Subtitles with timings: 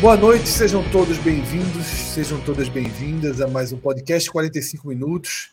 [0.00, 5.52] Boa noite, sejam todos bem-vindos, sejam todas bem-vindas a mais um podcast 45 minutos.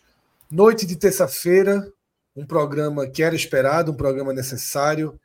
[0.51, 1.91] Noite de terça-feira,
[2.35, 5.19] um programa que era esperado, um programa necessário,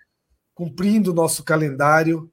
[0.54, 2.32] cumprindo o nosso calendário.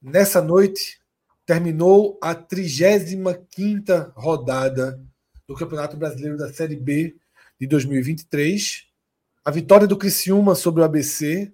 [0.00, 0.98] Nessa noite
[1.44, 4.98] terminou a 35ª rodada
[5.46, 7.14] do Campeonato Brasileiro da Série B
[7.60, 8.86] de 2023.
[9.44, 11.52] A vitória do Criciúma sobre o ABC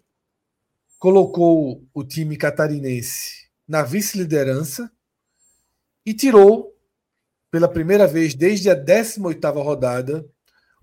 [0.96, 4.91] colocou o time catarinense na vice-liderança
[6.05, 6.74] e tirou,
[7.50, 10.27] pela primeira vez desde a 18ª rodada,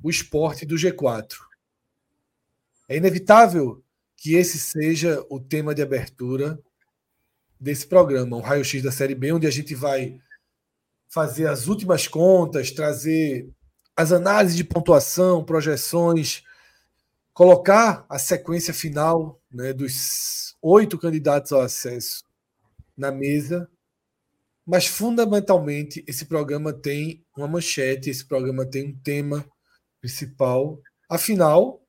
[0.03, 1.33] o esporte do G4.
[2.87, 3.83] É inevitável
[4.15, 6.59] que esse seja o tema de abertura
[7.59, 10.19] desse programa, um raio-x da Série B, onde a gente vai
[11.07, 13.49] fazer as últimas contas, trazer
[13.95, 16.43] as análises de pontuação, projeções,
[17.33, 22.25] colocar a sequência final né, dos oito candidatos ao acesso
[22.97, 23.69] na mesa,
[24.65, 29.45] mas fundamentalmente esse programa tem uma manchete, esse programa tem um tema
[30.01, 30.81] principal.
[31.07, 31.85] Afinal,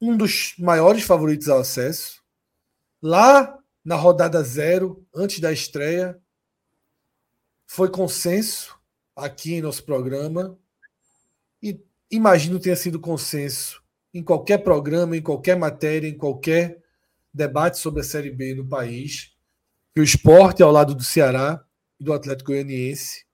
[0.00, 2.22] um dos maiores favoritos ao acesso,
[3.02, 6.20] lá na rodada zero, antes da estreia,
[7.66, 8.78] foi consenso
[9.16, 10.56] aqui em nosso programa,
[11.62, 13.82] e imagino tenha sido consenso
[14.14, 16.80] em qualquer programa, em qualquer matéria, em qualquer
[17.32, 19.35] debate sobre a Série B no país
[19.96, 21.64] que o esporte, ao lado do Ceará
[21.98, 23.24] e do Atlético Goianiense,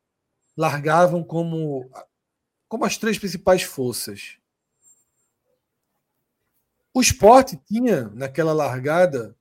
[0.56, 1.90] largavam como,
[2.68, 4.38] como as três principais forças.
[6.94, 9.36] O esporte tinha, naquela largada,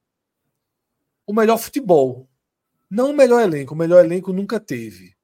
[1.24, 2.28] o melhor futebol.
[2.90, 5.16] Não o melhor elenco, o melhor elenco nunca teve.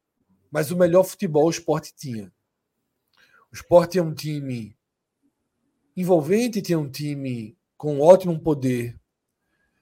[0.52, 2.32] Mas o melhor futebol o esporte tinha.
[3.52, 4.78] O esporte é um time
[5.96, 8.96] envolvente, tinha um time com ótimo poder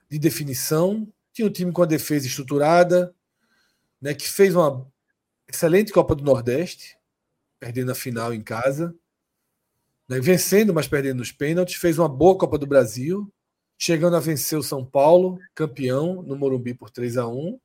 [0.09, 3.13] de definição, tinha um time com a defesa estruturada,
[4.01, 4.89] né, que fez uma
[5.45, 6.97] excelente Copa do Nordeste,
[7.59, 8.95] perdendo a final em casa,
[10.07, 13.29] né, vencendo, mas perdendo os pênaltis, fez uma boa Copa do Brasil,
[13.77, 17.59] chegando a vencer o São Paulo, campeão no Morumbi por 3 a 1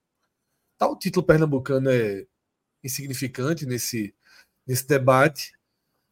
[0.77, 2.27] tá, O título pernambucano é
[2.83, 4.13] insignificante nesse,
[4.67, 5.53] nesse debate,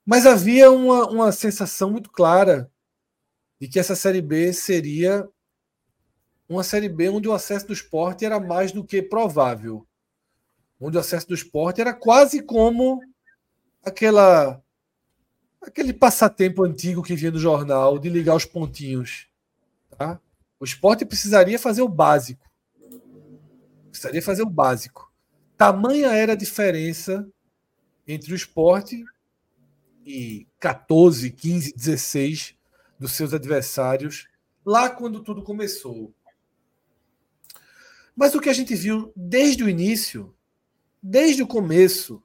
[0.07, 2.71] mas havia uma, uma sensação muito clara
[3.61, 5.29] de que essa Série B seria
[6.49, 9.87] uma Série B onde o acesso do esporte era mais do que provável.
[10.81, 13.01] Onde o acesso do esporte era quase como
[13.83, 14.63] aquela
[15.61, 19.29] aquele passatempo antigo que vinha do jornal de ligar os pontinhos.
[19.91, 20.21] Tá?
[20.59, 22.49] O esporte precisaria fazer o básico.
[23.91, 25.13] Precisaria fazer o básico.
[25.57, 27.29] Tamanha era a diferença
[28.07, 29.05] entre o esporte
[30.07, 32.55] e 14, 15, 16
[32.99, 34.29] dos seus adversários
[34.65, 36.15] lá quando tudo começou.
[38.19, 40.34] Mas o que a gente viu desde o início,
[41.01, 42.21] desde o começo,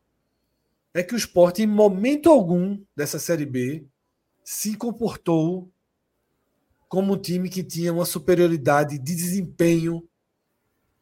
[0.91, 3.85] é que o esporte, em momento algum dessa Série B,
[4.43, 5.71] se comportou
[6.89, 10.09] como um time que tinha uma superioridade de desempenho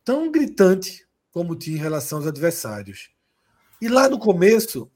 [0.03, 3.12] tão gritante como tinha em relação aos adversários.
[3.81, 4.91] E lá no começo,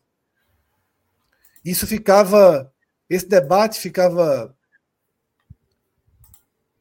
[1.64, 2.70] isso ficava.
[3.10, 4.54] Esse debate ficava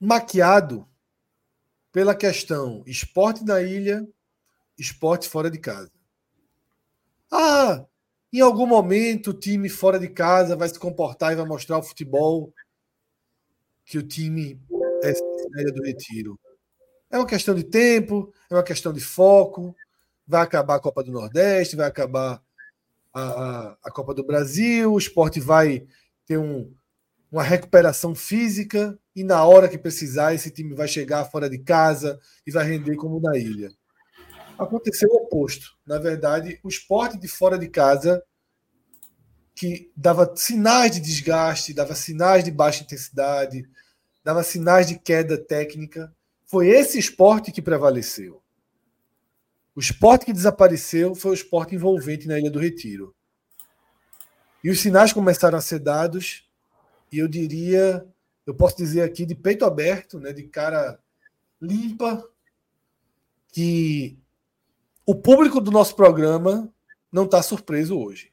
[0.00, 0.88] maquiado
[1.94, 4.04] pela questão esporte na ilha,
[4.76, 5.92] esporte fora de casa.
[7.30, 7.86] Ah,
[8.32, 11.84] em algum momento o time fora de casa vai se comportar e vai mostrar o
[11.84, 12.52] futebol
[13.84, 14.60] que o time
[15.04, 16.36] é do retiro.
[17.08, 19.72] É uma questão de tempo, é uma questão de foco.
[20.26, 22.42] Vai acabar a Copa do Nordeste, vai acabar
[23.12, 25.86] a, a, a Copa do Brasil, o esporte vai
[26.26, 26.74] ter um,
[27.34, 32.20] uma recuperação física e na hora que precisar esse time vai chegar fora de casa
[32.46, 33.72] e vai render como na ilha.
[34.56, 35.76] Aconteceu o oposto.
[35.84, 38.22] Na verdade, o esporte de fora de casa
[39.52, 43.68] que dava sinais de desgaste, dava sinais de baixa intensidade,
[44.22, 46.14] dava sinais de queda técnica.
[46.46, 48.40] Foi esse esporte que prevaleceu.
[49.74, 53.12] O esporte que desapareceu foi o esporte envolvente na Ilha do Retiro.
[54.62, 56.43] E os sinais começaram a ser dados,
[57.14, 58.04] e eu diria,
[58.44, 60.98] eu posso dizer aqui de peito aberto, né, de cara
[61.62, 62.28] limpa,
[63.52, 64.18] que
[65.06, 66.68] o público do nosso programa
[67.12, 68.32] não está surpreso hoje.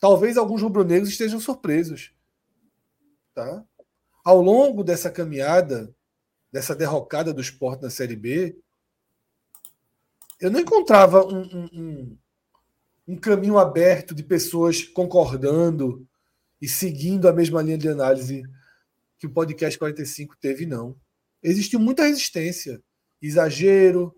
[0.00, 2.12] Talvez alguns rubro-negros estejam surpresos.
[3.32, 3.64] Tá?
[4.24, 5.94] Ao longo dessa caminhada,
[6.50, 8.58] dessa derrocada do esporte na Série B,
[10.40, 12.18] eu não encontrava um, um, um,
[13.06, 16.04] um caminho aberto de pessoas concordando
[16.60, 18.42] e seguindo a mesma linha de análise
[19.18, 20.96] que o podcast 45 teve, não.
[21.42, 22.82] Existiu muita resistência,
[23.20, 24.14] exagero,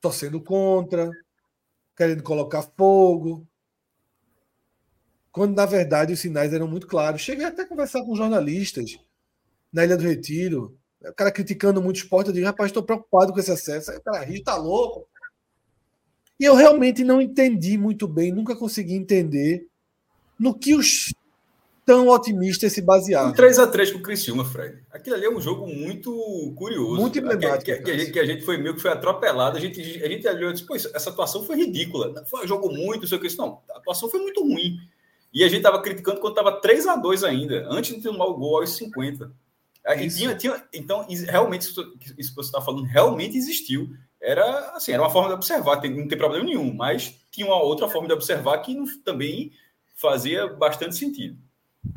[0.00, 1.10] torcendo contra,
[1.96, 3.46] querendo colocar fogo.
[5.30, 7.20] Quando, na verdade, os sinais eram muito claros.
[7.20, 8.98] Cheguei até a conversar com jornalistas
[9.72, 12.28] na Ilha do Retiro, o cara criticando muito o esporte.
[12.28, 13.90] Eu digo, rapaz, estou preocupado com esse acesso.
[13.92, 15.08] O cara ri, tá louco.
[16.38, 19.69] E eu realmente não entendi muito bem, nunca consegui entender
[20.40, 21.12] no que os
[21.84, 23.32] tão otimistas se baseavam.
[23.32, 24.82] Um 3x3 com o Criciúma, Fred.
[24.90, 27.00] Aquilo ali é um jogo muito curioso.
[27.00, 27.64] Muito emblemático.
[27.64, 29.58] Que, que, a gente, que, a gente, foi meio que foi atropelado.
[29.58, 32.24] A gente, a gente olhou e disse, pô, essa atuação foi ridícula.
[32.26, 33.26] Foi um jogo muito, não sei o que.
[33.26, 33.36] Isso.
[33.36, 34.78] Não, a atuação foi muito ruim.
[35.32, 38.34] E a gente estava criticando quando estava 3 a 2 ainda, antes de tomar o
[38.34, 39.30] gol aos 50.
[40.14, 41.80] Tinha, tinha, então, realmente, isso,
[42.16, 43.90] isso que você está falando realmente existiu.
[44.20, 47.60] Era assim, era uma forma de observar, tem, não tem problema nenhum, mas tinha uma
[47.60, 49.50] outra forma de observar que não, também
[50.00, 51.38] fazia bastante sentido.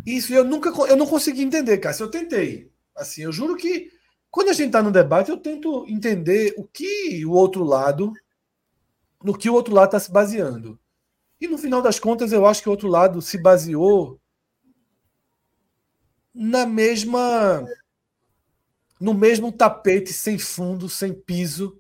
[0.06, 1.96] Isso eu nunca eu não consegui entender, cara.
[2.00, 2.72] Eu tentei.
[2.96, 3.92] Assim, eu juro que
[4.30, 8.12] quando a gente está no debate, eu tento entender o que o outro lado,
[9.24, 10.80] no que o outro lado está se baseando.
[11.40, 14.20] E no final das contas, eu acho que o outro lado se baseou
[16.34, 17.66] na mesma
[19.00, 21.78] no mesmo tapete sem fundo, sem piso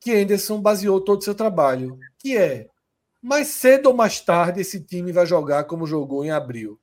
[0.00, 2.69] que Anderson baseou todo o seu trabalho, que é
[3.22, 6.80] mais cedo ou mais tarde esse time vai jogar como jogou em abril.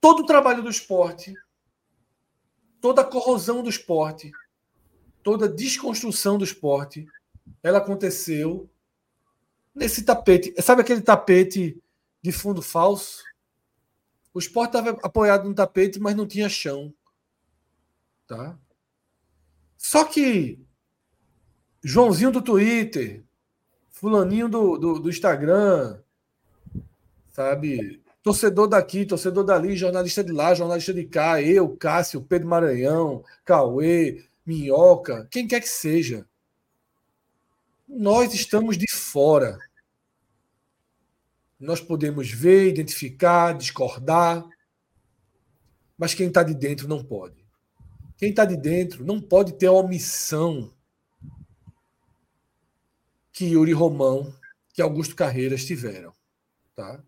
[0.00, 1.34] Todo o trabalho do esporte,
[2.80, 4.30] toda a corrosão do esporte,
[5.22, 7.06] toda a desconstrução do esporte,
[7.62, 8.70] ela aconteceu
[9.74, 10.54] nesse tapete.
[10.62, 11.82] Sabe aquele tapete
[12.22, 13.24] de fundo falso?
[14.32, 16.94] O esporte estava apoiado no tapete, mas não tinha chão.
[18.26, 18.56] Tá?
[19.76, 20.64] Só que
[21.82, 23.25] Joãozinho do Twitter,
[23.96, 25.98] Fulaninho do, do, do Instagram,
[27.32, 28.02] sabe?
[28.22, 34.22] Torcedor daqui, torcedor dali, jornalista de lá, jornalista de cá, eu, Cássio, Pedro Maranhão, Cauê,
[34.44, 36.26] Minhoca, quem quer que seja.
[37.88, 39.58] Nós estamos de fora.
[41.58, 44.44] Nós podemos ver, identificar, discordar,
[45.96, 47.46] mas quem está de dentro não pode.
[48.18, 50.75] Quem está de dentro não pode ter omissão
[53.36, 54.34] que Yuri Romão,
[54.72, 56.10] que Augusto Carreiras tiveram.
[56.74, 57.04] Tá?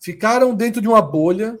[0.00, 1.60] Ficaram dentro de uma bolha,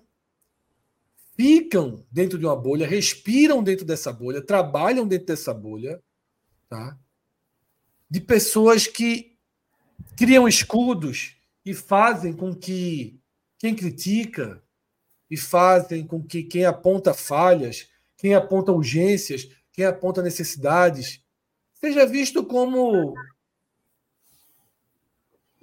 [1.36, 6.02] ficam dentro de uma bolha, respiram dentro dessa bolha, trabalham dentro dessa bolha,
[6.66, 6.98] tá?
[8.08, 9.36] de pessoas que
[10.16, 13.20] criam escudos e fazem com que
[13.58, 14.62] quem critica
[15.30, 21.22] e fazem com que quem aponta falhas, quem aponta urgências, quem aponta necessidades,
[21.74, 23.14] seja visto como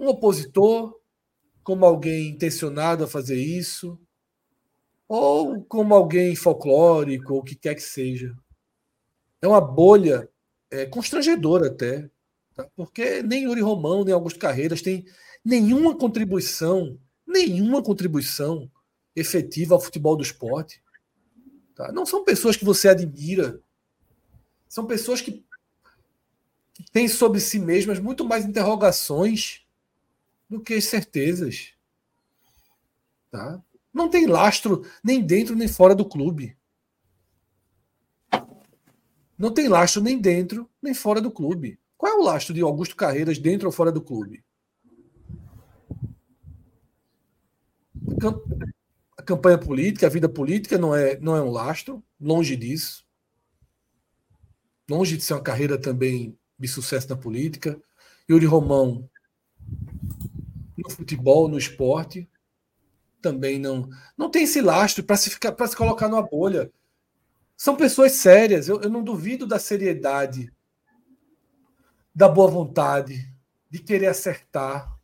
[0.01, 0.99] um opositor,
[1.63, 3.99] como alguém intencionado a fazer isso,
[5.07, 8.35] ou como alguém folclórico, ou o que quer que seja.
[9.39, 10.27] É uma bolha
[10.71, 12.09] é, constrangedora até,
[12.55, 12.67] tá?
[12.75, 15.05] porque nem Yuri Romão, nem Augusto Carreiras têm
[15.45, 18.71] nenhuma contribuição, nenhuma contribuição
[19.15, 20.81] efetiva ao futebol do esporte.
[21.75, 21.91] Tá?
[21.91, 23.61] Não são pessoas que você admira,
[24.67, 25.43] são pessoas que,
[26.73, 29.60] que têm sobre si mesmas muito mais interrogações
[30.51, 31.73] do que certezas.
[33.31, 33.63] Tá?
[33.93, 36.57] Não tem lastro nem dentro nem fora do clube.
[39.37, 41.79] Não tem lastro nem dentro nem fora do clube.
[41.97, 44.43] Qual é o lastro de Augusto Carreiras dentro ou fora do clube?
[49.17, 53.05] A campanha política, a vida política não é, não é um lastro, longe disso.
[54.89, 57.81] Longe de ser uma carreira também de sucesso na política.
[58.29, 59.09] Yuri Romão
[60.83, 62.29] no futebol, no esporte,
[63.21, 66.71] também não não tem esse lastro para se ficar para se colocar numa bolha.
[67.55, 68.67] São pessoas sérias.
[68.67, 70.51] Eu, eu não duvido da seriedade,
[72.13, 73.31] da boa vontade,
[73.69, 74.97] de querer acertar.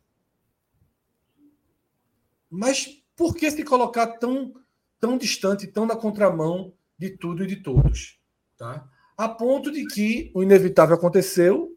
[2.50, 4.54] Mas por que se colocar tão,
[4.98, 8.18] tão distante, tão na contramão de tudo e de todos?
[8.56, 8.88] Tá?
[9.16, 11.76] A ponto de que o inevitável aconteceu,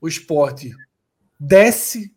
[0.00, 0.74] o esporte
[1.38, 2.16] desce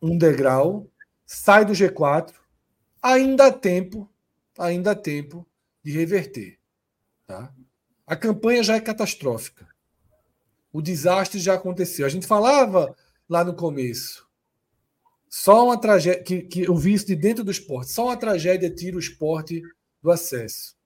[0.00, 0.90] um degrau,
[1.24, 2.32] sai do G4,
[3.02, 4.10] ainda há tempo,
[4.58, 5.46] ainda há tempo
[5.82, 6.58] de reverter.
[7.26, 7.52] Tá?
[8.06, 9.66] A campanha já é catastrófica.
[10.72, 12.06] O desastre já aconteceu.
[12.06, 12.94] A gente falava
[13.28, 14.26] lá no começo.
[15.28, 18.70] Só uma tragédia, que, que eu vi isso de dentro do esporte, só uma tragédia
[18.70, 19.60] tira o esporte
[20.02, 20.76] do acesso.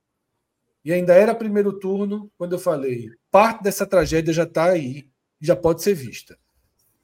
[0.84, 5.08] E ainda era primeiro turno quando eu falei, parte dessa tragédia já está aí,
[5.40, 6.38] já pode ser vista.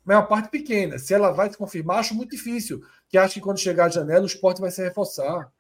[0.07, 1.01] Mas é uma parte pequena.
[1.01, 2.81] Se ela vai se confirmar, acho muito difícil.
[3.09, 5.53] Que acho que quando chegar a janela, o esporte vai se reforçar.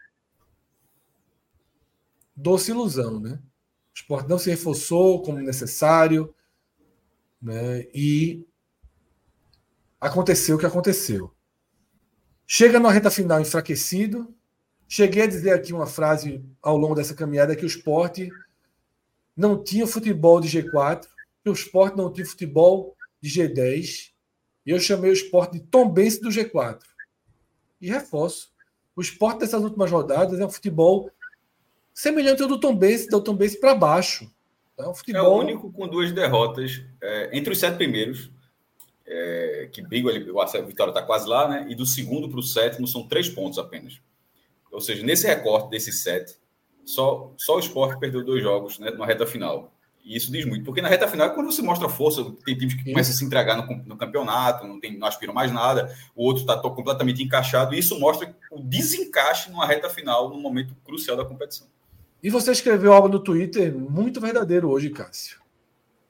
[2.34, 3.40] Doce ilusão, né?
[3.42, 6.32] O esporte não se reforçou como necessário.
[7.42, 7.88] Né?
[7.92, 8.46] E
[10.00, 11.34] aconteceu o que aconteceu.
[12.46, 14.32] Chega na reta final enfraquecido.
[14.86, 18.30] Cheguei a dizer aqui uma frase ao longo dessa caminhada que o esporte
[19.36, 21.04] não tinha futebol de G4,
[21.42, 24.14] que o esporte não tinha futebol de G10
[24.66, 26.80] e eu chamei o esporte de Tombense do G4.
[27.80, 28.50] E reforço.
[28.96, 31.10] O esporte dessas últimas rodadas é um futebol
[31.94, 34.28] semelhante ao do Tombense, do Tombense para baixo.
[34.76, 35.22] É, um futebol...
[35.22, 38.30] é o único com duas derrotas é, entre os sete primeiros,
[39.06, 41.66] é, que brigam ali, a vitória está quase lá, né?
[41.68, 44.00] E do segundo para o sétimo são três pontos apenas.
[44.72, 46.34] Ou seja, nesse recorte desses sete,
[46.84, 49.72] só, só o esporte perdeu dois jogos né, na reta final.
[50.06, 52.84] E isso diz muito, porque na reta final, quando você mostra força, tem times que
[52.84, 56.42] começam a se entregar no, no campeonato, não, tem, não aspiram mais nada, o outro
[56.42, 61.24] está completamente encaixado, e isso mostra o desencaixe numa reta final, num momento crucial da
[61.24, 61.66] competição.
[62.22, 65.40] E você escreveu algo no Twitter muito verdadeiro hoje, Cássio.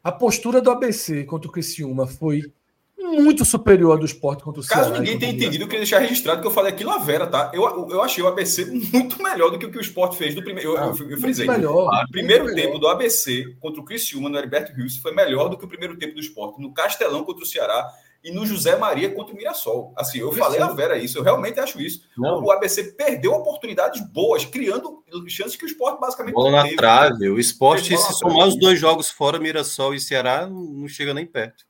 [0.05, 2.53] A postura do ABC contra o Criciúma foi
[2.99, 4.85] muito superior do esporte contra o Ceará.
[4.85, 7.51] Caso ninguém tenha entendido, eu queria deixar registrado que eu falei aquilo a Vera, tá?
[7.53, 10.43] Eu, eu achei o ABC muito melhor do que o que o esporte fez do
[10.43, 10.71] primeiro.
[10.71, 11.47] Eu, ah, eu, eu frisei.
[11.47, 12.79] Melhor, o primeiro tempo melhor.
[12.79, 16.15] do ABC contra o Criciúma no Heriberto Rios foi melhor do que o primeiro tempo
[16.15, 17.87] do esporte no Castelão contra o Ceará
[18.25, 19.93] e no José Maria contra o Mirassol.
[19.97, 22.03] Assim, eu falei a Vera isso, eu realmente acho isso.
[22.17, 22.43] Não.
[22.43, 26.77] O ABC perdeu oportunidades boas, criando chances que o esporte basicamente Bola na teve.
[26.77, 27.29] trave.
[27.29, 31.65] O esporte, se somar os dois jogos fora, Mirassol e Ceará, não chega nem perto.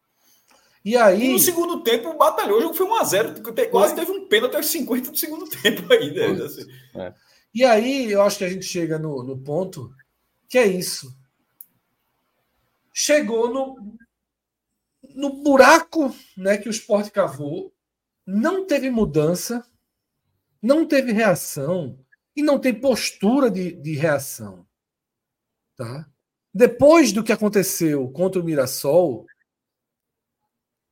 [0.87, 1.25] E aí.
[1.25, 5.11] E no segundo tempo, batalhou, o jogo foi 1x0, quase teve um pênalti aos 50
[5.11, 6.45] do segundo tempo ainda.
[6.45, 6.65] Assim.
[6.95, 7.13] É.
[7.53, 9.93] E aí, eu acho que a gente chega no, no ponto
[10.49, 11.13] que é isso.
[12.95, 13.99] Chegou no,
[15.13, 17.75] no buraco né, que o esporte cavou,
[18.25, 19.67] não teve mudança,
[20.63, 21.99] não teve reação
[22.37, 24.65] e não tem postura de, de reação.
[25.75, 26.09] Tá?
[26.55, 29.27] Depois do que aconteceu contra o Mirassol,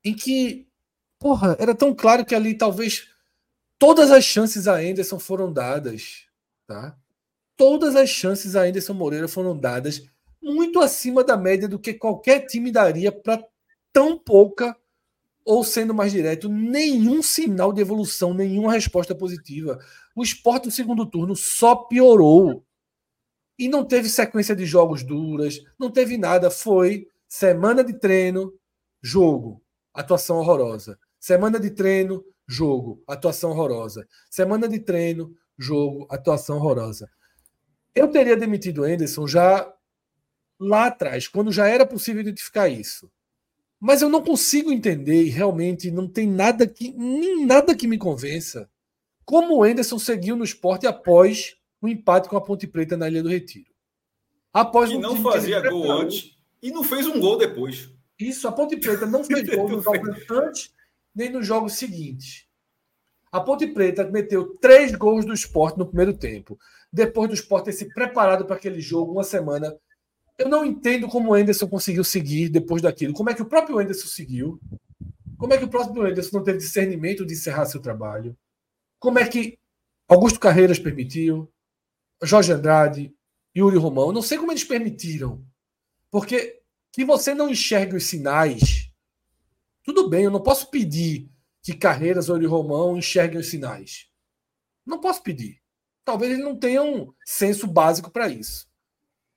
[0.05, 0.69] em que,
[1.19, 3.09] porra, era tão claro que ali talvez
[3.79, 6.27] todas as chances a Anderson foram dadas,
[6.67, 6.97] tá?
[7.57, 10.03] Todas as chances a Anderson Moreira foram dadas
[10.43, 13.43] muito acima da média do que qualquer time daria para
[13.93, 14.77] tão pouca
[15.45, 19.79] ou sendo mais direto, nenhum sinal de evolução, nenhuma resposta positiva.
[20.17, 22.65] O esporte no segundo turno só piorou.
[23.59, 26.51] E não teve sequência de jogos duras, não teve nada.
[26.51, 28.53] Foi semana de treino,
[29.03, 29.64] jogo
[29.95, 30.99] atuação horrorosa.
[31.21, 34.07] Semana de treino, jogo, atuação horrorosa.
[34.31, 37.09] Semana de treino, jogo, atuação horrorosa.
[37.95, 39.73] Eu teria demitido o Anderson já
[40.59, 43.11] lá atrás, quando já era possível identificar isso.
[43.81, 47.99] Mas eu não consigo entender e realmente não tem nada que nem nada que me
[47.99, 48.69] convença
[49.25, 53.23] como o Anderson seguiu no esporte após o empate com a Ponte Preta na Ilha
[53.23, 53.73] do Retiro.
[54.53, 57.91] Após e um não fazia gol antes e não fez um gol depois.
[58.19, 60.75] Isso, a Ponte Preta não fez gol nos jogos antes
[61.15, 62.47] nem nos jogos seguintes.
[63.31, 66.59] A Ponte Preta meteu três gols do esporte no primeiro tempo.
[66.93, 69.77] Depois do esporte ter se preparado para aquele jogo uma semana.
[70.39, 73.13] Eu não entendo como o Anderson conseguiu seguir depois daquilo.
[73.13, 74.61] Como é que o próprio Anderson seguiu?
[75.37, 78.37] Como é que o próprio Anderson não teve discernimento de encerrar seu trabalho?
[78.99, 79.59] Como é que
[80.09, 81.51] Augusto Carreiras permitiu?
[82.23, 83.15] Jorge Andrade,
[83.57, 84.13] Yuri Romão.
[84.13, 85.45] Não sei como eles permitiram.
[86.11, 86.63] Porque
[86.95, 88.89] que você não enxergue os sinais,
[89.83, 91.29] tudo bem, eu não posso pedir
[91.61, 94.09] que Carreiras ou Romão enxerguem os sinais.
[94.87, 95.61] Não posso pedir.
[96.05, 98.69] Talvez eles não tenham senso básico para isso.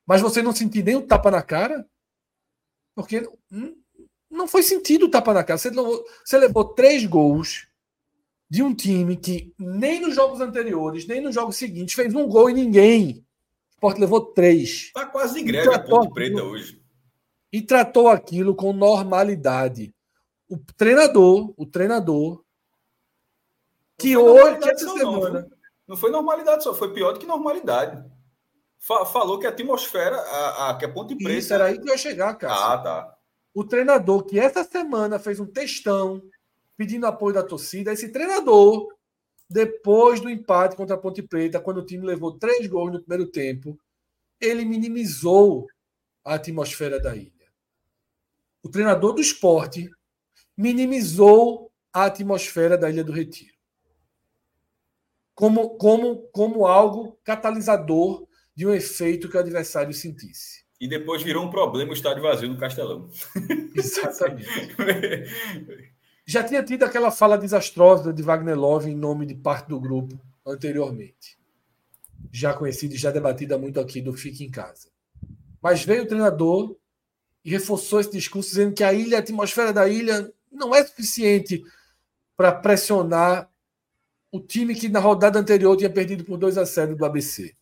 [0.06, 1.90] Mas você não sentir nem o tapa na cara,
[2.94, 3.28] porque
[4.30, 5.58] não foi sentido o tapa na cara.
[5.58, 7.68] Você levou, você levou três gols
[8.48, 12.52] de um time que nem nos jogos anteriores, nem nos jogos seguintes, fez um gol
[12.52, 13.26] e ninguém.
[13.72, 14.84] O Sport levou três.
[14.84, 16.77] Está quase em greve a Ponte Preta hoje
[17.58, 19.92] e tratou aquilo com normalidade.
[20.48, 22.44] O treinador, o treinador
[23.98, 25.42] Que hoje, que essa semana.
[25.42, 25.50] Não,
[25.88, 28.06] não foi normalidade só, foi pior do que normalidade.
[28.78, 31.34] Falou que a atmosfera, a, a, que a Ponte Preta.
[31.34, 32.74] Isso era aí que eu ia chegar, cara.
[32.74, 33.18] Ah, tá.
[33.56, 36.22] O treinador que essa semana fez um textão
[36.78, 38.88] pedindo apoio da torcida, esse treinador,
[39.50, 43.26] depois do empate contra a Ponte Preta, quando o time levou três gols no primeiro
[43.32, 43.76] tempo,
[44.40, 45.66] ele minimizou
[46.24, 47.37] a atmosfera da ilha.
[48.68, 49.90] O treinador do esporte
[50.58, 53.54] minimizou a atmosfera da Ilha do Retiro.
[55.34, 60.66] Como, como, como algo catalisador de um efeito que o adversário sentisse.
[60.82, 63.10] E depois virou um problema o estádio vazio no Castelão.
[63.74, 64.50] Exatamente.
[66.28, 70.20] Já tinha tido aquela fala desastrosa de Wagner Love em nome de parte do grupo
[70.46, 71.40] anteriormente.
[72.34, 74.90] Já conhecido e já debatida muito aqui do Fique em Casa.
[75.62, 76.76] Mas veio o treinador
[77.48, 81.64] e reforçou esse discurso dizendo que a ilha, a atmosfera da ilha não é suficiente
[82.36, 83.50] para pressionar
[84.30, 87.56] o time que na rodada anterior tinha perdido por 2 a 0 do ABC.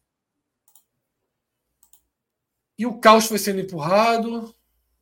[2.75, 4.55] E o caos foi sendo empurrado,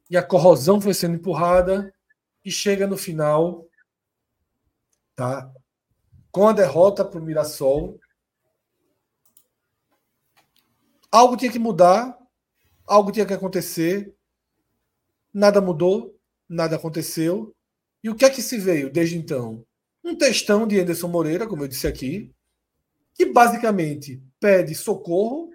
[0.10, 1.94] e a corrosão foi sendo empurrada,
[2.44, 3.66] e chega no final,
[5.16, 5.50] tá?
[6.30, 7.98] Com a derrota para o Mirassol.
[11.10, 12.20] Algo tinha que mudar,
[12.86, 14.14] algo tinha que acontecer.
[15.34, 17.56] Nada mudou, nada aconteceu.
[18.04, 19.66] E o que é que se veio desde então?
[20.04, 22.32] Um textão de Anderson Moreira, como eu disse aqui,
[23.16, 25.52] que basicamente pede socorro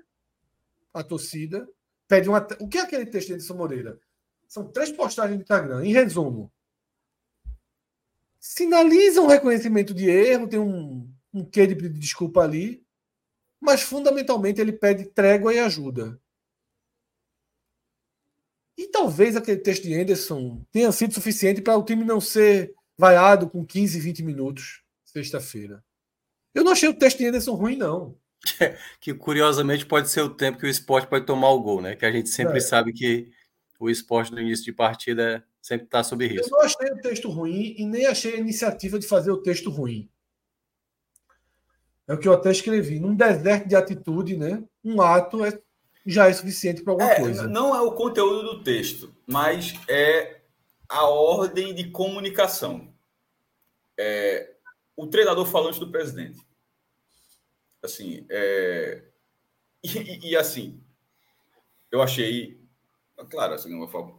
[0.92, 1.68] à torcida,
[2.08, 2.47] pede uma.
[2.58, 4.00] O que é aquele texto de Anderson Moreira?
[4.49, 5.85] São três postagens no Instagram.
[5.85, 6.50] Em resumo,
[8.40, 12.82] sinaliza um reconhecimento de erro, tem um, um quê de desculpa ali,
[13.61, 16.18] mas fundamentalmente ele pede trégua e ajuda.
[18.78, 23.50] E talvez aquele texto de Anderson tenha sido suficiente para o time não ser vaiado
[23.50, 25.82] com 15, 20 minutos sexta-feira.
[26.54, 28.16] Eu não achei o texto de Anderson ruim, não.
[29.00, 31.96] que curiosamente pode ser o tempo que o esporte pode tomar o gol, né?
[31.96, 32.61] Que a gente sempre é.
[32.61, 33.33] sabe que
[33.81, 36.46] o esporte no início de partida sempre está sob risco.
[36.46, 39.70] Eu não achei o texto ruim e nem achei a iniciativa de fazer o texto
[39.70, 40.09] ruim.
[42.07, 43.00] É o que eu até escrevi.
[43.00, 44.62] Num deserto de atitude, né?
[44.85, 45.61] Um ato é
[46.09, 47.47] já é suficiente para alguma é, coisa.
[47.47, 50.40] Não é o conteúdo do texto, mas é
[50.88, 52.94] a ordem de comunicação.
[53.97, 54.55] É,
[54.97, 56.40] o treinador falante do presidente.
[57.83, 59.05] Assim, é,
[59.85, 60.83] e, e, assim,
[61.92, 62.59] eu achei,
[63.31, 64.18] claro, assim, uma forma,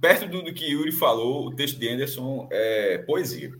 [0.00, 3.52] perto do, do, que Yuri falou, o texto de Anderson é poesia.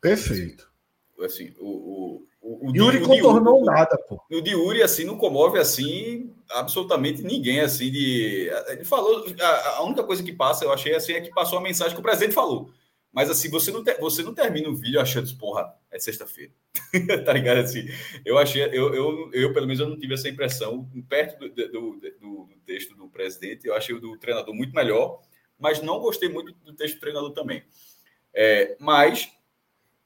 [0.00, 0.72] Perfeito.
[1.20, 4.22] Assim, o, o o, o Yuri contornou o, nada, pô.
[4.30, 8.50] O de assim, não comove, assim, absolutamente ninguém, assim, de...
[8.68, 9.24] Ele falou...
[9.40, 12.00] A, a, única coisa que passa, eu achei, assim, é que passou a mensagem que
[12.00, 12.70] o presidente falou.
[13.10, 16.52] Mas, assim, você não, te, você não termina o vídeo achando, porra, é sexta-feira.
[17.24, 17.60] tá ligado?
[17.60, 17.88] Assim,
[18.26, 18.62] eu achei...
[18.64, 20.86] Eu, eu, eu, pelo menos, eu não tive essa impressão.
[21.08, 25.22] Perto do, do, do, do texto do presidente, eu achei o do treinador muito melhor,
[25.58, 27.64] mas não gostei muito do texto do treinador também.
[28.34, 29.32] É, mas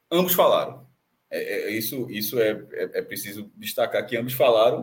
[0.09, 0.88] ambos falaram
[1.31, 4.83] é, é, isso isso é, é, é, preciso destacar que ambos falaram,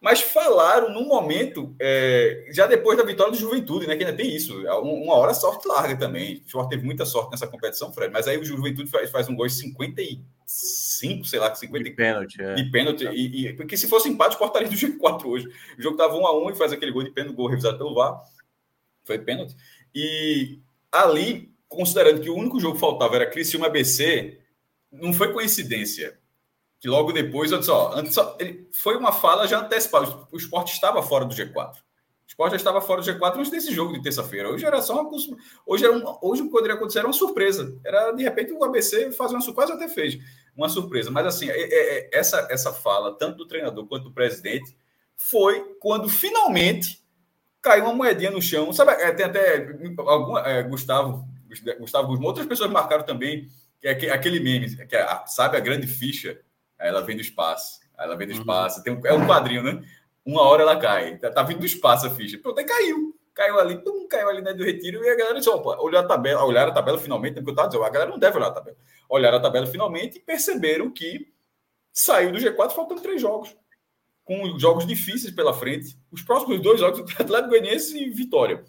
[0.00, 3.96] mas falaram num momento, é, já depois da vitória do Juventude, né?
[3.96, 4.62] Que ainda tem isso.
[4.62, 6.36] Uma hora a sorte larga também.
[6.36, 9.34] O Sport teve muita sorte nessa competição, Fred, mas aí o Juventude faz, faz um
[9.34, 12.40] gol de 55, sei lá, 50 de pênalti.
[12.40, 12.54] É.
[12.54, 13.04] De pênalti.
[13.06, 15.48] E, e, porque se fosse empate, cortaria do G4 hoje.
[15.78, 17.94] O jogo estava 1 a 1 e faz aquele gol de pênalti, gol revisado pelo
[17.94, 18.22] VAR.
[19.02, 19.56] Foi pênalti.
[19.94, 20.60] E
[20.92, 24.38] ali, considerando que o único jogo que faltava era Criciúma ABC,
[25.00, 26.18] não foi coincidência
[26.78, 30.26] que logo depois, antes, ó, antes, ele, foi uma fala já antecipada.
[30.30, 31.74] O esporte estava fora do G4.
[31.74, 34.50] O esporte já estava fora do G4 antes desse jogo de terça-feira.
[34.50, 35.10] Hoje era só uma.
[35.64, 37.76] Hoje, era hoje poderia acontecer era uma surpresa.
[37.84, 40.18] Era, de repente, o ABC fazer uma surpresa, até fez
[40.54, 41.10] uma surpresa.
[41.10, 44.76] Mas, assim, é, é, é, essa, essa fala, tanto do treinador quanto do presidente,
[45.16, 47.02] foi quando finalmente
[47.62, 48.72] caiu uma moedinha no chão.
[48.72, 49.66] Sabe, é, tem até
[49.98, 51.24] alguma, é, Gustavo,
[51.78, 53.48] Gustavo Guzmão, outras pessoas marcaram também
[53.94, 56.40] que é aquele meme, que é, sabe a grande ficha?
[56.78, 57.80] Ela vem do espaço.
[57.98, 58.40] Ela vem do uhum.
[58.40, 58.82] espaço.
[58.82, 59.82] Tem um, é um quadrinho, né?
[60.24, 61.16] Uma hora ela cai.
[61.18, 62.38] Tá, tá vindo do espaço a ficha.
[62.38, 63.16] Pronto, aí caiu.
[63.32, 66.06] Caiu ali, mundo caiu ali né, do retiro e a galera disse: opa, olhar a
[66.06, 68.52] tabela, olhar a tabela finalmente, porque eu tava dizendo, a galera não deve olhar a
[68.52, 68.76] tabela.
[69.08, 71.32] Olharam a tabela finalmente e perceberam que
[71.92, 73.54] saiu do G4 faltando três jogos.
[74.24, 75.98] Com jogos difíceis pela frente.
[76.10, 78.64] Os próximos dois jogos, Atlético Goianiense e Vitória.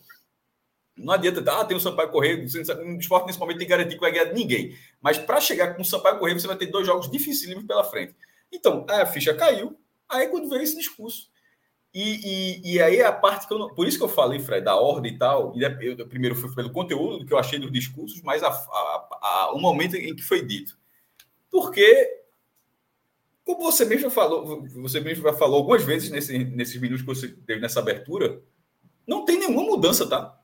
[0.97, 4.01] Não adianta, ah, tem o Sampaio Correia, no esporte nesse momento tem que garantir que
[4.01, 4.75] vai ganhar ninguém.
[5.01, 8.15] Mas para chegar com o Sampaio Correia, você vai ter dois jogos dificílimos pela frente.
[8.51, 9.79] Então, a ficha caiu,
[10.09, 11.29] aí quando veio esse discurso.
[11.93, 14.39] E, e, e aí é a parte que eu não, Por isso que eu falei,
[14.39, 15.53] Fred, da ordem e tal.
[15.55, 19.07] E eu, primeiro fui pelo conteúdo do que eu achei dos discursos, mas a, a,
[19.21, 20.77] a, o momento em que foi dito.
[21.49, 22.21] Porque,
[23.43, 27.29] como você mesmo falou, você mesmo já falou algumas vezes nesse, nesses minutos que você
[27.29, 28.43] teve nessa abertura,
[29.07, 30.39] não tem nenhuma mudança, tá?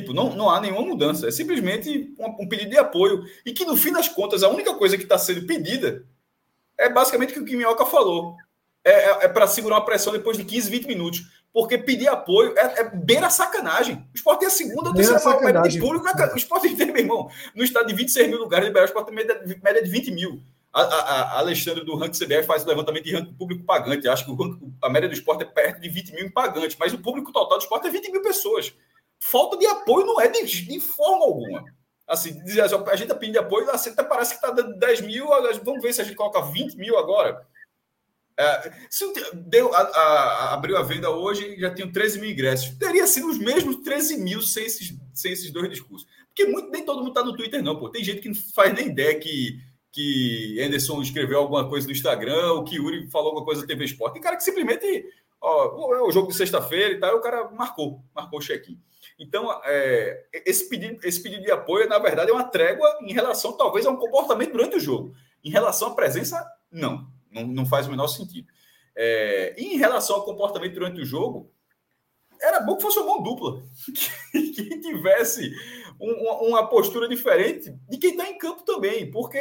[0.00, 1.26] Tipo, não, não há nenhuma mudança.
[1.26, 3.24] É simplesmente um, um pedido de apoio.
[3.46, 6.04] E que, no fim das contas, a única coisa que está sendo pedida
[6.78, 8.36] é basicamente o que o Minhoca falou.
[8.84, 11.22] É, é, é para segurar uma pressão depois de 15, 20 minutos.
[11.50, 14.06] Porque pedir apoio é, é beira sacanagem.
[14.12, 16.04] O esporte tem a segunda ou terceira maior média de público.
[16.04, 19.06] Na, o esporte tem, meu irmão, no estado de 26 mil lugares, liberar o esporte
[19.06, 20.42] tem média, média de 20 mil.
[20.70, 24.06] A, a, a Alexandre do Ranking CBF faz o levantamento de ranking público pagante.
[24.06, 26.92] Acho que o, a média do esporte é perto de 20 mil em pagante, mas
[26.92, 28.74] o público total do esporte é 20 mil pessoas.
[29.18, 31.64] Falta de apoio não é de, de forma alguma.
[32.06, 35.26] Assim, dizer, a gente está pedindo apoio, assim, até parece que está dando 10 mil,
[35.64, 37.44] vamos ver se a gente coloca 20 mil agora.
[38.38, 42.76] É, se deu, a, a, abriu a venda hoje já tinham 13 mil ingressos.
[42.78, 46.06] Teria sido os mesmos 13 mil sem esses, sem esses dois discursos.
[46.28, 47.78] Porque muito, nem todo mundo está no Twitter, não.
[47.78, 47.88] Pô.
[47.88, 49.58] Tem gente que não faz nem ideia que,
[49.90, 53.86] que Anderson escreveu alguma coisa no Instagram, ou que Yuri falou alguma coisa na TV
[53.86, 54.12] Sport.
[54.12, 55.06] Tem cara que simplesmente.
[55.40, 58.80] Ó, é o jogo de sexta-feira e tal, e o cara marcou, marcou o check-in.
[59.18, 63.52] Então, é, esse, pedido, esse pedido de apoio, na verdade, é uma trégua em relação,
[63.52, 65.14] talvez, a um comportamento durante o jogo.
[65.44, 67.06] Em relação à presença, não.
[67.30, 68.48] Não, não faz o menor sentido.
[68.94, 71.52] É, em relação ao comportamento durante o jogo,
[72.40, 73.62] era bom que fosse uma mão dupla.
[74.32, 75.50] Que, que tivesse
[76.00, 79.10] um, uma, postura diferente de quem está em campo também.
[79.10, 79.40] Porque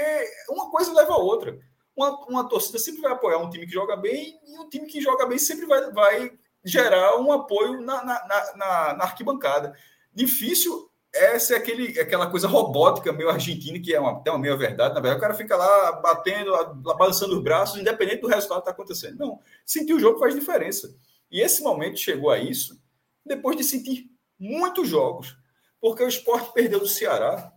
[0.49, 1.57] uma coisa leva a outra.
[1.95, 4.99] Uma, uma torcida sempre vai apoiar um time que joga bem e um time que
[5.01, 6.31] joga bem sempre vai, vai
[6.63, 9.75] gerar um apoio na, na, na, na arquibancada.
[10.13, 14.57] Difícil é ser aquele, aquela coisa robótica, meio argentina, que é uma, até uma meia
[14.57, 14.93] verdade.
[14.93, 16.51] Na verdade, o cara fica lá batendo,
[16.97, 19.17] balançando os braços, independente do resultado que está acontecendo.
[19.17, 20.93] Não, sentir o jogo faz diferença.
[21.31, 22.77] E esse momento chegou a isso
[23.25, 25.37] depois de sentir muitos jogos.
[25.79, 27.53] Porque o esporte perdeu do Ceará.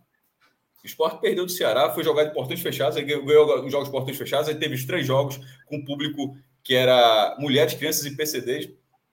[0.83, 3.91] O esporte perdeu do Ceará, foi jogado em portões fechados, aí ganhou os jogos de
[3.91, 8.69] portões fechados, aí teve os três jogos com público que era mulheres, crianças e PCDs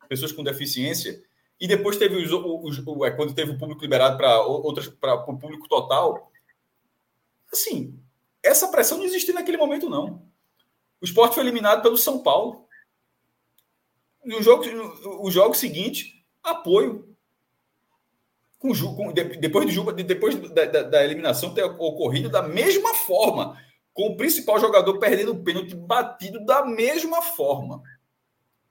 [0.08, 1.22] pessoas com deficiência,
[1.60, 5.14] e depois teve os, os, os é, quando teve o público liberado para outras para
[5.14, 6.30] o público total.
[7.52, 7.98] Assim,
[8.42, 10.22] essa pressão não existia naquele momento, não.
[11.00, 12.66] O esporte foi eliminado pelo São Paulo.
[14.24, 17.15] No jogo, no, o jogo seguinte, apoio.
[18.58, 23.60] Com, com, depois, do, depois da, da, da eliminação ter ocorrido da mesma forma,
[23.92, 27.82] com o principal jogador perdendo o pênalti batido da mesma forma.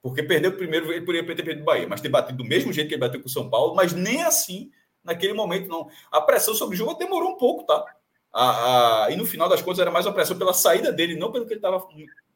[0.02, 2.72] Porque perdeu o primeiro, ele poderia ter perdido o Bahia, mas ter batido do mesmo
[2.72, 4.72] jeito que ele bateu com o São Paulo, mas nem assim,
[5.04, 5.90] naquele momento, não.
[6.12, 7.84] A pressão sobre o jogo demorou um pouco, tá?
[8.32, 11.32] A, a, e no final das contas era mais uma pressão pela saída dele, não
[11.32, 11.88] pelo que ele estava.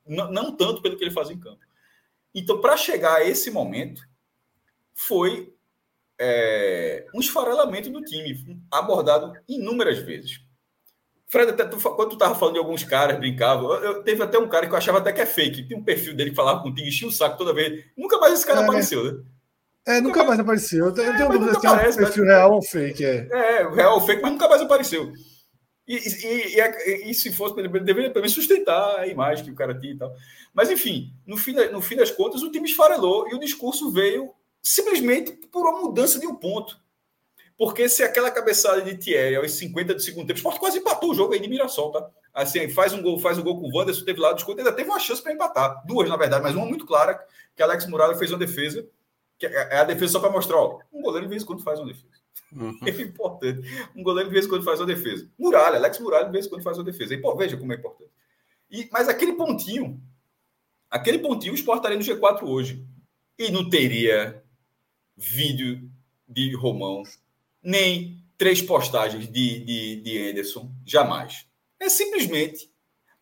[0.07, 1.59] Não, não tanto pelo que ele fazia em campo.
[2.33, 4.01] Então, para chegar a esse momento,
[4.95, 5.53] foi
[6.19, 10.41] é, um esfarelamento do time, abordado inúmeras vezes.
[11.27, 14.37] Fred, até tu, quando tu tava falando de alguns caras, brincava, eu, eu, teve até
[14.37, 16.61] um cara que eu achava até que é fake, tem um perfil dele que falava
[16.61, 17.85] contigo, enchia o saco toda vez.
[17.95, 19.23] Nunca mais esse cara é, apareceu, né?
[19.87, 20.85] É, nunca, nunca mais, mais apareceu.
[20.87, 22.33] Eu tenho é, dúvida se é um perfil mas...
[22.33, 23.05] real ou fake.
[23.05, 25.13] É, é real ou fake, mas nunca mais apareceu.
[25.87, 29.77] E, e, e, e, se fosse, ele deveria também sustentar a imagem que o cara
[29.79, 30.11] tinha e tal.
[30.53, 34.31] Mas, enfim, no fim, no fim das contas, o time esfarelou e o discurso veio
[34.61, 36.79] simplesmente por uma mudança de um ponto.
[37.57, 41.11] Porque se aquela cabeçada de Thierry aos 50 do segundo tempo, o Sport quase empatou
[41.11, 42.09] o jogo aí de Mirassol, tá?
[42.33, 44.89] Assim, faz um gol, faz um gol com o Wanderson, teve lá, desconto, ainda teve
[44.89, 45.85] uma chance para empatar.
[45.85, 47.19] Duas, na verdade, mas uma muito clara,
[47.53, 48.87] que Alex Muralha fez uma defesa,
[49.37, 51.61] que é, é a defesa só para mostrar, ó, um goleiro de vez em quando
[51.61, 52.19] faz uma defesa.
[52.51, 52.79] Uhum.
[52.85, 53.61] É importante.
[53.95, 55.29] Um goleiro de vez em quando faz uma defesa.
[55.37, 57.13] Muralha, Alex Muralha de vez em quando faz uma defesa.
[57.13, 58.11] E, pô, veja como é importante.
[58.71, 60.01] E, mas aquele pontinho,
[60.89, 62.85] aquele pontinho, o Sport estaria no G4 hoje.
[63.37, 64.43] E não teria
[65.19, 65.91] vídeo
[66.27, 67.03] de Romão
[67.61, 71.45] nem três postagens de, de, de Anderson, jamais.
[71.77, 72.71] É simplesmente,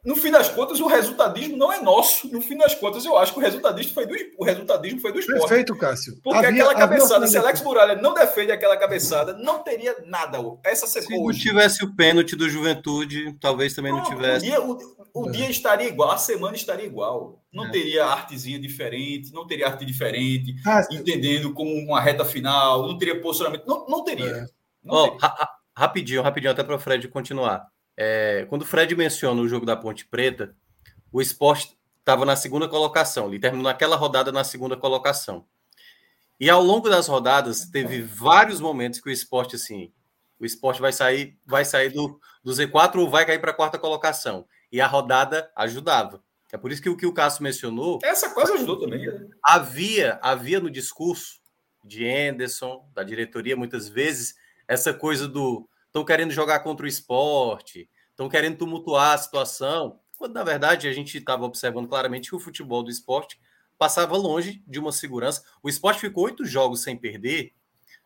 [0.06, 2.32] no fim das contas, o resultadismo não é nosso.
[2.32, 5.20] No fim das contas, eu acho que o resultadismo foi do, o resultadismo foi do
[5.20, 5.42] esporte.
[5.42, 6.18] Perfeito, Cássio.
[6.24, 10.38] Porque havia, aquela cabeçada, se Alex Muralha não defende aquela cabeçada, não teria nada.
[10.64, 14.46] Essa Se não tivesse o pênalti do Juventude, talvez também não, não tivesse.
[14.46, 15.32] O, dia, o, o é.
[15.32, 17.44] dia, estaria igual, a semana estaria igual.
[17.52, 17.72] Não é.
[17.72, 20.98] teria artezinha diferente, não teria arte diferente, Cássio.
[21.00, 23.66] entendendo como uma reta final, não teria posicionamento.
[23.68, 24.26] Não, não teria.
[24.26, 24.46] É.
[24.84, 25.18] Não oh, teria.
[25.22, 27.68] Ra rapidinho, rapidinho, até para o Fred continuar.
[27.98, 30.56] É, quando o Fred menciona o jogo da Ponte Preta,
[31.12, 35.46] o esporte estava na segunda colocação, ele terminou naquela rodada na segunda colocação.
[36.40, 39.92] E ao longo das rodadas, teve vários momentos que o esporte, assim,
[40.40, 43.80] o esporte vai sair, vai sair do, do Z4 ou vai cair para a quarta
[43.80, 44.46] colocação.
[44.72, 46.22] E a rodada ajudava.
[46.52, 48.00] É por isso que o que o Cássio mencionou.
[48.04, 49.06] Essa quase ajudou também.
[49.06, 49.28] Né?
[49.44, 51.42] Havia, havia no discurso
[51.84, 54.36] de Anderson, da diretoria, muitas vezes,
[54.68, 60.34] essa coisa do estão querendo jogar contra o esporte, estão querendo tumultuar a situação, quando
[60.34, 63.40] na verdade a gente estava observando claramente que o futebol do esporte
[63.78, 65.44] passava longe de uma segurança.
[65.62, 67.54] O esporte ficou oito jogos sem perder,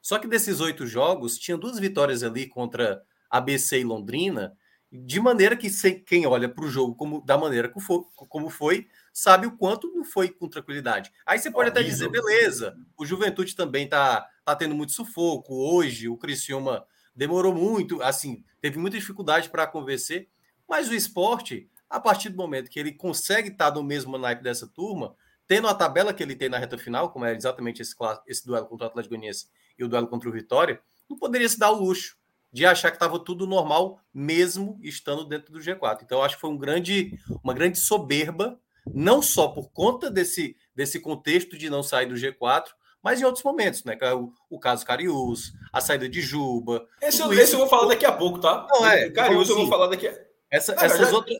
[0.02, 4.58] só que desses oito jogos, tinha duas vitórias ali contra ABC e Londrina,
[4.92, 5.70] de maneira que
[6.02, 10.30] quem olha para o jogo como, da maneira como foi, sabe o quanto não foi
[10.30, 11.12] com tranquilidade.
[11.26, 15.54] Aí você pode até dizer, beleza, o Juventude também tá, tá tendo muito sufoco.
[15.54, 20.30] Hoje o Criciúma demorou muito, assim, teve muita dificuldade para convencer,
[20.68, 24.44] mas o esporte, a partir do momento que ele consegue estar tá no mesmo naipe
[24.44, 25.16] dessa turma,
[25.48, 27.94] tendo a tabela que ele tem na reta final, como é exatamente esse,
[28.26, 29.48] esse duelo contra o Atlético Goianiense
[29.78, 32.16] e o duelo contra o Vitória, não poderia se dar o luxo
[32.54, 36.04] de achar que estava tudo normal, mesmo estando dentro do G4.
[36.04, 38.60] Então, acho que foi um grande, uma grande soberba,
[38.94, 42.66] não só por conta desse, desse contexto de não sair do G4,
[43.04, 43.98] mas em outros momentos, né?
[44.14, 46.88] O, o caso Cariús, a saída de Juba.
[47.02, 48.68] Esse, eu, esse eu vou falar daqui a pouco, tá?
[48.70, 49.10] Não, é.
[49.10, 50.18] Cariús assim, eu vou falar daqui a...
[50.50, 51.16] Essa, essas, já...
[51.16, 51.40] outras,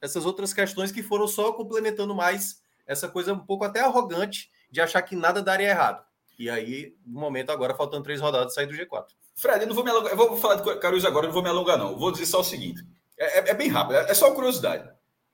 [0.00, 4.80] essas outras questões que foram só complementando mais essa coisa um pouco até arrogante de
[4.80, 6.04] achar que nada daria errado.
[6.38, 9.06] E aí, no momento agora, faltando três rodadas, sair do G4.
[9.34, 10.12] Fred, eu não vou me alongar.
[10.12, 11.96] Eu vou falar de Cariús agora, não vou me alongar, não.
[11.98, 12.84] Vou dizer só o seguinte:
[13.18, 14.88] é, é, é bem rápido, é, é só curiosidade.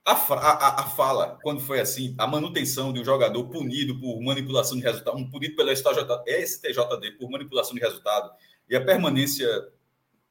[0.05, 4.77] A, a, a, fala, quando foi assim, a manutenção de um jogador punido por manipulação
[4.77, 6.05] de resultado, um punido pela STJ,
[6.45, 8.31] STJD por manipulação de resultado,
[8.69, 9.47] e a permanência,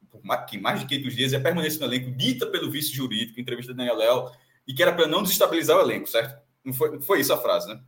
[0.09, 3.73] por mais de 500 dias, e a permanência no elenco, dita pelo vice jurídico, entrevista
[3.73, 4.31] de Daniel Léo,
[4.65, 6.41] e que era para não desestabilizar o elenco, certo?
[6.63, 7.81] Não foi, foi isso a frase, né?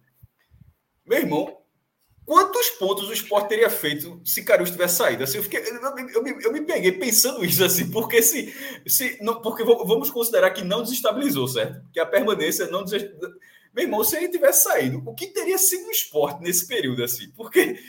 [1.06, 1.58] Meu irmão,
[2.28, 5.24] quantos pontos o esporte teria feito se Carius tivesse saído?
[5.24, 8.54] Assim, eu, fiquei, eu, eu, me, eu me peguei pensando isso, assim, porque se.
[8.86, 11.82] se não, porque vamos considerar que não desestabilizou, certo?
[11.94, 13.40] Que a permanência não desestabilizou.
[13.74, 17.32] Meu irmão, se ele tivesse saído, o que teria sido o esporte nesse período, assim?
[17.32, 17.80] Porque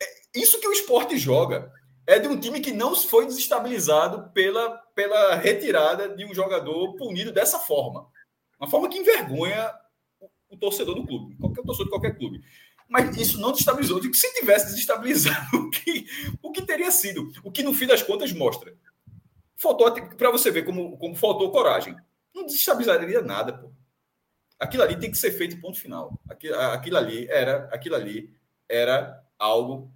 [0.00, 0.06] é,
[0.38, 1.72] isso que o esporte joga
[2.06, 7.32] é de um time que não foi desestabilizado pela, pela retirada de um jogador punido
[7.32, 8.06] dessa forma.
[8.60, 9.72] Uma forma que envergonha
[10.48, 12.42] o torcedor do clube, qualquer torcedor de qualquer clube.
[12.92, 13.98] Mas isso não destabilizou.
[13.98, 16.06] De que se tivesse desestabilizado, o que,
[16.42, 17.32] o que teria sido?
[17.42, 18.76] O que no fim das contas mostra.
[19.56, 21.96] Faltou para você ver como, como faltou coragem.
[22.34, 23.72] Não desestabilizaria nada, pô.
[24.58, 26.20] Aquilo ali tem que ser feito ponto final.
[26.28, 28.32] Aquilo, aquilo ali era, aquilo ali
[28.68, 29.90] era algo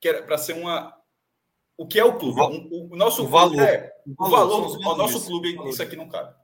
[0.00, 0.94] que era para ser uma
[1.78, 2.40] o que é o clube?
[2.40, 6.34] O, o nosso o valor, é, o valor, o nosso clube, isso aqui não cabe.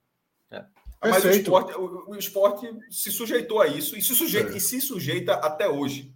[0.50, 0.64] É.
[1.02, 4.56] Mas o esporte, o, o esporte, se sujeitou a isso e se sujeita, é.
[4.56, 6.14] e se sujeita até hoje.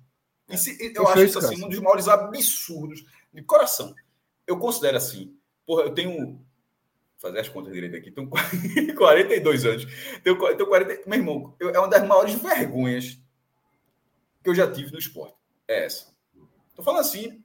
[0.49, 3.94] E se, eu Perfeito, acho isso assim, um dos maiores absurdos de coração.
[4.46, 5.37] Eu considero assim.
[5.66, 6.14] Porra, eu tenho.
[6.16, 6.40] Vou
[7.18, 8.12] fazer as contas direito aqui.
[8.12, 8.31] Tenho
[8.94, 9.87] 42 anos.
[10.22, 11.09] Tenho, tenho 40.
[11.09, 13.18] Meu irmão, eu, é uma das maiores vergonhas
[14.42, 15.35] que eu já tive no esporte.
[15.66, 16.14] É essa.
[16.68, 17.42] Estou falando assim.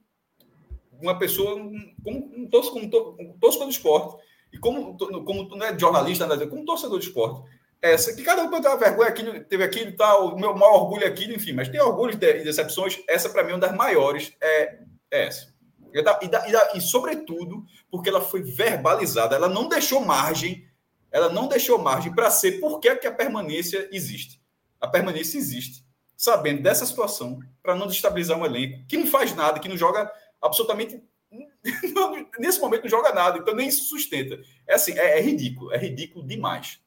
[1.01, 6.27] Uma pessoa, como um como, um torcedor do esporte e como, como não é jornalista,
[6.27, 7.49] nada, como torcedor de esporte,
[7.81, 11.07] essa, que cada um tem vergonha, aquilo, teve aquilo e tal, o meu maior orgulho
[11.07, 14.79] aquilo, enfim, mas tem orgulho de decepções, essa para mim é uma das maiores, é,
[15.09, 15.51] é essa.
[15.91, 20.65] E, da, e, da, e, sobretudo, porque ela foi verbalizada, ela não deixou margem,
[21.11, 24.39] ela não deixou margem para ser por que a permanência existe.
[24.79, 25.83] A permanência existe,
[26.15, 30.11] sabendo dessa situação, para não destabilizar um elenco que não faz nada, que não joga
[30.41, 31.01] absolutamente
[32.39, 34.39] nesse momento não joga nada, então nem se sustenta.
[34.67, 36.81] É assim, é, é ridículo, é ridículo demais.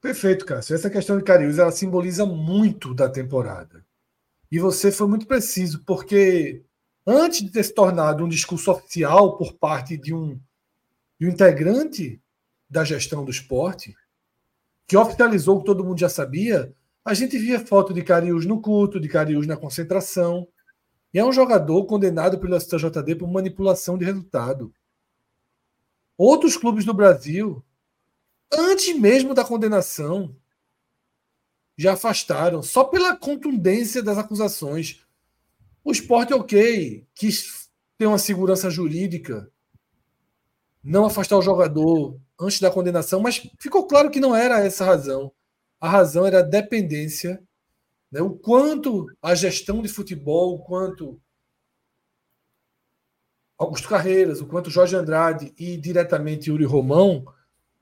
[0.00, 0.74] Perfeito, Cássio.
[0.74, 3.84] Essa questão de Cariús, ela simboliza muito da temporada.
[4.50, 6.62] E você foi muito preciso, porque
[7.06, 10.40] antes de ter se tornado um discurso oficial por parte de um,
[11.18, 12.20] de um integrante
[12.68, 13.94] da gestão do esporte,
[14.88, 18.60] que oficializou o que todo mundo já sabia, a gente via foto de Cariús no
[18.60, 20.48] culto, de Cariús na concentração.
[21.12, 24.72] E é um jogador condenado pelo STJD por manipulação de resultado.
[26.16, 27.64] Outros clubes do Brasil,
[28.52, 30.36] antes mesmo da condenação,
[31.76, 35.04] já afastaram, só pela contundência das acusações.
[35.82, 39.50] O esporte, ok, quis ter uma segurança jurídica,
[40.82, 44.86] não afastar o jogador antes da condenação, mas ficou claro que não era essa a
[44.86, 45.32] razão.
[45.80, 47.42] A razão era a dependência
[48.10, 48.20] né?
[48.20, 51.20] O quanto a gestão de futebol, o quanto
[53.56, 57.26] Augusto Carreiras, o quanto Jorge Andrade e diretamente Yuri Romão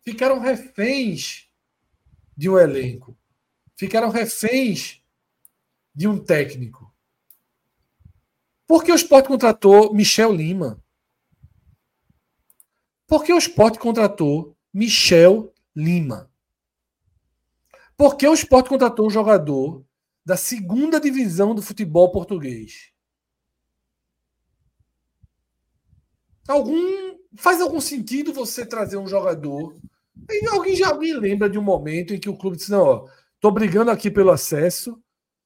[0.00, 1.48] ficaram reféns
[2.36, 3.16] de um elenco,
[3.76, 5.02] ficaram reféns
[5.94, 6.92] de um técnico.
[8.66, 10.82] Por que o Sport contratou Michel Lima?
[13.06, 16.30] Por que o Sport contratou Michel Lima?
[17.96, 19.84] Por que o Sport contratou um jogador
[20.28, 22.92] da segunda divisão do futebol português.
[26.46, 29.74] algum faz algum sentido você trazer um jogador?
[30.28, 33.10] E alguém já alguém lembra de um momento em que o clube disse: não, ó,
[33.40, 35.02] tô brigando aqui pelo acesso.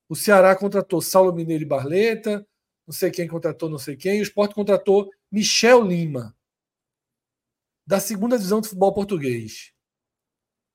[0.08, 2.44] O Ceará contratou Saulo Mineiro e Barleta,
[2.84, 6.36] não sei quem contratou não sei quem, e o Sport contratou Michel Lima,
[7.86, 9.72] da segunda divisão do futebol português.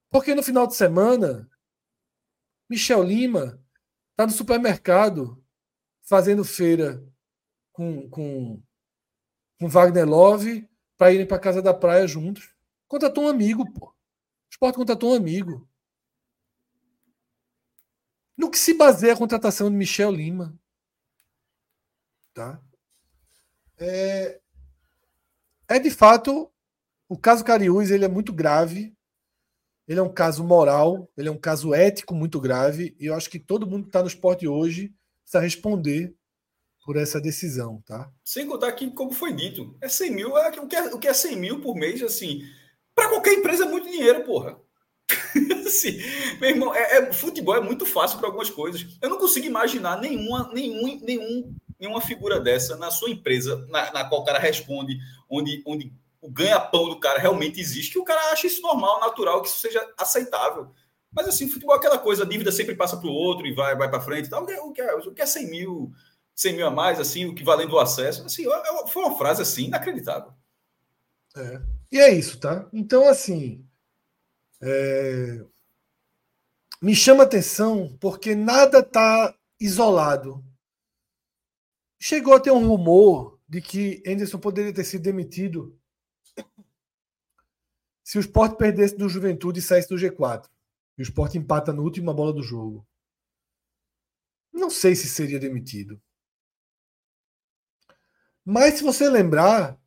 [0.10, 1.50] Porque no final de semana,
[2.70, 3.62] Michel Lima
[4.18, 5.46] está no supermercado
[6.02, 7.04] fazendo feira
[7.72, 8.64] com, com,
[9.60, 12.56] com Wagner Love para irem para casa da praia juntos.
[12.88, 13.90] Contratou um amigo, pô.
[13.90, 13.94] O
[14.50, 15.70] Sport contratou um amigo.
[18.36, 20.60] No que se baseia a contratação de Michel Lima?
[22.34, 22.60] Tá?
[23.78, 24.42] É,
[25.68, 26.52] é de fato
[27.08, 28.97] o caso Cariús ele é muito grave.
[29.88, 32.96] Ele é um caso moral, ele é um caso ético muito grave.
[33.00, 36.14] E eu acho que todo mundo que está no esporte hoje precisa responder
[36.86, 38.10] por essa decisão, tá?
[38.24, 41.08] Sem contar que, como foi dito, é 100 mil, é, o, que é, o que
[41.08, 42.42] é 100 mil por mês, assim,
[42.96, 44.58] para qualquer empresa é muito dinheiro, porra.
[45.68, 46.00] assim,
[46.40, 48.86] meu irmão, é, é, futebol é muito fácil para algumas coisas.
[49.02, 54.06] Eu não consigo imaginar nenhuma, nenhum, nenhum, nenhuma figura dessa na sua empresa, na, na
[54.06, 54.98] qual o cara responde,
[55.30, 59.42] onde, onde o ganha-pão do cara realmente existe, que o cara acha isso normal, natural,
[59.42, 60.72] que isso seja aceitável.
[61.12, 63.76] Mas assim, futebol é aquela coisa, a dívida sempre passa para o outro e vai,
[63.76, 64.44] vai para frente e tal.
[64.44, 65.92] O que, é, o que é 100 mil
[66.38, 68.24] 100 mil a mais, assim, o que valendo o acesso.
[68.24, 68.44] Assim,
[68.90, 70.32] foi uma frase assim inacreditável.
[71.36, 71.62] É.
[71.92, 72.70] E é isso, tá?
[72.72, 73.66] Então, assim.
[74.62, 75.44] É...
[76.80, 80.46] Me chama atenção porque nada está isolado.
[82.00, 85.77] Chegou a ter um rumor de que Anderson poderia ter sido demitido
[88.08, 90.50] se o Sport perdesse do Juventude e saísse do G4.
[90.98, 92.88] E o Sport empata na última bola do jogo.
[94.54, 96.02] Não sei se seria demitido.
[98.46, 99.78] Mas se você lembrar,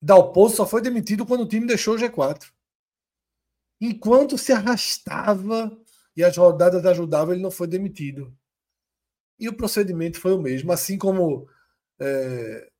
[0.00, 2.52] Dalpozo só foi demitido quando o time deixou o G4.
[3.80, 5.76] Enquanto se arrastava
[6.16, 8.32] e as rodadas ajudavam, ele não foi demitido.
[9.40, 11.48] E o procedimento foi o mesmo, assim como
[11.98, 12.70] é,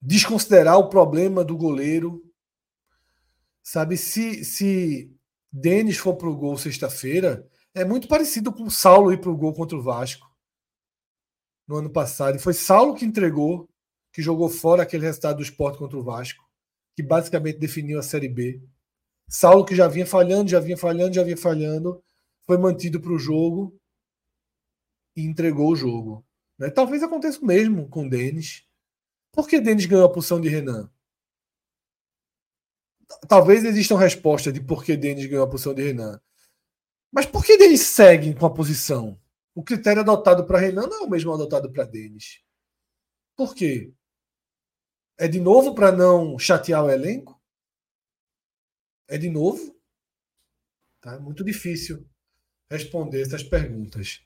[0.00, 2.22] desconsiderar o problema do goleiro.
[3.62, 5.12] Sabe, se, se
[5.52, 9.36] Denis for para o gol sexta-feira, é muito parecido com o Saulo ir para o
[9.36, 10.26] gol contra o Vasco
[11.66, 12.36] no ano passado.
[12.36, 13.68] E foi Saulo que entregou,
[14.12, 16.44] que jogou fora aquele resultado do esporte contra o Vasco,
[16.94, 18.62] que basicamente definiu a Série B.
[19.28, 22.02] Saulo, que já vinha falhando, já vinha falhando, já vinha falhando,
[22.46, 23.76] foi mantido para o jogo
[25.16, 26.24] e entregou o jogo.
[26.58, 26.70] Né?
[26.70, 28.65] Talvez aconteça o mesmo com o Denis.
[29.36, 30.90] Por que Denis ganhou a posição de Renan?
[33.28, 36.18] Talvez existam respostas de por que Denis ganhou a posição de Renan.
[37.12, 39.20] Mas por que Denis segue com a posição?
[39.54, 42.42] O critério adotado para Renan não é o mesmo adotado para Denis.
[43.36, 43.92] Por quê?
[45.18, 47.38] É de novo para não chatear o elenco?
[49.06, 49.78] É de novo?
[51.02, 51.16] Tá?
[51.16, 52.08] É muito difícil
[52.70, 54.22] responder essas perguntas.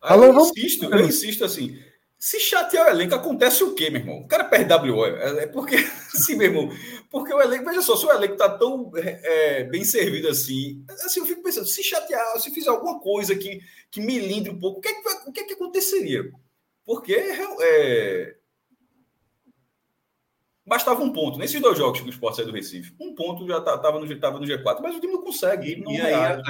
[0.00, 1.00] Ah, eu, Alan, insisto, vamos...
[1.00, 1.80] eu insisto assim.
[2.18, 4.18] Se chatear o elenco, acontece o quê, meu irmão?
[4.18, 5.06] O cara perde WO.
[5.06, 5.76] É, é porque,
[6.12, 6.68] assim, meu irmão,
[7.10, 11.20] porque o elenco, veja só, se o elenco tá tão é, bem servido assim, assim,
[11.20, 14.78] eu fico pensando, se chatear, se fizer alguma coisa que, que me lindre um pouco,
[14.78, 16.24] o que é que, o que, é que aconteceria?
[16.84, 18.34] Porque é,
[20.66, 21.38] bastava um ponto.
[21.38, 24.20] Nesses dois jogos que o Sport saiu do Recife, um ponto já estava tá, no,
[24.20, 25.76] tava no G4, mas o time não consegue.
[25.76, 26.42] Não e aí, a,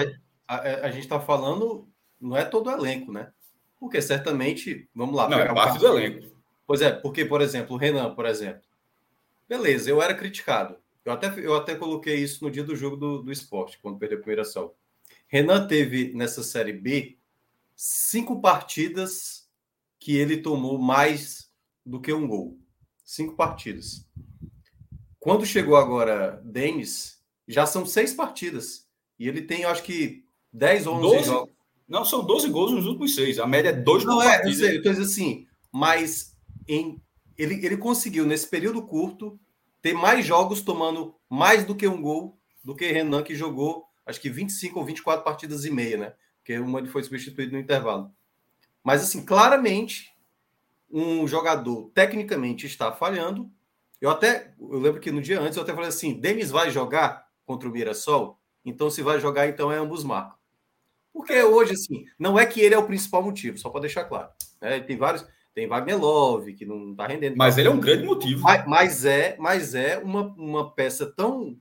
[0.48, 1.86] a, a, gente está falando,
[2.18, 3.30] não é todo o elenco, né?
[3.78, 5.28] Porque certamente, vamos lá.
[5.28, 6.36] Não, é parte do elenco.
[6.66, 8.62] Pois é, porque, por exemplo, o Renan, por exemplo,
[9.48, 10.76] Beleza, eu era criticado.
[11.04, 14.18] Eu até, eu até coloquei isso no dia do jogo do, do esporte, quando perdeu
[14.18, 14.74] a primeira ação.
[15.26, 17.16] Renan teve nessa Série B
[17.74, 19.48] cinco partidas
[19.98, 21.50] que ele tomou mais
[21.84, 22.58] do que um gol.
[23.02, 24.06] Cinco partidas.
[25.18, 28.86] Quando chegou agora Denis, já são seis partidas.
[29.18, 31.54] E ele tem, acho que, 10 ou 11 jogos.
[31.88, 33.38] Não, são 12 gols nos últimos seis.
[33.38, 34.50] A média é dois Não é, partida.
[34.50, 37.00] eu sei, eu tô dizendo assim, mas em
[37.36, 39.38] ele, ele conseguiu, nesse período curto,
[39.80, 44.20] ter mais jogos tomando mais do que um gol do que Renan, que jogou acho
[44.20, 46.14] que 25 ou 24 partidas e meia, né?
[46.38, 48.10] Porque uma ele foi substituído no intervalo.
[48.82, 50.14] Mas, assim, claramente,
[50.90, 53.50] um jogador tecnicamente está falhando.
[54.00, 57.28] Eu até, eu lembro que no dia antes eu até falei assim: Denis vai jogar
[57.44, 58.38] contra o Mirassol?
[58.64, 60.37] Então, se vai jogar, então é ambos marcam.
[61.12, 64.30] Porque hoje, assim, não é que ele é o principal motivo, só para deixar claro.
[64.60, 64.80] Né?
[64.80, 65.26] Tem vários.
[65.54, 67.36] Tem Wagner Love, que não está rendendo.
[67.36, 68.42] Mas ele é um grande motivo.
[68.42, 71.58] Mas, mas é, mas é uma, uma peça tão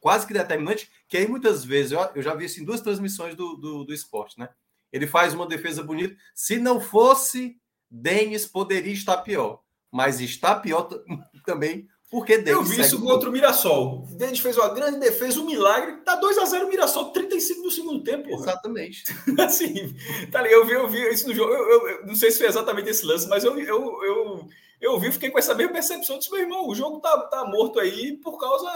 [0.00, 3.34] quase que determinante que aí muitas vezes, eu, eu já vi isso em duas transmissões
[3.34, 4.48] do, do, do esporte, né?
[4.92, 6.16] Ele faz uma defesa bonita.
[6.34, 7.58] Se não fosse,
[7.90, 9.60] Denis poderia estar pior.
[9.92, 10.88] mas está pior
[11.44, 14.04] também porque Eu vi isso contra o Mirassol.
[14.04, 15.96] O Denis fez uma grande defesa, um milagre.
[16.04, 18.28] Tá 2 a 0 o Mirassol, 35 no segundo tempo.
[18.28, 18.42] Porra.
[18.42, 19.04] Exatamente.
[19.40, 19.94] assim,
[20.30, 20.60] tá ligado?
[20.60, 21.52] Eu vi, eu vi isso no jogo.
[21.52, 24.48] Eu, eu, eu, não sei se foi exatamente esse lance, mas eu, eu, eu,
[24.80, 26.18] eu vi, fiquei com essa mesma percepção.
[26.18, 28.70] Disse, meu irmão, o jogo tá, tá morto aí por causa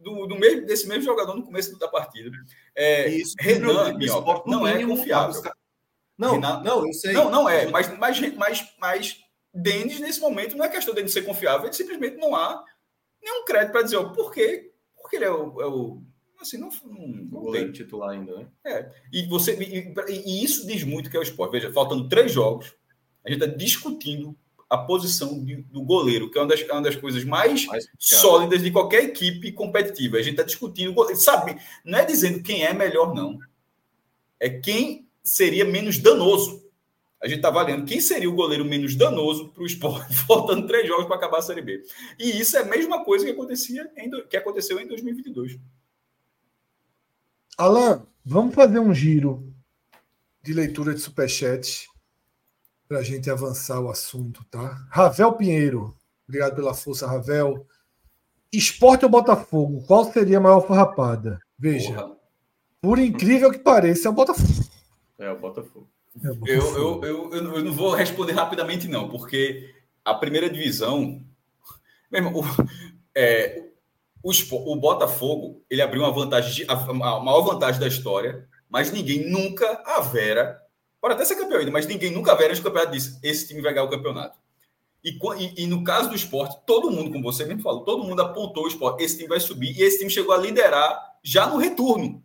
[0.00, 2.30] do, do mesmo, desse mesmo jogador no começo da partida.
[2.74, 5.40] É, isso, Renan, Minhoca, não é confiável.
[6.18, 7.12] Não, Renan, não, eu sei.
[7.12, 9.23] Não, não é, mas, mas, mas, mas
[9.54, 12.64] Denis, nesse momento, não é questão dele ser confiável, ele simplesmente não há
[13.22, 14.72] nenhum crédito para dizer, ó, por quê?
[15.00, 15.60] Porque ele é o.
[15.60, 16.02] É o
[16.40, 17.08] assim, não, não,
[17.42, 18.46] não tem titular ainda, né?
[18.64, 18.90] É.
[19.12, 21.52] E, você, e, e, isso diz muito que é o esporte.
[21.52, 22.74] Veja, faltando três jogos,
[23.24, 24.36] a gente está discutindo
[24.68, 27.88] a posição de, do goleiro, que é uma das, é uma das coisas mais, mais
[27.98, 30.16] sólidas de qualquer equipe competitiva.
[30.16, 31.56] A gente está discutindo, sabe?
[31.84, 33.38] Não é dizendo quem é melhor, não.
[34.38, 36.63] É quem seria menos danoso
[37.24, 40.86] a gente está valendo quem seria o goleiro menos danoso para o esporte, faltando três
[40.86, 41.82] jogos para acabar a Série B.
[42.18, 45.58] E isso é a mesma coisa que, acontecia em, que aconteceu em 2022.
[47.56, 49.50] Alan, vamos fazer um giro
[50.42, 51.88] de leitura de superchat
[52.86, 54.86] para a gente avançar o assunto, tá?
[54.90, 55.96] Ravel Pinheiro,
[56.28, 57.66] obrigado pela força, Ravel.
[58.52, 61.40] Esporte ou Botafogo, qual seria a maior farrapada?
[61.58, 62.16] Veja, Porra.
[62.82, 64.68] por incrível que pareça, é o Botafogo.
[65.18, 65.93] É o Botafogo.
[66.22, 71.20] É eu, eu, eu, eu, não vou responder rapidamente, não, porque a primeira divisão.
[72.10, 72.44] Mesmo, o,
[73.14, 73.64] é,
[74.22, 74.30] o,
[74.72, 80.00] o, Botafogo ele abriu uma vantagem, a, maior vantagem da história, mas ninguém nunca a
[80.00, 80.60] Vera.
[81.00, 83.60] Pode até ser campeão ainda, mas ninguém nunca a Vera de campeonato disse: esse time
[83.60, 84.38] vai ganhar o campeonato.
[85.02, 88.22] E, e, e, no caso do esporte, todo mundo, como você mesmo falou, todo mundo
[88.22, 91.58] apontou o esporte: esse time vai subir, e esse time chegou a liderar já no
[91.58, 92.22] retorno.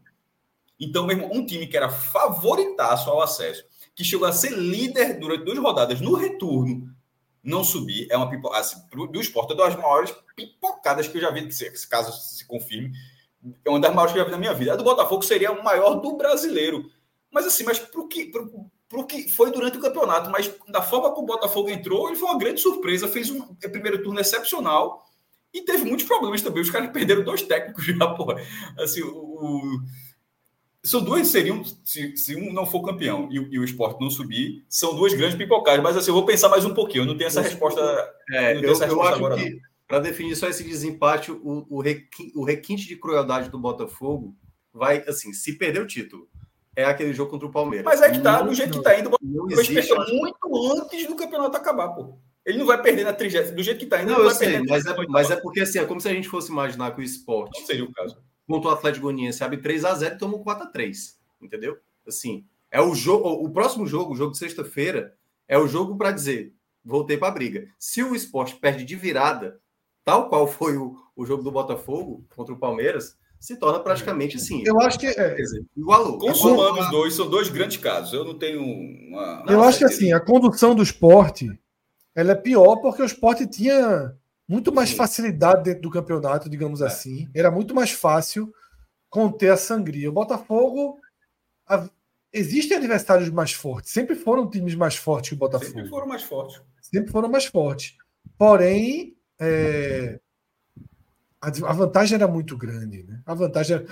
[0.79, 3.65] Então, mesmo um time que era favoritaço ao acesso,
[3.99, 6.89] que chegou a ser líder durante duas rodadas no retorno,
[7.43, 8.81] não subir, é uma pipoca, assim,
[9.11, 12.93] do esporte, é uma das maiores pipocadas que eu já vi, se, caso se confirme,
[13.65, 14.71] é uma das maiores que eu já vi na minha vida.
[14.71, 16.89] A do Botafogo seria o maior do brasileiro.
[17.29, 20.81] Mas assim, mas para o que, pro, pro que foi durante o campeonato, mas da
[20.81, 25.05] forma como o Botafogo entrou, ele foi uma grande surpresa, fez um primeiro turno excepcional
[25.53, 26.61] e teve muitos problemas também.
[26.61, 28.41] Os caras perderam dois técnicos já, porra.
[28.77, 29.79] Assim, o, o
[30.89, 34.65] são duas seriam, se, se, um não for campeão e, e, o esporte não subir,
[34.67, 35.83] são duas grandes pipocadas.
[35.83, 37.03] Mas assim, eu vou pensar mais um pouquinho.
[37.03, 37.81] Eu não tenho essa resposta.
[38.31, 42.43] É, eu, essa resposta agora, que, para definir só esse desempate, o, o, requi, o
[42.43, 44.35] requinte de crueldade do Botafogo
[44.73, 46.27] vai, assim, se perder o título,
[46.75, 47.85] é aquele jogo contra o Palmeiras.
[47.85, 51.55] Mas é que tá, do jeito que tá indo, o Botafogo muito antes do campeonato
[51.55, 52.17] acabar, pô.
[52.43, 54.11] Ele não vai perder na 30, do jeito que tá indo.
[54.11, 56.51] Não, eu sei, mas é, mas é porque assim, é como se a gente fosse
[56.51, 57.59] imaginar que o esporte.
[57.59, 58.17] Não seria o caso
[58.49, 61.77] contra o Atlético Goianiense abre 3 a 0 e toma 4 a 3 entendeu?
[62.07, 65.13] Assim, é o jogo, o próximo jogo, o jogo de sexta-feira,
[65.47, 67.67] é o jogo para dizer, voltei para a briga.
[67.77, 69.59] Se o esporte perde de virada,
[70.03, 74.63] tal qual foi o, o jogo do Botafogo contra o Palmeiras, se torna praticamente assim.
[74.65, 75.37] Eu acho que é.
[75.77, 76.17] Igualou.
[76.17, 78.11] Consumando os dois, são dois grandes casos.
[78.11, 79.45] Eu não tenho uma.
[79.47, 81.47] Eu acho que assim, a condução do esporte
[82.13, 84.13] ela é pior porque o esporte tinha
[84.49, 86.87] muito mais facilidade dentro do campeonato, digamos é.
[86.87, 87.29] assim.
[87.35, 88.51] Era muito mais fácil
[89.07, 90.09] conter a sangria.
[90.09, 90.99] O Botafogo.
[91.67, 91.87] A...
[92.33, 93.91] Existem adversários mais fortes.
[93.91, 95.71] Sempre foram times mais fortes que o Botafogo.
[95.71, 96.61] Sempre foram mais fortes.
[96.81, 97.95] Sempre foram mais fortes.
[98.39, 100.19] Porém, é...
[101.41, 103.03] a vantagem era muito grande.
[103.03, 103.21] Né?
[103.27, 103.85] A vantagem era...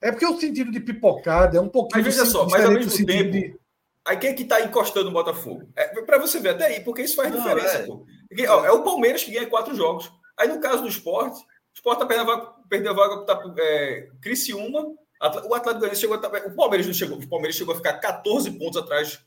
[0.00, 2.04] É porque o sentido de pipocada é um pouquinho.
[2.04, 3.30] Mas veja só, mas ao mesmo tempo.
[3.32, 3.58] De...
[4.06, 5.68] Aí quem é que está encostando o Botafogo?
[5.74, 7.78] É, para você ver até aí, porque isso faz Não, diferença.
[7.78, 7.86] É.
[7.86, 8.06] Pô.
[8.30, 10.10] É o Palmeiras que ganha quatro jogos.
[10.36, 13.54] Aí no caso do esporte, o esporte tá perdendo a vaga, perdeu a vaga para
[13.58, 14.94] é, Criciúma.
[15.48, 17.18] O Atlético Goianiense chegou a, O Palmeiras não chegou.
[17.18, 19.20] O Palmeiras chegou a ficar 14 pontos atrás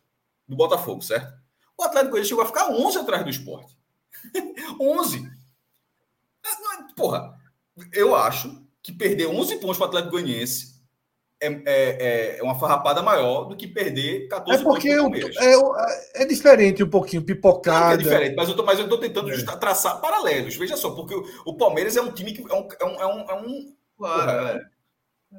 [0.47, 1.33] do Botafogo, certo?
[1.77, 3.77] O Atlético Goianiense chegou a ficar 11 atrás do esporte.
[4.79, 5.31] 11.
[6.45, 7.37] É, porra,
[7.93, 10.76] eu acho que perder 11 pontos para o Atlético Goianiense
[11.39, 16.23] é, é, é, é uma farrapada maior do que perder 14 é porque pontos é,
[16.23, 17.93] é, diferente um pouquinho, pipocada.
[17.93, 19.43] é diferente, mas eu tô, mas eu tô tentando é.
[19.57, 20.55] traçar paralelos.
[20.55, 22.67] Veja só, porque o, o, Palmeiras é um time que é um.
[22.79, 24.61] É um, é um, é um claro, é.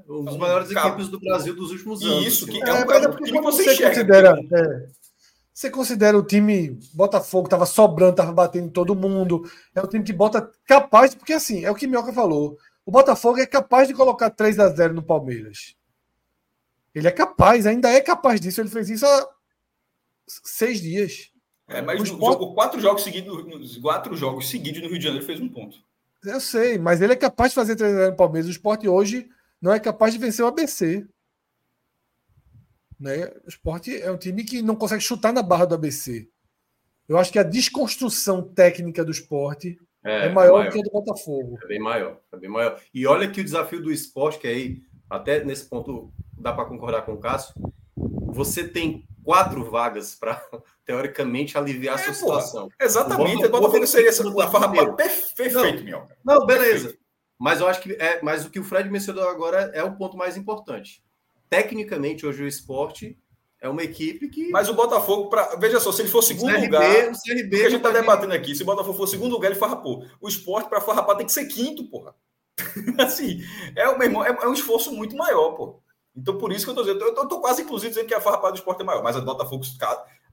[0.08, 2.26] Um dos maiores equipes do Brasil dos últimos anos.
[2.26, 2.60] Isso, assim.
[2.60, 4.38] que é, um, é um time que você, você considera.
[5.52, 9.50] Você considera o time Botafogo tava sobrando, tava batendo todo mundo.
[9.74, 12.56] É um time que bota capaz, porque assim, é o que Mioca falou.
[12.86, 15.74] O Botafogo é capaz de colocar 3 a 0 no Palmeiras.
[16.98, 18.60] Ele é capaz, ainda é capaz disso.
[18.60, 19.28] Ele fez isso há
[20.26, 21.30] seis dias.
[21.68, 25.40] É, mas no jogo, quatro jogos seguidos, quatro jogos seguidos no Rio de Janeiro fez
[25.40, 25.78] um ponto.
[26.24, 28.48] Eu sei, mas ele é capaz de fazer 3 x no Palmeiras.
[28.48, 29.28] O esporte hoje
[29.60, 31.06] não é capaz de vencer o ABC.
[32.98, 33.26] Né?
[33.44, 36.28] O esporte é um time que não consegue chutar na barra do ABC.
[37.08, 40.90] Eu acho que a desconstrução técnica do esporte é, é maior, maior, que a do
[40.90, 41.58] Botafogo.
[41.62, 42.80] É bem maior, é bem maior.
[42.92, 47.02] E olha que o desafio do esporte, que aí, até nesse ponto dá para concordar
[47.02, 47.54] com o Cássio,
[47.96, 50.42] você tem quatro vagas para,
[50.84, 52.68] teoricamente, aliviar é, a sua situação.
[52.80, 56.16] Exatamente, o Botafogo seria essa farrapada perfeito, Minhoca.
[56.24, 56.88] Não, beleza.
[56.88, 57.08] Perfeito.
[57.38, 60.16] Mas eu acho que é, mas o que o Fred mencionou agora é o ponto
[60.16, 61.02] mais importante.
[61.48, 63.16] Tecnicamente, hoje o esporte
[63.60, 64.50] é uma equipe que.
[64.50, 65.56] Mas o Botafogo, pra...
[65.56, 67.10] veja só, se ele for segundo CRB, lugar.
[67.10, 69.58] O CRB que a gente está debatendo aqui, se o Botafogo for segundo lugar, ele
[69.58, 70.04] farrapou.
[70.20, 72.14] O esporte, para farrapar, tem que ser quinto, porra.
[72.98, 73.40] assim,
[73.76, 75.80] é, o mesmo, é, é, um esforço muito maior, pô.
[76.18, 77.16] Então, por isso que eu estou dizendo.
[77.16, 79.26] Eu estou quase, inclusive, dizendo que a farrapada do esporte é maior, mas a do
[79.26, 79.62] Botafogo.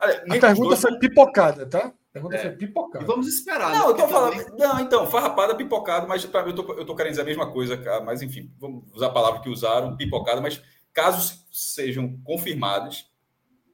[0.02, 0.82] Olha, a pergunta dois...
[0.82, 1.88] foi pipocada, tá?
[1.88, 2.40] A pergunta é.
[2.40, 3.04] foi pipocada.
[3.04, 3.72] E vamos esperar.
[3.72, 3.92] Não, né?
[3.92, 4.44] eu tô falando.
[4.44, 4.60] Também...
[4.60, 7.80] Não, então, farrapada, pipocada, mas pra, eu, tô, eu tô querendo dizer a mesma coisa,
[8.04, 10.62] mas enfim, vamos usar a palavra que usaram, pipocada, mas
[10.92, 13.10] casos sejam confirmados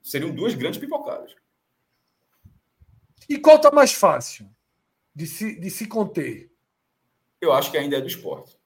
[0.04, 1.34] seriam duas grandes pipocadas.
[3.30, 4.50] E qual está mais fácil
[5.16, 6.52] de se, de se conter?
[7.40, 8.60] Eu acho que ainda é do esporte.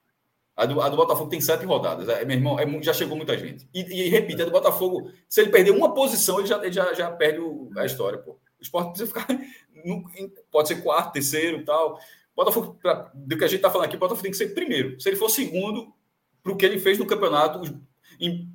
[0.56, 2.08] A do, a do Botafogo tem sete rodadas.
[2.08, 3.68] É, meu irmão, é, já chegou muita gente.
[3.74, 6.94] E, e repito, a do Botafogo, se ele perder uma posição, ele já, ele já,
[6.94, 8.18] já perde o, a história.
[8.20, 8.32] Pô.
[8.32, 9.28] O esporte precisa ficar.
[9.86, 10.04] No,
[10.50, 12.00] pode ser quarto, terceiro tal.
[12.36, 15.00] Botafogo, pra, do que a gente está falando aqui, o Botafogo tem que ser primeiro.
[15.00, 15.94] Se ele for segundo,
[16.42, 17.62] para o que ele fez no campeonato,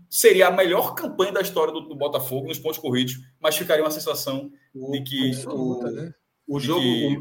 [0.08, 3.90] seria a melhor campanha da história do, do, Botafogo nos pontos corridos, mas ficaria uma
[3.90, 6.12] sensação o, de que o, né?
[6.48, 6.80] o jogo.
[6.80, 7.20] Que,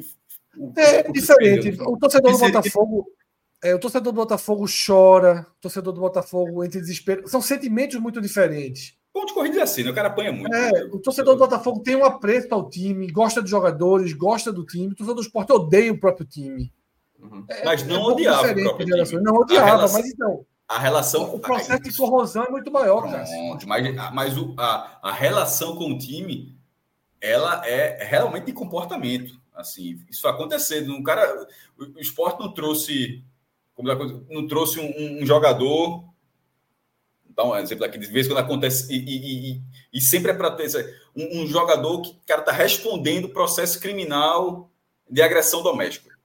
[0.58, 1.82] o, é diferente.
[1.82, 3.06] O torcedor do Botafogo.
[3.64, 7.28] É, o torcedor do Botafogo chora, o torcedor do Botafogo entra em desespero.
[7.28, 8.98] São sentimentos muito diferentes.
[9.12, 9.90] Ponto corrido é assim, né?
[9.90, 10.54] o cara apanha muito.
[10.54, 10.90] É, né?
[10.94, 14.94] O torcedor do Botafogo tem um apreço ao time, gosta dos jogadores, gosta do time.
[14.94, 16.72] O torcedor do esporte odeia o próprio time.
[17.20, 17.44] Uhum.
[17.50, 19.22] É, mas não é odiava o próprio time.
[19.22, 20.00] Não odiava, relação...
[20.00, 21.34] mas então a relação.
[21.34, 23.26] O processo de corrosão é muito maior, cara.
[23.66, 26.56] Mas, mas o, a, a relação com o time,
[27.20, 29.34] ela é realmente de comportamento.
[29.52, 30.88] Assim, isso vai acontecer.
[30.88, 33.24] Um cara, o, o esporte não trouxe,
[34.30, 36.04] não trouxe um, um jogador.
[37.30, 39.62] Então, um exemplo aqui, de vez quando acontece, e, e, e,
[39.94, 40.68] e sempre é para ter
[41.16, 44.70] um, um, jogador que cara está respondendo processo criminal
[45.10, 46.18] de agressão doméstica.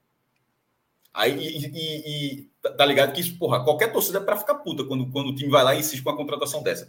[1.13, 5.07] Aí, e, Tá, tá ligado que isso, porra, qualquer torcida é para ficar puta quando,
[5.11, 6.89] quando o time vai lá e insiste com uma contratação dessa.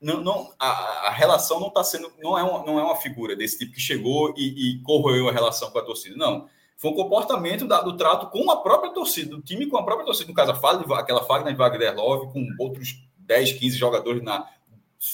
[0.00, 0.68] Não, não, a,
[1.08, 3.80] a relação não está sendo, não é, uma, não é uma figura desse tipo que
[3.80, 6.16] chegou e, e corroeu a relação com a torcida.
[6.16, 6.48] Não.
[6.80, 10.06] Foi um comportamento da, do trato com a própria torcida, do time com a própria
[10.06, 10.26] torcida.
[10.26, 14.48] No caso, a aquela Fagner Wagner Love, com outros 10, 15 jogadores na,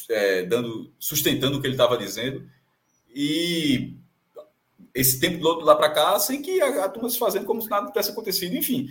[0.09, 2.49] é, dando, sustentando o que ele estava dizendo.
[3.13, 3.97] E
[4.95, 7.61] esse tempo do outro lá para cá, sem que a, a turma se fazendo como
[7.61, 8.55] se nada tivesse acontecido.
[8.55, 8.89] Enfim,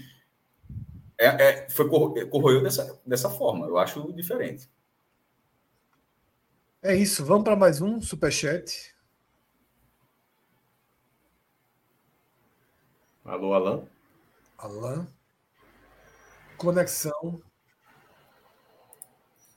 [1.18, 3.68] é, é, foi corroeu dessa, dessa forma.
[3.68, 4.70] Eu acho diferente.
[6.84, 7.24] É isso.
[7.24, 8.94] Vamos para mais um superchat.
[13.26, 13.84] Alô, Alan.
[14.56, 15.08] Alan.
[16.58, 17.42] Conexão.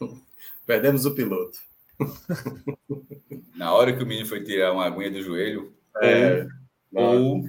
[0.66, 1.58] Perdemos o piloto.
[3.54, 6.46] Na hora que o menino foi tirar uma aguinha do joelho, é,
[6.94, 7.44] ou,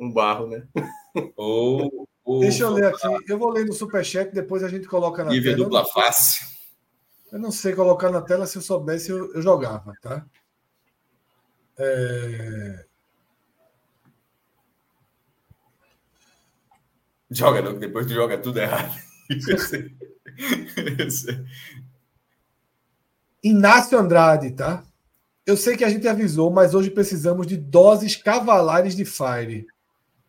[0.00, 0.66] um barro, né?
[1.36, 2.06] Ou
[2.40, 3.06] Deixa eu ler aqui.
[3.26, 5.64] Eu vou ler no Superchat, depois a gente coloca na Nível tela.
[5.64, 6.46] dupla face.
[7.30, 10.24] Eu não sei colocar na tela, se eu soubesse, eu, eu jogava, tá?
[11.76, 12.87] É...
[17.30, 18.92] Joga, não, depois tu joga tudo errado.
[23.42, 24.82] Inácio Andrade, tá?
[25.46, 29.66] Eu sei que a gente avisou, mas hoje precisamos de doses cavalares de Fire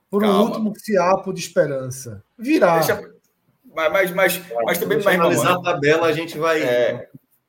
[0.09, 0.39] por Calma.
[0.39, 2.23] um último fiapo de esperança.
[2.37, 2.79] Virá.
[2.79, 3.01] Deixa,
[3.73, 6.61] mas, mas, mas, mas também vai analisar a tabela, a gente vai.
[6.61, 7.07] É.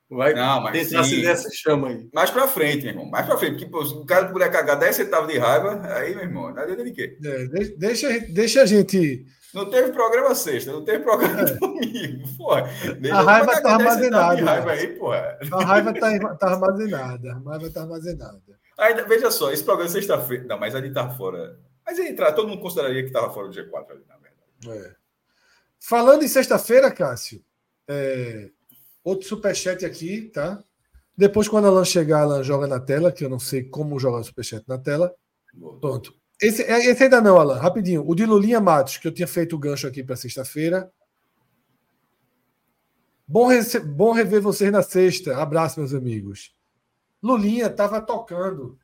[0.09, 1.25] Vai não, mas tentar sim.
[1.25, 2.09] essa chama aí.
[2.13, 3.09] Mais pra frente, meu irmão.
[3.09, 3.53] Mais pra frente.
[3.53, 6.75] Porque pô, se o cara puder cagar 10 centavos de raiva, aí, meu irmão, nada
[6.75, 7.17] de quê?
[7.23, 7.45] É,
[7.77, 9.25] deixa, deixa a gente.
[9.53, 11.53] Não teve programa sexta, não teve programa é.
[11.55, 12.37] domingo.
[12.37, 12.69] Porra,
[13.11, 14.45] a raiva está armazenada.
[14.45, 15.39] Raiva aí, porra.
[15.51, 17.31] A raiva está tá armazenada.
[17.31, 18.41] A raiva está armazenada.
[18.77, 20.45] Ainda, veja só, esse programa sexta-feira.
[20.45, 21.59] Não, mas ali tá fora.
[21.85, 24.87] Mas ele entrar, todo mundo consideraria que estava fora do G4 ali, na verdade.
[24.87, 24.95] É.
[25.79, 27.43] Falando em sexta-feira, Cássio,
[27.87, 28.49] é...
[29.03, 30.63] outro superchat aqui, tá?
[31.17, 34.19] Depois, quando a Alan chegar, Alan joga na tela, que eu não sei como jogar
[34.19, 35.13] o superchat na tela.
[35.81, 36.13] Pronto.
[36.41, 37.59] Esse, é, esse ainda não, Alan.
[37.59, 38.03] Rapidinho.
[38.07, 40.91] O de Lulinha Matos, que eu tinha feito o gancho aqui para sexta-feira.
[43.27, 43.49] Bom.
[43.85, 45.37] Bom rever vocês na sexta.
[45.37, 46.53] Abraço, meus amigos.
[47.21, 48.79] Lulinha estava tocando,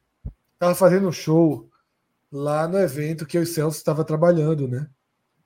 [0.54, 1.68] estava fazendo um show
[2.32, 4.88] lá no evento que o Celso estava trabalhando, né?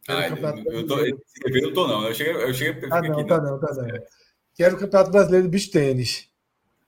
[0.07, 1.17] Ah, eu, tô, eu
[1.61, 2.07] não tô, não.
[2.07, 3.85] Eu cheguei, eu cheguei ah, não, aqui, tá não, tá não.
[3.87, 4.03] É.
[4.53, 6.27] Que era o Campeonato Brasileiro de Beach Tênis.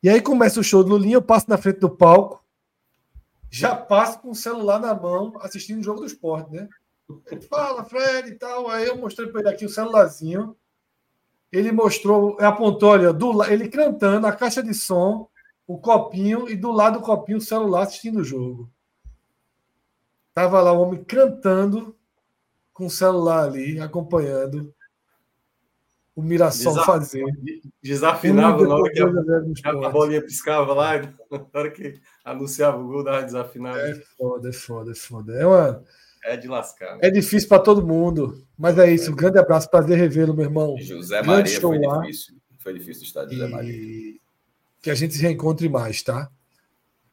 [0.02, 2.43] E aí começa o show do Lulinha, eu passo na frente do palco,
[3.54, 6.68] já passa com o celular na mão assistindo o jogo do esporte, né?
[7.48, 8.68] Fala, Fred e tal.
[8.68, 10.58] Aí eu mostrei para ele aqui o celularzinho.
[11.52, 15.30] Ele mostrou, apontou, olha, do, ele cantando a caixa de som,
[15.68, 18.72] o copinho, e do lado do copinho o celular assistindo o jogo.
[20.34, 21.96] Tava lá o homem cantando
[22.74, 24.74] com o celular ali, acompanhando
[26.16, 26.86] o Mirassol Desaf...
[26.86, 27.26] fazer.
[27.82, 30.98] Desafinava na hora que a, a bolinha piscava lá,
[31.32, 33.80] na hora que anunciava o gol, dava desafinada.
[33.80, 35.34] É foda, é foda, é foda.
[35.34, 35.84] É, uma...
[36.24, 36.98] é de lascar.
[37.02, 38.46] É difícil para todo mundo.
[38.58, 39.10] Mas é isso.
[39.10, 39.14] É.
[39.14, 40.76] Um grande abraço, prazer revê-lo, meu irmão.
[40.80, 42.00] José Maria foi lá.
[42.02, 42.36] difícil.
[42.60, 44.14] Foi difícil estar de José Maria.
[44.82, 46.30] Que a gente se reencontre mais, tá?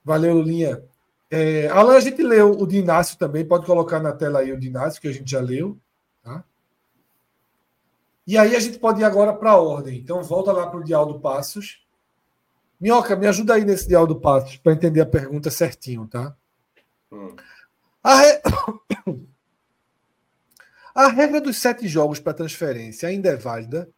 [0.04, 0.82] Valeu, Lulinha.
[1.30, 3.44] É, Alan, a gente leu o de Inácio também.
[3.44, 5.78] Pode colocar na tela aí o de Inácio, que a gente já leu.
[8.26, 9.98] E aí a gente pode ir agora para a ordem.
[9.98, 11.84] Então volta lá para o Dial do Passos.
[12.80, 16.34] Minhoca, me ajuda aí nesse Dial do Passos para entender a pergunta certinho, tá?
[17.12, 17.34] Hum.
[18.02, 18.40] A, re...
[20.94, 23.88] a regra dos sete jogos para transferência ainda é válida.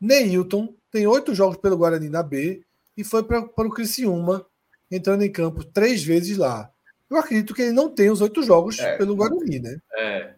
[0.00, 2.62] Neilton tem oito jogos pelo Guarani na B
[2.96, 4.44] e foi para o Criciúma,
[4.90, 6.70] entrando em campo três vezes lá.
[7.08, 9.78] Eu acredito que ele não tem os oito jogos é, pelo Guarani, né?
[9.94, 10.34] É.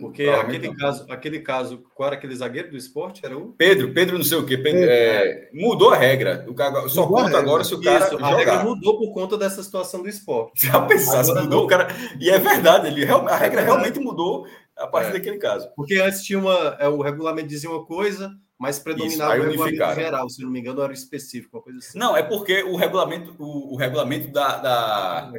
[0.00, 3.24] Porque aquele caso, aquele caso, qual era aquele zagueiro do esporte?
[3.24, 4.56] Era o Pedro, Pedro não sei o quê.
[4.56, 6.44] Pedro, é, mudou a regra.
[6.48, 8.06] O cara, só mudou conta agora se o cara.
[8.06, 10.66] Isso, a regra mudou por conta dessa situação do esporte.
[10.66, 11.88] Já pensasse, mudou o cara.
[12.18, 15.12] E é verdade, ele, a regra é realmente mudou a partir é.
[15.12, 15.70] daquele caso.
[15.76, 16.76] Porque antes tinha uma.
[16.78, 20.60] É, o regulamento dizia uma coisa, mas predominava Isso, o regulamento geral, se não me
[20.60, 21.98] engano, era específico, uma coisa assim.
[21.98, 25.32] Não, é porque o regulamento, o, o regulamento da, da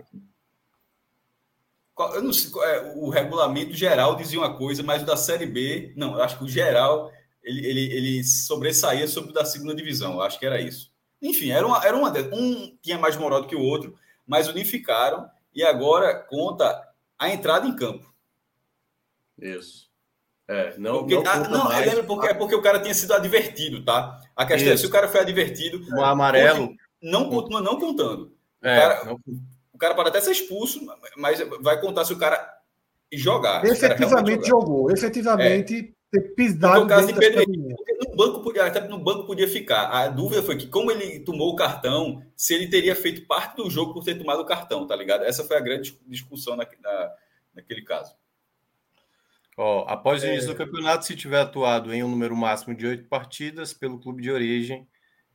[1.98, 5.94] eu não sei, é, o regulamento geral dizia uma coisa, mas o da Série B,
[5.96, 7.12] não, eu acho que o geral
[7.44, 10.92] ele, ele, ele sobressaía sobre o da segunda divisão, eu acho que era isso.
[11.22, 15.30] Enfim, era uma, era uma um tinha mais moral do que o outro, mas unificaram
[15.54, 18.14] e agora conta a entrada em campo.
[19.40, 19.92] Isso.
[20.48, 21.86] É, não, porque, não, ah, não mais...
[21.86, 24.20] lembra porque, é porque o cara tinha sido advertido, tá?
[24.36, 24.84] A questão Isso.
[24.84, 25.86] é se o cara foi advertido.
[25.96, 26.76] O amarelo.
[27.02, 28.36] Não continua não contando.
[28.62, 29.20] É, cara, não
[29.84, 30.80] cara pode até ser expulso,
[31.18, 32.58] mas vai contar se o cara
[33.12, 33.66] jogar.
[33.66, 34.66] Efetivamente jogar.
[34.66, 36.20] jogou, efetivamente é.
[36.20, 39.88] ter pisado no caso de Pedro no banco podia, até no banco podia ficar.
[39.90, 43.70] A dúvida foi que como ele tomou o cartão, se ele teria feito parte do
[43.70, 45.24] jogo por ter tomado o cartão, tá ligado?
[45.24, 47.12] Essa foi a grande discussão na, na
[47.54, 48.16] naquele caso.
[49.56, 53.04] Ó, após o início do campeonato, se tiver atuado em um número máximo de oito
[53.06, 54.88] partidas pelo clube de origem,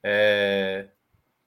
[0.02, 0.88] é...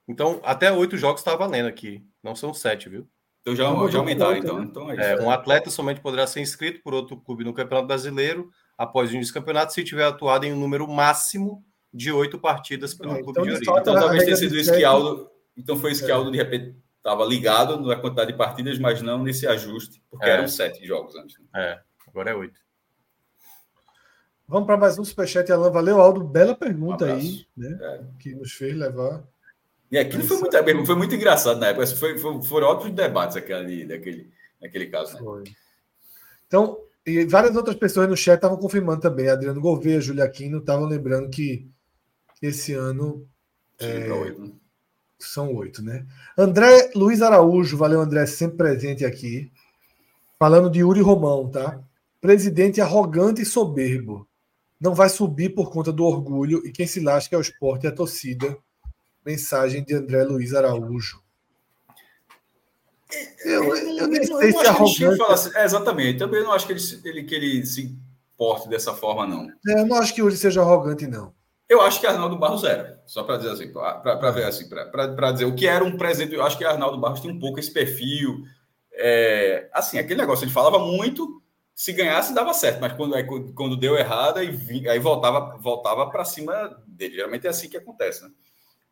[0.08, 2.06] então até oito jogos está valendo aqui.
[2.24, 3.08] Não são sete, viu?
[3.42, 4.60] Então já, já aumentaram, então.
[4.60, 4.66] Né?
[4.70, 8.52] então é, é um atleta somente poderá ser inscrito por outro clube no Campeonato Brasileiro
[8.78, 11.64] após o início do campeonato se tiver atuado em um número máximo
[11.94, 13.74] de oito partidas pelo é, clube então, de origem.
[13.80, 15.30] Então talvez tenha sido Esquialdo.
[15.58, 16.32] Então foi Esquialdo, é.
[16.32, 20.30] de repente, estava ligado na quantidade de partidas, mas não nesse ajuste, porque é.
[20.30, 21.38] eram sete jogos antes.
[21.40, 21.46] Né?
[21.56, 22.60] É, agora é oito.
[24.48, 25.72] Vamos para mais um superchat, Alan.
[25.72, 26.24] Valeu, Aldo.
[26.24, 27.78] Bela pergunta um aí, né?
[27.82, 28.02] É.
[28.20, 29.24] Que nos fez levar
[29.92, 31.86] e aquilo foi muito, foi muito engraçado na época.
[31.88, 34.32] Foi, foi, foram ótimos debates aquele, daquele,
[34.62, 35.16] naquele caso.
[35.16, 35.20] Né?
[35.20, 35.44] Foi.
[36.48, 39.28] Então, e várias outras pessoas no chat estavam confirmando também.
[39.28, 41.68] Adriano Gouveia, Júlia Aquino estavam lembrando que
[42.42, 43.28] esse ano.
[43.80, 44.52] É, oito, né?
[45.20, 46.06] São oito, né?
[46.38, 49.52] André Luiz Araújo, valeu, André, sempre presente aqui.
[50.40, 51.80] Falando de Yuri Romão, tá?
[52.22, 54.28] Presidente arrogante e soberbo.
[54.80, 57.88] Não vai subir por conta do orgulho e quem se lasca é o esporte e
[57.88, 58.58] a torcida
[59.26, 61.22] Mensagem de André Luiz Araújo.
[63.44, 65.22] Eu, eu, eu nem sei se arrogante.
[65.24, 66.20] Assim, é, exatamente.
[66.20, 67.96] Também não acho que ele, ele, que ele se
[68.38, 69.50] porte dessa forma, não.
[69.68, 71.34] É, eu não acho que hoje seja arrogante, não.
[71.68, 73.02] Eu acho que Arnaldo Barros era.
[73.06, 76.34] Só para dizer assim, para ver assim, para dizer o que era um presente.
[76.34, 78.44] Eu acho que Arnaldo Barros tinha um pouco esse perfil.
[78.94, 81.42] É, assim, aquele negócio, ele falava muito,
[81.74, 84.50] se ganhasse dava certo, mas quando, aí, quando deu errado, aí,
[84.90, 87.16] aí voltava, voltava para cima dele.
[87.16, 88.32] Geralmente é assim que acontece, né?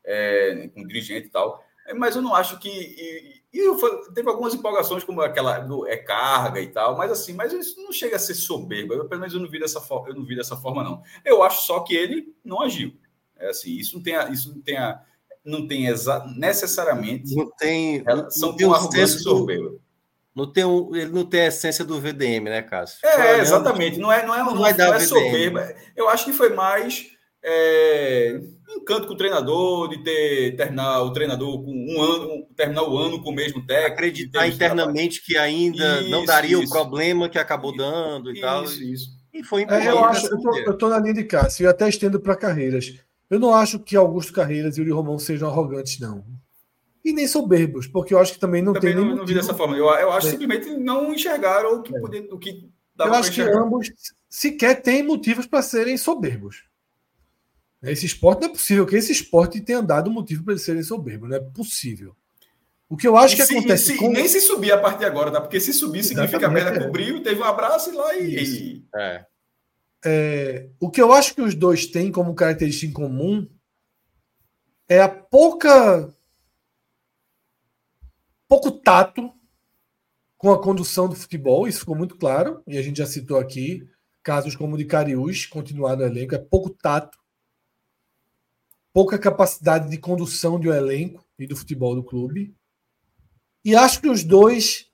[0.09, 1.63] É, com dirigente e tal.
[1.87, 2.69] É, mas eu não acho que.
[2.69, 7.53] E, e teve algumas empolgações, como aquela do é carga e tal, mas assim, mas
[7.53, 8.95] isso não chega a ser soberba.
[8.95, 11.01] Eu, pelo menos eu não vi dessa forma, eu não vi dessa forma, não.
[11.23, 12.93] Eu acho só que ele não agiu.
[13.37, 15.01] É assim, isso não tem a, isso não tem a,
[15.45, 19.77] não tem exa, necessariamente não tem relação com arrogância soberba.
[20.35, 22.99] Não tem ele não tem a essência do VDM, né, Cássio?
[23.03, 23.97] É, exatamente.
[23.97, 25.73] Não é, não é, não, não, não é soberba.
[25.95, 28.39] Eu acho que foi mais é,
[28.77, 33.21] encanto com o treinador, de ter terminar o treinador com um ano, terminar o ano
[33.23, 33.93] com o mesmo técnico.
[33.93, 36.65] Acreditar internamente que ainda isso, não daria isso.
[36.65, 38.63] o problema que acabou dando e isso, tal.
[38.63, 39.19] Isso.
[39.33, 40.27] E foi é, eu, acho,
[40.65, 42.93] eu, tô, na linha de Cássio e até estendo para carreiras.
[43.29, 46.25] Eu não acho que Augusto Carreiras e Yuri Romão sejam arrogantes, não.
[47.05, 49.53] e nem soberbos, porque eu acho que também não Também tem não, não vi dessa
[49.53, 49.77] forma.
[49.77, 50.31] Eu, eu acho É.
[50.31, 53.91] que simplesmente não enxergaram o que, podia, o que dava Eu acho que ambos
[54.27, 56.68] sequer têm motivos para serem soberbos.
[57.81, 61.29] Esse esporte não é possível que esse esporte tenha dado motivo para eles serem soberbos,
[61.29, 62.15] não é possível.
[62.89, 64.77] O que eu acho E que se- acontece e se- com Nem se subir a
[64.77, 65.39] partir de agora, tá?
[65.39, 66.83] Porque se subir significa a perna é.
[66.85, 68.83] cobriu, teve um abraço e lá e.
[68.95, 69.25] É.
[70.03, 73.47] É, o que eu acho que os dois têm como característica em comum
[74.87, 76.13] é a pouca
[78.47, 79.31] pouco tato
[80.37, 83.87] com a condução do futebol, isso ficou muito claro, e a gente já citou aqui
[84.23, 87.19] casos como o de Cariús, continuar no elenco, é pouco tato,
[88.93, 92.55] pouca capacidade de condução de um elenco e do futebol do clube.
[93.63, 94.89] E acho que os dois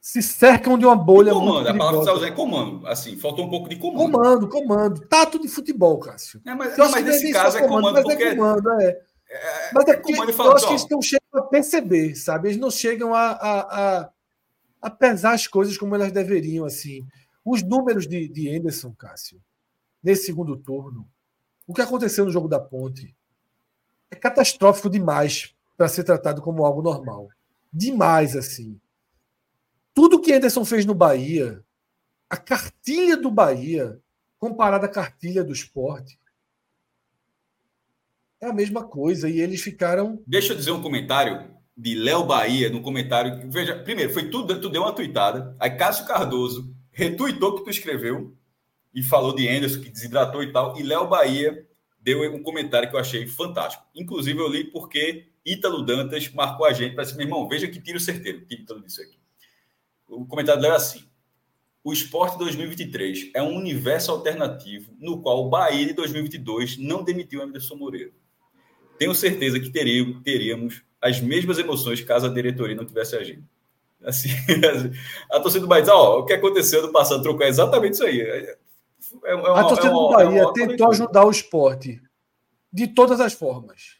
[0.00, 2.86] se cercam de uma bolha muito comando, a palavra que você é comando.
[2.88, 4.12] Assim, faltou um pouco de comando.
[4.12, 5.00] Comando, comando.
[5.06, 6.42] Tato de futebol, Cássio.
[6.44, 8.84] É, mas, não, mas que nesse caso é comando, mas porque é comando, é.
[9.30, 11.42] é, Mas é é porque comando e eu fala, acho que eles não chegam a
[11.42, 12.48] perceber, sabe?
[12.48, 14.10] Eles não chegam a, a, a,
[14.82, 17.06] a pesar as coisas como elas deveriam, assim.
[17.44, 19.40] Os números de, de Anderson, Cássio,
[20.02, 21.08] nesse segundo turno,
[21.64, 23.14] o que aconteceu no jogo da ponte
[24.12, 27.30] é catastrófico demais para ser tratado como algo normal.
[27.72, 28.78] Demais, assim.
[29.94, 31.64] Tudo que Anderson fez no Bahia,
[32.28, 33.98] a cartilha do Bahia,
[34.38, 36.18] comparada à cartilha do esporte,
[38.38, 39.30] é a mesma coisa.
[39.30, 40.22] E eles ficaram.
[40.26, 43.50] Deixa eu dizer um comentário de Léo Bahia no comentário.
[43.50, 45.56] Veja, primeiro, foi tudo, tu deu uma tuitada.
[45.58, 48.36] Aí Cássio Cardoso retuitou o que tu escreveu
[48.94, 50.78] e falou de Anderson, que desidratou e tal.
[50.78, 51.66] E Léo Bahia
[52.02, 53.84] deu um comentário que eu achei fantástico.
[53.94, 57.80] Inclusive, eu li porque Ítalo Dantas marcou a gente para dizer, meu irmão, veja que
[57.80, 58.44] tiro certeiro.
[58.44, 59.18] Que Ítalo disse aqui.
[60.08, 61.04] O comentário é assim.
[61.84, 67.42] O esporte 2023 é um universo alternativo no qual o Bahia de 2022 não demitiu
[67.42, 68.12] Anderson Moreira.
[68.98, 73.44] Tenho certeza que teríamos, teríamos as mesmas emoções caso a diretoria não tivesse agido.
[74.04, 74.28] Assim,
[75.30, 78.04] a torcida do Bahia diz, ó, o que aconteceu no passado trocou é exatamente isso
[78.04, 78.20] aí.
[79.24, 82.00] É, é uma- a torcida é uma- do Bahia é tentou ajudar o esporte
[82.72, 83.98] de todas as formas.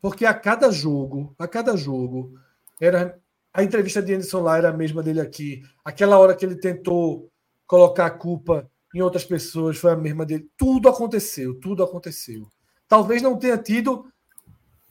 [0.00, 2.34] Porque a cada jogo, a cada jogo,
[2.80, 3.18] era
[3.52, 5.62] a entrevista de Anderson lá era a mesma dele aqui.
[5.84, 7.30] Aquela hora que ele tentou
[7.66, 10.48] colocar a culpa em outras pessoas foi a mesma dele.
[10.56, 12.50] Tudo aconteceu, tudo aconteceu.
[12.86, 14.06] Talvez não tenha tido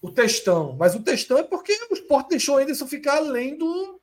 [0.02, 4.00] o textão, mas o textão é porque o esporte deixou o Anderson ficar além do,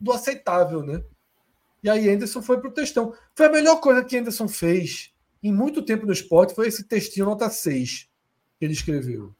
[0.00, 1.02] do aceitável, né?
[1.84, 3.14] E aí Anderson foi pro textão.
[3.34, 5.12] Foi a melhor coisa que Anderson fez
[5.42, 8.08] em muito tempo no esporte, foi esse textinho nota 6
[8.58, 9.34] que ele escreveu.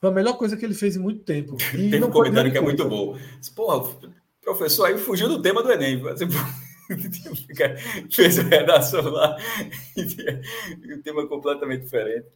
[0.00, 1.56] Foi a melhor coisa que ele fez em muito tempo.
[1.72, 3.16] E Tem não um comentário que é muito bom.
[3.54, 3.96] Porra,
[4.42, 6.00] professor aí fugiu do tema do Enem.
[6.00, 6.26] Você
[8.10, 9.36] fez a redação lá
[9.96, 12.26] e o tema é completamente diferente.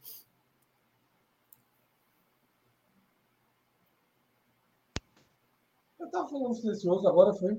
[5.99, 7.59] Eu tava falando silencioso, agora foi.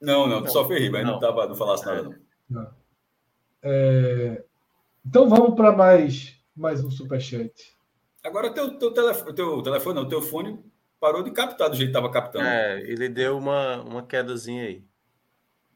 [0.00, 1.20] Não, não, tu só fez rir, mas não, Não.
[1.20, 2.70] tava, não falasse nada, não.
[3.62, 4.42] É,
[5.06, 7.52] Então vamos para mais, mais um superchat.
[8.24, 10.58] Agora teu, teu, telefone, teu telefone, não, teu fone
[10.98, 12.44] parou de captar do jeito que estava captando.
[12.46, 14.84] É, ele deu uma, uma quedazinha aí.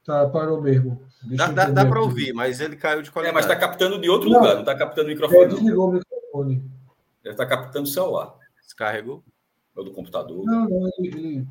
[0.04, 1.02] Tá, parou mesmo.
[1.22, 3.34] Deixa Dá, dá, dá para ouvir, mas ele caiu de É, qualidade.
[3.34, 4.38] mas está captando de outro Não.
[4.40, 5.46] lugar, não está captando o É, microfone.
[5.54, 6.70] desligou o microfone.
[7.22, 9.24] Deve estar captando o celular, Descarregou.
[9.74, 10.44] ou do computador.
[10.44, 11.08] Não, não, ele.
[11.08, 11.46] ele...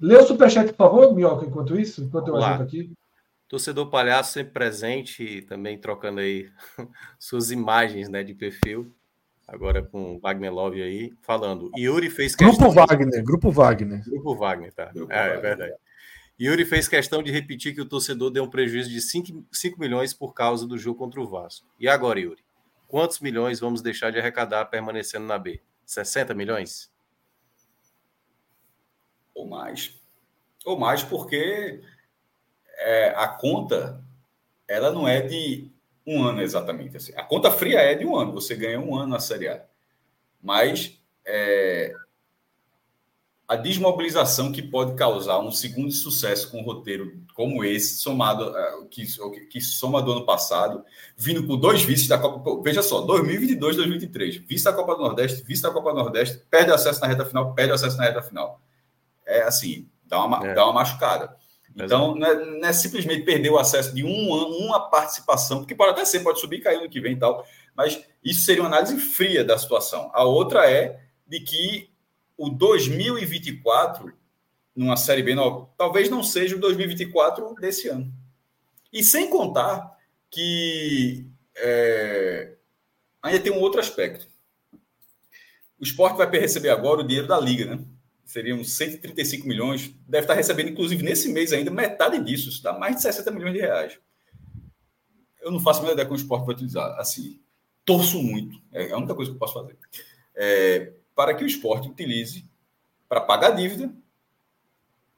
[0.00, 2.54] Lê o superchat, por favor, Minhoca, enquanto isso, enquanto eu lá.
[2.54, 2.92] ajeito aqui.
[3.48, 6.48] Torcedor palhaço sempre presente e também trocando aí
[7.18, 8.94] suas imagens né, de perfil.
[9.46, 11.72] Agora com o Wagner Love aí, falando.
[11.76, 12.70] Yuri fez Grupo questão.
[12.70, 14.04] Wagner, Grupo Wagner.
[14.04, 14.86] Grupo Wagner, tá?
[14.92, 15.40] Grupo é, é Wagner.
[15.42, 15.74] verdade.
[16.40, 20.14] Yuri fez questão de repetir que o torcedor deu um prejuízo de 5, 5 milhões
[20.14, 21.66] por causa do jogo contra o Vasco.
[21.78, 22.42] E agora, Yuri?
[22.86, 25.60] Quantos milhões vamos deixar de arrecadar permanecendo na B?
[25.84, 26.90] 60 milhões?
[29.40, 29.98] Ou mais.
[30.66, 31.80] Ou mais, porque
[32.78, 34.04] é, a conta
[34.68, 35.70] ela não é de
[36.06, 36.96] um ano exatamente.
[36.96, 37.12] Assim.
[37.16, 39.64] A conta fria é de um ano, você ganha um ano na Série A.
[40.42, 41.94] Mas é,
[43.48, 48.84] a desmobilização que pode causar um segundo sucesso com um roteiro como esse, somado é,
[48.90, 49.06] que,
[49.50, 50.84] que soma do ano passado,
[51.16, 52.62] vindo com dois vices da Copa.
[52.62, 56.70] Veja só, 2022, 2023, vice da Copa do Nordeste, vice da Copa do Nordeste, perde
[56.70, 58.60] acesso na reta final, perde acesso na reta final.
[59.26, 60.54] É assim, dá uma, É.
[60.54, 61.36] dá uma machucada.
[61.74, 65.74] Então, não é, não é simplesmente perder o acesso de um ano, uma participação, porque
[65.74, 67.46] pode até ser, pode subir e cair no que vem e tal,
[67.76, 70.10] mas isso seria uma análise fria da situação.
[70.12, 71.88] A outra é de que
[72.36, 74.12] o 2024,
[74.74, 78.12] numa Série B, não, talvez não seja o 2024 desse ano.
[78.92, 79.96] E sem contar
[80.28, 82.54] que é,
[83.22, 84.26] ainda tem um outro aspecto.
[85.78, 87.84] O esporte vai receber agora o dinheiro da Liga, né?
[88.30, 89.92] Seriam 135 milhões.
[90.06, 92.48] Deve estar recebendo, inclusive, nesse mês ainda, metade disso.
[92.48, 93.98] Isso dá mais de 60 milhões de reais.
[95.40, 96.96] Eu não faço a menor ideia como o esporte vai utilizar.
[96.96, 97.40] Assim,
[97.84, 98.56] torço muito.
[98.70, 99.76] É a única coisa que eu posso fazer.
[100.32, 102.48] É, para que o esporte utilize
[103.08, 103.92] para pagar a dívida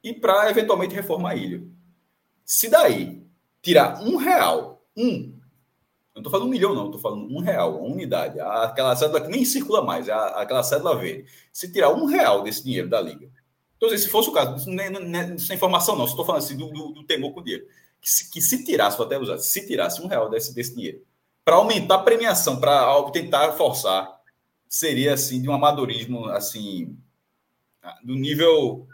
[0.03, 1.63] e para eventualmente reformar a ilha.
[2.47, 3.23] Se daí
[3.61, 5.39] tirar um real, um,
[6.15, 9.21] eu não estou falando um milhão, não, estou falando um real, uma unidade, aquela cédula
[9.21, 11.25] que nem circula mais, aquela cédula verde.
[11.51, 13.31] Se tirar um real desse dinheiro da Liga,
[13.83, 16.25] então, se fosse o caso, isso não é, não é, isso é informação, não, estou
[16.25, 17.67] falando assim do, do, do, temor com o dinheiro.
[18.01, 21.03] Que se, que se tirasse, vou até usar, se tirasse um real desse, desse dinheiro,
[21.45, 24.09] para aumentar a premiação, para tentar forçar,
[24.69, 26.97] seria assim de um amadorismo assim
[28.05, 28.87] do nível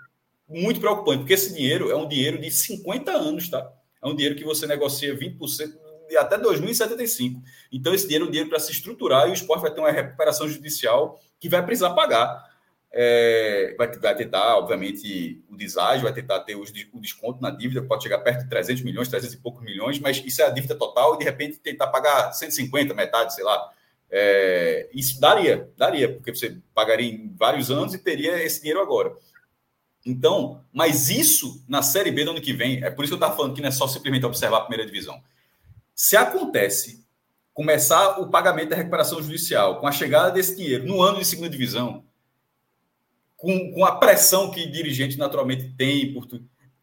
[0.49, 3.71] muito preocupante, porque esse dinheiro é um dinheiro de 50 anos, tá?
[4.03, 5.79] É um dinheiro que você negocia 20% de
[6.17, 7.43] até 2075.
[7.73, 9.91] Então, esse dinheiro é um dinheiro para se estruturar e o esporte vai ter uma
[9.91, 12.49] recuperação judicial que vai precisar pagar.
[12.91, 17.83] É, vai, vai tentar, obviamente, o deságio, vai tentar ter os, o desconto na dívida,
[17.83, 20.75] pode chegar perto de 300 milhões, 300 e poucos milhões, mas isso é a dívida
[20.75, 23.71] total e, de repente, tentar pagar 150, metade, sei lá.
[24.11, 29.15] É, isso daria, daria, porque você pagaria em vários anos e teria esse dinheiro agora.
[30.05, 33.27] Então, mas isso na Série B do ano que vem, é por isso que eu
[33.27, 35.23] estava falando que não é só simplesmente observar a primeira divisão.
[36.01, 37.05] Se acontece
[37.53, 41.51] começar o pagamento da recuperação judicial com a chegada desse dinheiro no ano de segunda
[41.51, 42.05] divisão,
[43.37, 46.29] com, com a pressão que dirigente naturalmente tem por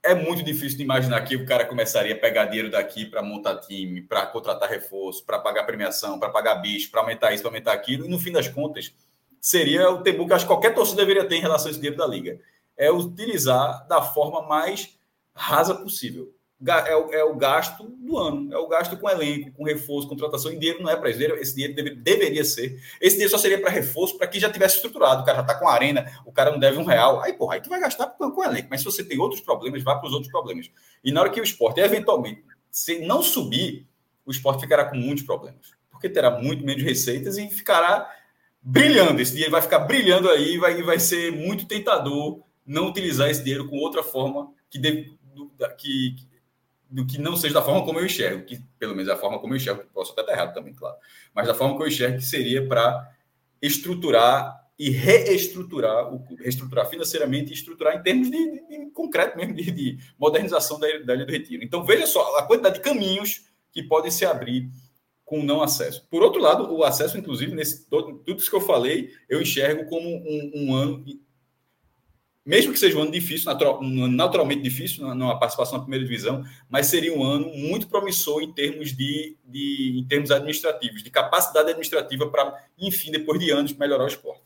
[0.04, 3.62] é muito difícil de imaginar que o cara começaria a pegar dinheiro daqui para montar
[3.62, 7.72] time, para contratar reforço, para pagar premiação, para pagar bicho, para aumentar isso, para aumentar
[7.72, 8.94] aquilo, e no fim das contas,
[9.40, 11.98] seria o temor que acho que qualquer torcedor deveria ter em relação a esse dinheiro
[11.98, 12.38] da liga
[12.76, 15.00] é utilizar da forma mais
[15.34, 16.35] rasa possível.
[16.86, 20.52] É o, é o gasto do ano, é o gasto com elenco, com reforço, contratação.
[20.54, 21.22] E dinheiro não é para isso.
[21.22, 22.82] Esse dinheiro deve, deveria ser.
[23.02, 25.22] Esse dinheiro só seria para reforço para quem já tivesse estruturado.
[25.22, 27.22] O cara já está com a arena, o cara não deve um real.
[27.22, 28.70] Aí, porra, aí tu vai gastar com, com elenco.
[28.70, 30.72] Mas se você tem outros problemas, vá para os outros problemas.
[31.04, 33.86] E na hora que o esporte, eventualmente, se não subir,
[34.26, 35.72] o esporte ficará com muitos problemas.
[35.92, 38.10] Porque terá muito menos receitas e ficará
[38.62, 39.22] brilhando.
[39.22, 43.70] Esse dinheiro vai ficar brilhando aí, vai, vai ser muito tentador não utilizar esse dinheiro
[43.70, 45.18] com outra forma que, do,
[45.78, 46.16] que,
[46.96, 49.38] do que não seja da forma como eu enxergo, que pelo menos é a forma
[49.38, 50.96] como eu enxergo, posso até estar errado também, claro,
[51.34, 53.12] mas da forma que eu enxergo que seria para
[53.62, 59.54] estruturar e reestruturar, o, reestruturar financeiramente e estruturar em termos de, de, de concreto mesmo,
[59.54, 61.64] de, de modernização da, da Ilha do Retiro.
[61.66, 63.44] Então, veja só a quantidade de caminhos
[63.74, 64.70] que podem se abrir
[65.26, 66.08] com não acesso.
[66.10, 69.90] Por outro lado, o acesso, inclusive, nesse todo, tudo isso que eu falei, eu enxergo
[69.90, 71.04] como um, um ano
[72.46, 76.86] mesmo que seja um ano difícil, natural, naturalmente difícil na participação na primeira divisão, mas
[76.88, 82.30] seria um ano muito promissor em termos de, de em termos administrativos, de capacidade administrativa
[82.30, 84.44] para, enfim, depois de anos, melhorar o esporte.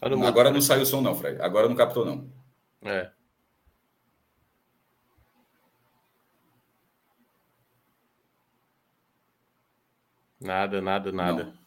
[0.00, 1.42] Agora não saiu o som, não, Fred.
[1.42, 2.30] Agora não captou, não.
[2.82, 3.10] É.
[10.40, 11.44] Nada, nada, nada.
[11.44, 11.57] Não.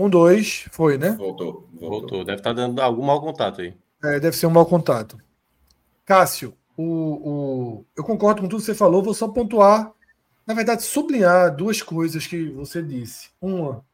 [0.00, 1.10] Um, dois, foi, né?
[1.10, 1.90] Voltou, voltou.
[1.90, 2.24] voltou.
[2.24, 3.74] Deve estar tá dando algum mau contato aí.
[4.02, 5.18] É, deve ser um mau contato.
[6.06, 9.92] Cássio, o, o, eu concordo com tudo que você falou, vou só pontuar,
[10.46, 13.28] na verdade, sublinhar duas coisas que você disse.
[13.40, 13.84] Uma,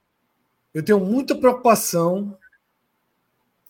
[0.73, 2.39] eu tenho muita preocupação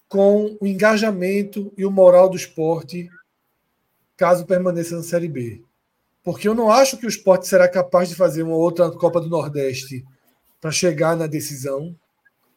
[0.08, 3.08] com o engajamento e o moral do esporte
[4.16, 5.62] caso permaneça na Série B.
[6.22, 9.28] Porque eu não acho que o esporte será capaz de fazer uma outra Copa do
[9.28, 10.04] Nordeste
[10.60, 11.96] para chegar na decisão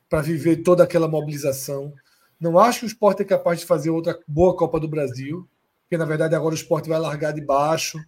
[0.10, 1.94] para viver toda aquela mobilização.
[2.40, 5.48] Não acho que o esporte é capaz de fazer outra boa Copa do Brasil,
[5.84, 8.00] porque na verdade agora o esporte vai largar de baixo.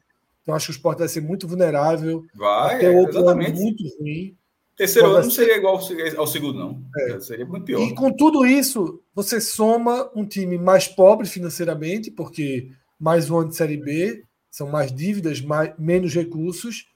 [0.41, 2.26] Então acho que o esporte vai ser muito vulnerável.
[2.34, 3.52] Vai, ter outro exatamente.
[3.52, 4.36] ano muito ruim.
[4.76, 5.80] Terceiro ano não seria igual
[6.18, 6.82] ao segundo, não.
[6.97, 7.20] É.
[7.20, 7.82] Seria muito pior.
[7.82, 13.49] E com tudo isso, você soma um time mais pobre financeiramente, porque mais um ano
[13.49, 16.88] de Série B, são mais dívidas, mais, menos recursos,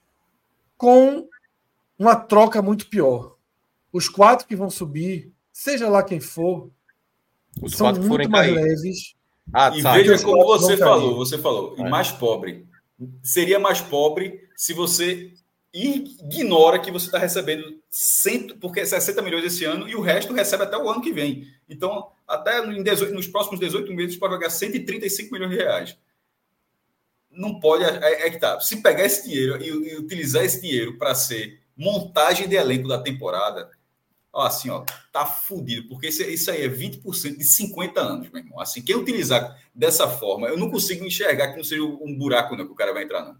[0.76, 1.28] com
[1.98, 3.35] uma troca muito pior
[3.96, 6.70] os quatro que vão subir, seja lá quem for,
[7.62, 8.54] os são muito mais cair.
[8.54, 9.14] leves.
[9.52, 9.92] Ah, e tá.
[9.94, 11.88] veja como você falou, você falou, é.
[11.88, 12.66] mais pobre.
[13.22, 15.32] Seria mais pobre se você
[15.72, 20.64] ignora que você está recebendo cento, porque 60 milhões esse ano e o resto recebe
[20.64, 21.46] até o ano que vem.
[21.68, 25.98] Então, até em 18, nos próximos 18 meses, pode pagar 135 milhões de reais.
[27.30, 27.84] Não pode.
[27.84, 28.58] É, é que tá.
[28.60, 32.98] Se pegar esse dinheiro e, e utilizar esse dinheiro para ser montagem de elenco da
[32.98, 33.70] temporada,
[34.36, 38.42] ó, assim, ó, tá fudido, porque isso, isso aí é 20% de 50 anos, meu
[38.42, 38.60] irmão.
[38.60, 42.66] Assim, quem utilizar dessa forma, eu não consigo enxergar que não seja um buraco não,
[42.66, 43.36] que o cara vai entrar, não.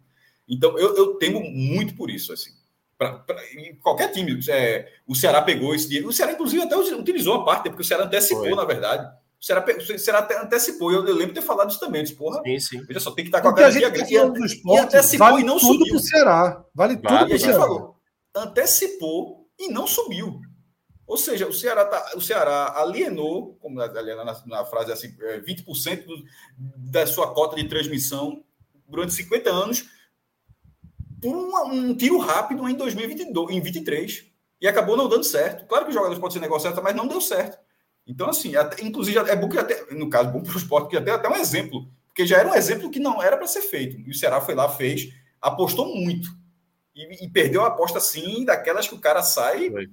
[0.49, 2.51] Então, eu, eu temo muito por isso, assim.
[2.97, 3.37] Pra, pra,
[3.83, 6.09] qualquer time, é, o Ceará pegou esse dinheiro.
[6.09, 8.55] O Ceará, inclusive, até utilizou a parte, porque o Ceará antecipou, Foi.
[8.55, 9.07] na verdade.
[9.39, 12.05] O Ceará, o Ceará até antecipou, eu, eu lembro de ter falado isso também.
[12.05, 12.83] Disse, porra, sim, sim.
[12.87, 14.15] veja só, tem que estar com a garantia grande.
[14.15, 15.95] E, antecipou vale e não tudo subiu.
[15.95, 16.65] Pro Ceará.
[16.75, 17.59] Vale, vale tudo para o Ceará.
[17.59, 17.97] Falou,
[18.35, 20.41] antecipou e não subiu.
[21.07, 25.87] Ou seja, o Ceará, tá, o Ceará alienou, como na, na, na frase assim, 20%
[25.87, 26.25] é, do,
[26.59, 28.43] da sua cota de transmissão
[28.89, 29.89] durante 50 anos
[31.21, 34.27] por um, um tiro rápido em 2022, em 23.
[34.61, 35.67] E acabou não dando certo.
[35.67, 37.59] Claro que os jogadores podem ser negociados, mas não deu certo.
[38.07, 40.97] Então, assim, até, inclusive, é bom que até, no caso, bom para o esporte, que
[40.97, 44.01] até, até um exemplo, porque já era um exemplo que não era para ser feito.
[44.01, 46.29] E o Ceará foi lá, fez, apostou muito.
[46.95, 49.71] E, e perdeu a aposta, sim, daquelas que o cara sai.
[49.71, 49.89] Foi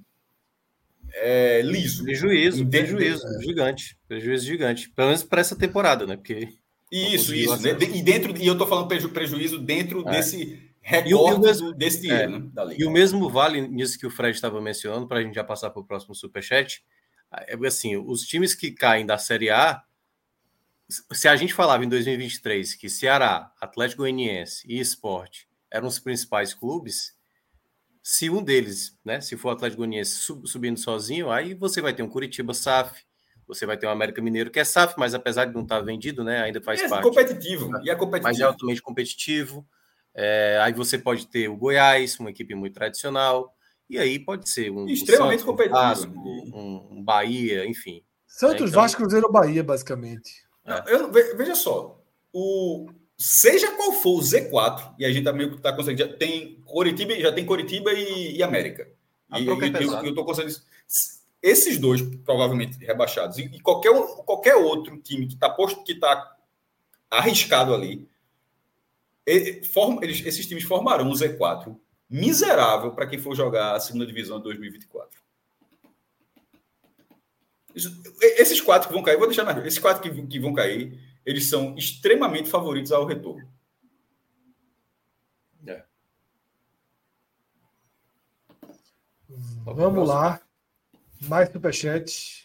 [1.16, 2.04] é, liso.
[2.04, 3.42] Prejuízo, prejuízo é.
[3.42, 3.98] gigante.
[4.08, 4.90] Prejuízo gigante.
[4.90, 6.16] Pelo menos para essa temporada, né?
[6.16, 6.48] Porque.
[6.90, 7.62] Isso, isso.
[7.62, 7.70] Né?
[7.94, 10.12] E dentro, e eu estou falando preju, prejuízo dentro é.
[10.12, 12.64] desse recorte mesmo, desse dinheiro, é.
[12.66, 15.42] né, E o mesmo vale nisso que o Fred estava mencionando, para a gente já
[15.42, 16.84] passar para o próximo superchat.
[17.48, 19.82] É assim, os times que caem da Série A,
[20.88, 26.54] se a gente falava em 2023 que Ceará, Atlético Goianiense e Esporte eram os principais
[26.54, 27.13] clubes,
[28.06, 31.94] se um deles, né, se for o Atlético Goianiense sub, subindo sozinho, aí você vai
[31.94, 33.02] ter um Curitiba SAF,
[33.48, 36.22] você vai ter um América Mineiro que é SAF, mas apesar de não estar vendido,
[36.22, 37.02] né, ainda faz é, parte.
[37.02, 38.28] competitivo, e é competitivo.
[38.28, 39.66] Mas é altamente competitivo.
[40.14, 43.56] É, aí você pode ter o Goiás, uma equipe muito tradicional,
[43.88, 48.04] e aí pode ser um extremamente Santos, competitivo, um, Vasco, um, um, Bahia, enfim.
[48.26, 48.82] Santos, né, então...
[48.82, 50.44] Vasco, Cruzeiro, Bahia, basicamente.
[50.62, 51.98] Não, eu, veja só,
[52.30, 52.86] o
[53.16, 57.32] seja qual for o Z4, e a gente também está conseguindo, já tem Coritiba, já
[57.32, 58.88] tem Coritiba e, e América.
[59.34, 60.54] E, e, é eu, eu tô conseguindo
[61.42, 63.92] esses dois provavelmente rebaixados e, e qualquer,
[64.24, 66.36] qualquer outro time que está posto que está
[67.10, 68.08] arriscado ali,
[69.26, 71.76] ele, form, eles, esses times formarão um Z4
[72.08, 75.22] miserável para quem for jogar a segunda divisão de 2024.
[78.20, 81.48] Esses quatro que vão cair, vou deixar na esses quatro que, que vão cair eles
[81.48, 83.48] são extremamente favoritos ao retorno.
[85.66, 85.84] É.
[89.64, 90.40] Vamos lá.
[91.22, 92.44] Mais superchat.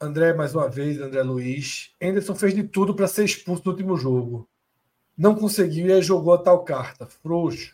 [0.00, 1.94] André, mais uma vez, André Luiz.
[2.02, 4.48] Anderson fez de tudo para ser expulso no último jogo.
[5.16, 7.06] Não conseguiu e aí jogou a tal carta.
[7.06, 7.73] Frouxo.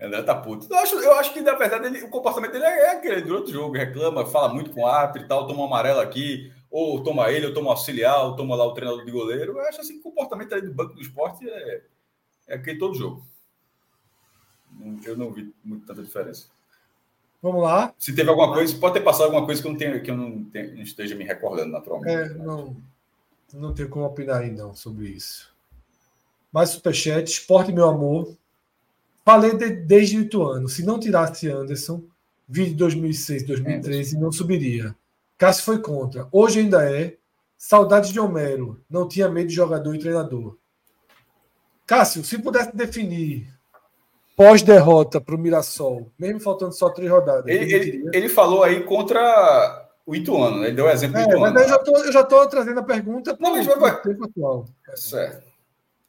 [0.00, 0.66] André tá puto.
[0.70, 3.52] Eu acho, eu acho que, na verdade, ele, o comportamento dele é, aquele durante o
[3.52, 7.30] jogo, reclama, fala muito com o árbitro e tal, toma um amarelo aqui, ou toma
[7.30, 9.58] ele, ou toma o auxiliar, ou toma lá o treinador de goleiro.
[9.58, 11.82] Eu acho assim que o comportamento ali do banco do esporte é,
[12.46, 13.26] é aquele todo jogo.
[15.04, 16.46] Eu não vi muito tanta diferença.
[17.42, 17.94] Vamos lá.
[17.98, 20.16] Se teve alguma coisa, pode ter passado alguma coisa que eu não, tenho, que eu
[20.16, 22.12] não, tenho, não esteja me recordando naturalmente.
[22.12, 22.76] É, não,
[23.52, 25.52] não tenho como opinar aí não sobre isso.
[26.52, 28.36] Mais superchat, esporte, meu amor.
[29.28, 30.70] Falei de, desde o Ituano.
[30.70, 32.02] Se não tirasse Anderson,
[32.48, 34.18] vi de 2006, 2013, é.
[34.18, 34.96] não subiria.
[35.36, 36.26] Cássio foi contra.
[36.32, 37.14] Hoje ainda é.
[37.58, 38.80] Saudades de Homero.
[38.88, 40.56] Não tinha medo de jogador e treinador.
[41.86, 43.52] Cássio, se pudesse definir
[44.34, 47.44] pós-derrota para o Mirassol, mesmo faltando só três rodadas.
[47.48, 51.52] Ele, ele, ele, falou aí contra o Ituano, ele deu exemplo é, do Ituano.
[51.52, 51.70] Mas
[52.06, 54.64] eu já estou trazendo a pergunta para o tempo atual.
[54.94, 55.46] Certo.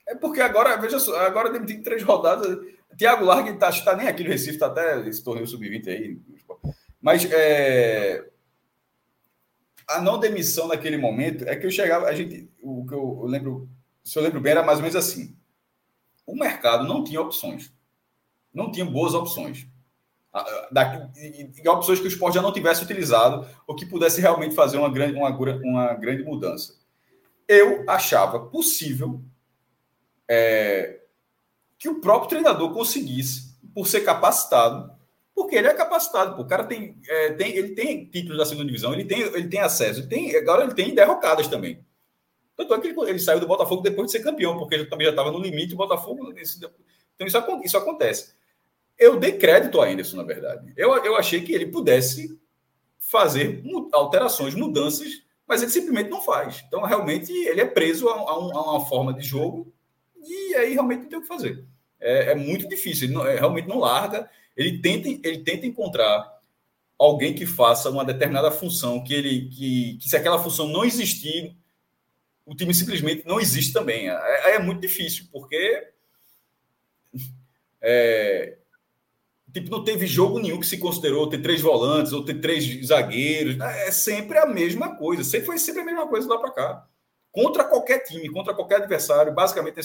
[0.07, 2.78] É porque agora, veja só, agora tem três rodadas.
[2.97, 6.19] Tiago Largue está tá nem aqui no Recife, está até esse torneio sub-20 aí.
[7.01, 8.29] Mas é,
[9.87, 13.25] a não demissão naquele momento é que eu chegava, a gente, o que eu, eu,
[13.25, 13.69] lembro,
[14.03, 15.35] se eu lembro bem, era mais ou menos assim.
[16.25, 17.73] O mercado não tinha opções.
[18.53, 19.67] Não tinha boas opções.
[20.71, 24.53] Da, e, e opções que o esporte já não tivesse utilizado ou que pudesse realmente
[24.53, 26.77] fazer uma grande, uma, uma grande mudança.
[27.47, 29.23] Eu achava possível
[30.27, 30.98] é,
[31.79, 34.91] que o próprio treinador conseguisse, por ser capacitado,
[35.33, 38.93] porque ele é capacitado, o cara tem, é, tem, ele tem títulos da segunda divisão,
[38.93, 41.83] ele tem, ele tem acesso, ele tem, agora ele tem derrocadas também.
[42.57, 45.05] Tanto é que ele, ele, saiu do Botafogo depois de ser campeão, porque ele também
[45.05, 46.33] já estava no limite, o Botafogo.
[47.15, 48.33] Então isso, isso acontece.
[48.97, 50.73] Eu dei crédito a Anderson, na verdade.
[50.75, 52.37] Eu, eu achei que ele pudesse
[52.99, 53.63] fazer
[53.93, 56.61] alterações, mudanças, mas ele simplesmente não faz.
[56.67, 59.73] Então, realmente, ele é preso a, a, um, a uma forma de jogo
[60.29, 61.65] e aí realmente não tem o que fazer.
[61.99, 64.29] É, é muito difícil, ele não, é, realmente não larga.
[64.55, 66.39] Ele tenta, ele tenta encontrar
[66.97, 71.55] alguém que faça uma determinada função, que ele que, que se aquela função não existir,
[72.45, 74.09] o time simplesmente não existe também.
[74.09, 75.89] É, é muito difícil, porque
[77.81, 78.57] é,
[79.51, 83.59] Tipo, não teve jogo nenhum que se considerou ter três volantes ou ter três zagueiros.
[83.59, 85.23] É sempre a mesma coisa.
[85.23, 86.87] Sempre foi sempre a mesma coisa lá para cá.
[87.41, 89.83] Contra qualquer time, contra qualquer adversário, basicamente tem.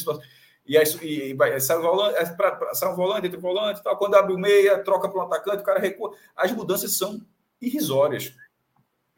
[0.67, 3.97] E aí e, e, sai o volante, é pra, sai volante, entra o volante, tal.
[3.97, 6.17] quando abre o meia, troca para um atacante, o cara recua.
[6.35, 7.21] As mudanças são
[7.61, 8.35] irrisórias.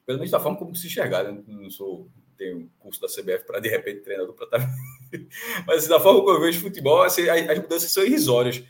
[0.04, 1.24] Pelo menos da forma como se enxergar.
[1.24, 1.42] Né?
[1.46, 4.58] Não sou tenho curso da CBF para de repente treinador para estar.
[4.58, 4.68] Tá
[5.66, 8.62] Mas assim, da forma como eu vejo futebol, assim, as mudanças são irrisórias.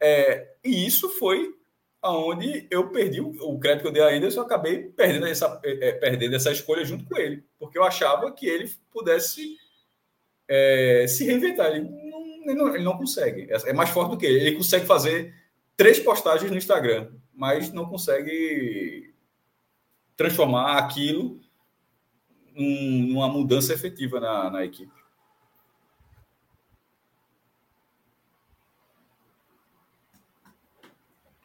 [0.00, 1.53] É, e isso foi
[2.04, 5.88] aonde eu perdi o, crédito que eu dei a Anderson, eu acabei perdendo essa, é,
[5.88, 9.56] é, perdendo essa escolha junto com ele, porque eu achava que ele pudesse
[10.46, 11.68] é, se reinventar.
[11.68, 13.50] Ele não, ele não, ele não consegue.
[13.50, 14.38] É, é mais forte do que ele.
[14.38, 15.34] Ele consegue fazer
[15.78, 19.14] três postagens no Instagram, mas não consegue
[20.14, 21.40] transformar aquilo
[22.54, 24.92] numa mudança efetiva na, na equipe.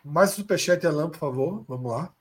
[0.10, 1.64] Mais superchat, Alan, por favor.
[1.68, 2.14] Vamos lá.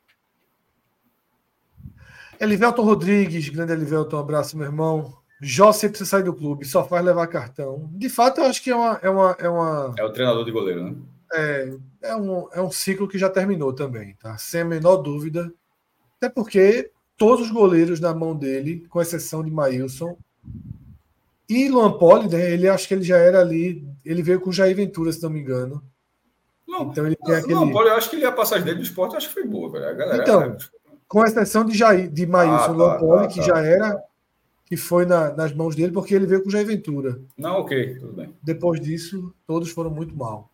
[2.41, 5.13] Elivelton Rodrigues, grande Elivelton, abraço, meu irmão.
[5.41, 7.89] Jó sempre sair do clube, só faz levar cartão.
[7.93, 9.01] De fato, eu acho que é uma.
[9.03, 9.95] É, uma, é, uma...
[9.97, 10.97] é o treinador de goleiro, né?
[11.33, 14.37] É, é, um, é um ciclo que já terminou também, tá?
[14.39, 15.53] Sem a menor dúvida.
[16.17, 20.17] Até porque todos os goleiros na mão dele, com exceção de Maílson.
[21.49, 22.53] E Luan Poli, né?
[22.53, 23.87] Ele acho que ele já era ali.
[24.05, 25.83] Ele veio com Jair Ventura, se não me engano.
[26.69, 27.55] Não, então ele tem aquele.
[27.55, 29.73] Não, Poli, eu acho que ele, a passagem dele do esporte acho que foi boa,
[29.73, 29.89] velho.
[29.89, 30.57] A galera, então,
[31.09, 33.47] com exceção de, Jair, de Maílson, ah, Luan Poli, tá, que tá.
[33.47, 34.05] já era.
[34.67, 37.19] Que foi na, nas mãos dele, porque ele veio com Jair Ventura.
[37.39, 38.37] Não, ok, tudo bem.
[38.43, 40.51] Depois disso, todos foram muito mal.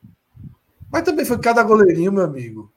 [0.88, 2.72] Mas também foi cada goleirinho, meu amigo.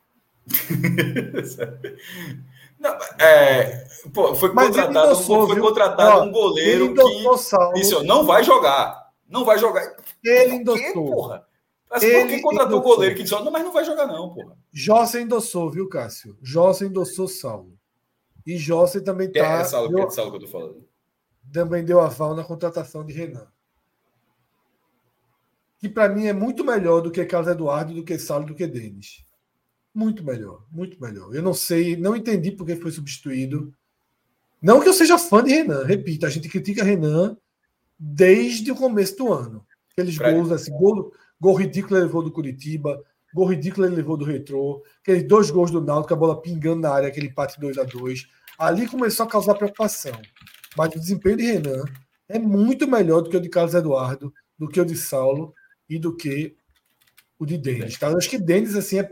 [2.80, 7.74] Não, é, pô, foi Mas contratado, endossou, foi contratado um goleiro que salvo.
[7.74, 9.10] disse: não vai jogar.
[9.28, 9.96] Não vai jogar.
[10.24, 11.06] Ele endossou.
[11.06, 11.44] porra?
[11.90, 14.34] Mas ele por que contratou o goleiro que disse: não, mas não vai jogar, não,
[14.34, 14.58] porra?
[14.72, 16.38] Jossa endossou, viu, Cássio?
[16.42, 17.78] Jossa endossou salvo.
[18.46, 19.40] E Jossa também tá.
[19.40, 20.88] É essa deu, que eu tô falando.
[21.52, 23.48] Também deu aval na contratação de Renan.
[25.80, 28.66] Que para mim é muito melhor do que Carlos Eduardo, do que Saulo, do que
[28.66, 29.26] Denis.
[29.94, 31.34] Muito melhor, muito melhor.
[31.34, 33.74] Eu não sei, não entendi por que foi substituído.
[34.62, 37.38] Não que eu seja fã de Renan, repito, a gente critica Renan
[38.00, 39.66] desde o começo do ano.
[39.92, 43.02] Aqueles gols, assim, gol, gol ridículo ele levou do Curitiba,
[43.34, 46.92] gol ridículo ele levou do Retrô, aqueles dois gols do Náutico, a bola pingando na
[46.92, 48.28] área, aquele empate 2 a 2
[48.58, 50.20] Ali começou a causar preocupação.
[50.76, 51.84] Mas o desempenho de Renan
[52.28, 55.54] é muito melhor do que o de Carlos Eduardo, do que o de Saulo
[55.88, 56.56] e do que
[57.40, 57.98] o de Denis.
[57.98, 58.10] Tá?
[58.10, 59.12] Eu acho que Denis assim, é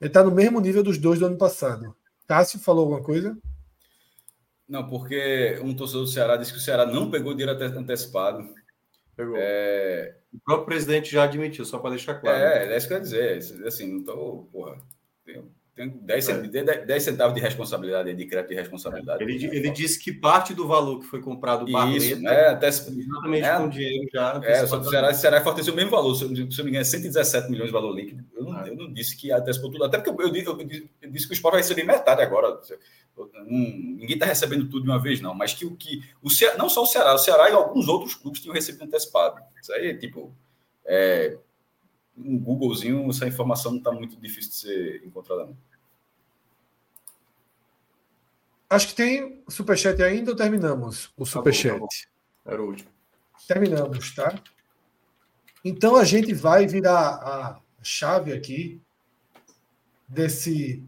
[0.00, 1.94] está no mesmo nível dos dois do ano passado.
[2.26, 3.36] Cássio falou alguma coisa?
[4.68, 8.48] Não, porque um torcedor do Ceará disse que o Ceará não pegou dinheiro antecipado.
[9.18, 10.16] É...
[10.32, 12.38] O próprio presidente já admitiu, só para deixar claro.
[12.38, 13.66] É, é isso que eu ia dizer.
[13.66, 14.78] Assim, não tô, porra,
[15.74, 16.84] tem 10, é.
[16.84, 19.22] 10 centavos de responsabilidade, de crédito de responsabilidade.
[19.22, 22.48] Ele, ele disse que parte do valor que foi comprado o Barleta, Isso, né?
[22.48, 24.40] Até, exatamente é, com dinheiro já.
[24.44, 26.70] É, só que o Ceará, Ceará fortaleceu o mesmo valor, se eu, se eu me
[26.70, 28.22] engano, 117 milhões de valor líquido.
[28.36, 28.68] Eu não, ah.
[28.68, 30.60] eu não disse que antecipou tudo, até porque eu, eu,
[31.00, 32.60] eu, disse que o Sport vai receber metade agora.
[33.16, 36.02] Hum, ninguém está recebendo tudo de uma vez, não, mas que o que.
[36.22, 39.40] O Ceará, não só o Ceará, o Ceará e alguns outros clubes tinham recebido antecipado.
[39.60, 40.34] Isso aí, tipo.
[40.84, 41.38] É,
[42.16, 45.46] um Googlezinho, essa informação não está muito difícil de ser encontrada.
[45.46, 45.56] Não.
[48.68, 51.74] Acho que tem superchat ainda ou terminamos o superchat?
[51.74, 52.90] Tá bom, tá Era o último.
[53.46, 54.34] Terminamos, tá?
[55.64, 58.80] Então a gente vai virar a chave aqui
[60.08, 60.82] desse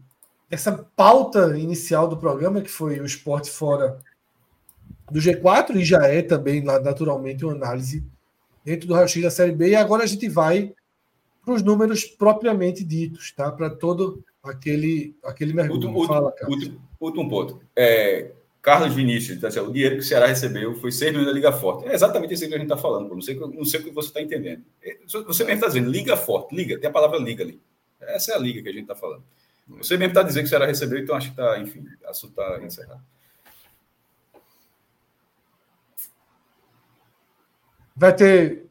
[0.55, 3.99] essa pauta inicial do programa que foi o esporte fora
[5.11, 8.03] do G4 e já é também naturalmente uma análise
[8.63, 10.73] dentro do raio-x da série B e agora a gente vai
[11.43, 13.51] para os números propriamente ditos, tá?
[13.51, 15.87] Para todo aquele aquele mergulho.
[15.89, 17.59] Último, Fala, último, último ponto.
[17.75, 21.51] É, Carlos Vinícius, tá, o dinheiro que o Ceará recebeu foi 6 milhões da Liga
[21.51, 21.87] Forte.
[21.87, 24.07] É exatamente isso que a gente está falando, não sei, não sei o que você
[24.07, 24.63] está entendendo.
[24.81, 27.61] É, você mesmo está dizendo, Liga Forte, Liga, tem a palavra Liga ali.
[27.99, 29.23] Essa é a Liga que a gente está falando.
[29.67, 32.63] Você mesmo está dizendo que o Ceará recebeu, então acho que está, enfim, assunto está
[32.63, 33.01] encerrado.
[37.95, 38.65] Vai ter.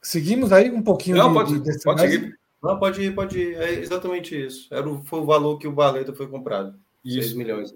[0.00, 2.38] Seguimos aí um pouquinho Não, de, pode, de pode seguir.
[2.62, 3.56] Não, pode ir, pode ir.
[3.56, 4.72] É exatamente isso.
[4.72, 6.78] Era o, foi o valor que o Barleta foi comprado.
[7.04, 7.28] Isso.
[7.28, 7.74] 6 milhões.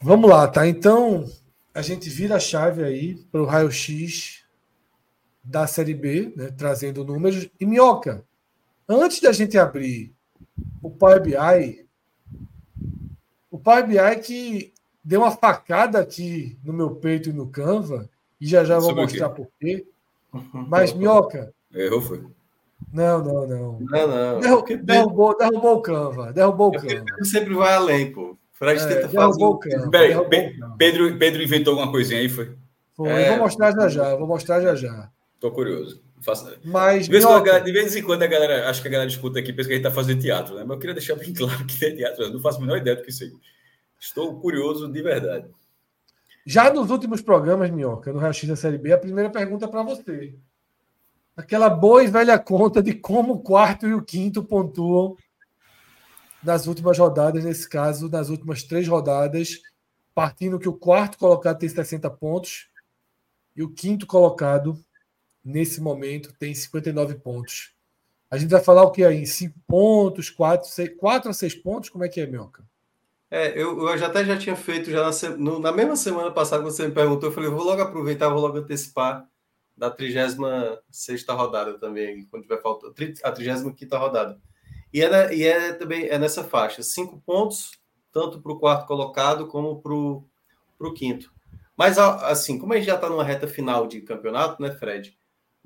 [0.00, 0.66] Vamos lá, tá?
[0.66, 1.24] Então,
[1.74, 4.44] a gente vira a chave aí para o raio-x
[5.42, 7.48] da Série B, né, trazendo números.
[7.58, 8.24] E Minhoca,
[8.88, 10.12] antes da gente abrir
[10.82, 11.86] o Power BI,
[13.50, 14.72] o Power BI que
[15.04, 18.08] deu uma facada aqui no meu peito e no Canva,
[18.40, 19.86] e já já vou mostrar por quê.
[20.52, 22.24] Mas, Minhoca, Errou, foi.
[22.92, 23.78] Não, não, não.
[23.80, 24.40] Não, não.
[24.40, 26.32] Derru derrubou, derrubou o Canva.
[26.32, 26.86] Derrubou o Canva.
[26.86, 28.36] Pedro sempre vai além, pô.
[28.52, 29.44] Fred É, tenta derrubou fazer.
[29.44, 29.90] o Canva.
[29.90, 30.74] Canva.
[30.78, 32.54] Pedro, Pedro inventou alguma coisinha aí, foi?
[32.94, 33.30] Foi, É.
[33.30, 35.10] vou mostrar já já, vou mostrar já já.
[35.40, 36.02] Tô curioso.
[36.64, 38.82] Mas, De vez, em quando, a Minhoca, galera- de vez em quando a galera, acho
[38.82, 40.62] que a galera escuta aqui, pensa que a gente tá fazendo teatro, né?
[40.62, 42.96] Mas eu queria deixar bem claro que é teatro, eu não faço a menor ideia
[42.96, 43.32] do que isso aí.
[44.00, 45.46] Estou curioso de verdade.
[46.46, 49.68] já nos últimos programas, Minhoca, no Raio X da Série B, a primeira pergunta é
[49.68, 50.34] para você.
[51.36, 55.16] Aquela boa e velha conta de como o quarto e o quinto pontuam
[56.42, 59.60] nas últimas rodadas, nesse caso, nas últimas três rodadas,
[60.14, 62.68] partindo que o quarto colocado tem 60 pontos
[63.54, 64.78] e o quinto colocado,
[65.46, 67.72] nesse momento, tem 59 pontos.
[68.30, 69.26] A gente vai falar o que aí?
[69.26, 71.90] 5 pontos, 4, 6, 4 a 6 pontos?
[71.90, 72.64] Como é que é, Minhoca?
[73.30, 76.62] É, eu, eu já até já tinha feito já na, no- na mesma semana passada,
[76.62, 79.28] quando você me perguntou, eu falei, vou logo aproveitar, vou logo antecipar
[79.76, 82.60] da 36 rodada também, quando tiver
[82.94, 84.40] tri- a 35 rodada.
[84.92, 87.72] E é, e é também é nessa faixa, cinco pontos,
[88.12, 91.32] tanto para o quarto colocado como para o quinto.
[91.76, 95.15] Mas, assim, como a gente já está numa reta final de campeonato, né, Fred?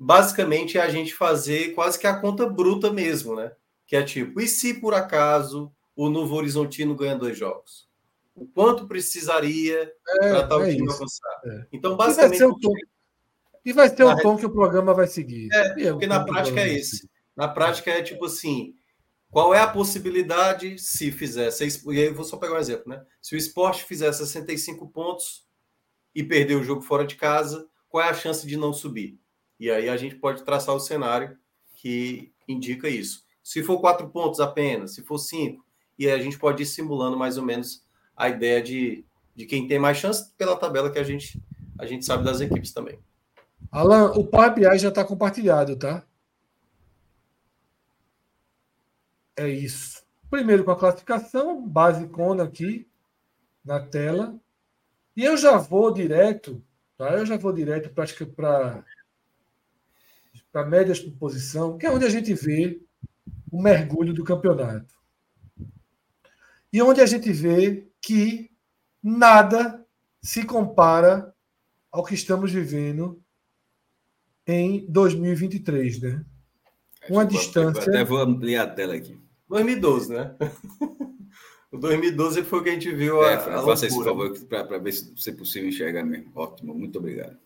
[0.03, 3.51] Basicamente é a gente fazer quase que a conta bruta mesmo, né?
[3.85, 7.87] Que é tipo, e se por acaso o Novo Horizontino ganha dois jogos?
[8.33, 10.95] O quanto precisaria para tal é time isso.
[10.95, 11.41] avançar?
[11.45, 11.67] É.
[11.71, 12.73] Então, E vai basicamente, ser o tom,
[13.63, 15.49] e vai ser o tom que o programa vai seguir.
[15.53, 17.07] É, E porque na prática é esse.
[17.35, 18.73] Na prática é tipo assim:
[19.29, 21.51] qual é a possibilidade se fizer?
[21.51, 21.63] se-
[21.93, 23.05] E aí eu vou só pegar um exemplo, né?
[23.21, 25.45] Se o esporte fizer 65 pontos
[26.15, 29.19] e perder o jogo fora de casa, qual é a chance de não subir?
[29.61, 31.37] E aí a gente pode traçar o cenário
[31.75, 33.23] que indica isso.
[33.43, 35.63] Se for quatro pontos apenas, se for cinco,
[35.99, 37.85] e aí a gente pode ir simulando mais ou menos
[38.17, 39.05] a ideia de,
[39.35, 41.39] de quem tem mais chance pela tabela que a gente,
[41.77, 42.97] a gente sabe das equipes também.
[43.71, 46.03] Alan, o BI já está compartilhado, tá?
[49.37, 50.03] É isso.
[50.27, 52.89] Primeiro com a classificação, basicona aqui
[53.63, 54.35] na tela.
[55.15, 56.63] E eu já vou direto,
[56.97, 57.11] tá?
[57.11, 58.83] Eu já vou direto para
[60.51, 62.81] para médias por posição, que é onde a gente vê
[63.51, 64.93] o mergulho do campeonato.
[66.71, 68.49] E onde a gente vê que
[69.03, 69.85] nada
[70.21, 71.33] se compara
[71.91, 73.21] ao que estamos vivendo
[74.47, 76.25] em 2023, né?
[77.09, 77.83] Uma distância.
[77.83, 79.19] Até vou ampliar a tela aqui.
[79.49, 80.35] 2012, né?
[81.71, 84.31] o 2012 foi o que a gente viu a, É, a Fran, faça esse favor
[84.47, 86.31] para ver se, se é possível enxergar mesmo.
[86.35, 87.37] Ótimo, muito obrigado.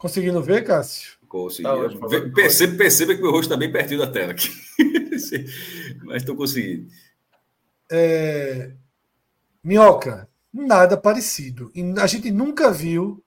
[0.00, 1.18] Conseguindo ver, Cássio?
[1.28, 1.64] Consegui.
[1.64, 2.08] Tá ótimo.
[2.32, 4.48] Perceba, perceba que meu rosto está bem pertinho da tela aqui.
[6.04, 6.90] Mas estou conseguindo.
[7.92, 8.72] É...
[9.62, 11.70] Minhoca, nada parecido.
[12.00, 13.22] A gente nunca viu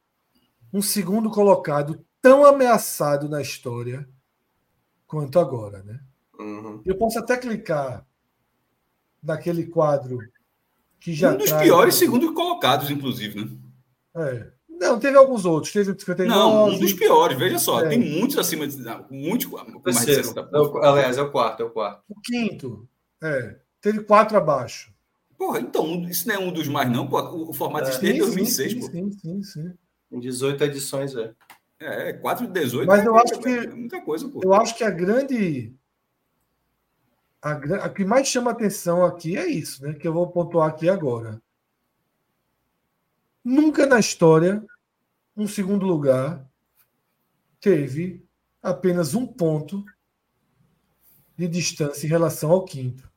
[0.74, 4.10] um segundo colocado tão ameaçado na história
[5.06, 6.00] quanto agora, né?
[6.40, 6.82] Uhum.
[6.84, 8.04] Eu posso até clicar
[9.22, 10.18] naquele quadro
[11.00, 13.52] que já um dos traz- piores segundos colocados, inclusive, né?
[14.16, 14.53] É.
[14.84, 15.72] Não, teve alguns outros.
[15.74, 16.28] Teve o 59.
[16.30, 17.82] Não, um dos piores, veja só.
[17.82, 17.90] É.
[17.90, 18.78] Tem muitos acima de.
[18.78, 20.24] não, Muitos com mais de Terceiro.
[20.24, 20.72] 60 É pontos.
[20.74, 22.04] o- aliás, é o quarto, é o quarto.
[22.10, 22.88] O quinto.
[23.22, 23.56] É.
[23.82, 24.94] Teve quatro abaixo.
[25.38, 27.20] Porra, então, isso não é um dos mais, não, pô.
[27.50, 27.90] O, formato É.
[27.90, 28.86] existe desde 2006, sim, pô.
[28.92, 29.74] sim, sim, sim.
[30.12, 31.34] Em 18 edições, é.
[31.80, 32.88] É, 4 de 18.
[32.88, 34.40] Mas eu é, acho que- é muita coisa, pô.
[34.44, 35.74] Eu acho que a grande.
[37.42, 39.94] A, a que mais chama atenção aqui é isso, né?
[39.94, 41.42] Que eu vou pontuar aqui agora.
[43.44, 44.64] Nunca na história
[45.36, 46.48] um segundo lugar
[47.60, 48.24] teve
[48.62, 49.84] apenas um ponto
[51.38, 53.10] de distância em relação ao quinto.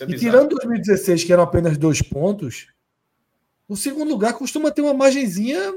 [0.00, 2.68] É E tirando 2016, que eram apenas dois pontos,
[3.68, 5.72] o segundo lugar costuma ter uma margenzinha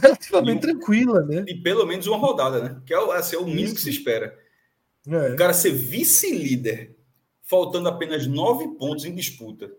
[0.00, 1.44] relativamente E tranquila, né?
[1.46, 2.82] E pelo menos uma rodada, né?
[2.86, 3.74] Que é, o- assim, é o mínimo Isso.
[3.76, 4.38] que se espera.
[5.06, 5.32] É.
[5.32, 6.96] O cara ser vice-líder,
[7.42, 9.70] faltando apenas nove pontos em disputa,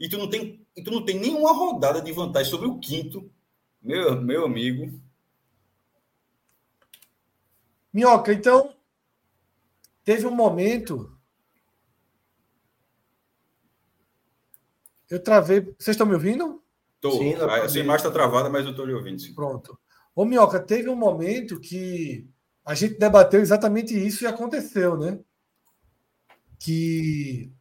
[0.00, 3.30] e tu não tem, e tu não tem nenhuma rodada de vantagem sobre o quinto,
[3.82, 5.00] meu, meu amigo.
[7.92, 8.74] Minhoca, então,
[10.04, 11.16] teve um momento.
[15.10, 15.60] Eu travei.
[15.60, 16.62] Vocês estão me ouvindo?
[17.00, 19.20] Tô, Sim, dá pra a, sua imagem está travada, mas eu estou lhe ouvindo.
[19.20, 19.34] Sim.
[19.34, 19.78] Pronto.
[20.14, 22.26] Ô, Minhoca, teve um momento que
[22.64, 25.18] a gente debateu exatamente isso e aconteceu, né?
[26.58, 27.52] Que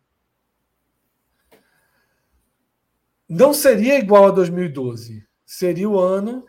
[3.28, 5.26] não seria igual a 2012.
[5.52, 6.46] Seria o ano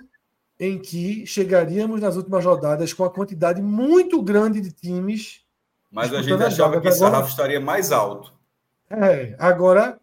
[0.61, 5.41] em que chegaríamos nas últimas rodadas com a quantidade muito grande de times.
[5.91, 7.17] Mas a gente achava vagas que esse agora.
[7.17, 8.33] sarrafo estaria mais alto.
[8.89, 10.01] É, agora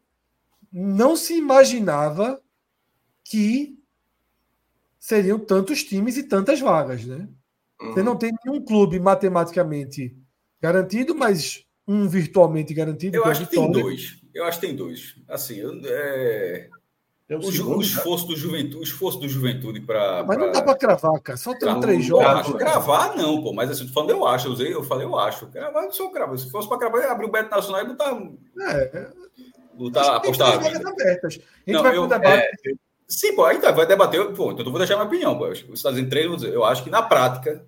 [0.69, 2.41] não se imaginava
[3.23, 3.79] que
[4.99, 7.29] seriam tantos times e tantas vagas, né?
[7.81, 7.93] Uhum.
[7.93, 10.13] Você não tem nenhum clube matematicamente
[10.61, 13.15] garantido, mas um virtualmente garantido.
[13.15, 14.21] Eu acho que, tem dois.
[14.33, 15.15] Eu acho que tem dois.
[15.29, 16.69] Assim, é...
[17.29, 20.23] O, segundo, o, esforço do Juventude, o esforço do Juventude para.
[20.23, 21.37] Mas não dá para cravar, cara.
[21.37, 22.25] Só tem três jogos.
[22.25, 23.53] Acho, cravar, não, pô.
[23.53, 24.47] Mas assim, falando, eu acho.
[24.47, 25.45] Eu, usei, eu falei, eu acho.
[25.45, 26.39] Cravar não sou cravar.
[26.39, 28.19] Se fosse para cravar, eu ia abrir o Beto Nacional e botar.
[28.61, 29.11] É.
[29.75, 30.57] Botar, apostar.
[30.57, 30.63] A
[31.29, 32.41] gente não, vai eu, debate.
[32.41, 32.73] É,
[33.07, 34.33] sim, pô, aí tá, vai debater.
[34.33, 35.37] Pô, então eu vou deixar minha opinião.
[35.37, 35.49] Pô.
[35.49, 36.53] Você está dizendo três, eu vou dizer.
[36.53, 37.63] Eu acho que na prática,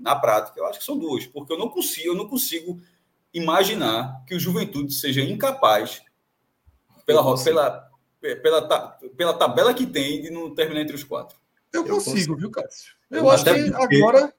[0.00, 1.24] na prática, eu acho que são duas.
[1.24, 2.80] Porque eu não consigo, eu não consigo
[3.32, 6.02] imaginar que o Juventude seja incapaz,
[7.06, 7.90] pela, pela,
[8.42, 11.36] pela, pela tabela que tem, de não terminar entre os quatro.
[11.72, 12.94] Eu, eu consigo, consigo, viu, Cássio?
[13.10, 14.32] Eu, eu acho que agora.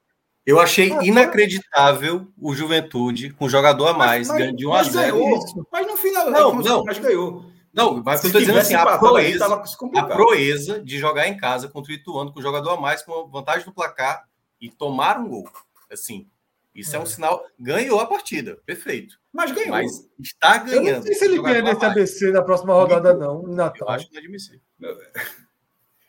[0.44, 1.06] Eu achei agora...
[1.06, 5.40] inacreditável o Juventude com um jogador a mais, ganhando de 1 a 0.
[5.72, 7.44] Mas no final, não, não, mas ganhou.
[7.72, 9.62] Não, mas eu estou dizendo assim, a proeza,
[9.96, 13.28] a proeza de jogar em casa contra o Ituano com um jogador a mais, com
[13.28, 14.24] vantagem do placar
[14.58, 15.50] e tomar um gol.
[15.92, 16.26] Assim,
[16.76, 17.44] isso é, é um sinal.
[17.58, 19.18] Ganhou a partida, perfeito.
[19.32, 19.70] Mas ganhou.
[19.70, 20.86] Mas está ganhando.
[20.86, 23.88] Eu não sei se ele ganha nesse ABC na próxima rodada, não, em Natal.
[23.88, 24.60] Eu acho inadmissível.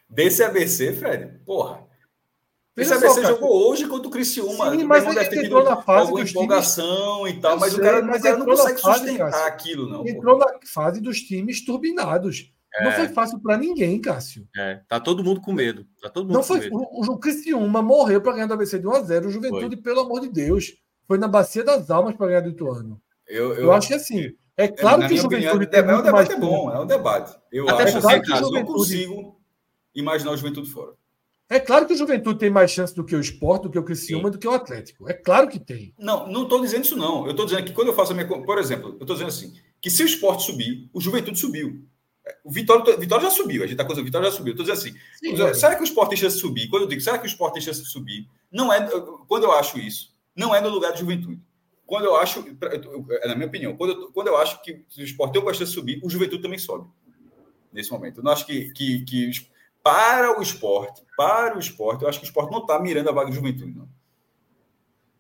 [0.10, 1.86] Desse ABC, Fred, porra.
[2.78, 3.34] Esse ABC cara.
[3.34, 4.72] jogou hoje contra o Criciúma.
[4.72, 7.38] Sim, mas ele deve ter tido na fase alguma empolgação times...
[7.38, 9.48] e tal, mas sei, o cara, mas o cara não consegue fase, sustentar Cássio.
[9.48, 10.08] aquilo, não.
[10.08, 10.54] Entrou porra.
[10.54, 12.54] na fase dos times turbinados.
[12.76, 12.84] É.
[12.84, 14.48] Não foi fácil para ninguém, Cássio.
[14.56, 15.86] É, tá todo mundo com medo.
[16.02, 16.76] Tá todo mundo não foi, medo.
[16.76, 19.84] O, o Criciúma morreu para ganhar do ABC de 1 a 0 O Juventude, foi.
[19.84, 20.74] pelo amor de Deus,
[21.08, 23.02] foi na bacia das almas para ganhar do Ituano.
[23.28, 26.04] Eu, eu, eu, acho que assim, é claro que o Juventude opinião, tem é um
[26.04, 27.38] debate é bom, é um debate.
[27.52, 29.40] Eu Até acho assim, que eu não consigo
[29.94, 30.94] imaginar o Juventude fora.
[31.50, 33.84] É claro que o Juventude tem mais chance do que o Sport, do que o
[33.84, 34.32] Criciúma, Sim.
[34.32, 35.10] do que o Atlético.
[35.10, 35.94] É claro que tem.
[35.98, 37.24] Não, não estou dizendo isso não.
[37.24, 39.54] Eu estou dizendo que quando eu faço a minha, por exemplo, eu estou dizendo assim,
[39.80, 41.86] que se o Sport subir, o Juventude subiu.
[42.44, 44.54] O Vitória, Vitória já subiu, a gente está com o Vitória já subiu.
[44.54, 45.54] Estou dizendo assim, Sim, é.
[45.54, 46.70] será que o Sport tem chance de subir?
[46.70, 48.28] Quando eu digo, será que o Sport tem chance de subir?
[48.52, 48.88] Não é,
[49.28, 51.42] quando eu acho isso, não é no lugar de Juventude.
[51.86, 52.44] Quando eu acho,
[53.22, 55.72] é na minha opinião, quando eu, quando eu acho que o Sport tem uma chance
[55.72, 56.90] de subir, o Juventude também sobe.
[57.72, 58.20] Nesse momento.
[58.20, 59.32] Eu não acho que, que, que
[59.84, 63.14] para o esporte, para o esporte, eu acho que o esporte não está mirando a
[63.14, 63.88] vaga de juventude, não.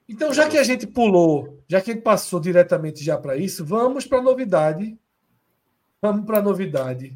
[0.10, 3.66] Então, já que a gente pulou, já que a gente passou diretamente já para isso,
[3.66, 4.98] vamos para a novidade
[6.02, 7.16] Vamos para a novidade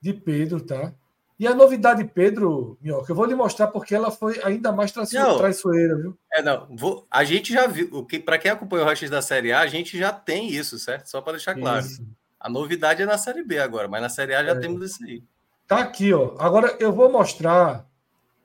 [0.00, 0.92] de Pedro, tá?
[1.38, 5.96] E a novidade, Pedro, Minhoca, eu vou lhe mostrar porque ela foi ainda mais traiçoeira,
[5.96, 6.16] viu?
[6.32, 6.68] É, não.
[6.70, 9.66] Vou, a gente já viu, que, para quem acompanha o Rachis da Série A, a
[9.66, 11.06] gente já tem isso, certo?
[11.06, 11.84] Só para deixar claro.
[11.84, 12.06] Isso.
[12.38, 14.58] A novidade é na Série B agora, mas na Série A já é.
[14.58, 15.22] temos isso aí.
[15.66, 16.36] Tá aqui, ó.
[16.38, 17.86] Agora eu vou mostrar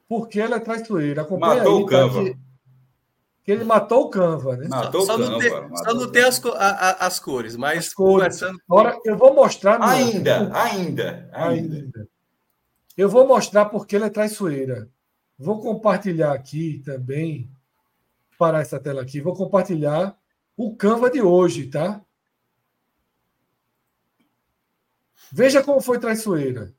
[0.08, 1.22] porque ela é traiçoeira.
[1.22, 2.24] Acompanha Matou aí, o Canva.
[2.24, 2.38] Que,
[3.48, 4.68] que ele matou o Canva, né?
[4.68, 5.32] Matou só, o Canva.
[5.32, 7.78] Não tem, só não tem as, a, a, as cores, mas.
[7.78, 8.44] As cores.
[8.44, 9.82] Agora eu vou mostrar.
[9.82, 12.10] Ainda, ainda, ainda, ainda.
[12.98, 14.90] Eu vou mostrar porque ela é traiçoeira.
[15.40, 17.50] Vou compartilhar aqui também.
[18.38, 19.22] Parar essa tela aqui.
[19.22, 20.20] Vou compartilhar
[20.58, 22.02] o Canva de hoje, tá?
[25.32, 26.76] Veja como foi traiçoeira.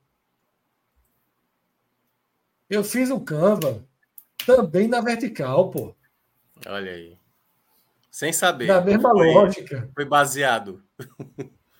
[2.69, 3.83] Eu fiz o Canva
[4.45, 5.95] também na vertical, pô.
[6.67, 7.17] Olha aí.
[8.11, 8.67] Sem saber.
[8.67, 9.89] Na mesma foi, lógica.
[9.93, 10.83] Foi baseado.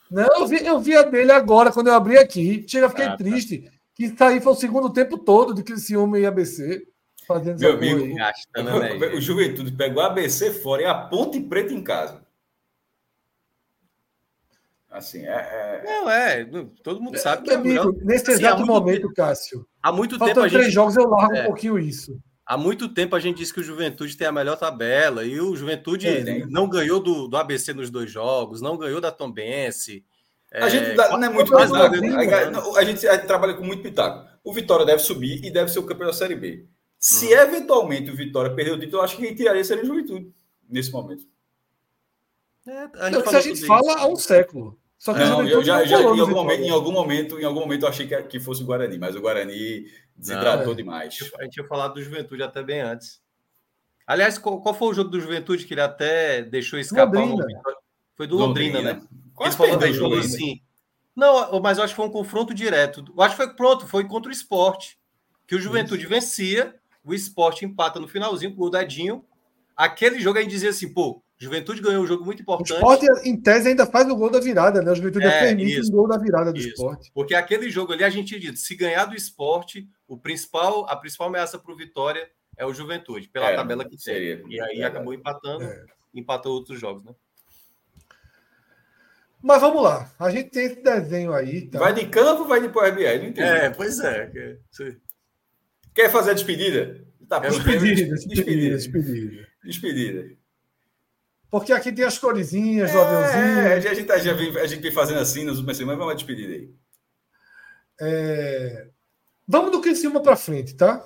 [0.10, 2.66] Não, eu vi, eu vi a dele agora, quando eu abri aqui.
[2.68, 3.18] Chega, fiquei ah, tá.
[3.18, 3.70] triste.
[3.94, 6.88] Que isso aí foi o segundo tempo todo de Criciúma e ABC.
[7.28, 11.74] Fazendo Meu amigo, gastando, né, o Juventude pegou a ABC fora e a Ponte Preta
[11.74, 12.26] em casa.
[14.90, 15.30] Assim, é.
[15.30, 15.84] é...
[15.86, 16.46] Não, é.
[16.82, 19.68] Todo mundo sabe que é amigo, Nesse assim, exato momento, tempo, Cássio.
[19.84, 20.40] Há muito tempo.
[20.40, 20.60] A gente...
[20.60, 21.44] três jogos, eu largo é.
[21.44, 22.20] um pouquinho isso.
[22.50, 25.56] Há muito tempo a gente disse que o Juventude tem a melhor tabela e o
[25.56, 30.04] Juventude é, não ganhou do, do ABC nos dois jogos, não ganhou da Tombense.
[30.52, 31.96] É, a gente dá, não é muito mais nada.
[31.96, 34.28] A, a, gente, a gente trabalha com muito pitaco.
[34.44, 36.66] O Vitória deve subir e deve ser o campeão da Série B.
[36.98, 37.38] Se hum.
[37.38, 40.34] eventualmente o Vitória perder o título, eu acho que quem tiraria seria o Juventude
[40.68, 41.26] nesse momento.
[42.66, 44.76] É, a gente, é, a gente fala há um século.
[45.00, 47.84] Só que não, eu já, já em, algum momento, em algum momento, em algum momento
[47.84, 51.18] eu achei que, que fosse o Guarani, mas o Guarani desidratou não, demais.
[51.40, 53.22] A gente tinha falado do Juventude até bem antes.
[54.06, 57.18] Aliás, qual, qual, foi o jogo do Juventude que ele até deixou escapar?
[57.18, 57.62] Londrina.
[58.14, 59.08] Foi do Londrina, Londrina né?
[59.34, 60.62] Quase ele falou, deixou assim.
[61.16, 63.06] Não, mas eu acho que foi um confronto direto.
[63.16, 65.00] Eu acho que foi pronto, foi contra o esporte.
[65.48, 66.10] Que o Juventude Isso.
[66.10, 69.24] vencia, o esporte empata no finalzinho com o Dadinho.
[69.78, 72.74] Aquele jogo aí dizia assim, pô, Juventude ganhou um jogo muito importante.
[72.74, 74.92] O esporte, em tese, ainda faz o gol da virada, né?
[74.92, 76.68] O Juventude é, permite isso, o gol da virada do isso.
[76.68, 77.10] esporte.
[77.14, 81.28] Porque aquele jogo ali, a gente disse, se ganhar do esporte, o principal, a principal
[81.30, 84.38] ameaça para o Vitória é o Juventude, pela é, tabela que seria.
[84.42, 84.52] tem.
[84.52, 85.86] E aí é, acabou empatando, é.
[86.14, 87.16] empatou outros jogos, né?
[89.42, 90.12] Mas vamos lá.
[90.20, 91.68] A gente tem esse desenho aí.
[91.68, 91.80] Tá?
[91.80, 93.20] Vai de campo ou vai de PRBR?
[93.20, 93.48] Não entendi.
[93.48, 94.30] É, pois é.
[95.96, 97.08] Quer fazer a despedida?
[97.30, 99.48] Tá, despedida, despedida, despedida.
[99.64, 100.39] Despedida.
[101.50, 103.60] Porque aqui tem as coresinhas é, aviãozinho.
[103.60, 106.16] É, a gente, tá, já vem, a gente vem fazendo assim nas últimas semanas, vamos
[106.16, 106.70] despedir aí.
[108.02, 108.88] É...
[109.48, 111.04] Vamos do Criciúma para frente, tá?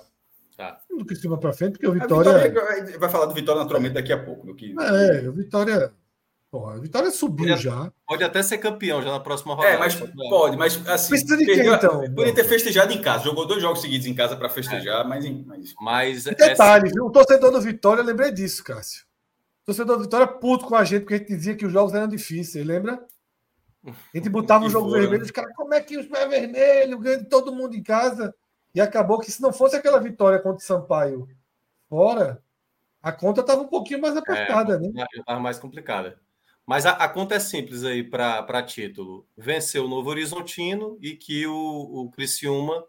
[0.58, 0.82] Tá.
[0.90, 2.38] Vamos do Criciúma para frente, porque o Vitória...
[2.40, 3.00] Vitória...
[3.00, 4.46] Vai falar do Vitória naturalmente daqui a pouco.
[4.46, 4.76] Do que...
[4.80, 5.94] É, o Vitória...
[6.52, 7.92] Porra, a Vitória subiu pode, já.
[8.08, 9.74] Pode até ser campeão já na próxima rodada.
[9.74, 9.96] É, mas
[10.30, 11.10] pode, mas assim.
[11.10, 12.02] Precisa de quem, então?
[12.02, 13.24] Poderia ter festejado em casa.
[13.24, 15.08] Jogou dois jogos seguidos em casa para festejar, é.
[15.08, 15.74] mas, mas.
[15.82, 17.08] mas Detalhe, viu?
[17.08, 19.04] O torcedor do Vitória, eu lembrei disso, Cássio.
[19.64, 21.94] O torcedor do Vitória puto com a gente, porque a gente dizia que os jogos
[21.94, 23.06] eram difíceis, lembra?
[23.86, 27.00] A gente botava um jogo for, vermelho, os caras, como é que os pés vermelhos,
[27.00, 28.36] ganhando todo mundo em casa?
[28.76, 31.30] E acabou que se não fosse aquela vitória contra o Sampaio
[31.90, 32.44] fora,
[33.02, 35.06] a conta estava um pouquinho mais apertada, é, né?
[35.16, 36.20] Estava mais complicada.
[36.66, 39.28] Mas a, a conta é simples aí para título.
[39.38, 42.86] Venceu o Novo Horizontino e que o, o Criciúma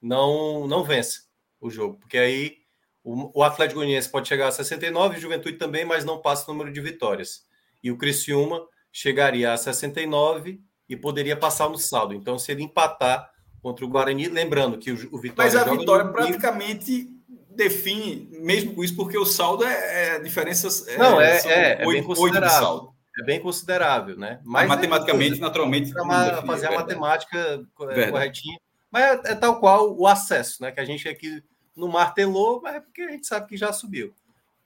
[0.00, 1.22] não, não vence
[1.60, 1.98] o jogo.
[1.98, 2.63] Porque aí
[3.04, 6.72] o, o Atlético Goianiense pode chegar a 69, Juventude também, mas não passa o número
[6.72, 7.44] de vitórias.
[7.82, 10.58] E o Criciúma chegaria a 69
[10.88, 12.14] e poderia passar no saldo.
[12.14, 13.30] Então, se ele empatar
[13.62, 15.52] contra o Guarani, lembrando que o, o Vitória.
[15.52, 17.10] Mas a vitória praticamente
[17.50, 20.86] define, mesmo com isso, porque o saldo é, é diferenças.
[20.98, 22.94] Não, é, é, é, bem considerável.
[23.20, 24.40] É bem considerável, né?
[24.44, 25.92] Mas, matematicamente, é, naturalmente.
[25.92, 28.10] Para fazer a matemática Verdade.
[28.10, 28.58] corretinha.
[28.90, 30.72] Mas é, é, tal qual o acesso, né?
[30.72, 31.42] Que a gente aqui
[31.76, 34.14] no martelou, mas é porque a gente sabe que já subiu.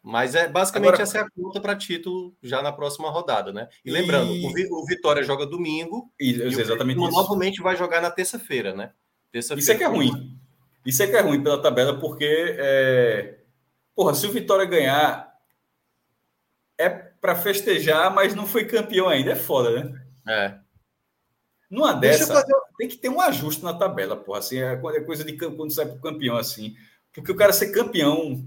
[0.03, 3.69] Mas é basicamente Agora, essa é a conta para título já na próxima rodada, né?
[3.85, 3.93] E, e...
[3.93, 8.93] lembrando, o, Vitória joga domingo e, e exatamente o novamente vai jogar na terça-feira, né?
[9.33, 10.39] Terça isso é que é ruim.
[10.87, 13.39] Isso é que é ruim pela tabela, porque é...
[13.95, 15.29] porra, se o Vitória ganhar,
[16.79, 19.33] é para festejar, mas não foi campeão ainda.
[19.33, 20.03] É foda, né?
[20.27, 20.59] É.
[21.69, 22.55] Numa dessa, fazer...
[22.79, 24.39] tem que ter um ajuste na tabela, porra.
[24.39, 26.75] Assim, é, é coisa de quando sai pro campeão, assim.
[27.13, 28.47] Porque o cara ser campeão.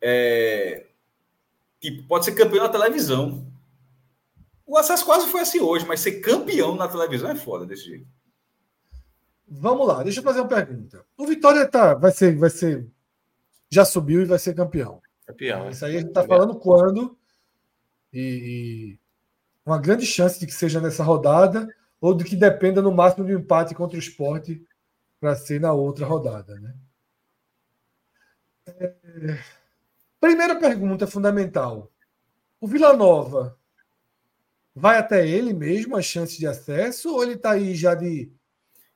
[0.00, 0.86] É...
[1.80, 3.46] Tipo, pode ser campeão na televisão.
[4.66, 8.06] O acesso quase foi assim hoje, mas ser campeão na televisão é foda desse jeito.
[9.48, 11.04] Vamos lá, deixa eu fazer uma pergunta.
[11.16, 12.86] O Vitória tá, vai ser, vai ser,
[13.68, 15.02] já subiu e vai ser campeão.
[15.26, 15.68] Campeão.
[15.68, 17.18] Isso aí a gente tá falando quando
[18.12, 18.96] e,
[19.66, 21.68] uma grande chance de que seja nessa rodada
[22.00, 24.64] ou de que dependa no máximo de um empate contra o esporte
[25.18, 26.58] para ser na outra rodada.
[26.60, 26.72] Né?
[30.20, 31.90] Primeira pergunta fundamental.
[32.60, 33.58] O Vila Nova
[34.74, 38.30] vai até ele mesmo as chances de acesso ou ele está aí já de.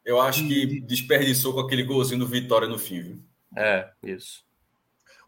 [0.05, 3.01] Eu acho que desperdiçou com aquele golzinho do Vitória no fim.
[3.01, 3.25] Viu?
[3.57, 4.45] É, isso.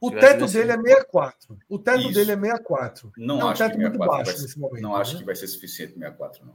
[0.01, 1.59] O teto dele é 64.
[1.68, 2.12] O teto Isso.
[2.12, 3.12] dele é 64.
[3.16, 4.82] Não é um acho teto que muito baixo ser, nesse momento.
[4.82, 5.01] Não né?
[5.01, 6.55] acho que vai ser suficiente 64, não.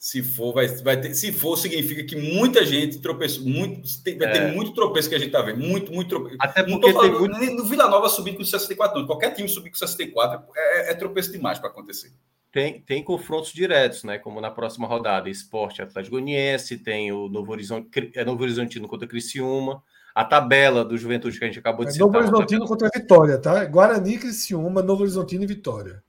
[0.00, 3.44] Se for, vai, vai ter, se for, significa que muita gente tropeçou.
[3.44, 4.32] Muito, tem, vai é.
[4.32, 5.58] ter muito tropeço que a gente tá vendo.
[5.58, 6.36] Muito, muito tropeço.
[6.40, 7.62] Até porque falando, tem muito...
[7.62, 9.06] no Vila Nova subir com 64, não.
[9.06, 12.10] Qualquer time subir com 64 é, é tropeço demais para acontecer.
[12.50, 14.16] Tem, tem confrontos diretos, né?
[14.16, 19.06] Como na próxima rodada, Esporte Atlético Goianiense, tem o Novo Horizonte, é Novo Horizontino contra
[19.06, 19.82] Criciúma
[20.14, 22.06] a tabela do Juventude que a gente acabou de é, citar.
[22.06, 23.64] Novo Horizontino contra a Vitória, tá?
[23.66, 26.02] Guarani, Criciúma, Novo Horizontino e Vitória.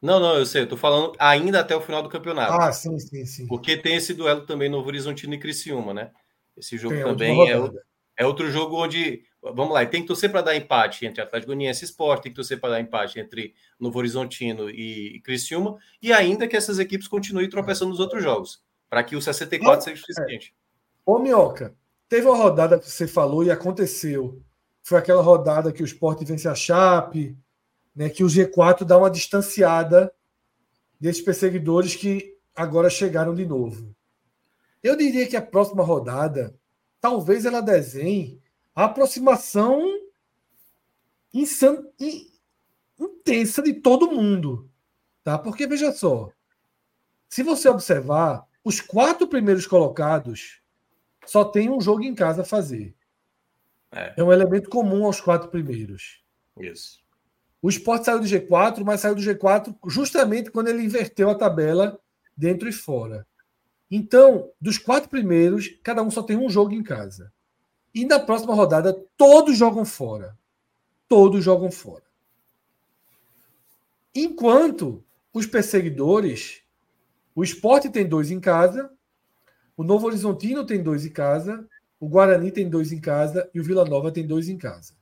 [0.00, 2.52] Não, não, eu sei, eu tô falando ainda até o final do campeonato.
[2.52, 3.46] Ah, sim, sim, sim.
[3.46, 6.10] Porque tem esse duelo também Novo Horizontino e Criciúma, né?
[6.56, 7.70] Esse jogo tem, também é,
[8.16, 11.84] é outro jogo onde, vamos lá, tem que torcer para dar empate entre Atlético Goianiense
[11.84, 16.48] e Sport, tem que torcer para dar empate entre Novo Horizontino e Criciúma, e ainda
[16.48, 20.54] que essas equipes continuem tropeçando nos outros jogos, para que o 64 seja suficiente.
[21.04, 21.74] Ô, Minhoca,
[22.10, 24.42] Teve uma rodada que você falou e aconteceu.
[24.82, 27.38] Foi aquela rodada que o Sport vence a Chape,
[27.94, 30.12] né, que o G4 dá uma distanciada
[30.98, 33.94] desses perseguidores que agora chegaram de novo.
[34.82, 36.58] Eu diria que a próxima rodada,
[37.00, 38.40] talvez ela desenhe
[38.74, 39.82] a aproximação
[41.32, 41.84] insan...
[42.98, 44.70] intensa de todo mundo.
[45.22, 45.38] Tá?
[45.38, 46.30] Porque, veja só,
[47.28, 50.60] se você observar, os quatro primeiros colocados
[51.26, 52.94] só tem um jogo em casa a fazer.
[53.92, 54.14] É.
[54.16, 56.22] é um elemento comum aos quatro primeiros.
[56.58, 57.00] Isso.
[57.62, 61.98] O esporte saiu do G4, mas saiu do G4 justamente quando ele inverteu a tabela
[62.36, 63.26] dentro e fora.
[63.90, 67.32] Então, dos quatro primeiros, cada um só tem um jogo em casa.
[67.94, 70.38] E na próxima rodada, todos jogam fora.
[71.08, 72.04] Todos jogam fora.
[74.14, 76.62] Enquanto os perseguidores,
[77.34, 78.90] o esporte tem dois em casa
[79.80, 81.66] o Novo Horizontino tem dois em casa,
[81.98, 84.92] o Guarani tem dois em casa e o Vila Nova tem dois em casa.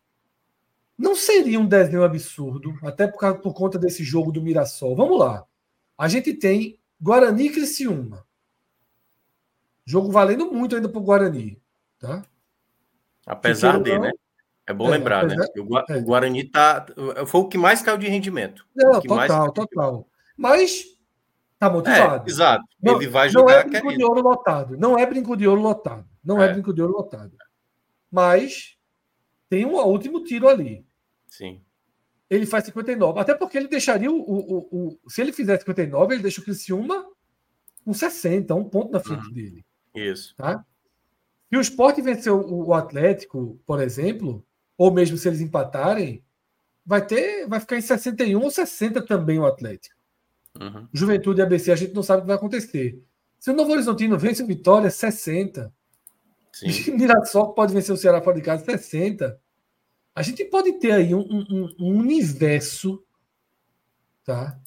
[0.99, 4.97] Não seria um desenho absurdo, até por, causa, por conta desse jogo do Mirassol.
[4.97, 5.47] Vamos lá.
[5.97, 8.27] A gente tem Guarani e Criciúma.
[9.87, 11.63] Jogo valendo muito ainda para o Guarani.
[12.01, 12.25] Tá?
[13.25, 14.11] Apesar de, né?
[14.67, 15.35] É bom é, lembrar, né?
[15.35, 15.87] apesar...
[15.89, 15.95] né?
[15.95, 16.01] O, é.
[16.01, 16.87] Guarani tá,
[17.27, 18.67] foi o que mais caiu de rendimento.
[18.75, 20.09] Não, total, total.
[20.37, 20.85] Mas
[21.61, 22.29] tá motivado.
[22.29, 22.65] É, exato.
[22.83, 23.53] Não, Ele vai jogar.
[23.53, 24.77] Não é brinco de ouro lotado.
[24.77, 26.05] Não é brinco de ouro lotado.
[26.25, 27.37] Não é, é brinco de ouro lotado.
[28.11, 28.77] Mas
[29.49, 30.88] tem um último tiro ali.
[31.29, 31.63] Sim.
[32.29, 33.21] Ele faz 59.
[33.21, 34.21] Até porque ele deixaria o.
[34.21, 37.07] o, o, se ele fizer 59, ele deixa o Criciúma
[37.85, 39.33] com 60, um ponto na frente uhum.
[39.33, 39.65] dele.
[39.95, 40.35] Isso.
[40.37, 40.65] Tá?
[41.51, 44.45] Se o Sport vencer o, o Atlético, por exemplo,
[44.77, 46.23] ou mesmo se eles empatarem,
[46.85, 49.97] vai ter, vai ficar em 61 ou 60 também o Atlético.
[50.61, 50.89] Uhum.
[50.93, 53.03] Juventude e ABC, a gente não sabe o que vai acontecer.
[53.39, 55.73] Se o Novo Horizontino vence o Vitória, 60.
[56.53, 56.93] Sim.
[56.97, 59.41] Mirassol pode vencer o Ceará fora de casa, 60.
[60.19, 63.05] A gente pode ter aí um, um, um universo,
[64.25, 64.59] tá?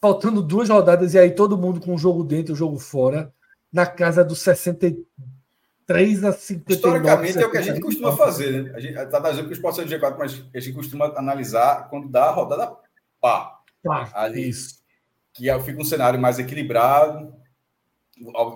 [0.00, 3.32] Faltando duas rodadas e aí todo mundo com o jogo dentro, o jogo fora,
[3.72, 6.74] na casa dos 63 a 59.
[6.74, 8.72] Historicamente é o que a gente costuma fazer, né?
[8.74, 12.08] A gente está dizendo que os ser do G4, mas a gente costuma analisar quando
[12.08, 12.76] dá a rodada
[13.20, 13.60] pá.
[13.80, 14.82] Pá, ali, isso.
[15.32, 17.32] Que fica um cenário mais equilibrado.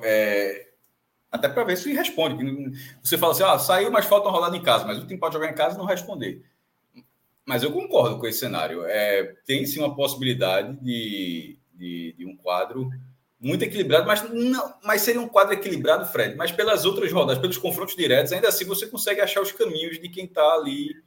[0.03, 0.67] É,
[1.37, 2.73] até para ver se responde.
[3.03, 5.35] Você fala assim, ah, saiu, mas falta uma rodada em casa, mas o time pode
[5.35, 6.45] jogar em casa e não responder.
[7.47, 8.85] Mas eu concordo com esse cenário.
[8.85, 12.91] É, tem sim uma possibilidade de, de, de, um quadro
[13.39, 16.35] muito equilibrado, mas, não, mas seria um quadro equilibrado, Fred.
[16.35, 20.09] Mas pelas outras rodadas, pelos confrontos diretos, ainda assim você consegue achar os caminhos de
[20.09, 21.01] quem está ali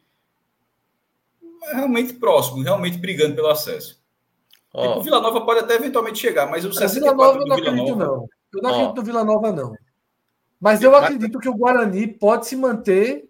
[1.73, 3.99] realmente próximo, realmente brigando pelo acesso.
[4.73, 4.99] Oh.
[4.99, 8.05] O Vila Nova pode até eventualmente chegar, mas o 64 Vila Nova, do Vila Nova...
[8.05, 8.29] Não.
[8.53, 8.95] Eu não acredito oh.
[8.95, 9.73] no Vila Nova, não.
[10.59, 13.29] Mas eu acredito que o Guarani pode se manter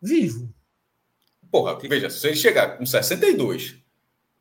[0.00, 0.52] vivo.
[1.50, 3.76] Porra, veja, se ele chegar com 62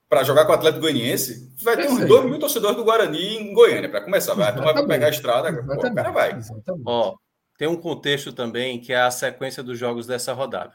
[0.09, 3.53] para jogar com o Atlético Goianiense, vai ter uns 2 mil torcedores do Guarani em
[3.53, 4.33] Goiânia, para começar.
[4.33, 6.37] Vai tomar pegar a estrada, pô, o cara vai.
[6.85, 7.15] Ó,
[7.57, 10.73] tem um contexto também que é a sequência dos jogos dessa rodada.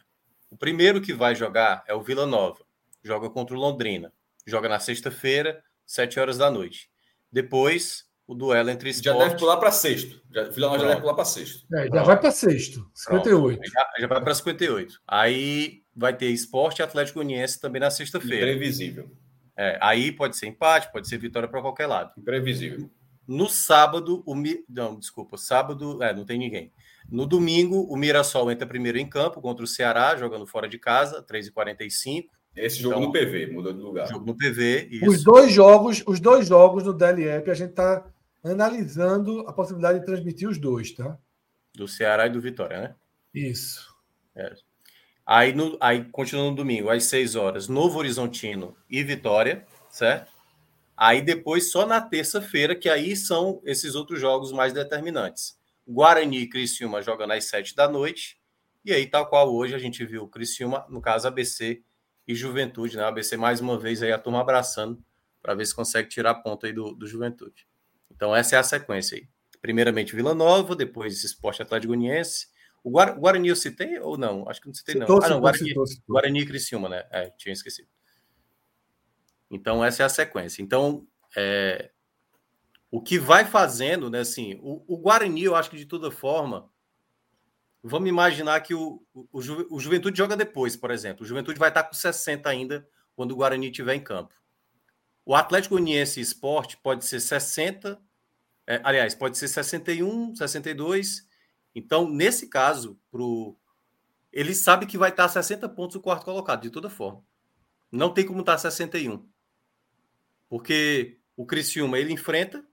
[0.50, 2.64] O primeiro que vai jogar é o Vila Nova.
[3.02, 4.10] Joga contra o Londrina.
[4.46, 6.88] Joga na sexta-feira, 7 horas da noite.
[7.30, 9.18] Depois, o duelo entre esporte...
[9.18, 10.20] Já deve pular para sexto.
[10.32, 11.66] Já, Vila Nova já deve pular para sexto.
[11.74, 13.70] É, já vai para sexto, 58.
[13.70, 15.00] Já, já, vai para 58.
[15.06, 18.52] Aí vai ter esporte e Atlético Goianiense também na sexta-feira.
[18.52, 19.10] Imprevisível.
[19.56, 22.12] É, aí pode ser empate, pode ser vitória para qualquer lado.
[22.18, 22.90] Imprevisível.
[23.26, 24.64] No sábado, o Mi...
[24.68, 26.72] não, desculpa, sábado, é, não tem ninguém.
[27.08, 31.24] No domingo, o Mirassol entra primeiro em campo contra o Ceará, jogando fora de casa,
[31.24, 32.26] 3h45.
[32.56, 34.08] Esse jogo então, no PV, mudou de lugar.
[34.08, 35.06] Jogo no PV, isso.
[35.06, 38.04] Os dois jogos, os dois jogos no DLEP, a gente está
[38.50, 41.18] analisando a possibilidade de transmitir os dois, tá?
[41.74, 42.94] Do Ceará e do Vitória, né?
[43.34, 43.94] Isso.
[44.34, 44.54] É.
[45.24, 50.30] Aí, no, aí continua no domingo, às 6 horas, Novo Horizontino e Vitória, certo?
[50.96, 55.58] Aí depois, só na terça-feira, que aí são esses outros jogos mais determinantes.
[55.86, 58.38] Guarani e Criciúma jogam às 7 da noite.
[58.84, 61.82] E aí, tal qual hoje, a gente viu Criciúma, no caso ABC
[62.26, 63.04] e Juventude, né?
[63.04, 65.02] ABC mais uma vez aí a turma abraçando
[65.42, 67.66] para ver se consegue tirar a ponta aí do, do Juventude.
[68.16, 69.28] Então, essa é a sequência aí.
[69.60, 72.48] Primeiramente, Vila Nova, depois Esporte Atlético Goianiense.
[72.82, 74.48] O Guarani eu citei ou não?
[74.48, 75.06] Acho que não citei, não.
[75.06, 76.14] Citou, ah, não, Guarani, citou, citou.
[76.14, 77.04] Guarani e Criciúma, né?
[77.10, 77.88] É, tinha esquecido.
[79.50, 80.62] Então, essa é a sequência.
[80.62, 81.06] Então,
[81.36, 81.90] é,
[82.90, 84.20] o que vai fazendo, né?
[84.20, 86.70] Assim, o, o, Guarani, eu acho que de toda forma,
[87.82, 89.28] vamos imaginar que o, o,
[89.70, 91.24] o Juventude joga depois, por exemplo.
[91.24, 94.34] O Juventude vai estar com 60 ainda quando o Guarani estiver em campo.
[95.24, 98.00] O Atlético Goianiense Esporte pode ser 60,
[98.66, 101.26] é, aliás, pode ser 61, 62.
[101.74, 103.56] Então, nesse caso, pro,
[104.32, 107.22] ele sabe que vai estar 60 pontos o quarto colocado, de toda forma.
[107.90, 109.24] Não tem como estar 61.
[110.48, 112.64] Porque o Criciúma ele enfrenta,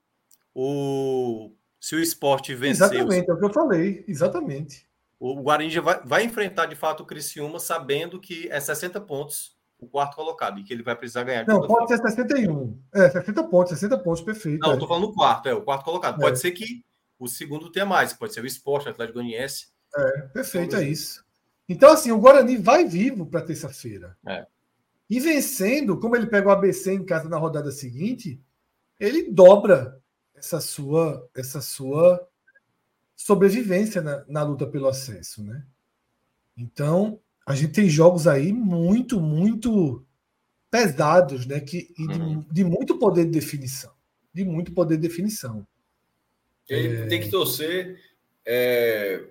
[0.53, 2.85] o se o esporte vencer.
[2.85, 4.87] Exatamente, é o que eu falei, exatamente.
[5.19, 9.87] O Guarani vai, vai enfrentar de fato o Criciúma sabendo que é 60 pontos o
[9.87, 11.45] quarto colocado e que ele vai precisar ganhar.
[11.47, 11.87] Não, pode forma.
[11.87, 12.79] ser 61.
[12.93, 14.59] É, 60 pontos, 60 pontos, perfeito.
[14.59, 14.77] Não, é.
[14.77, 16.19] tô falando no quarto, é, o quarto colocado.
[16.19, 16.39] Pode é.
[16.39, 16.83] ser que
[17.19, 19.67] o segundo tenha mais, pode ser o esporte, o Atlético Goianiense.
[19.95, 21.23] É, perfeito, é isso.
[21.67, 24.17] Então, assim, o Guarani vai vivo para terça-feira.
[24.27, 24.45] É.
[25.09, 28.41] E vencendo, como ele pega o ABC em casa na rodada seguinte,
[28.99, 30.01] ele dobra
[30.35, 32.27] essa sua, essa sua
[33.15, 35.63] sobrevivência na, na luta pelo acesso, né?
[36.57, 40.05] Então, a gente tem jogos aí muito, muito
[40.71, 41.59] pesados, né?
[41.59, 42.45] Que, e de, uhum.
[42.51, 43.91] de muito poder de definição.
[44.33, 45.65] De muito poder de definição.
[46.67, 47.05] Ele é...
[47.07, 47.99] tem que torcer
[48.45, 49.23] é,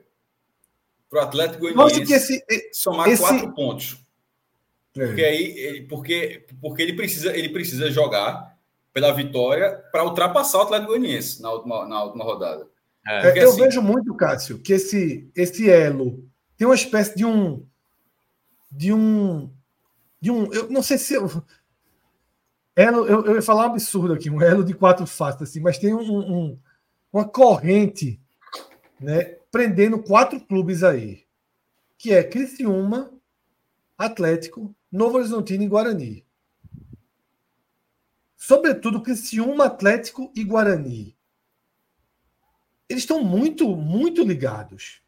[1.08, 3.22] para o Atlético Goianiense esse, somar esse...
[3.22, 3.98] quatro pontos.
[4.96, 5.06] É.
[5.06, 8.58] Porque aí, porque, porque ele precisa, ele precisa jogar
[8.92, 12.66] pela vitória para ultrapassar o Atlético Goianiense na última, na última rodada.
[13.06, 16.24] É, eu assim, vejo muito, Cássio, que esse, esse elo,
[16.56, 17.66] tem uma espécie de um.
[18.72, 19.50] De um.
[20.18, 20.50] De um.
[20.50, 21.14] Eu não sei se.
[21.14, 21.28] Eu,
[22.74, 25.76] elo, eu, eu ia falar um absurdo aqui, um elo de quatro faces, assim, mas
[25.76, 26.58] tem um, um,
[27.12, 28.18] uma corrente
[28.98, 31.26] né, prendendo quatro clubes aí,
[31.98, 33.12] que é Criciúma,
[33.98, 36.26] Atlético, Novo Horizontino e Guarani.
[38.36, 41.16] Sobretudo Criciúma, Atlético e Guarani.
[42.88, 45.00] Eles estão muito, muito ligados.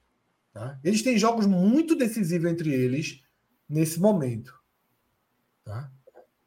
[0.52, 0.78] Tá?
[0.84, 3.23] Eles têm jogos muito decisivos entre eles
[3.68, 4.54] nesse momento.
[5.64, 5.90] Tá?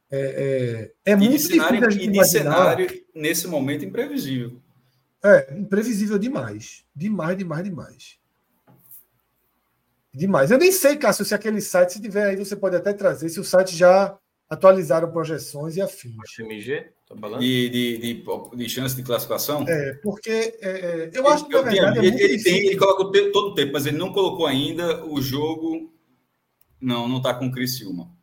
[0.09, 4.61] É, é, é muito cenário, difícil a gente cenário, nesse momento, imprevisível.
[5.23, 6.85] É, imprevisível demais.
[6.95, 8.19] Demais, demais, demais.
[10.13, 10.49] Demais.
[10.49, 13.39] Eu nem sei, Cássio, se aquele site, se tiver aí, você pode até trazer, se
[13.39, 14.17] o site já
[14.49, 16.15] atualizaram projeções e afins.
[16.35, 17.41] FMG, tá falando?
[17.41, 18.23] De, de, de,
[18.55, 19.65] de, chance de classificação?
[19.67, 21.99] É, porque é, é eu acho que na verdade.
[21.99, 24.47] Ele, é ele tem, ele coloca o tempo, todo o tempo, mas ele não colocou
[24.47, 25.93] ainda o jogo.
[26.79, 28.15] Não, não está com o Criciúma.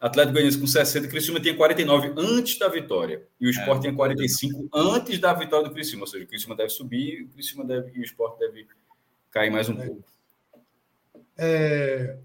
[0.00, 3.22] Atlético Goianiense com 60, Criciúma tinha 49 antes da vitória.
[3.38, 6.04] E o Sport é, tinha 45 antes da vitória do Criciúma.
[6.04, 8.66] Ou seja, o Criciúma deve subir o Criciúma deve, e o Sport deve
[9.30, 9.86] cair mais um é.
[9.86, 10.04] pouco.
[11.36, 12.18] É,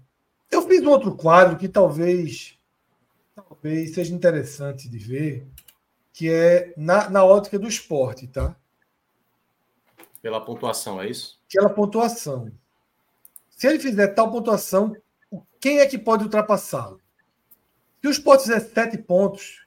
[0.50, 2.58] eu fiz um outro quadro que talvez,
[3.34, 5.46] talvez seja interessante de ver,
[6.16, 8.56] que é na, na ótica do esporte, tá?
[10.22, 11.38] Pela pontuação, é isso?
[11.52, 12.50] Pela pontuação.
[13.50, 14.96] Se ele fizer tal pontuação,
[15.60, 17.02] quem é que pode ultrapassá-lo?
[18.00, 19.66] Se o Sport fizer sete pontos,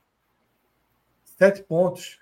[1.24, 2.20] sete pontos,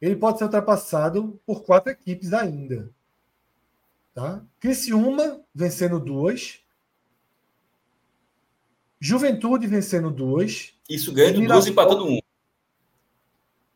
[0.00, 2.90] ele pode ser ultrapassado por quatro equipes ainda.
[4.14, 4.40] Tá?
[4.60, 6.60] Criciúma vencendo duas.
[9.00, 10.78] Juventude vencendo duas.
[10.88, 12.21] Isso ganhando duas, empatando um.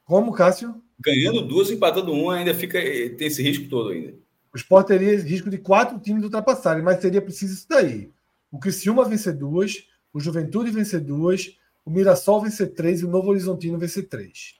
[0.06, 0.80] Como, Cássio?
[0.98, 4.14] Ganhando duas, empatando um, ainda fica tem esse risco todo ainda.
[4.54, 8.10] O Sport teria risco de quatro times ultrapassarem, mas seria preciso isso daí.
[8.50, 9.84] O Criciúma vencer duas,
[10.14, 14.54] o Juventude vencer duas, o Mirassol vencer três e o Novo Horizontino vencer três.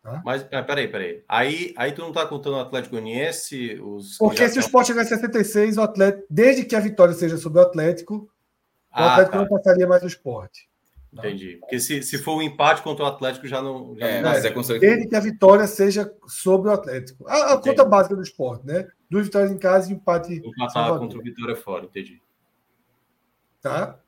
[0.00, 0.22] Tá?
[0.24, 1.24] Mas, ah, peraí, peraí.
[1.28, 3.80] Aí, aí tu não tá contando o Atlético Goianiense?
[3.82, 7.36] Os Porque se o Sport chegar a 76, o Atlético, desde que a vitória seja
[7.36, 8.28] sobre o Atlético, o
[8.92, 9.42] ah, Atlético tá.
[9.42, 10.52] não passaria mais o Sport.
[11.14, 11.28] Tá?
[11.28, 11.56] Entendi.
[11.60, 13.96] Porque se, se for um empate contra o Atlético, já não.
[13.96, 17.26] Já é, não mas é Desde que a vitória seja sobre o Atlético.
[17.28, 18.88] A, a conta básica do esporte, né?
[19.08, 20.42] Duas vitórias em casa e empate.
[20.44, 22.20] Empatar contra o Vitória fora, entendi.
[23.60, 24.00] Tá?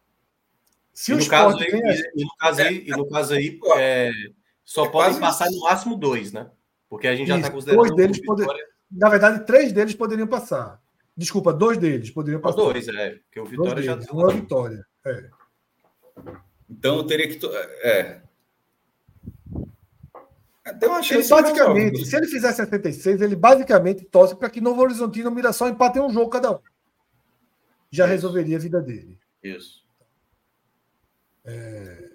[0.93, 1.69] Se e o no caso aí,
[2.15, 4.11] e, no caso aí, e no caso aí é,
[4.65, 6.51] só é podem passar no máximo dois, né?
[6.89, 7.81] Porque a gente já está considerando.
[7.81, 8.47] Dois deles poder...
[8.91, 10.81] Na verdade, três deles poderiam passar.
[11.17, 12.57] Desculpa, dois deles poderiam passar.
[12.57, 13.11] Dois, é.
[13.11, 13.97] Porque o Vitória já.
[13.97, 14.85] Tá uma vitória.
[15.05, 15.31] É.
[16.69, 17.47] Então eu teria que.
[17.83, 18.21] É.
[20.81, 21.33] Tem uma chance.
[21.33, 25.69] Ele basicamente, se ele fizer 76, ele basicamente torce para que Novo Horizontino e Mirassol
[25.69, 26.59] empatem um jogo cada um.
[27.91, 28.13] Já Isso.
[28.13, 29.17] resolveria a vida dele.
[29.43, 29.85] Isso.
[31.45, 32.11] É...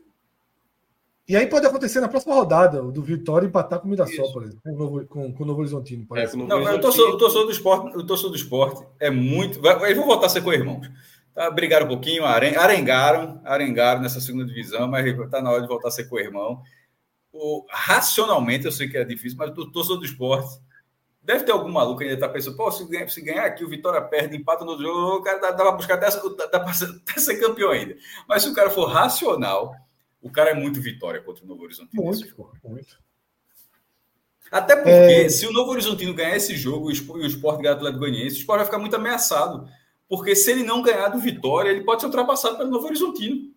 [1.29, 4.33] E aí pode acontecer na próxima rodada, o do Vitória empatar com o Mirassol, Isso.
[4.33, 6.05] por exemplo, com o Novo, com, com o Novo Horizontino.
[6.13, 7.05] É, Novo não, Horizontino...
[7.05, 9.65] eu torço, do esporte, eu torço do esporte, é muito.
[9.65, 10.91] Eles vão voltar a ser co-irmãos.
[11.33, 15.87] Tá, brigaram um pouquinho, arengaram, arengaram nessa segunda divisão, mas está na hora de voltar
[15.87, 16.61] a ser co-irmão.
[17.69, 20.59] racionalmente, eu sei que é difícil, mas o torcedor do esporte
[21.23, 23.69] deve ter algum maluco que ainda está pensando, pô, se ganhar, se ganhar aqui, o
[23.69, 27.01] Vitória perde, empata no jogo, o cara dá, dá para buscar até, dá para ser,
[27.17, 27.95] ser, campeão ainda.
[28.27, 29.73] Mas se o cara for racional,
[30.21, 32.03] o cara é muito vitória contra o Novo Horizontino.
[32.03, 32.99] Muito, muito.
[34.51, 35.29] Até porque, é...
[35.29, 38.39] se o Novo Horizontino ganhar esse jogo e o Sport ganhar o Atlético Goianiense, o
[38.39, 39.65] Sport vai ficar muito ameaçado
[40.11, 43.49] porque se ele não ganhar do Vitória, ele pode ser ultrapassado pelo Novo Horizontino.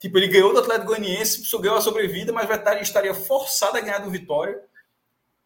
[0.00, 3.80] Tipo, ele ganhou do Atlético Goianiense, ganhou a sobrevida, mas vai estar, estaria forçado a
[3.80, 4.60] ganhar do Vitória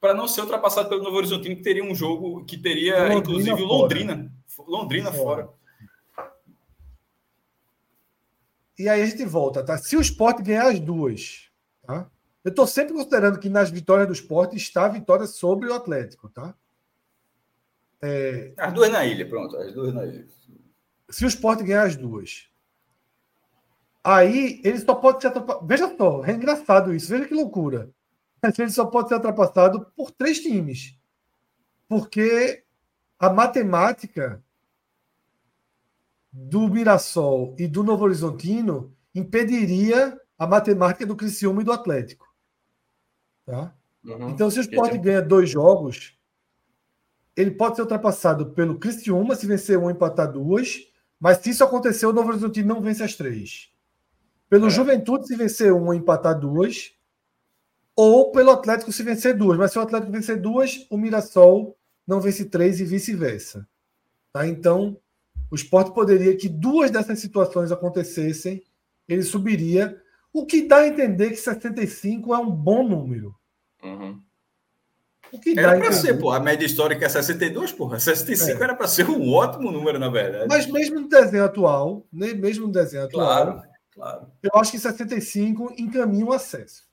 [0.00, 3.50] para não ser ultrapassado pelo Novo Horizontino, que teria um jogo que teria, Londrina inclusive,
[3.50, 3.68] fora.
[3.68, 4.32] Londrina.
[4.60, 5.44] Londrina fora.
[5.44, 6.30] fora.
[8.78, 9.76] E aí a gente volta, tá?
[9.76, 11.50] Se o esporte ganhar as duas,
[11.82, 12.10] tá?
[12.42, 16.30] Eu estou sempre considerando que nas vitórias do esporte está a vitória sobre o Atlético,
[16.30, 16.54] tá?
[18.02, 19.56] É, as duas na ilha, pronto.
[19.56, 20.26] As duas na ilha.
[21.08, 22.48] Se o Sport ganhar as duas,
[24.02, 25.66] aí ele só pode ser atrapalhado.
[25.66, 27.08] Veja só, é engraçado isso.
[27.08, 27.90] Veja que loucura.
[28.58, 30.98] Ele só pode ser ultrapassado por três times.
[31.86, 32.64] Porque
[33.18, 34.42] a matemática
[36.32, 42.26] do Mirassol e do Novo Horizontino impediria a matemática do Criciúma e do Atlético.
[43.44, 43.74] Tá?
[44.04, 44.30] Uhum.
[44.30, 46.18] Então, se o Sport ganha dois jogos,
[47.40, 50.86] ele pode ser ultrapassado pelo Criciúma se vencer um empatar duas,
[51.18, 53.70] mas se isso acontecer, o Novo Horizontino não vence as três.
[54.48, 54.70] pelo é.
[54.70, 56.92] Juventude se vencer uma, empatar duas,
[57.94, 59.58] ou pelo Atlético se vencer duas.
[59.58, 61.76] Mas se o Atlético vencer duas, o Mirassol
[62.06, 63.68] não vence três e vice-versa.
[64.32, 64.46] Tá?
[64.46, 64.96] Então,
[65.50, 68.62] o esporte poderia que duas dessas situações acontecessem,
[69.08, 70.00] ele subiria,
[70.32, 73.34] o que dá a entender que 75 é um bom número.
[73.82, 74.20] Uhum.
[75.32, 76.30] O que era para ser, pô.
[76.30, 77.98] A média histórica é 62, porra.
[77.98, 78.64] 65 é.
[78.64, 80.46] era para ser um ótimo número, na verdade.
[80.48, 83.62] Mas mesmo no desenho atual, mesmo no desenho atual, claro,
[83.94, 84.26] claro.
[84.42, 86.88] eu acho que 65 encaminha o acesso.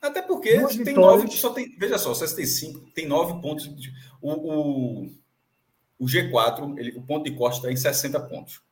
[0.00, 1.24] Até porque Duas tem vitórias...
[1.24, 3.74] nove, só tem, veja só, 65 tem nove pontos.
[3.74, 3.90] De,
[4.20, 5.10] o, o,
[5.98, 8.62] o G4, ele, o ponto de corte está em 60 pontos.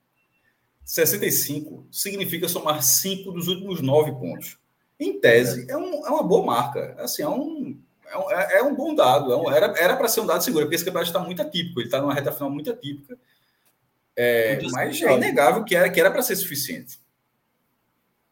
[0.85, 4.59] 65 significa somar cinco dos últimos nove pontos.
[5.01, 6.95] Em tese, é, um, é uma boa marca.
[6.99, 7.81] Assim, é um,
[8.13, 9.33] é um, é, é um bom dado.
[9.33, 11.81] É um, era para ser um dado seguro, porque esse campeonato está muito atípico.
[11.81, 13.19] Ele está numa reta final muito atípica.
[14.15, 17.01] É, mas é inegável que era que era para ser suficiente.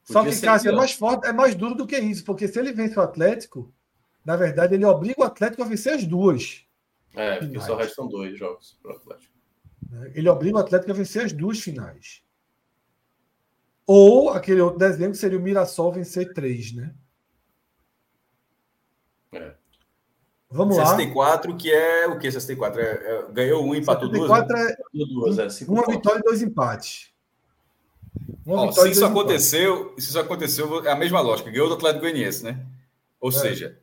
[0.05, 2.73] Só que, Cássio, é mais forte, é mais duro do que isso, porque se ele
[2.73, 3.73] vence o Atlético,
[4.24, 6.66] na verdade, ele obriga o Atlético a vencer as duas.
[7.15, 7.66] É, porque finais.
[7.66, 9.32] só restam dois jogos para o Atlético.
[9.89, 10.12] Né?
[10.15, 12.23] Ele obriga o Atlético a vencer as duas finais.
[13.86, 16.93] Ou aquele outro desenho que seria o Mirassol vencer três, né?
[20.51, 21.56] Vamos 64, lá.
[21.56, 22.31] que é o que?
[22.31, 24.66] 64 é, é, ganhou um, empatou 64 duas.
[24.66, 24.72] Né?
[24.72, 27.10] É, duas é, uma vitória e dois empates.
[28.47, 31.51] Ó, se isso aconteceu, se isso aconteceu, é a mesma lógica.
[31.51, 32.59] Ganhou do Atlético Goianiense, né?
[33.20, 33.32] Ou é.
[33.32, 33.78] seja.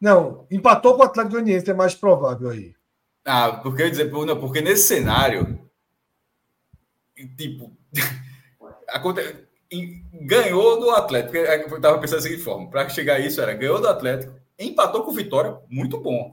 [0.00, 2.74] Não, empatou com o Atlético Goianiense, é mais provável aí.
[3.24, 5.60] Ah, porque eu dizer, não, porque nesse cenário,
[7.36, 7.76] tipo,
[10.22, 11.36] ganhou do Atlético.
[11.36, 15.02] Eu estava pensando da seguinte forma: para chegar a isso, era ganhou do Atlético, empatou
[15.02, 16.32] com o Vitória, muito bom.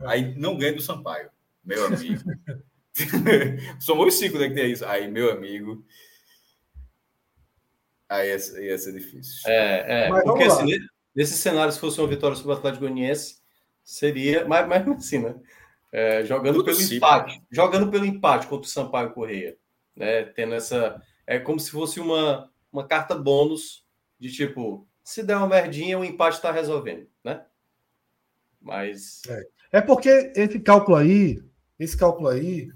[0.00, 1.30] Aí não ganha do Sampaio,
[1.64, 2.22] meu amigo.
[3.80, 4.48] Somou os cinco, né?
[4.48, 4.84] Que tem isso.
[4.84, 5.84] Aí, meu amigo.
[8.08, 9.42] Aí ia, ia ser difícil.
[9.46, 10.66] É, é porque assim,
[11.14, 13.40] nesse cenário, se fosse uma vitória sobre o Atlético Goianiense,
[13.84, 14.46] seria.
[14.46, 15.34] Mas, mas assim, né?
[15.92, 17.42] É, jogando Tudo pelo empate.
[17.50, 19.56] Jogando pelo empate contra o Sampaio Correia.
[19.94, 20.24] Né?
[20.24, 21.00] Tendo essa.
[21.26, 23.84] É como se fosse uma, uma carta bônus
[24.18, 27.44] de tipo, se der uma merdinha, o empate está resolvendo, né?
[28.60, 29.22] Mas.
[29.28, 29.78] É.
[29.78, 31.42] é porque esse cálculo aí,
[31.78, 32.68] esse cálculo aí,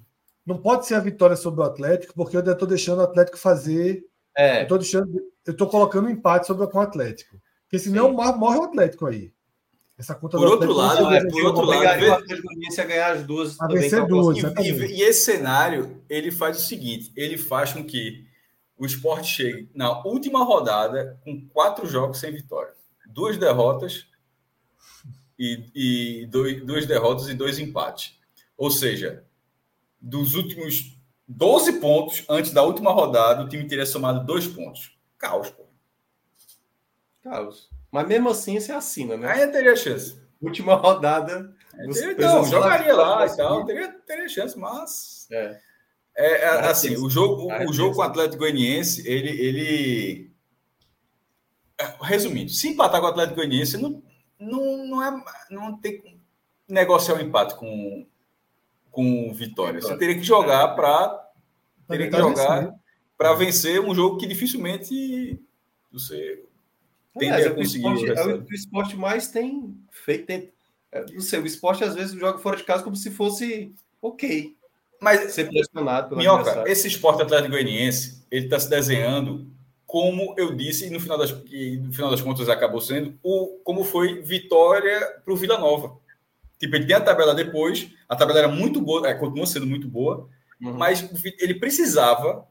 [0.47, 3.39] não pode ser a vitória sobre o Atlético, porque eu ainda estou deixando o Atlético
[3.39, 4.05] fazer
[4.37, 4.63] é.
[4.63, 5.09] Eu tô deixando,
[5.47, 7.41] eu tô colocando um empate sobre com o Atlético.
[7.65, 8.15] Porque senão Sim.
[8.15, 9.33] morre o Atlético aí.
[9.97, 12.49] Essa conta por outro lado, é, por outro lado, o Atlético
[12.81, 13.61] a ganhar as duas.
[13.61, 14.39] A vencer duas.
[14.39, 18.27] E, e, e, esse cenário ele faz o seguinte: ele faz com que
[18.77, 22.73] o esporte chegue na última rodada com quatro jogos sem vitória,
[23.07, 24.09] duas derrotas
[25.39, 28.19] e, e dois, duas derrotas e dois empates.
[28.57, 29.25] Ou seja,
[30.01, 30.97] dos últimos
[31.27, 34.97] 12 pontos antes da última rodada, o time teria somado dois pontos.
[35.19, 35.65] Caos, pô.
[37.23, 37.71] Caos.
[37.91, 39.33] Mas mesmo assim, você assina, né?
[39.33, 40.21] Aí teria chance.
[40.41, 41.55] Última rodada.
[41.93, 45.27] Teria, então, jogaria lá e tal, teria, teria chance, mas.
[45.31, 45.59] É.
[46.17, 50.31] É, é assim, o jogo, o jogo com o Atlético Goianiense, ele, ele.
[51.81, 54.01] É, resumindo, se empatar com o Atlético Goianiense, não,
[54.45, 56.21] não, não, é, não tem
[56.69, 58.07] negociar o um empate com,
[58.91, 59.81] com vitória.
[59.81, 61.23] Você teria que jogar para
[61.89, 62.75] teria que jogar
[63.17, 65.39] para vencer um jogo que dificilmente
[65.93, 66.43] você
[67.19, 67.87] tende é, a conseguir.
[67.87, 70.27] O esporte, é o que o esporte mais tem feito.
[70.27, 70.53] Tem,
[70.91, 74.57] é, não sei, o esporte às vezes joga fora de casa como se fosse ok.
[75.01, 79.54] Mas ser pressionado pelo Minhoca, esse esporte atlético goianiense, ele está se desenhando
[79.95, 83.85] como eu disse, e no final das, no final das contas acabou sendo, o, como
[83.85, 85.97] foi vitória para o Vila Nova.
[86.59, 89.87] Tipo, ele tem a tabela depois, a tabela era muito boa, é, continua sendo muito
[89.87, 90.29] boa,
[90.61, 90.75] uhum.
[90.75, 91.09] mas
[91.39, 92.45] ele precisava.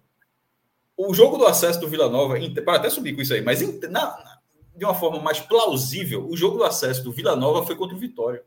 [0.95, 3.59] O jogo do acesso do Vila Nova, para até subir com isso aí, mas
[3.89, 4.39] na,
[4.73, 7.99] de uma forma mais plausível, o jogo do acesso do Vila Nova foi contra o
[7.99, 8.41] Vitória.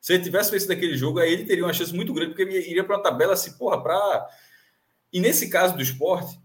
[0.00, 2.58] Se ele tivesse feito daquele jogo, aí ele teria uma chance muito grande, porque ele
[2.58, 4.26] iria para uma tabela assim, porra, para.
[5.12, 6.36] E nesse caso do esporte,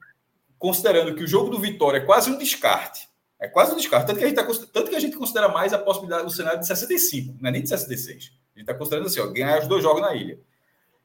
[0.61, 3.09] considerando que o jogo do Vitória é quase um descarte,
[3.39, 4.05] é quase um descarte.
[4.05, 6.59] Tanto que a gente, tá, tanto que a gente considera mais a possibilidade do cenário
[6.59, 8.31] de 65, não é nem de 66.
[8.55, 10.39] A gente está considerando assim, ó, ganhar os dois jogos na ilha.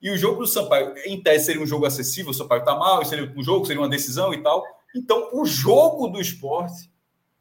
[0.03, 3.03] E o jogo do Sampaio, em tese, seria um jogo acessível, o Sampaio está mal,
[3.07, 4.63] seria um jogo, seria uma decisão e tal.
[4.95, 6.93] Então, o jogo do esporte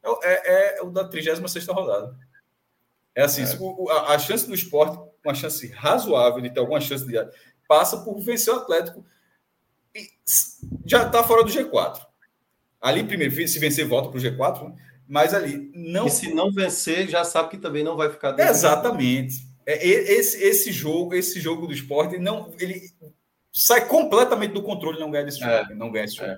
[0.01, 2.17] é, é, é o da 36 rodada.
[3.13, 3.57] É assim, é.
[3.59, 7.13] O, a, a, chance do esporte, uma chance razoável de ter alguma chance de
[7.67, 9.05] passa por vencer o Atlético.
[9.93, 10.07] E
[10.85, 12.04] já está fora do G4.
[12.85, 14.75] Ali, primeiro, se vencer, volta para o G4, né?
[15.07, 16.05] mas ali não.
[16.05, 18.51] E se não vencer, já sabe que também não vai ficar dentro.
[18.51, 19.43] Exatamente.
[19.65, 22.81] É, esse, esse jogo, esse jogo do esporte, não, ele
[23.51, 25.63] sai completamente do controle não ganha desse é.
[25.63, 25.75] jogo.
[25.75, 26.29] Não ganha esse jogo.
[26.29, 26.37] É.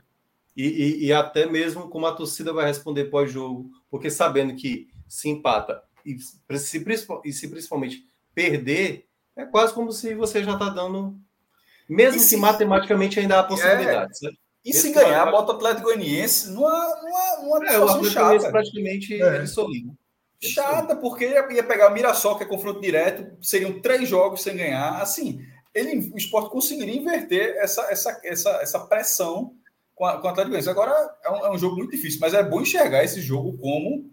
[0.56, 5.30] E, e, e, até mesmo como a torcida vai responder pós-jogo, porque sabendo que se
[5.30, 6.84] empata e se,
[7.26, 9.06] e se principalmente perder,
[9.36, 11.16] é quase como se você já está dando.
[11.88, 14.24] Mesmo se, que matematicamente ainda há possibilidades.
[14.24, 14.30] É,
[14.64, 16.70] e se ganhar, bota o Atlético Goianiense numa,
[17.02, 18.52] numa, numa é, o Atlético chata.
[18.52, 19.46] praticamente é.
[20.42, 24.56] Chata, porque ia, ia pegar o Mirassol, que é confronto direto, seriam três jogos sem
[24.56, 25.02] ganhar.
[25.02, 25.42] Assim,
[25.74, 29.56] ele, o esporte conseguiria inverter essa, essa, essa, essa pressão
[29.96, 30.70] com, a, com o Atlético Goianiense.
[30.70, 34.12] Agora, é um, é um, jogo muito difícil, mas é bom enxergar esse jogo como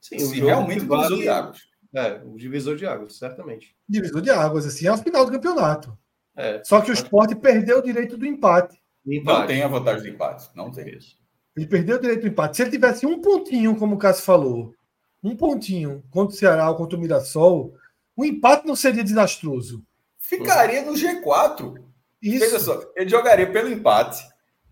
[0.00, 1.58] Sim, se realmente o divisor de águas.
[1.94, 3.76] É, o divisor de águas, certamente.
[3.88, 5.96] Divisor de águas, assim, é o final do campeonato.
[6.36, 8.78] É, Só que o esporte perdeu o direito do empate.
[9.06, 11.16] Não tem a vantagem do empate, não tem isso.
[11.56, 12.56] Ele perdeu o direito do empate.
[12.56, 14.74] Se ele tivesse um pontinho, como o Cássio falou,
[15.22, 17.72] um pontinho contra o Ceará ou contra o Mirassol,
[18.16, 19.82] o empate não seria desastroso.
[20.18, 21.82] Ficaria no G4.
[22.20, 22.40] Isso.
[22.40, 24.22] Veja só, ele jogaria pelo empate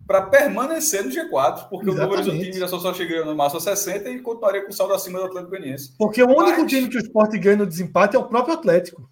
[0.05, 1.89] para permanecer no G4, porque Exatamente.
[1.89, 5.19] o Novo Horizonte Mirassol só chegaria no máximo a 60 e continuaria com saldo acima
[5.19, 5.95] do Atlético Goianiense.
[5.97, 6.69] Porque o único Mas...
[6.69, 9.09] time que o Sport ganha no desempate é o próprio Atlético.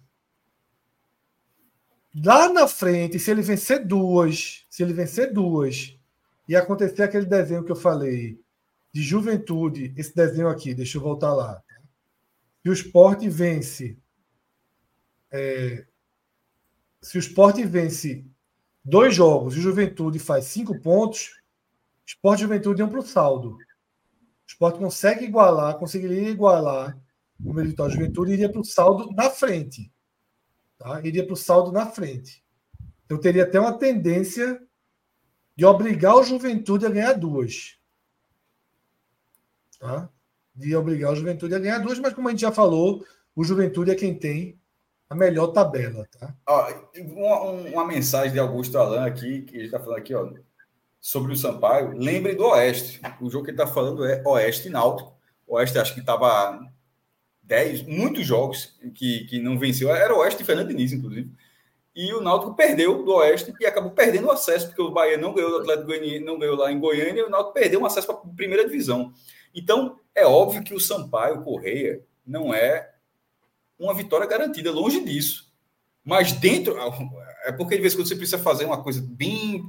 [2.14, 5.98] Lá na frente, se ele vencer duas, se ele vencer duas,
[6.48, 8.40] e acontecer aquele desenho que eu falei,
[8.92, 11.62] de juventude, esse desenho aqui, deixa eu voltar lá.
[12.62, 13.98] Se o esporte vence.
[15.32, 15.84] É,
[17.02, 18.24] se o esporte vence
[18.84, 21.40] dois jogos e Juventude faz cinco pontos,
[22.06, 23.50] esporte e Juventude iam para o saldo.
[23.50, 23.58] O
[24.46, 26.96] esporte consegue igualar, conseguiria igualar
[27.44, 29.92] o Militar Juventude iria para o saldo na frente.
[30.84, 31.00] Tá?
[31.02, 32.44] Iria para o saldo na frente.
[33.06, 34.60] Então teria até uma tendência
[35.56, 37.78] de obrigar o Juventude a ganhar duas
[39.78, 40.10] tá?
[40.54, 43.02] de obrigar o Juventude a ganhar duas, mas como a gente já falou,
[43.34, 44.60] o Juventude é quem tem
[45.08, 46.06] a melhor tabela.
[46.18, 46.34] Tá?
[46.46, 47.40] Ó, uma,
[47.70, 50.30] uma, mensagem de Augusto Alan aqui, que ele está falando aqui, ó,
[51.00, 51.96] sobre o Sampaio.
[51.96, 53.00] Lembre do Oeste.
[53.22, 55.14] O jogo que ele está falando é Oeste e Náutico.
[55.46, 56.60] Oeste acho que estava
[57.44, 59.94] 10, muitos jogos que, que não venceu.
[59.94, 61.30] Era o Oeste e Fernando Diniz, inclusive.
[61.94, 65.32] E o Náutico perdeu do Oeste e acabou perdendo o acesso, porque o Bahia não
[65.32, 68.06] ganhou do Atlético Goianiense, não ganhou lá em Goiânia, e o Náutico perdeu um acesso
[68.06, 69.12] para a primeira divisão.
[69.54, 72.90] Então, é óbvio que o Sampaio Correia não é
[73.78, 75.52] uma vitória garantida, longe disso.
[76.04, 76.76] Mas dentro.
[77.44, 79.64] É porque de vez em quando você precisa fazer uma coisa bem.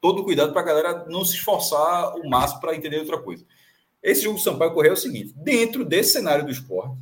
[0.00, 3.44] Todo cuidado para a galera não se esforçar o máximo para entender outra coisa.
[4.02, 6.96] Esse jogo do Sampaio Correia é o seguinte: dentro desse cenário do esporte,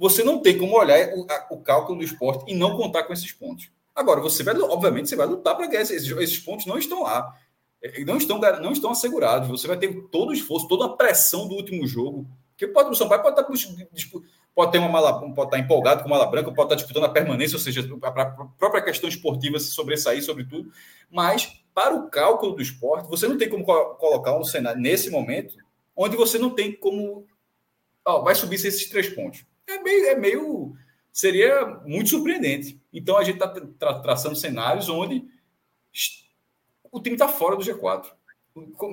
[0.00, 3.12] você não tem como olhar o, a, o cálculo do esporte e não contar com
[3.12, 3.70] esses pontos.
[3.94, 7.36] Agora, você vai, obviamente, você vai lutar para ganhar esses, esses pontos não estão lá.
[7.82, 9.46] É, não estão, não estão assegurados.
[9.50, 12.26] Você vai ter todo o esforço, toda a pressão do último jogo.
[12.56, 14.18] Que pode, o Sampaio pode estar,
[14.54, 17.56] pode ter uma mala, pode estar empolgado com mala branca, pode estar disputando a permanência,
[17.56, 18.10] ou seja, a
[18.58, 20.72] própria questão esportiva se sobressair sobre tudo.
[21.10, 25.56] Mas, para o cálculo do esporte, você não tem como colocar um cenário nesse momento
[25.94, 27.26] onde você não tem como.
[28.02, 29.44] Ó, vai subir esses três pontos.
[29.70, 30.72] É meio, é meio.
[31.12, 32.80] Seria muito surpreendente.
[32.92, 35.24] Então, a gente está tra traçando cenários onde
[36.90, 38.06] o time está fora do G4.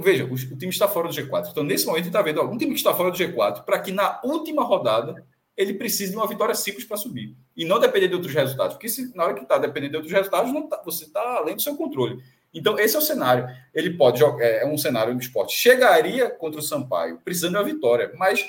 [0.02, 1.50] Veja, o, time está fora do G4.
[1.50, 4.22] Então, nesse momento, está vendo algum time que está fora do G4 para que na
[4.24, 5.26] última rodada
[5.56, 7.36] ele precise de uma vitória simples para subir.
[7.56, 8.76] E não depender de outros resultados.
[8.76, 11.62] Porque se, na hora que está dependendo de outros resultados, tá, você está além do
[11.62, 12.22] seu controle.
[12.54, 13.48] Então, esse é o cenário.
[13.74, 15.58] Ele pode jogar, é, é um cenário do esporte.
[15.58, 18.48] Chegaria contra o Sampaio, precisando de uma vitória, mas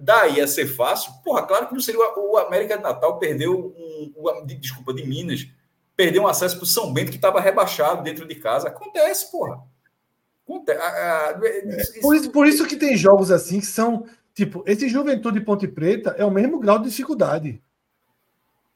[0.00, 3.74] daí a ser fácil, porra, claro que não seria o, o América de Natal perdeu
[3.76, 5.46] um, o, desculpa, de Minas
[6.00, 8.68] perdeu um acesso para o São Bento que estava rebaixado dentro de casa.
[8.68, 9.62] Acontece, porra.
[10.48, 10.80] Acontece.
[10.80, 14.06] É, por, isso, por isso que tem jogos assim que são.
[14.32, 17.62] Tipo, esse Juventude Ponte Preta é o mesmo grau de dificuldade.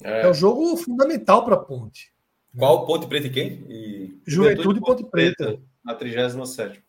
[0.03, 2.13] É, é o jogo fundamental para a Ponte.
[2.59, 3.65] Qual Ponte Preta e quem?
[3.71, 4.21] E...
[4.27, 5.45] Juventude, Ponte, Ponte Preta.
[5.45, 5.63] Preta.
[5.83, 6.84] Na 37.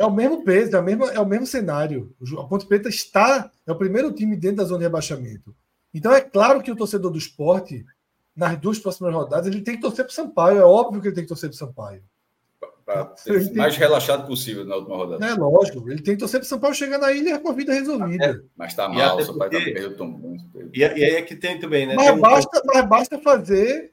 [0.00, 2.10] É o mesmo peso, é o mesmo, é o mesmo cenário.
[2.38, 3.50] A Ponte Preta está.
[3.66, 5.54] É o primeiro time dentro da zona de rebaixamento.
[5.92, 7.84] Então é claro que o torcedor do esporte
[8.34, 10.56] nas duas próximas rodadas, ele tem que torcer para o Sampaio.
[10.56, 12.02] É óbvio que ele tem que torcer para o Sampaio.
[12.86, 13.80] Para ser mais tem...
[13.80, 15.26] relaxado possível na última rodada.
[15.26, 17.74] É lógico, ele tem que torcer para o Sampaio chegar na ilha com a vida
[17.74, 18.24] resolvida.
[18.24, 20.70] É, mas está mal, o Sampaio está perdendo tão muito.
[20.72, 21.94] E, aí é que tem também, né?
[21.94, 22.20] Mas, um...
[22.20, 23.92] basta, mas basta fazer.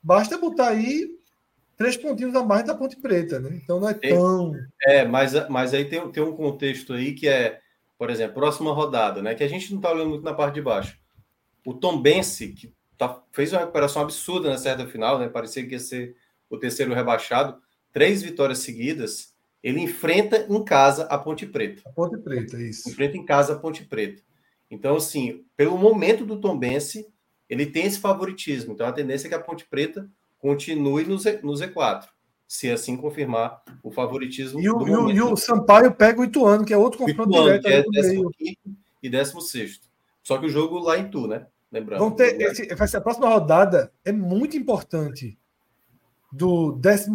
[0.00, 1.17] Basta botar aí
[1.78, 3.50] três pontinhos a mais da Ponte Preta, né?
[3.62, 4.52] Então não é tão.
[4.82, 7.60] É, mas, mas aí tem, tem um contexto aí que é,
[7.96, 9.34] por exemplo, próxima rodada, né?
[9.34, 10.98] Que a gente não está olhando muito na parte de baixo.
[11.64, 15.28] O Tom Bense, que tá, fez uma recuperação absurda na certa final, né?
[15.28, 16.16] Parecia que ia ser
[16.50, 17.56] o terceiro rebaixado.
[17.92, 19.32] Três vitórias seguidas.
[19.62, 21.82] Ele enfrenta em casa a Ponte Preta.
[21.86, 22.88] A Ponte Preta, isso.
[22.90, 24.20] Enfrenta em casa a Ponte Preta.
[24.70, 27.06] Então, assim, pelo momento do Tombense,
[27.48, 28.72] ele tem esse favoritismo.
[28.72, 30.08] Então, a tendência é que a Ponte Preta
[30.38, 32.04] continue no, Z, no Z4.
[32.46, 34.60] se assim confirmar o favoritismo.
[34.60, 37.60] E o, e o, e o Sampaio pega o Ituano, que é outro confronto Ituano,
[37.60, 37.90] direto.
[37.90, 38.58] Que é 15
[39.02, 39.80] e 16.
[40.22, 41.46] Só que o jogo lá em Tu, né?
[41.70, 42.00] Lembrando.
[42.00, 45.38] Vão ter, esse, vai ser a próxima rodada é muito importante.
[46.30, 47.10] Do 14,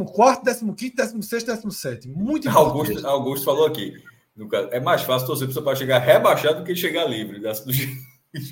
[0.73, 2.09] 15, 16, 17.
[2.09, 2.77] Muito importante.
[2.95, 3.93] Augusto, Augusto falou aqui.
[4.71, 7.39] É mais fácil torcer para chegar rebaixado do que chegar livre.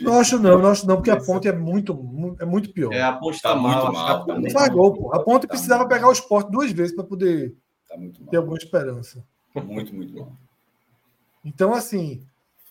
[0.02, 1.94] Não acho não, não acho não, porque a ponte é muito,
[2.40, 2.94] é muito pior.
[2.94, 3.86] É, a ponte está tá mal.
[3.86, 5.14] Muito mal tá não faz gol, pô.
[5.14, 7.56] A ponte tá precisava pegar o esporte duas vezes para poder
[7.90, 7.96] tá
[8.30, 9.24] ter alguma esperança.
[9.56, 10.34] Muito, muito mal.
[11.44, 12.24] Então, assim,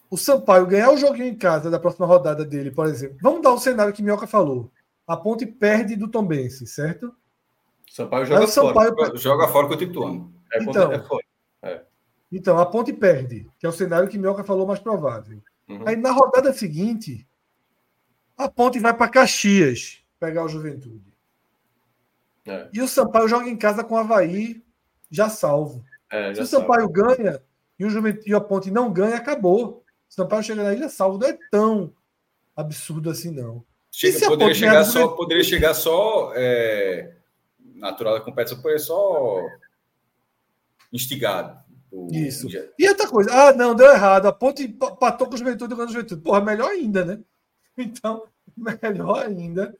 [0.09, 3.19] o Sampaio ganhar o joguinho em casa da próxima rodada dele, por exemplo.
[3.20, 4.70] Vamos dar o cenário que Minhoca falou.
[5.05, 7.12] A ponte perde do Tombense, certo?
[7.91, 9.16] Sampaio joga Sampaio fora.
[9.16, 10.32] Joga fora com o Ituano.
[10.53, 11.05] É, então, é
[11.62, 11.82] é.
[12.31, 15.41] então, a ponte perde, que é o cenário que Minhoca falou mais provável.
[15.70, 15.86] Uhum.
[15.86, 17.26] Aí na rodada seguinte,
[18.36, 21.14] a ponte vai para Caxias pegar o Juventude.
[22.44, 22.68] É.
[22.72, 24.62] E o Sampaio joga em casa com o Havaí,
[25.10, 25.84] já salvo.
[26.10, 26.92] É, já Se o Sampaio salvo.
[26.92, 27.42] ganha
[27.78, 29.84] e, o Juventude, e a ponte não ganha, acabou.
[30.09, 31.18] O Sampaio chega na ilha salvo.
[31.18, 31.92] Não é tão
[32.56, 33.64] absurdo assim, não.
[33.92, 36.32] Chega, poderia, chegar só, poderia chegar só.
[36.34, 37.14] É,
[37.74, 39.40] natural da competição, poderia só
[40.92, 41.59] instigado.
[42.12, 42.46] Isso.
[42.78, 44.26] E outra coisa, ah, não, deu errado.
[44.26, 46.22] A ponte patou com o Juventude ganhou o Juventude.
[46.22, 47.20] Porra, melhor ainda, né?
[47.78, 48.24] Então,
[48.56, 49.74] melhor ainda,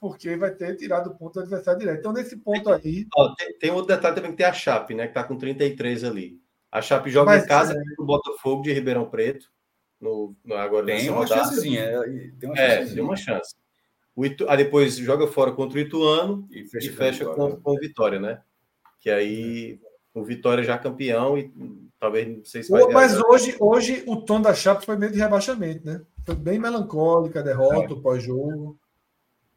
[0.00, 1.98] porque vai ter tirado o ponto do adversário direto.
[1.98, 3.06] Então, nesse ponto aí.
[3.14, 5.06] Ó, tem, tem, outro detalhe também que tem a Chape, né?
[5.06, 6.40] Que tá com 33 ali.
[6.70, 7.82] A Chape joga Mas, em casa é...
[7.98, 9.52] o Botafogo de Ribeirão Preto.
[10.00, 11.82] No, no agora tem uma chancezinha.
[11.82, 12.02] É,
[12.40, 13.54] tem uma, é, tem uma chance.
[14.16, 17.74] O Itu, aí depois joga fora contra o Ituano e fecha, e fecha com, com,
[17.76, 18.42] Vitória, né?
[19.00, 19.80] Que aí
[20.14, 21.50] o Vitória já campeão e
[21.98, 22.84] talvez não sei se vai.
[22.92, 26.02] Mas hoje, hoje o tom da chapa foi meio de rebaixamento, né?
[26.24, 27.96] Foi bem melancólica a derrota, é.
[27.96, 28.78] o pós-jogo.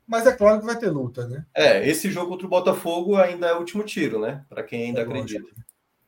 [0.07, 1.45] Mas é claro que vai ter luta, né?
[1.53, 4.45] É, esse jogo contra o Botafogo ainda é o último tiro, né?
[4.47, 5.49] Para quem ainda é acredita.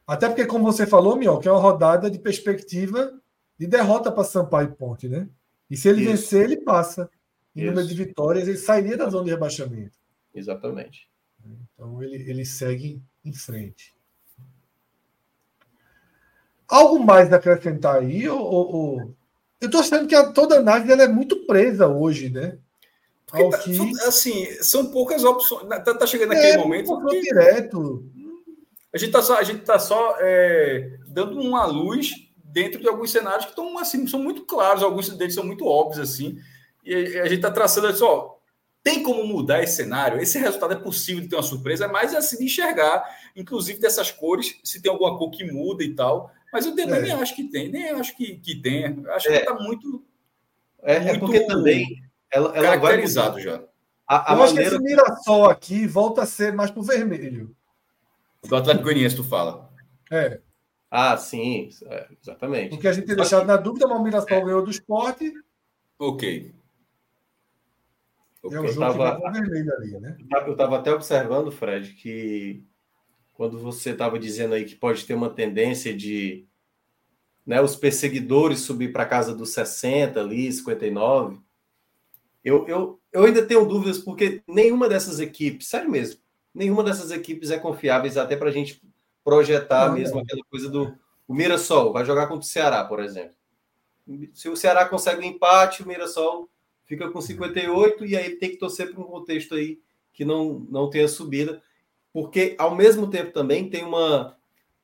[0.05, 3.11] Até porque, como você falou, Miol, que é uma rodada de perspectiva
[3.57, 5.27] de derrota para Sampaio Ponte, né?
[5.69, 6.11] E se ele Isso.
[6.11, 7.09] vencer, ele passa.
[7.55, 7.71] Em Isso.
[7.71, 9.97] número de vitórias, ele sairia da zona de rebaixamento.
[10.33, 11.09] Exatamente.
[11.73, 13.96] Então ele, ele segue em frente.
[16.67, 18.27] Algo mais a acrescentar aí?
[18.27, 19.15] Ou, ou...
[19.59, 22.57] Eu estou achando que a, toda a análise ela é muito presa hoje, né?
[23.25, 23.77] Tá, que...
[24.05, 25.67] Assim, são poucas opções.
[25.67, 27.05] Tá, tá chegando é, aquele momento.
[27.07, 27.21] Que...
[27.21, 28.05] direto.
[28.93, 32.11] A gente está só, a gente tá só é, dando uma luz
[32.43, 35.99] dentro de alguns cenários que estão assim, são muito claros, alguns deles são muito óbvios
[35.99, 36.39] assim.
[36.85, 38.37] E a gente está traçando só
[38.87, 40.17] tem como mudar esse cenário?
[40.17, 43.03] Esse resultado é possível de ter uma surpresa, é mais assim de enxergar,
[43.35, 46.31] inclusive dessas cores, se tem alguma cor que muda e tal.
[46.51, 47.01] Mas eu também é.
[47.01, 48.95] nem acho que tem, nem acho que, que tenha.
[49.09, 49.31] Acho é.
[49.31, 50.05] que está muito,
[50.81, 51.15] é, muito.
[51.15, 53.63] É porque também ela, ela caracterizado vai já.
[54.07, 54.43] A, a eu maneira...
[54.43, 57.55] acho que esse Mirassol aqui volta a ser mais para o vermelho.
[58.47, 59.69] Do Atlético Goianiense, tu fala.
[60.09, 60.39] É.
[60.89, 62.69] Ah, sim, é, exatamente.
[62.69, 65.33] Porque a gente tem deixado na dúvida, mas o Mirassol ganhou do esporte.
[65.99, 66.53] Ok.
[68.41, 68.57] okay.
[68.57, 70.17] É um jogo eu tava, vermelho ali, né?
[70.45, 72.63] Eu estava até observando, Fred, que
[73.37, 76.43] quando você estava dizendo aí que pode ter uma tendência de
[77.45, 81.39] né, os perseguidores subir para casa dos 60 ali, 59.
[82.43, 86.19] Eu, eu, eu ainda tenho dúvidas porque nenhuma dessas equipes, sério mesmo,
[86.51, 88.81] nenhuma dessas equipes é confiáveis até para a gente
[89.23, 90.23] projetar não, mesmo não.
[90.23, 90.97] aquela coisa do
[91.27, 93.35] o Mirassol vai jogar contra o Ceará, por exemplo.
[94.33, 96.49] Se o Ceará consegue um empate, o Mirassol
[96.85, 99.79] fica com 58 e aí tem que torcer para um contexto aí
[100.11, 101.61] que não, não tenha subida
[102.17, 104.35] porque ao mesmo tempo também tem uma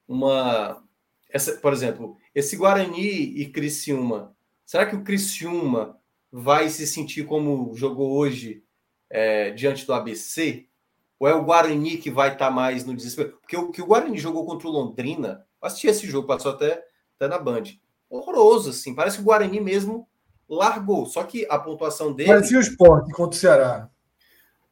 [0.08, 0.84] uma
[1.32, 4.36] essa, por exemplo, esse Guarani e Criciúma.
[4.64, 5.98] Será que o Criciúma
[6.32, 8.64] vai se sentir como jogou hoje
[9.10, 10.68] é, diante do ABC?
[11.20, 13.40] Ou é o Guarani que vai estar tá mais no desespero?
[13.42, 16.86] Porque o que o Guarani jogou contra o Londrina, assisti esse jogo, passou até,
[17.16, 17.64] até na Band.
[18.12, 18.94] Horroroso, assim.
[18.94, 20.08] Parece que o Guarani mesmo
[20.48, 21.08] largou.
[21.08, 22.30] Só que a pontuação dele.
[22.30, 23.90] Parecia o esporte contra o Ceará.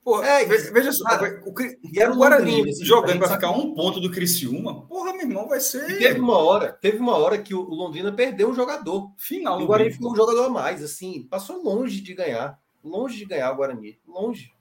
[0.03, 3.76] Pô, é, veja só, cara, o, e era o Guarani assim, jogando para ficar um
[3.76, 4.88] ponto do Criciúma.
[4.88, 5.91] Porra, meu irmão, vai ser.
[5.91, 9.14] E teve uma hora, teve uma hora que o Londrina perdeu um jogador.
[9.15, 9.61] Final.
[9.61, 12.60] E o Guarani ficou um jogador a mais, assim, passou longe de ganhar.
[12.84, 13.99] Longe de ganhar o Guarani.
[14.07, 14.52] Longe.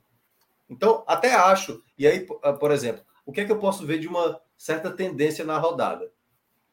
[0.68, 1.82] Então, até acho.
[1.98, 4.90] E aí, ah, por exemplo, o que é que eu posso ver de uma certa
[4.90, 6.12] tendência na rodada?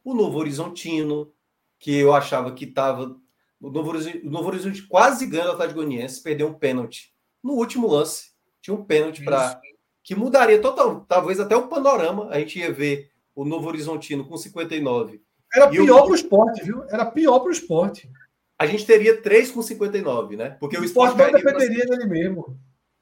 [0.03, 1.31] O Novo Horizontino,
[1.79, 3.15] que eu achava que estava.
[3.61, 7.53] O Novo Horizonte, o Novo Horizonte quase ganhou o Atlético Goianiense, perdeu um pênalti no
[7.53, 8.36] último lance
[8.67, 9.61] tinha um pênalti para
[10.03, 12.27] que mudaria total, talvez até o panorama.
[12.29, 15.21] A gente ia ver o Novo Horizontino com 59.
[15.53, 16.83] Era pior para o esporte, viu?
[16.89, 18.11] Era pior para o esporte.
[18.59, 20.57] A gente teria três com 59, né?
[20.59, 21.95] Porque o, o esporte não dependeria pra...
[21.95, 22.59] dele mesmo.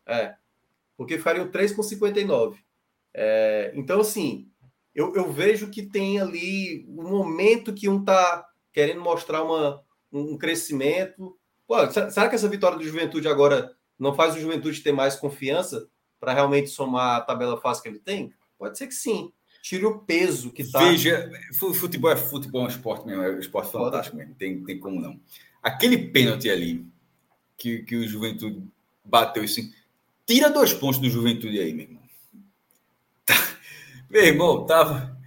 [0.08, 0.36] É.
[0.96, 2.60] Porque ficariam três com 59.
[3.14, 4.48] É, então, assim,
[4.94, 9.82] eu, eu, vejo que tem ali um momento que um tá querendo mostrar uma,
[10.12, 11.36] um crescimento.
[11.66, 15.88] Pô, será que essa vitória do Juventude agora não faz o Juventude ter mais confiança
[16.20, 18.34] para realmente somar a tabela fácil que ele tem?
[18.58, 19.32] Pode ser que sim.
[19.62, 20.80] Tire o peso que tá.
[20.80, 24.36] Veja, futebol é futebol é um esporte mesmo, é um esporte fantástico mesmo.
[24.36, 25.20] Tem, tem como não.
[25.62, 26.86] Aquele pênalti ali
[27.58, 28.62] que, que o Juventude
[29.04, 29.74] bateu assim.
[30.26, 32.04] Tira dois pontos do Juventude aí, meu irmão.
[34.10, 35.20] Meu irmão, tava.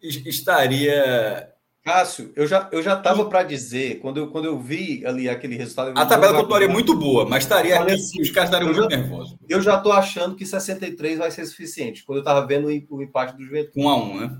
[0.00, 1.53] Estaria
[1.84, 5.54] Cássio, eu já eu já estava para dizer, quando eu, quando eu vi ali aquele
[5.54, 5.92] resultado.
[5.94, 9.36] A tabela contaria muito boa, mas estaria aqui, assim, os caras estariam muito nervosos.
[9.46, 12.02] Eu já estou achando que 63 vai ser suficiente.
[12.02, 13.78] Quando eu estava vendo o, o empate do Juventude.
[13.78, 14.38] 1 a 1 né?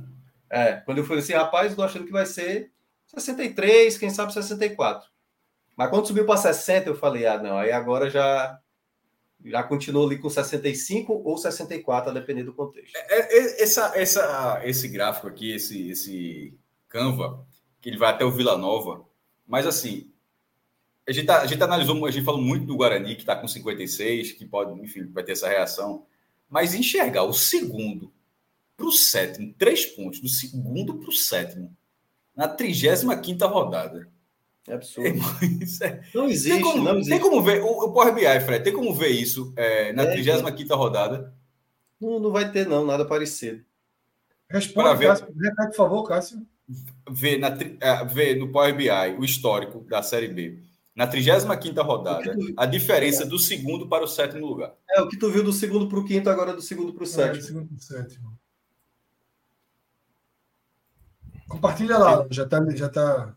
[0.49, 2.71] É, quando eu falei assim, rapaz, estou achando que vai ser
[3.09, 5.07] 63, quem sabe 64.
[5.77, 8.59] Mas quando subiu para 60, eu falei, ah, não, aí agora já
[9.45, 12.97] já continuou ali com 65 ou 64, a depender do contexto.
[12.97, 16.55] É, é, essa, essa, esse gráfico aqui, esse, esse
[16.95, 17.45] Canva,
[17.81, 19.05] que ele vai até o Vila Nova.
[19.45, 20.13] Mas assim,
[21.07, 23.49] a gente, tá, a gente analisou, a gente falou muito do Guarani, que está com
[23.49, 26.07] 56, que pode, enfim, vai ter essa reação.
[26.49, 28.13] Mas enxergar o segundo
[28.77, 31.77] para o sétimo, três pontos, do segundo para o sétimo,
[32.35, 34.09] na 35 rodada.
[34.69, 35.19] É absurdo.
[35.83, 37.11] É, não existe, tem como, não existe.
[37.11, 40.13] Tem como ver, o, o Power BI, Fred, tem como ver isso é, na é,
[40.13, 41.35] 35 rodada?
[42.01, 43.65] Não, não vai ter, não, nada parecido.
[44.49, 45.09] Responde, ver...
[45.09, 46.47] Cássio, repete, por favor, Cássio
[47.11, 47.49] ver, na,
[47.81, 50.63] é, ver no Power BI o histórico da Série B.
[50.95, 54.75] Na 35 rodada, a diferença do segundo para o sétimo lugar.
[54.89, 57.07] É, o que tu viu do segundo para o quinto, agora do segundo para o
[57.07, 57.35] sétimo.
[57.35, 58.39] É, do segundo para o sétimo.
[61.49, 62.71] Compartilha lá, já está.
[62.71, 63.37] Já tá...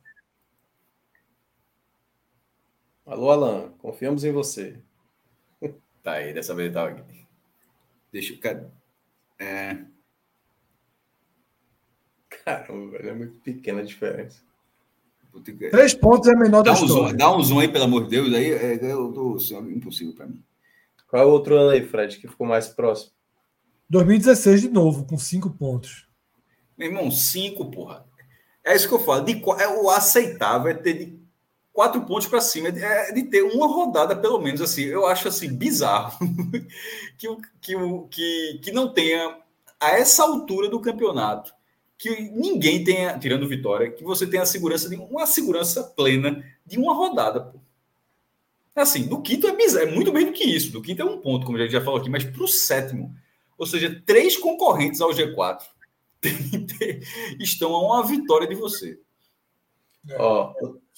[3.05, 4.79] Alô, Alan, confiamos em você.
[6.03, 7.27] Tá aí, dessa vez tá aqui.
[8.11, 8.71] Deixa eu.
[9.39, 9.83] É...
[12.47, 14.39] Caramba, é muito pequena a diferença.
[15.69, 17.09] Três pontos é menor da dá um história.
[17.09, 19.57] Zoom, dá um zoom aí, pelo amor de Deus, aí é, é, eu tô, é
[19.69, 20.41] impossível para mim.
[21.09, 23.11] Qual é o outro ano aí, Fred, que ficou mais próximo?
[23.89, 26.07] 2016 de novo, com cinco pontos.
[26.77, 28.05] Meu irmão, cinco, porra.
[28.63, 29.25] É isso que eu falo.
[29.25, 31.19] De, é, o aceitável é ter de
[31.73, 34.83] quatro pontos para cima, é de ter uma rodada, pelo menos, assim.
[34.83, 36.17] Eu acho assim bizarro
[37.19, 37.27] que,
[37.59, 37.75] que,
[38.09, 39.37] que, que não tenha,
[39.81, 41.56] a essa altura do campeonato,
[41.97, 46.77] que ninguém tenha, tirando vitória, que você tenha a segurança de uma segurança plena de
[46.77, 47.41] uma rodada.
[47.41, 47.59] Pô.
[48.75, 50.71] Assim, do quinto é bizarro, é muito bem do que isso.
[50.71, 53.15] Do quinto é um ponto, como a gente já falou aqui, mas para o sétimo,
[53.57, 55.63] ou seja, três concorrentes ao G4
[57.39, 58.99] estão a uma vitória de você.
[60.07, 60.21] É.
[60.21, 60.53] Ó,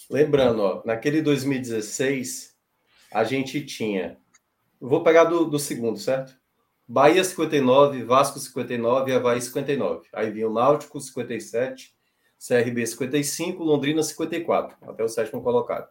[0.10, 2.56] lembrando, ó, naquele 2016,
[3.12, 4.18] a gente tinha.
[4.80, 6.39] Vou pegar do, do segundo, certo?
[6.92, 10.08] Bahia 59, Vasco 59 e Havaí 59.
[10.12, 11.94] Aí vinha o Náutico 57,
[12.40, 15.88] CRB 55, Londrina 54, até o sétimo colocado.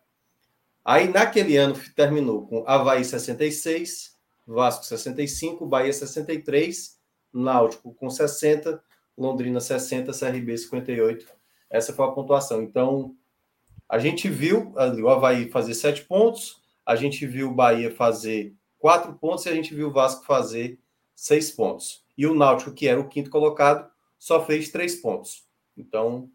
[0.84, 6.98] Aí naquele ano terminou com Havaí 66, Vasco 65, Bahia 63,
[7.32, 8.82] Náutico com 60,
[9.16, 11.28] Londrina 60, CRB 58.
[11.70, 12.60] Essa foi a pontuação.
[12.60, 13.14] Então,
[13.88, 19.12] a gente viu o Havaí fazer sete pontos, a gente viu o Bahia fazer quatro
[19.14, 20.76] pontos e a gente viu o Vasco fazer
[21.18, 22.04] seis pontos.
[22.16, 25.44] E o Náutico, que era o quinto colocado, só fez três pontos.
[25.76, 26.30] Então,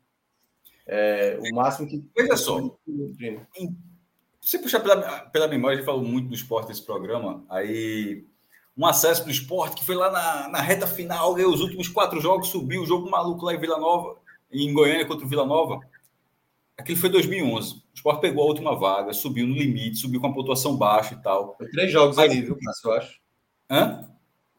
[0.85, 2.05] é, o máximo que.
[2.13, 2.77] Veja só.
[4.41, 7.45] Se puxar pela, pela memória, a gente falou muito do esporte nesse programa.
[7.47, 8.25] Aí,
[8.77, 12.19] um acesso do esporte que foi lá na, na reta final, ganhou os últimos quatro
[12.19, 14.17] jogos, subiu o jogo maluco lá em Vila Nova,
[14.51, 15.79] em Goiânia contra o Vila Nova.
[16.77, 17.75] Aquele foi 2011.
[17.75, 21.21] O esporte pegou a última vaga, subiu no limite, subiu com a pontuação baixa e
[21.21, 21.55] tal.
[21.55, 23.21] Foi três jogos Aí, ali, viu, Cássio, eu acho.
[23.69, 24.12] Hã?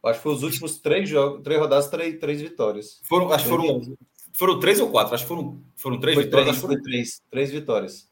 [0.05, 3.01] Acho que foi os últimos três jogos, três rodadas, três, três vitórias.
[3.05, 3.97] Foram, acho que foram,
[4.33, 5.15] foram três ou quatro.
[5.15, 6.49] Acho que foram, foram três foi vitórias.
[6.49, 6.83] Três, foram...
[6.83, 8.09] três, três vitórias.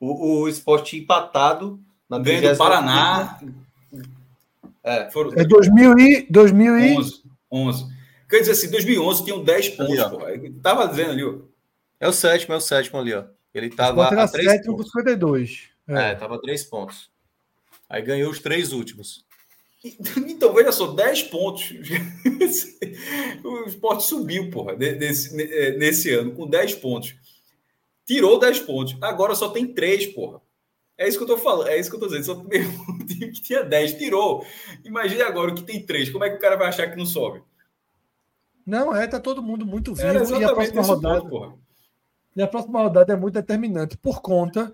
[0.00, 3.38] O, o esporte empatado na Ganho do Paraná.
[4.82, 5.32] É, foram...
[5.36, 7.22] é 2000 e, 2011.
[7.50, 7.98] 11.
[8.28, 10.60] Quer dizer assim, 2011 tinham 10 pontos, ali, pô.
[10.60, 11.38] Tava dizendo ali, ó.
[12.00, 13.24] É o sétimo, é o sétimo ali, ó.
[13.54, 14.92] Ele tava a três sétimo pontos.
[14.92, 15.68] 52.
[15.88, 16.10] É.
[16.10, 17.10] é, tava três pontos.
[17.88, 19.24] Aí ganhou os três últimos.
[20.28, 21.72] Então, veja só, 10 pontos.
[23.44, 27.14] o esporte subiu, porra, nesse, é, nesse ano, com 10 pontos.
[28.04, 28.96] Tirou 10 pontos.
[29.00, 30.40] Agora só tem 3, porra.
[30.96, 32.24] É isso que eu tô falando, é isso que eu tô dizendo.
[32.24, 32.48] Só um
[33.06, 34.44] time que tinha 10, tirou.
[34.84, 36.10] Imagine agora o que tem 3.
[36.10, 37.42] Como é que o cara vai achar que não sobe?
[38.66, 40.08] Não, é, tá todo mundo muito vivo.
[40.08, 41.20] e a próxima rodada.
[41.20, 41.54] Ponto, porra.
[42.36, 44.72] E a próxima rodada é muito determinante por conta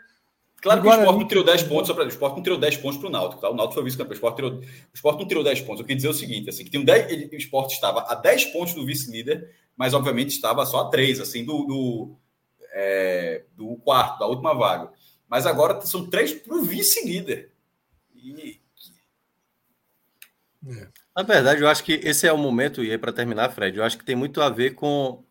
[0.64, 2.78] Claro que o Sport não tirou 10 pontos, só para o Sport não tirou 10
[2.78, 3.50] pontos para o Náutico, tá?
[3.50, 4.12] O Náutico foi vice-campeão.
[4.12, 5.80] O Sport, tirou, o Sport não tirou 10 pontos.
[5.80, 8.14] Eu queria dizer o seguinte, assim, que tem um 10, ele, o Sport estava a
[8.14, 12.16] 10 pontos do vice-líder, mas obviamente estava só a 3, assim, do, do,
[12.72, 14.90] é, do quarto, da última vaga.
[15.28, 17.50] Mas agora são 3 para o vice-líder.
[18.16, 18.58] E...
[20.66, 20.88] É.
[21.14, 23.84] Na verdade, eu acho que esse é o momento, e aí para terminar, Fred, eu
[23.84, 25.22] acho que tem muito a ver com.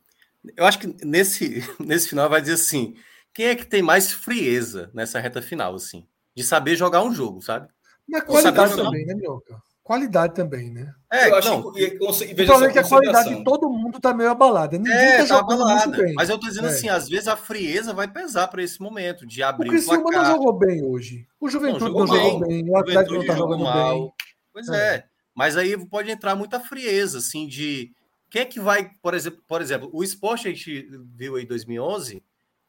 [0.55, 2.95] Eu acho que nesse, nesse final vai dizer assim
[3.34, 6.07] quem é que tem mais frieza nessa reta final, assim?
[6.35, 7.68] De saber jogar um jogo, sabe?
[8.07, 9.61] Na qualidade também, né, Mioca?
[9.84, 10.93] Qualidade também, né?
[11.11, 14.14] É, eu acho não, que, o problema é que a qualidade de todo mundo tá
[14.14, 14.77] meio abalada.
[14.77, 16.14] Ninguém é, tá, tá abalada.
[16.15, 16.69] Mas eu tô dizendo é.
[16.69, 20.10] assim, às vezes a frieza vai pesar para esse momento de abrir o, o Criciúma
[20.10, 21.27] não jogou bem hoje.
[21.38, 22.69] O Juventude não, jogou, não jogou bem.
[22.69, 23.99] O Atlético não tá jogando mal.
[23.99, 24.14] bem.
[24.53, 24.95] Pois é.
[24.95, 25.03] é.
[25.35, 27.91] Mas aí pode entrar muita frieza, assim, de
[28.30, 31.47] quem é que vai, por exemplo, por exemplo, o esporte a gente viu aí em
[31.47, 32.23] 2011,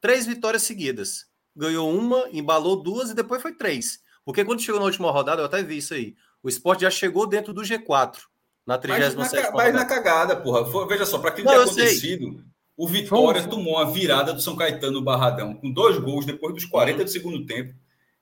[0.05, 1.25] três vitórias seguidas.
[1.57, 4.01] Ganhou uma, embalou duas e depois foi três.
[4.23, 6.15] Porque quando chegou na última rodada, eu até vi isso aí.
[6.43, 8.19] O esporte já chegou dentro do G4
[8.67, 10.67] na 37 Mas na, mas na cagada, porra.
[10.67, 12.45] Foi, veja só, para aquilo que tinha acontecido, sei.
[12.77, 13.57] o Vitória Vamos.
[13.57, 17.05] tomou uma virada do São Caetano no Barradão, com dois gols depois dos 40 uhum.
[17.05, 17.75] do segundo tempo.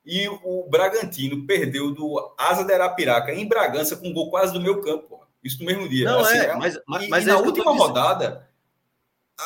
[0.07, 4.61] E o Bragantino perdeu do Asa de Arapiraca em Bragança com um gol quase do
[4.61, 5.27] meu campo, porra.
[5.43, 6.05] Isso no mesmo dia.
[6.05, 8.49] Não, assim, é, mas, mas, e, mas e é na última rodada,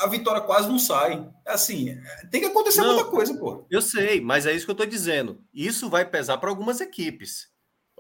[0.03, 1.29] a vitória quase não sai.
[1.47, 1.99] Assim,
[2.31, 3.65] tem que acontecer não, muita coisa, pô.
[3.71, 5.41] Eu sei, mas é isso que eu estou dizendo.
[5.53, 7.49] Isso vai pesar para algumas equipes.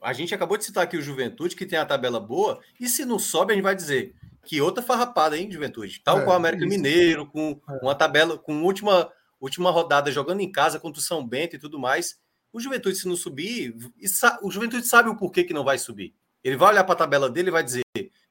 [0.02, 3.04] A gente acabou de citar aqui o Juventude, que tem a tabela boa, e se
[3.04, 4.14] não sobe, a gente vai dizer
[4.44, 6.00] que outra farrapada, hein, Juventude?
[6.04, 6.74] Tal é, com o América isso.
[6.74, 7.78] Mineiro, com é.
[7.82, 9.10] uma tabela, com última,
[9.40, 12.18] última rodada jogando em casa contra o São Bento e tudo mais.
[12.52, 13.74] O Juventude, se não subir,
[14.42, 16.14] o Juventude sabe o porquê que não vai subir.
[16.46, 17.82] Ele vai olhar para a tabela dele e vai dizer: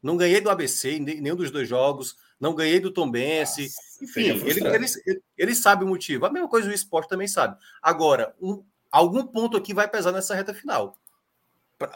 [0.02, 3.68] não ganhei do ABC, nenhum dos dois jogos, não ganhei do Tom Bense.
[4.02, 6.26] Enfim, ele, ele, ele, sabe o motivo.
[6.26, 7.58] A mesma coisa o esporte também sabe.
[7.82, 10.96] Agora, um, algum ponto aqui vai pesar nessa reta final.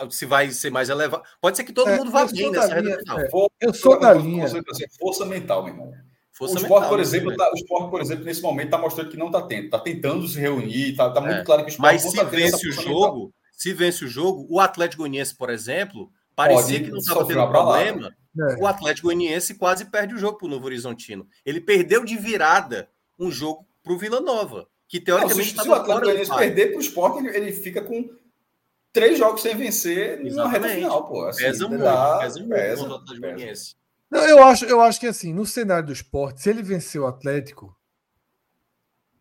[0.09, 1.23] Se vai ser mais elevado.
[1.39, 3.19] Pode ser que todo é, mundo vá bem nessa reta final.
[3.21, 3.29] É,
[3.61, 4.45] eu sou da linha.
[4.99, 5.93] Força mental, meu irmão.
[6.33, 9.09] Força o esporte, mental, por exemplo, tá, o esporte, por exemplo, nesse momento está mostrando
[9.09, 9.65] que não está tendo.
[9.65, 11.43] Está tentando se reunir, está tá muito é.
[11.45, 13.38] claro que o esporte Mas se tá vence o jogo, mental.
[13.59, 17.45] Se vence o jogo, o Atlético Goianiense, por exemplo, parecia Pode que não estava tendo
[17.49, 18.15] problema.
[18.39, 18.55] É.
[18.55, 21.27] O Atlético Goianiense quase perde o jogo para o Novo Horizontino.
[21.45, 25.69] Ele perdeu de virada um jogo para o Vila Nova, que teoricamente não, se, se
[25.69, 28.09] o Atlético Goianiense perder para o Sport, ele, ele, fica com
[28.93, 30.35] três jogos sem vencer Exatamente.
[30.35, 31.25] na reta final, pô.
[31.25, 33.75] Assim, pesa muito, dá, pesa muito pesa, o Atlético Goianiense.
[34.09, 37.07] Não, eu acho, eu acho que assim, no cenário do esporte, se ele vencer o
[37.07, 37.75] Atlético,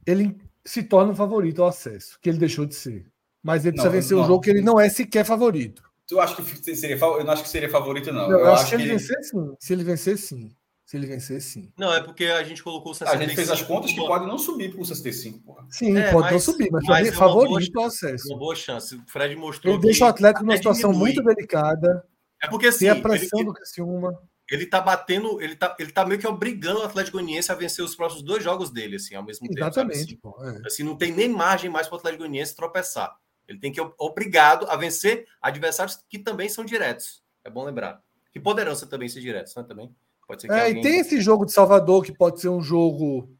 [0.06, 3.10] ele se torna um favorito ao acesso, que ele deixou de ser.
[3.42, 5.82] Mas ele precisa não, vencer o um jogo que ele não é sequer favorito.
[6.06, 8.30] Tu acha que seria Eu não acho que seria favorito, não.
[8.30, 9.54] eu, eu acho, acho, que, ele vencer, sim.
[9.60, 10.50] Se ele vencer, sim.
[10.88, 11.70] Se ele vencer, sim.
[11.78, 13.22] Não, é porque a gente colocou o 65.
[13.22, 15.66] A gente fez as contas que pode não subir para o 65, porra.
[15.68, 18.26] Sim, é, pode mas, não subir, mas, mas é favorito ao acesso.
[18.30, 18.96] Uma boa chance.
[18.96, 19.74] O Fred mostrou.
[19.74, 21.12] Ele deixa o Atlético numa situação diminui.
[21.12, 22.06] muito delicada.
[22.42, 22.86] É porque assim.
[22.86, 24.18] Tem a pressão ele, do Criciúma.
[24.50, 27.84] Ele tá batendo, ele tá, ele tá meio que obrigando o Atlético Goianiense a vencer
[27.84, 29.60] os próximos dois jogos dele, assim, ao mesmo tempo.
[29.60, 30.18] Exatamente.
[30.24, 30.56] Assim.
[30.56, 30.66] É.
[30.66, 33.14] assim, não tem nem margem mais para o Atlético Goianiense tropeçar.
[33.48, 37.22] Ele tem que ser obrigado a vencer adversários que também são diretos.
[37.42, 38.02] É bom lembrar.
[38.30, 39.62] Que poderão ser também ser diretos, né?
[39.62, 39.94] Também.
[40.26, 40.78] Pode ser que é, alguém...
[40.78, 43.34] e tem esse jogo de Salvador que pode ser um jogo.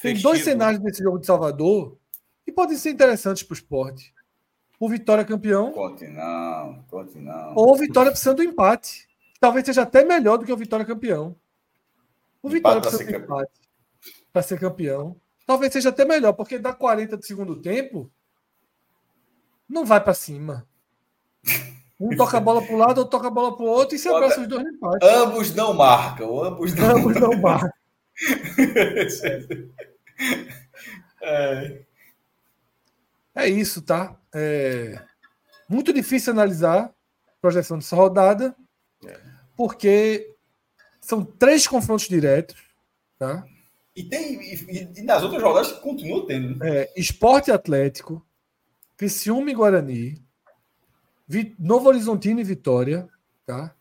[0.00, 1.98] Tem dois cenários nesse jogo de Salvador
[2.46, 4.14] e podem ser interessantes para o esporte.
[4.78, 5.72] O Vitória campeão.
[5.72, 7.54] Conte não, conte não.
[7.56, 9.08] Ou o Vitória precisando do empate.
[9.40, 11.36] Talvez seja até melhor do que o Vitória campeão.
[12.42, 13.52] O Vitória precisa do empate
[14.32, 15.16] para ser campeão.
[15.46, 18.10] Talvez seja até melhor, porque dá 40 do segundo tempo,
[19.68, 20.66] não vai para cima.
[22.00, 23.98] Um toca a bola para o lado, outro toca a bola para o outro e
[23.98, 25.06] se abraça os dois no empate.
[25.06, 26.42] Ambos não marcam.
[26.42, 27.70] Ambos não, ambos não marcam.
[31.22, 31.82] é.
[33.34, 34.16] é isso, tá?
[34.34, 35.00] É
[35.68, 36.90] muito difícil analisar a
[37.40, 38.54] projeção dessa rodada,
[39.56, 40.34] porque
[41.00, 42.56] são três confrontos diretos,
[43.18, 43.44] tá?
[43.94, 46.58] E, tem, e, e nas outras rodadas continua tendo.
[46.58, 46.80] Né?
[46.82, 48.24] É, esporte Atlético,
[48.96, 50.24] Criciúma e Guarani,
[51.58, 53.08] Novo Horizontino e Vitória,
[53.46, 53.74] tá?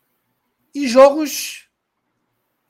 [0.74, 1.70] E jogos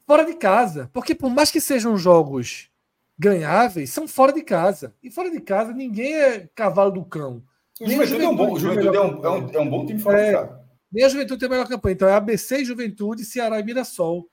[0.06, 0.90] fora de casa.
[0.94, 2.70] Porque por mais que sejam jogos
[3.18, 4.94] ganháveis, são fora de casa.
[5.02, 7.44] E fora de casa ninguém é cavalo do cão.
[7.80, 10.22] O Juventude, é um bom, Juventude é, um, é, um, é um bom time fora
[10.22, 10.64] é, de casa.
[10.92, 11.94] Nem a Juventude tem a melhor campanha.
[11.94, 14.30] Então é ABC, Juventude, Ceará e Mirassol.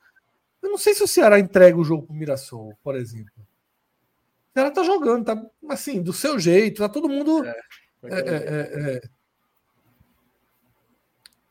[0.63, 3.33] Eu não sei se o Ceará entrega o jogo para o Mirassol, por exemplo.
[3.39, 7.45] O Ceará tá jogando, tá assim, do seu jeito, tá todo mundo.
[7.45, 7.55] É.
[8.03, 9.01] É, é, é,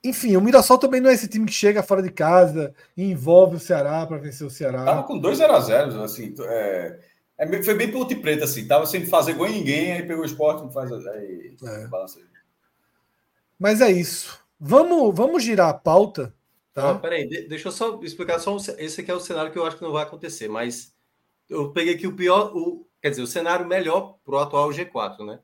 [0.03, 3.57] Enfim, o Mirassol também não é esse time que chega fora de casa e envolve
[3.57, 4.83] o Ceará para vencer o Ceará.
[4.83, 6.33] Tava com 2 0 a 0 assim.
[6.41, 6.99] É,
[7.39, 8.67] É, foi bem ponte preta, assim.
[8.67, 10.91] Tava sem fazer gol em ninguém, aí pegou o esporte, não faz.
[10.91, 11.87] Aí, é.
[13.57, 14.39] Mas é isso.
[14.59, 16.35] Vamos, vamos girar a pauta.
[16.73, 16.91] Tá?
[16.91, 18.39] Ah, peraí, deixa eu só explicar.
[18.39, 20.93] Só esse aqui é o cenário que eu acho que não vai acontecer, mas
[21.49, 25.25] eu peguei aqui o pior, o, quer dizer, o cenário melhor para o atual G4,
[25.25, 25.39] né?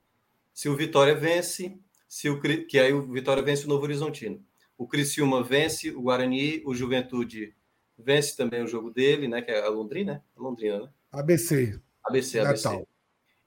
[0.56, 1.78] Se o Vitória vence,
[2.08, 4.42] se o, que aí o Vitória vence o Novo Horizontino.
[4.78, 7.54] O Criciúma vence o Guarani, o Juventude
[7.98, 9.42] vence também o jogo dele, né?
[9.42, 10.22] Que é a Londrina, né?
[10.38, 10.90] Londrina, né?
[11.12, 11.78] ABC.
[12.06, 12.64] ABC, ABC.
[12.70, 12.88] Natal.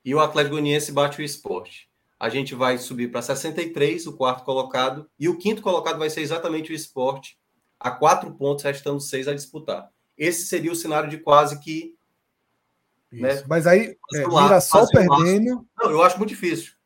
[0.05, 1.89] E o Atlético Goianiense bate o esporte.
[2.21, 6.21] A gente vai subir para 63, o quarto colocado, e o quinto colocado vai ser
[6.21, 7.39] exatamente o esporte,
[7.81, 9.91] a quatro pontos, restando seis a disputar.
[10.17, 11.97] Esse seria o cenário de quase que.
[13.11, 13.43] Né?
[13.49, 15.67] Mas aí, é, Mirassol perdendo.
[15.79, 16.78] Não, eu acho muito difícil.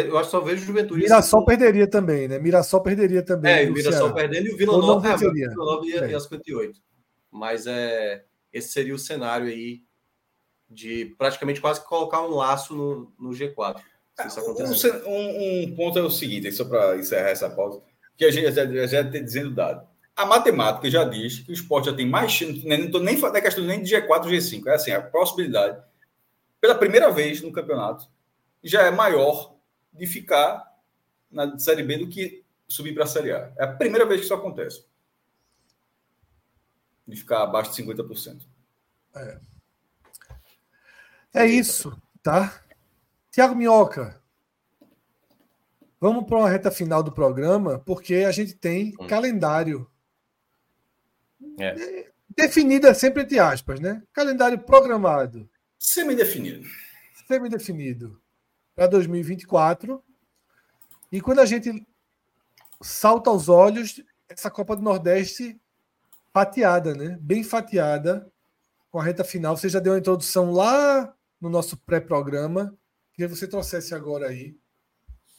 [0.00, 1.00] Eu acho que só vejo Juventude.
[1.02, 1.46] Mirassol assim.
[1.46, 2.38] perderia também, né?
[2.38, 3.52] Mirassol perderia também.
[3.52, 4.14] É, o Mirassol Ceará.
[4.14, 6.80] perdendo e o Vila Nova, é, Vila Nova ia, ia 58.
[7.30, 9.82] Mas é, esse seria o cenário aí
[10.68, 13.80] de praticamente quase colocar um laço no, no G4.
[15.06, 17.82] Um, um, um, ponto é o seguinte, só para encerrar essa pausa,
[18.16, 19.86] que a gente já, já está dizendo dado.
[20.14, 23.42] A matemática já diz que o esporte já tem mais chance, nem estou nem falando
[23.42, 25.78] questão nem de G4 G5, é assim, a possibilidade,
[26.60, 28.08] pela primeira vez no campeonato,
[28.64, 29.55] já é maior
[29.96, 30.76] de ficar
[31.30, 33.52] na Série B do que subir para a Série A.
[33.58, 34.84] É a primeira vez que isso acontece.
[37.06, 38.42] De ficar abaixo de 50%.
[39.14, 39.40] É.
[41.34, 42.62] É isso, tá?
[43.30, 44.20] Tiago Minhoca,
[46.00, 49.06] vamos para uma reta final do programa, porque a gente tem hum.
[49.06, 49.90] calendário.
[51.58, 52.10] É.
[52.34, 54.02] Definido é sempre entre aspas, né?
[54.12, 55.48] Calendário programado.
[55.78, 56.66] Semi-definido.
[57.28, 58.20] Semi-definido.
[58.76, 60.00] Para 2024.
[61.10, 61.84] E quando a gente
[62.80, 65.60] salta aos olhos, essa Copa do Nordeste
[66.32, 67.18] fatiada, né?
[67.20, 68.30] Bem fatiada
[68.90, 69.56] com a reta final.
[69.56, 72.76] Você já deu uma introdução lá no nosso pré-programa.
[73.12, 74.54] Queria que você trouxesse agora aí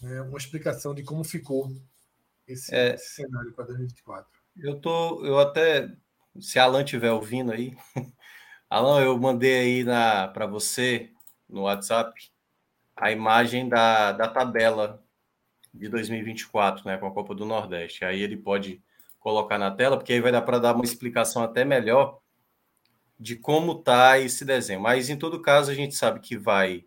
[0.01, 1.71] né, uma explicação de como ficou
[2.47, 4.27] esse, é, esse cenário para 2024.
[4.57, 5.91] Eu tô, eu até,
[6.39, 7.77] se Alan estiver ouvindo aí,
[8.69, 9.85] Alan, eu mandei aí
[10.33, 11.11] para você
[11.47, 12.11] no WhatsApp
[12.97, 15.03] a imagem da, da tabela
[15.73, 18.03] de 2024, né, com a Copa do Nordeste.
[18.03, 18.81] Aí ele pode
[19.19, 22.19] colocar na tela, porque aí vai dar para dar uma explicação até melhor
[23.19, 24.81] de como tá esse desenho.
[24.81, 26.85] Mas em todo caso, a gente sabe que vai.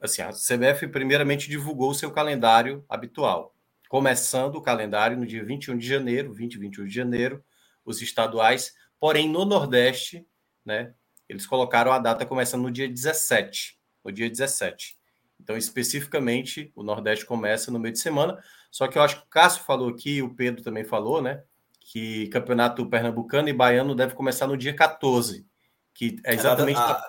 [0.00, 3.54] Assim, a CBF primeiramente divulgou o seu calendário habitual,
[3.88, 7.44] começando o calendário no dia 21 de janeiro, 20 e 21 de janeiro,
[7.84, 10.26] os estaduais, porém no Nordeste,
[10.64, 10.92] né,
[11.28, 14.98] eles colocaram a data começando no dia 17, no dia 17.
[15.40, 18.38] Então, especificamente, o Nordeste começa no meio de semana,
[18.70, 21.42] só que eu acho que o Cássio falou aqui, o Pedro também falou, né,
[21.80, 25.44] que campeonato pernambucano e baiano deve começar no dia 14,
[25.92, 26.78] que é exatamente.
[26.78, 27.02] Ah,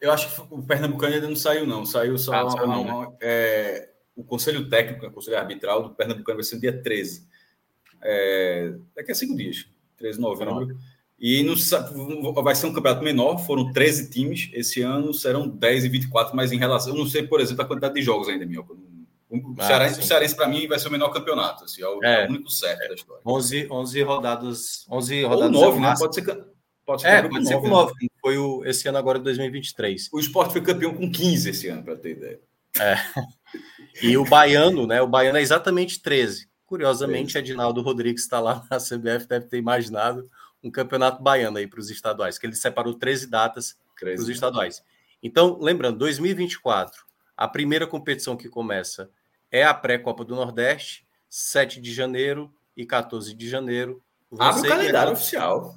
[0.00, 1.84] eu acho que o pernambucano ainda não saiu, não.
[1.84, 3.16] Saiu só ah, uma, não, né?
[3.20, 7.28] é, o conselho técnico, o conselho arbitral do pernambucano vai ser no dia 13.
[8.02, 9.66] É, daqui a cinco dias,
[9.96, 10.66] 13 de novembro.
[10.66, 10.93] Pronto.
[11.26, 11.54] E no,
[12.42, 14.50] vai ser um campeonato menor, foram 13 times.
[14.52, 16.92] Esse ano serão 10 e 24, mas em relação.
[16.92, 18.74] Eu não sei, por exemplo, a quantidade de jogos ainda, Minhoca.
[19.30, 21.64] O ah, Cearense, Cearense para mim, vai ser o menor campeonato.
[21.64, 23.22] Assim, é, o, é, é o único certo da história.
[23.24, 24.86] 11, 11 rodadas.
[24.90, 25.94] 11 rodadas Ou 9, né?
[25.98, 26.44] Pode ser,
[26.84, 27.92] pode ser, é, pode ser com 9.
[28.02, 28.08] Né?
[28.20, 30.10] Foi o, esse ano agora de 2023.
[30.12, 32.40] O esporte foi campeão com 15 esse ano, para ter ideia.
[32.78, 32.96] É.
[34.02, 35.00] E o Baiano, né?
[35.00, 36.50] O Baiano é exatamente 13.
[36.66, 37.38] Curiosamente, 13.
[37.38, 40.28] Edinaldo Rodrigues está lá na CBF, deve ter imaginado
[40.64, 44.82] um campeonato baiano aí para os estaduais, que ele separou 13 datas para os estaduais.
[45.22, 47.04] Então, lembrando, 2024,
[47.36, 49.10] a primeira competição que começa
[49.50, 54.02] é a pré-Copa do Nordeste, 7 de janeiro e 14 de janeiro.
[54.38, 55.76] Abre o calendário oficial.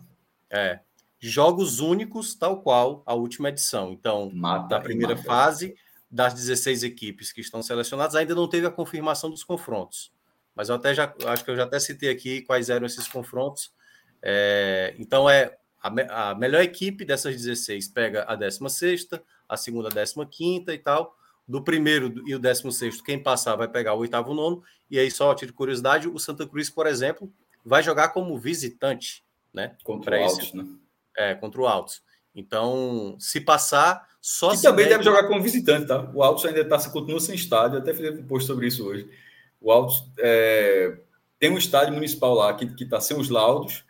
[0.49, 0.79] É.
[1.19, 3.91] Jogos únicos, tal qual a última edição.
[3.91, 5.27] Então, mata, da primeira mata.
[5.27, 5.75] fase,
[6.09, 10.11] das 16 equipes que estão selecionadas, ainda não teve a confirmação dos confrontos.
[10.55, 13.71] Mas eu até já acho que eu já até citei aqui quais eram esses confrontos.
[14.21, 19.07] É, então, é a, a melhor equipe dessas 16 pega a 16,
[19.47, 21.17] a segunda a 15 e tal
[21.47, 24.61] do primeiro e o décimo sexto, quem passar vai pegar o oitavo nono.
[24.91, 27.31] E aí, só de curiosidade, o Santa Cruz, por exemplo,
[27.63, 29.23] vai jogar como visitante,
[29.53, 29.75] né?
[29.83, 30.65] Contra o Altos, né?
[31.15, 32.01] É, contra o Altos.
[32.35, 34.97] Então, se passar, só que também deve...
[34.97, 36.11] deve jogar como visitante, tá?
[36.13, 39.09] O Altos ainda tá, continua sem estádio, até fiz um post sobre isso hoje.
[39.61, 40.99] O Altos é,
[41.39, 43.85] tem um estádio municipal lá que está sem os laudos.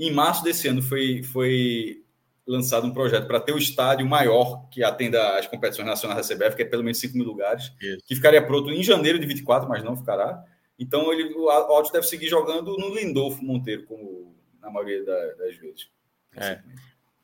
[0.00, 2.02] Em março desse ano foi, foi
[2.46, 6.56] lançado um projeto para ter o estádio maior que atenda às competições nacionais da CBF,
[6.56, 8.02] que é pelo menos 5 mil lugares, Isso.
[8.06, 10.42] que ficaria pronto em janeiro de 24, mas não ficará.
[10.78, 15.54] Então ele, o Alto deve seguir jogando no Lindolfo Monteiro, como na maioria da, das
[15.56, 15.90] vezes.
[16.34, 16.62] É.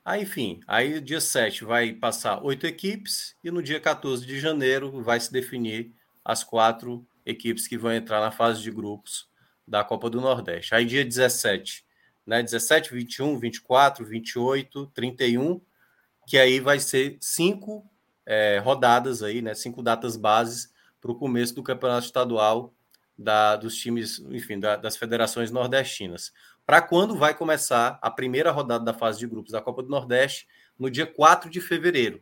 [0.04, 5.02] Aí, enfim, aí dia 7 vai passar oito equipes e no dia 14 de janeiro
[5.02, 9.28] vai se definir as quatro equipes que vão entrar na fase de grupos
[9.66, 10.74] da Copa do Nordeste.
[10.74, 11.85] Aí dia 17,
[12.26, 15.60] né, 17, 21, 24, 28, 31,
[16.26, 17.88] que aí vai ser cinco
[18.26, 22.74] é, rodadas aí, né, cinco datas bases para o começo do campeonato estadual
[23.16, 26.32] da, dos times, enfim, da, das federações nordestinas.
[26.66, 30.48] Para quando vai começar a primeira rodada da fase de grupos da Copa do Nordeste?
[30.76, 32.20] No dia 4 de fevereiro.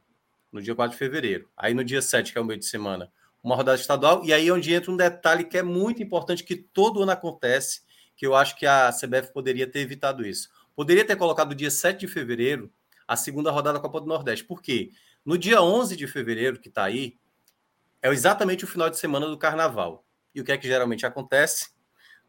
[0.52, 1.48] No dia 4 de fevereiro.
[1.56, 3.10] Aí no dia 7, que é o meio de semana,
[3.42, 4.22] uma rodada estadual.
[4.24, 7.82] E aí é onde entra um detalhe que é muito importante, que todo ano acontece,
[8.16, 10.48] que eu acho que a CBF poderia ter evitado isso.
[10.74, 12.72] Poderia ter colocado dia 7 de fevereiro
[13.06, 14.44] a segunda rodada da Copa do Nordeste.
[14.44, 14.90] Por quê?
[15.24, 17.16] No dia 11 de fevereiro, que está aí,
[18.02, 20.04] é exatamente o final de semana do Carnaval.
[20.34, 21.70] E o que é que geralmente acontece?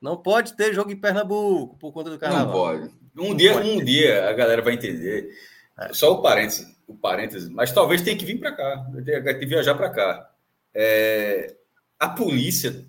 [0.02, 2.46] Não pode ter jogo em Pernambuco por conta do Carnaval.
[2.46, 3.06] Não pode.
[3.18, 5.30] Um não dia, pode um dia a galera vai entender.
[5.78, 5.94] É.
[5.94, 9.76] Só o parênteses, o parênteses, mas talvez tenha que vir para cá, tem que viajar
[9.76, 10.32] para cá.
[10.74, 11.56] É,
[12.00, 12.86] a polícia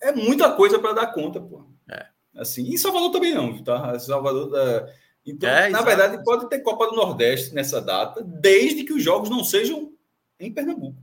[0.00, 1.66] é muita coisa para dar conta, pô.
[2.34, 2.40] É.
[2.40, 3.98] Assim, e Salvador também não, tá?
[3.98, 4.92] Salvador da...
[5.26, 9.30] Então, é, na verdade, pode ter Copa do Nordeste nessa data, desde que os jogos
[9.30, 9.92] não sejam
[10.38, 11.02] em Pernambuco.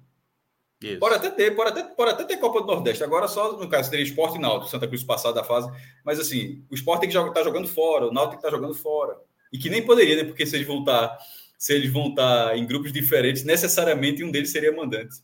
[0.81, 0.99] Isso.
[0.99, 3.03] Pode até ter, pode até, pode até ter Copa do Nordeste.
[3.03, 5.71] Agora só, no caso, teria esporte e Náutico, Santa Cruz passado da fase.
[6.03, 8.49] Mas assim, o esporte tem que estar tá jogando fora, o Náutico tem que estar
[8.49, 9.15] tá jogando fora.
[9.53, 10.23] E que nem poderia, né?
[10.23, 11.17] Porque se eles vão estar, tá,
[11.57, 15.17] se eles vão estar em grupos diferentes, necessariamente um deles seria mandante.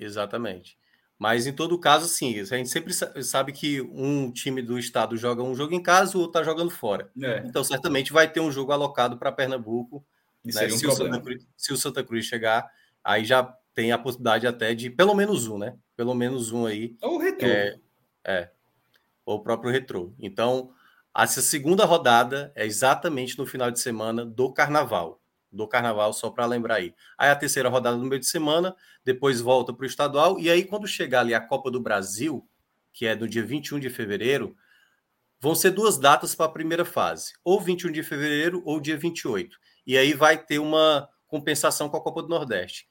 [0.00, 0.78] Exatamente.
[1.18, 2.92] Mas em todo caso, sim, a gente sempre
[3.22, 6.70] sabe que um time do estado joga um jogo em casa, o outro está jogando
[6.70, 7.10] fora.
[7.22, 7.42] É.
[7.46, 10.04] Então, certamente vai ter um jogo alocado para Pernambuco.
[10.44, 10.66] Né?
[10.66, 12.68] Um se, o Cruz, se, o Santa Cruz chegar,
[13.02, 13.42] aí já
[13.72, 15.76] tem a possibilidade até de pelo menos um, né?
[15.96, 16.96] Pelo menos um aí.
[17.00, 17.48] Ou o retrô.
[17.48, 17.78] É,
[18.24, 18.50] é,
[19.24, 20.12] ou o próprio retrô.
[20.18, 20.70] Então,
[21.16, 25.20] essa segunda rodada é exatamente no final de semana do carnaval.
[25.54, 26.94] Do carnaval, só para lembrar aí.
[27.16, 28.74] Aí a terceira rodada no meio de semana,
[29.04, 32.46] depois volta para o estadual, e aí quando chegar ali a Copa do Brasil,
[32.92, 34.56] que é no dia 21 de fevereiro,
[35.40, 39.56] vão ser duas datas para a primeira fase, ou 21 de fevereiro ou dia 28.
[39.86, 42.86] E aí vai ter uma compensação com a Copa do Nordeste.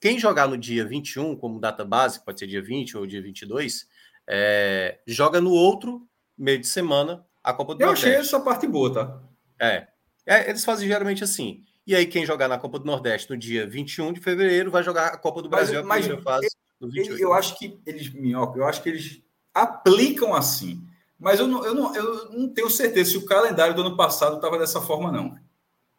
[0.00, 3.86] Quem jogar no dia 21, como data base, pode ser dia 20 ou dia 22,
[4.28, 6.06] é, joga no outro
[6.36, 8.06] meio de semana a Copa do Eu Nordeste.
[8.06, 9.22] Eu achei essa parte boa, tá?
[9.60, 9.88] É.
[10.26, 10.50] é.
[10.50, 11.64] Eles fazem geralmente assim.
[11.88, 15.06] E aí, quem jogar na Copa do Nordeste no dia 21 de fevereiro vai jogar
[15.06, 17.18] a Copa do Brasil mas, a primeira fase no 28.
[17.18, 19.22] Eu acho que eles, Minhoca, eu acho que eles
[19.54, 20.86] aplicam assim.
[21.18, 24.36] Mas eu não, eu, não, eu não tenho certeza se o calendário do ano passado
[24.36, 25.34] estava dessa forma, não.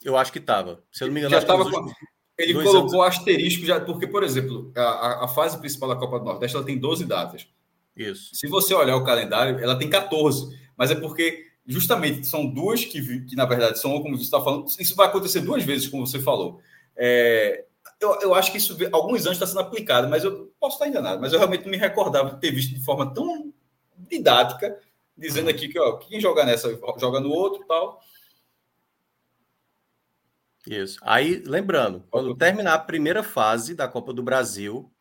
[0.03, 0.84] Eu acho que estava.
[0.91, 1.91] Se eu não me engano, já estava com...
[2.38, 3.18] Ele Dois colocou anos.
[3.18, 6.78] asterisco já, porque, por exemplo, a, a, fase principal da Copa do Nordeste ela tem
[6.78, 7.48] 12 datas.
[7.98, 8.36] Isso.
[8.36, 13.21] Se você olhar o calendário, ela tem 14, mas é porque justamente são duas que,
[13.21, 16.19] que na verdade, são, como você está falando, isso vai acontecer duas vezes, como você
[16.19, 16.59] falou.
[16.97, 17.63] É,
[17.99, 21.21] eu, eu acho que isso, alguns anos está sendo aplicado, mas eu posso estar enganado,
[21.21, 23.53] mas eu realmente não me recordava de ter visto de forma tão
[24.09, 24.79] didática,
[25.15, 28.01] dizendo aqui que ó, quem joga nessa joga no outro tal.
[30.65, 30.99] Isso.
[31.03, 34.91] Aí, lembrando, quando terminar a primeira fase da Copa do Brasil,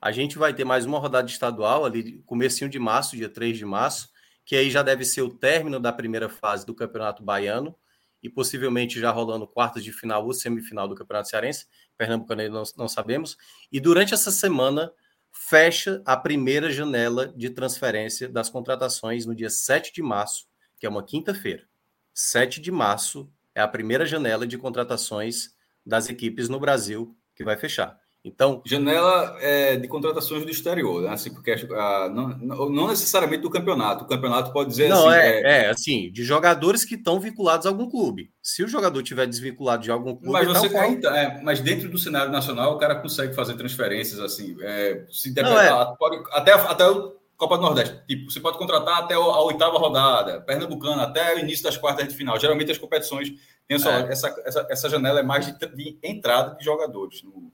[0.00, 3.64] a gente vai ter mais uma rodada estadual ali, comecinho de março, dia 3 de
[3.64, 4.10] março,
[4.48, 7.76] que aí já deve ser o término da primeira fase do Campeonato Baiano
[8.22, 11.66] e possivelmente já rolando quartas de final ou semifinal do Campeonato Cearense.
[11.98, 13.36] Pernambuco ainda não, não sabemos.
[13.70, 14.90] E durante essa semana
[15.30, 20.46] fecha a primeira janela de transferência das contratações no dia 7 de março,
[20.78, 21.68] que é uma quinta-feira.
[22.14, 25.54] 7 de março é a primeira janela de contratações
[25.84, 28.00] das equipes no Brasil que vai fechar.
[28.28, 31.10] Então, janela é, de contratações do exterior, né?
[31.10, 32.28] assim, porque ah, não,
[32.70, 34.04] não, necessariamente do campeonato.
[34.04, 35.66] O campeonato pode dizer não, assim, é, é...
[35.66, 38.30] é assim, de jogadores que estão vinculados a algum clube.
[38.42, 41.88] Se o jogador tiver desvinculado de algum clube, mas você tá, então, é, mas dentro
[41.88, 45.96] do cenário nacional o cara consegue fazer transferências assim, é, se não, é.
[45.98, 48.02] pode, até até o Copa do Nordeste.
[48.08, 52.14] Tipo, você pode contratar até a oitava rodada, Pernambucana, até o início das quartas de
[52.14, 52.38] final.
[52.38, 53.32] Geralmente as competições
[53.68, 54.10] têm só, é.
[54.10, 57.22] essa, essa, essa janela é mais de, de entrada de jogadores.
[57.22, 57.52] No...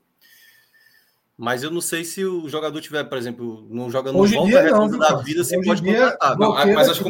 [1.37, 4.71] Mas eu não sei se o jogador tiver, por exemplo, não joga no Hoje volta
[4.71, 6.39] não, da vida, você pode contratar.
[6.39, 7.01] Não, mas as,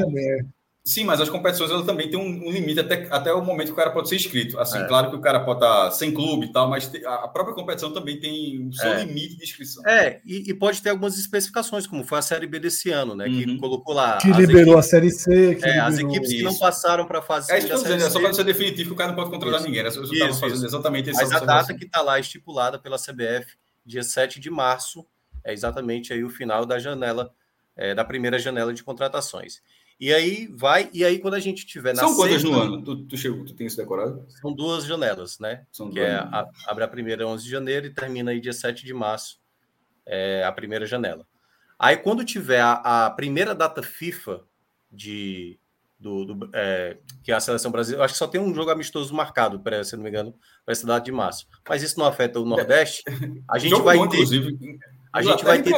[0.87, 3.73] Sim, mas as competições ela também tem um, um, limite até, até o momento que
[3.73, 4.61] o cara pode ser inscrito.
[4.61, 4.85] Assim, é.
[4.85, 8.21] claro que o cara pode estar sem clube e tal, mas a própria competição também
[8.21, 9.03] tem o seu é.
[9.03, 9.83] limite de inscrição.
[9.87, 13.25] É, e, e, pode ter algumas especificações, como foi a Série B desse ano, né?
[13.27, 13.33] Uhum.
[13.33, 14.19] Que colocou lá.
[14.19, 15.55] Que liberou equipes, a Série C.
[15.55, 18.05] Que é, as equipes que não passaram para a fase É isso que eu dizendo,
[18.05, 19.67] é só para ser definitivo que o cara não pode controlar isso.
[19.67, 19.85] ninguém.
[19.85, 19.89] Né?
[19.89, 23.47] Eu estava fazendo exatamente essa Mas a data que está lá estipulada pela CBF,
[23.85, 25.07] dia 7 de março,
[25.45, 27.35] é exatamente aí o final da janela,
[27.77, 29.63] é, da primeira janela de contratações.
[30.01, 32.83] E aí vai, e aí quando a gente tiver na São quantas no ano?
[32.83, 34.27] Tu, tu, chegou, tu tem isso decorado?
[34.41, 35.67] São duas janelas, né?
[35.71, 38.85] São que é, a, abre a primeira 11 de janeiro e termina aí dia 7
[38.85, 39.41] de março,
[40.05, 41.27] é, a primeira janela.
[41.79, 44.43] Aí quando tiver a, a primeira data FIFA
[44.91, 45.59] de
[46.05, 49.15] do, do é, que é a seleção brasileira, acho que só tem um jogo amistoso
[49.15, 51.49] marcado, para se não me engano, para essa data de março.
[51.67, 53.03] Mas isso não afeta o Nordeste.
[53.49, 54.79] A gente vai bom, ter, inclusive.
[55.11, 55.75] a gente vai ter,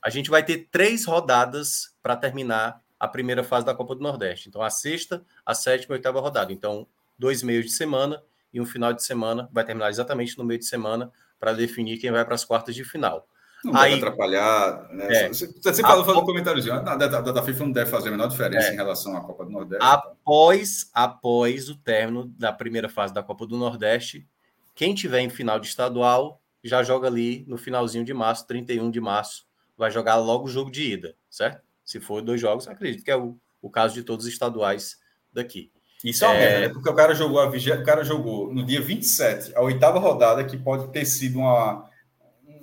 [0.00, 4.48] a gente vai ter três rodadas para terminar a primeira fase da Copa do Nordeste.
[4.48, 6.52] Então, a sexta, a sétima e a oitava rodada.
[6.52, 6.86] Então,
[7.18, 8.22] dois meios de semana
[8.54, 9.48] e um final de semana.
[9.52, 11.10] Vai terminar exatamente no meio de semana
[11.40, 13.26] para definir quem vai para as quartas de final.
[13.64, 14.88] Não Aí, deve atrapalhar.
[14.90, 15.06] Né?
[15.08, 18.12] É, você, você falou, falou no comentáriozinho, a data da FIFA não deve fazer a
[18.12, 19.84] menor diferença é, em relação à Copa do Nordeste.
[19.84, 24.26] Após, após o término da primeira fase da Copa do Nordeste,
[24.74, 29.00] quem tiver em final de estadual já joga ali no finalzinho de março, 31 de
[29.00, 29.46] março,
[29.76, 31.62] vai jogar logo o jogo de ida, certo?
[31.84, 34.98] Se for dois jogos, acredito que é o, o caso de todos os estaduais
[35.32, 35.70] daqui.
[36.04, 36.68] Isso é uma merda, né?
[36.70, 37.78] Porque o cara jogou a vigia...
[37.78, 41.89] o cara jogou no dia 27, a oitava rodada, que pode ter sido uma,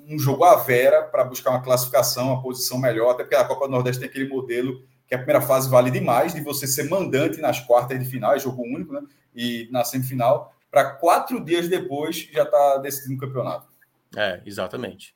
[0.08, 3.66] um jogo à vera para buscar uma classificação, uma posição melhor, até porque a Copa
[3.66, 7.40] do Nordeste tem aquele modelo que a primeira fase vale demais, de você ser mandante
[7.40, 9.02] nas quartas de final, é jogo único, né?
[9.36, 13.68] E na semifinal, para quatro dias depois já está decidindo o campeonato.
[14.16, 15.16] É, exatamente.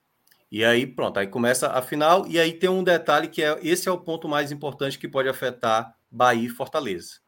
[0.52, 3.88] E aí, pronto, aí começa a final, e aí tem um detalhe que é esse
[3.88, 7.20] é o ponto mais importante que pode afetar Bahia e Fortaleza.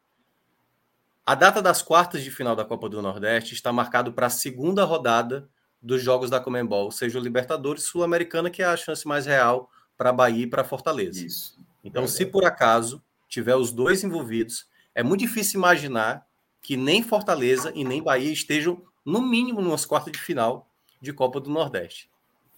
[1.26, 4.84] A data das quartas de final da Copa do Nordeste está marcado para a segunda
[4.84, 5.48] rodada
[5.84, 10.12] dos jogos da Comembol, seja o Libertadores Sul-Americana, que é a chance mais real para
[10.12, 11.24] Bahia e para Fortaleza.
[11.24, 11.60] Isso.
[11.84, 16.26] Então, é se por acaso tiver os dois envolvidos, é muito difícil imaginar
[16.62, 20.70] que nem Fortaleza e nem Bahia estejam, no mínimo, nas quartas de final
[21.02, 22.08] de Copa do Nordeste.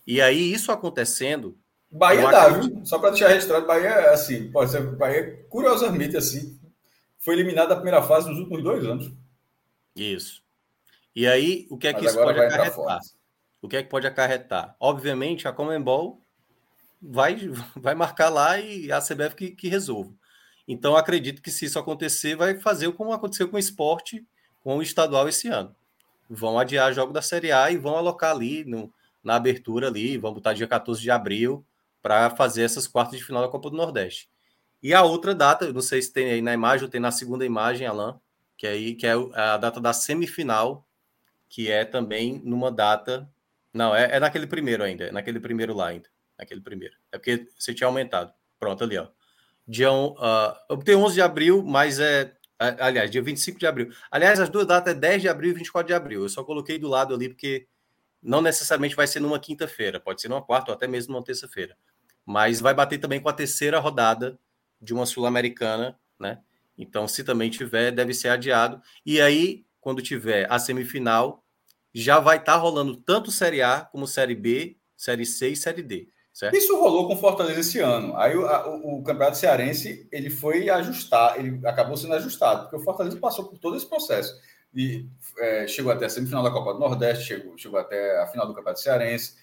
[0.06, 1.58] E aí, isso acontecendo.
[1.90, 2.86] Bahia dá, viu?
[2.86, 6.56] Só para deixar registrado, Bahia é assim, pode ser, Bahia, curiosamente, assim,
[7.18, 9.12] foi eliminado da primeira fase nos últimos dois anos.
[9.96, 10.45] Isso.
[11.16, 13.00] E aí, o que é que Mas isso pode acarretar?
[13.62, 14.76] O que é que pode acarretar?
[14.78, 16.20] Obviamente, a Comembol
[17.00, 20.12] vai, vai marcar lá e a CBF que, que resolva.
[20.68, 24.26] Então, acredito que se isso acontecer, vai fazer como aconteceu com o esporte,
[24.62, 25.74] com o estadual esse ano.
[26.28, 28.92] Vão adiar jogo da Série A e vão alocar ali no,
[29.24, 31.64] na abertura ali, vamos botar dia 14 de abril
[32.02, 34.28] para fazer essas quartas de final da Copa do Nordeste.
[34.82, 37.46] E a outra data, não sei se tem aí na imagem ou tem na segunda
[37.46, 38.20] imagem, Alan,
[38.56, 40.85] que é aí que é a data da semifinal,
[41.48, 43.30] que é também numa data.
[43.72, 46.08] Não, é, é naquele primeiro ainda, é naquele primeiro lá ainda.
[46.38, 46.94] Naquele primeiro.
[47.12, 48.32] É porque você tinha aumentado.
[48.58, 49.08] Pronto, ali, ó.
[49.66, 52.34] Dia, uh, tem 11 de abril, mas é.
[52.58, 53.92] Aliás, dia 25 de abril.
[54.10, 56.22] Aliás, as duas datas é 10 de abril e 24 de abril.
[56.22, 57.66] Eu só coloquei do lado ali porque
[58.22, 61.76] não necessariamente vai ser numa quinta-feira, pode ser numa quarta ou até mesmo numa terça-feira.
[62.24, 64.38] Mas vai bater também com a terceira rodada
[64.80, 66.40] de uma Sul-Americana, né?
[66.78, 68.80] Então, se também tiver, deve ser adiado.
[69.04, 71.44] E aí, quando tiver a semifinal,
[71.94, 75.80] já vai estar tá rolando tanto Série A como Série B, Série C e Série
[75.80, 76.08] D.
[76.32, 76.56] Certo?
[76.56, 78.16] Isso rolou com Fortaleza esse ano.
[78.16, 82.80] Aí o, o, o, Campeonato Cearense ele foi ajustar, ele acabou sendo ajustado, porque o
[82.80, 84.34] Fortaleza passou por todo esse processo
[84.74, 85.06] e
[85.38, 88.54] é, chegou até a semifinal da Copa do Nordeste, chegou, chegou até a final do
[88.54, 89.36] Campeonato Cearense,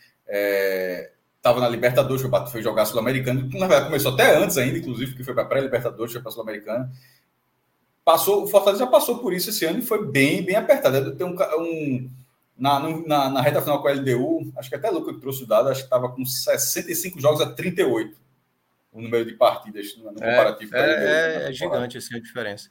[1.38, 5.16] estava é, na Libertadores, foi, foi jogar Sul-Americano, na verdade começou até antes ainda, inclusive,
[5.16, 6.92] que foi para pré-Libertadores, foi para Sul-Americana.
[8.06, 11.16] Passou, o Fortaleza já passou por isso esse ano e foi bem, bem apertado.
[11.16, 12.10] Tem um, um
[12.58, 15.70] na, na, na, reta final com a LDU, acho que até Lucas trouxe o dado,
[15.70, 18.22] acho que estava com 65 jogos a 38
[18.92, 20.76] o número de partidas no comparativo.
[20.76, 22.70] É, LDU, é, é gigante assim, a diferença.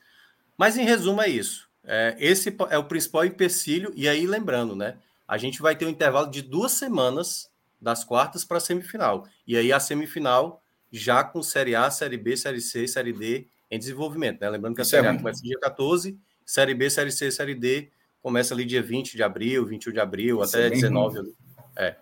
[0.56, 1.68] Mas em resumo é isso.
[1.84, 4.96] É, esse é o principal empecilho, e aí lembrando, né?
[5.26, 7.50] A gente vai ter um intervalo de duas semanas
[7.80, 9.26] das quartas para a semifinal.
[9.46, 13.78] E aí a semifinal já com Série A, Série B, Série C, Série D em
[13.78, 14.50] desenvolvimento, né?
[14.50, 17.54] Lembrando que a Isso Série é A começa dia 14, Série B, Série C, Série
[17.54, 17.90] D
[18.22, 21.34] começa ali dia 20 de abril, 21 de abril, Isso até é 19.
[21.76, 21.96] É.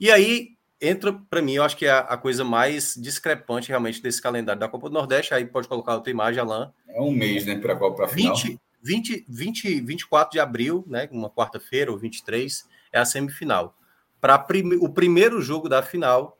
[0.00, 4.20] E aí entra, para mim, eu acho que é a, coisa mais discrepante realmente desse
[4.20, 5.32] calendário da Copa do Nordeste.
[5.32, 6.68] Aí pode colocar outra imagem, Alain.
[6.88, 8.34] É um mês, né, para a final.
[8.34, 13.76] 20, 20, 20, 24 de abril, né, uma quarta-feira ou 23, é a semifinal.
[14.20, 16.38] Para prime o primeiro jogo da final,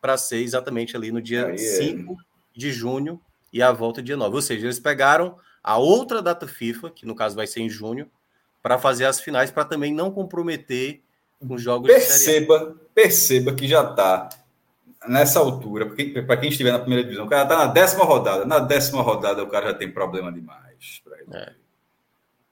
[0.00, 2.16] para ser exatamente ali no dia Aí 5 é.
[2.58, 3.20] de junho
[3.54, 4.34] e a volta dia 9.
[4.34, 8.10] Ou seja, eles pegaram a outra data FIFA, que no caso vai ser em junho,
[8.60, 11.02] para fazer as finais, para também não comprometer
[11.40, 14.28] os jogos perceba, Perceba que já está
[15.06, 15.94] nessa altura,
[16.26, 18.44] para quem estiver na primeira divisão, o cara está na décima rodada.
[18.44, 21.02] Na décima rodada, o cara já tem problema demais
[21.32, 21.52] é.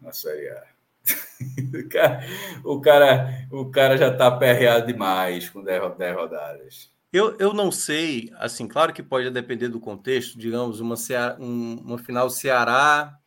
[0.01, 0.63] na Série A.
[1.75, 2.27] o, cara,
[2.63, 5.83] o, cara, o cara já está aperreado demais com 10
[6.15, 6.92] rodadas.
[7.13, 10.95] Eu, eu não sei, assim, claro que pode depender do contexto, digamos, uma,
[11.39, 13.19] um, uma final Ceará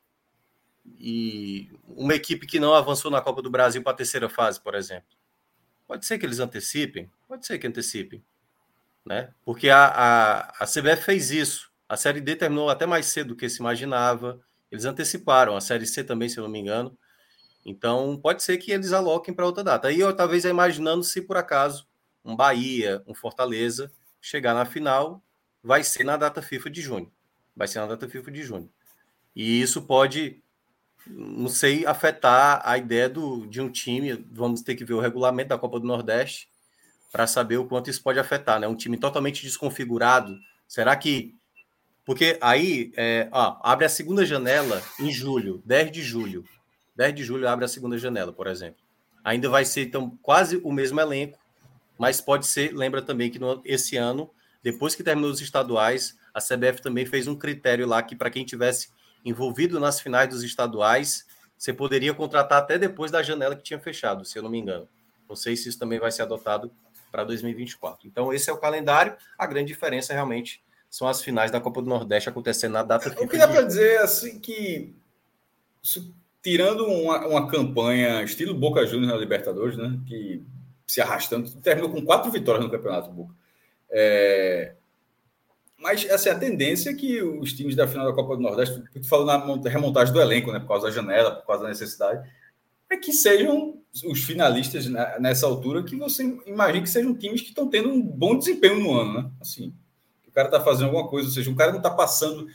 [0.98, 4.74] e uma equipe que não avançou na Copa do Brasil para a terceira fase, por
[4.74, 5.16] exemplo.
[5.88, 8.24] Pode ser que eles antecipem, pode ser que antecipem,
[9.06, 9.32] né?
[9.44, 11.72] Porque a, a, a CBF fez isso.
[11.88, 14.41] A Série D terminou até mais cedo do que se imaginava.
[14.72, 16.98] Eles anteciparam, a Série C também, se eu não me engano.
[17.64, 19.90] Então, pode ser que eles aloquem para outra data.
[19.90, 21.88] Aí eu talvez imaginando se por acaso
[22.26, 25.22] um Bahia, um Fortaleza chegar na final,
[25.64, 27.11] vai ser na data FIFA de junho.
[27.56, 28.69] Vai ser na data FIFA de junho.
[29.35, 30.41] E isso pode,
[31.07, 34.26] não sei, afetar a ideia do, de um time.
[34.31, 36.49] Vamos ter que ver o regulamento da Copa do Nordeste
[37.11, 38.68] para saber o quanto isso pode afetar, né?
[38.68, 40.38] Um time totalmente desconfigurado.
[40.68, 41.35] Será que.
[42.03, 46.43] Porque aí é, ó, abre a segunda janela em julho, 10 de julho.
[46.95, 48.84] 10 de julho abre a segunda janela, por exemplo.
[49.23, 51.39] Ainda vai ser então quase o mesmo elenco,
[51.97, 54.30] mas pode ser, lembra também que no, esse ano,
[54.63, 58.43] depois que terminou os estaduais, a CBF também fez um critério lá que para quem
[58.43, 58.89] tivesse
[59.23, 61.26] envolvido nas finais dos estaduais,
[61.57, 64.88] você poderia contratar até depois da janela que tinha fechado, se eu não me engano.
[65.27, 66.72] Não sei se isso também vai ser adotado
[67.11, 68.07] para 2024.
[68.07, 69.15] Então, esse é o calendário.
[69.38, 73.09] A grande diferença realmente são as finais da Copa do Nordeste acontecendo na data.
[73.22, 74.93] O que dá para dizer assim que
[76.41, 79.99] tirando uma, uma campanha estilo Boca Juniors na Libertadores, né?
[80.07, 80.43] Que
[80.88, 83.34] se arrastando, terminou com quatro vitórias no Campeonato Boca.
[83.90, 84.74] É...
[85.78, 89.07] Mas assim, a tendência é que os times da final da Copa do Nordeste, tu
[89.07, 90.60] falou na remontagem do elenco, né?
[90.60, 92.28] Por causa da janela, por causa da necessidade,
[92.90, 94.88] é que sejam os finalistas
[95.20, 98.94] nessa altura que você imagina que sejam times que estão tendo um bom desempenho no
[98.94, 99.32] ano, né?
[99.41, 99.74] Assim,
[100.28, 102.48] o cara está fazendo alguma coisa, ou seja, o cara não está passando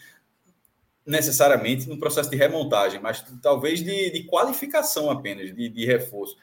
[1.06, 6.36] necessariamente no processo de remontagem, mas talvez de, de qualificação apenas, de, de reforço.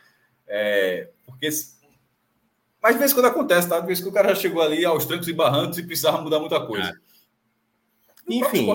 [0.48, 1.50] É, porque.
[2.88, 3.82] Mas de vez em quando acontece, tá?
[3.82, 6.22] De vez em quando o cara já chegou ali aos trancos e barrancos e precisava
[6.22, 6.88] mudar muita coisa.
[6.88, 8.34] É.
[8.34, 8.66] Enfim,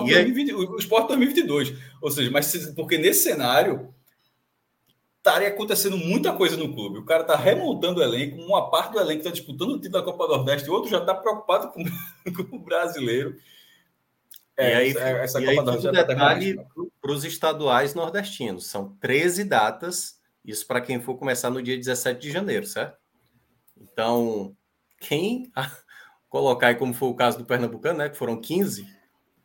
[0.53, 1.73] o Sport, 2022.
[1.99, 3.91] Ou seja, mas porque nesse cenário
[5.17, 6.99] estaria acontecendo muita coisa no clube.
[6.99, 10.03] O cara está remontando o elenco, uma parte do elenco está disputando o título da
[10.03, 11.83] Copa do Nordeste, o outro já está preocupado com,
[12.49, 13.35] com o brasileiro.
[14.55, 16.59] É, e aí, essa e Copa aí, um detalhe
[17.01, 18.67] para os estaduais nordestinos.
[18.67, 23.01] São 13 datas, isso para quem for começar no dia 17 de janeiro, certo?
[23.91, 24.55] Então,
[24.99, 25.51] quem
[26.29, 28.09] colocar aí, como foi o caso do Pernambucano, né?
[28.09, 28.87] Que foram 15.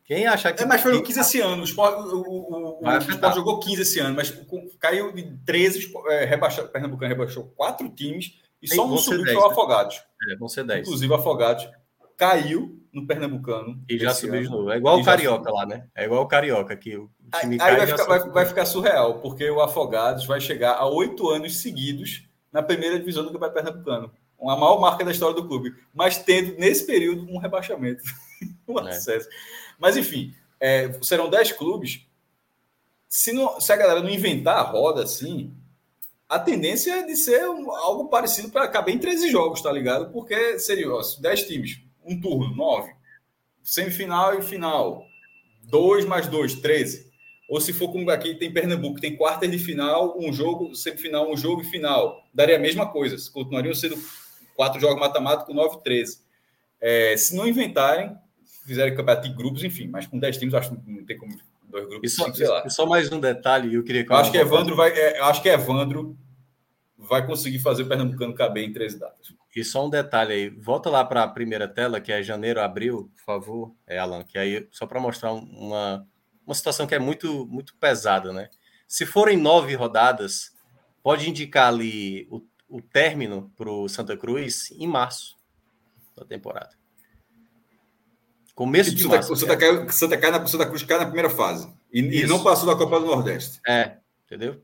[0.05, 0.62] Quem achar que.
[0.62, 1.62] É, mas foram 15 esse ano.
[1.62, 4.33] O Sport, o, o, o Sport jogou 15 esse ano, mas
[4.81, 9.42] caiu de 13, é, rebaixou, Pernambucano rebaixou quatro times e só um subiu que foi
[9.42, 9.47] o?
[9.47, 10.02] Afogados.
[10.31, 10.86] É, vão ser 10.
[10.86, 11.68] Inclusive, Afogados
[12.17, 13.83] caiu no Pernambucano.
[13.89, 14.70] E já subiu de novo.
[14.70, 15.86] É igual o Carioca lá, né?
[15.94, 17.10] É igual o Carioca, que o
[17.41, 20.86] time aí, aí vai, ficar, vai, vai, ficar surreal, porque o Afogados vai chegar a
[20.86, 24.12] oito anos seguidos na primeira divisão do Campeonato Pernambucano.
[24.39, 25.75] Uma maior marca da história do clube.
[25.92, 28.02] Mas tendo, nesse período, um rebaixamento.
[28.68, 28.91] um é.
[28.91, 29.28] acesso.
[29.78, 32.07] Mas, enfim, é, serão dez clubes.
[33.08, 35.55] Se, não, se a galera não inventar a roda assim,
[36.28, 40.12] a tendência é de ser algo parecido para caber em 13 jogos, tá ligado?
[40.12, 42.92] Porque seria ó, 10 times um turno, nove.
[43.62, 45.05] Semifinal e final,
[45.62, 47.08] dois mais dois, treze.
[47.49, 51.36] Ou se for como aqui tem Pernambuco, tem quarta de final, um jogo, semifinal, um
[51.36, 52.23] jogo e final.
[52.33, 53.17] Daria a mesma coisa.
[53.33, 53.97] Continuariam sendo
[54.59, 56.20] quatro jogos matemáticos, nove, treze.
[56.81, 58.17] É, se não inventarem,
[58.67, 61.87] fizerem campeonato de grupos, enfim, mas com dez times, acho que não tem como dois
[61.87, 62.12] grupos.
[62.12, 62.69] E só, sei lá.
[62.69, 65.49] só mais um detalhe, eu queria que eu acho que Evandro vai, é, acho que
[65.49, 66.19] Evandro
[66.97, 69.33] vai conseguir fazer o Pernambucano caber em 13 datas.
[69.55, 73.12] E só um detalhe aí, volta lá para a primeira tela, que é janeiro, abril,
[73.15, 76.05] por favor, é, Alan, que aí só para mostrar uma,
[76.45, 78.51] uma situação que é muito, muito pesada, né?
[78.89, 80.53] Se forem nove rodadas,
[81.01, 85.37] pode indicar ali o, o término para o Santa Cruz em março
[86.17, 86.77] da temporada.
[88.55, 89.35] Começo de março.
[89.37, 92.99] Santa, Santa, Santa, Santa Cruz cai na primeira fase e, e não passou da Copa
[92.99, 93.61] do Nordeste.
[93.67, 94.63] É, entendeu?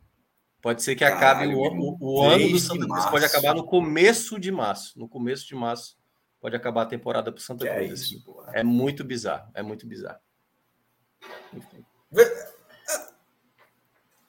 [0.60, 3.64] Pode ser que acabe Caralho, o, o, o ano do Santa Cruz, pode acabar no
[3.64, 4.98] começo de março.
[4.98, 5.96] No começo de março
[6.40, 7.90] pode acabar a temporada para Santa que Cruz.
[7.90, 8.50] É, isso, assim.
[8.52, 10.18] é, muito bizarro, é muito bizarro.
[11.52, 11.84] Enfim.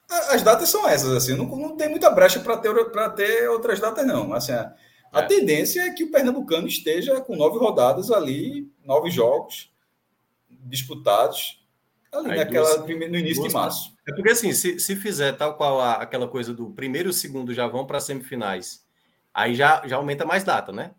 [0.08, 2.72] As datas são essas, assim, não, não tem muita brecha para ter,
[3.16, 4.32] ter outras datas, não.
[4.32, 4.72] Assim, a,
[5.12, 5.26] a é.
[5.26, 9.70] tendência é que o Pernambucano esteja com nove rodadas ali, nove jogos
[10.48, 11.64] disputados
[12.12, 13.96] ali Aí naquela, duas, no início duas, de março.
[14.08, 17.52] É porque assim, se, se fizer tal qual a, aquela coisa do primeiro e segundo
[17.52, 18.84] já vão para semifinais,
[19.34, 20.92] aí já, já aumenta mais data, né?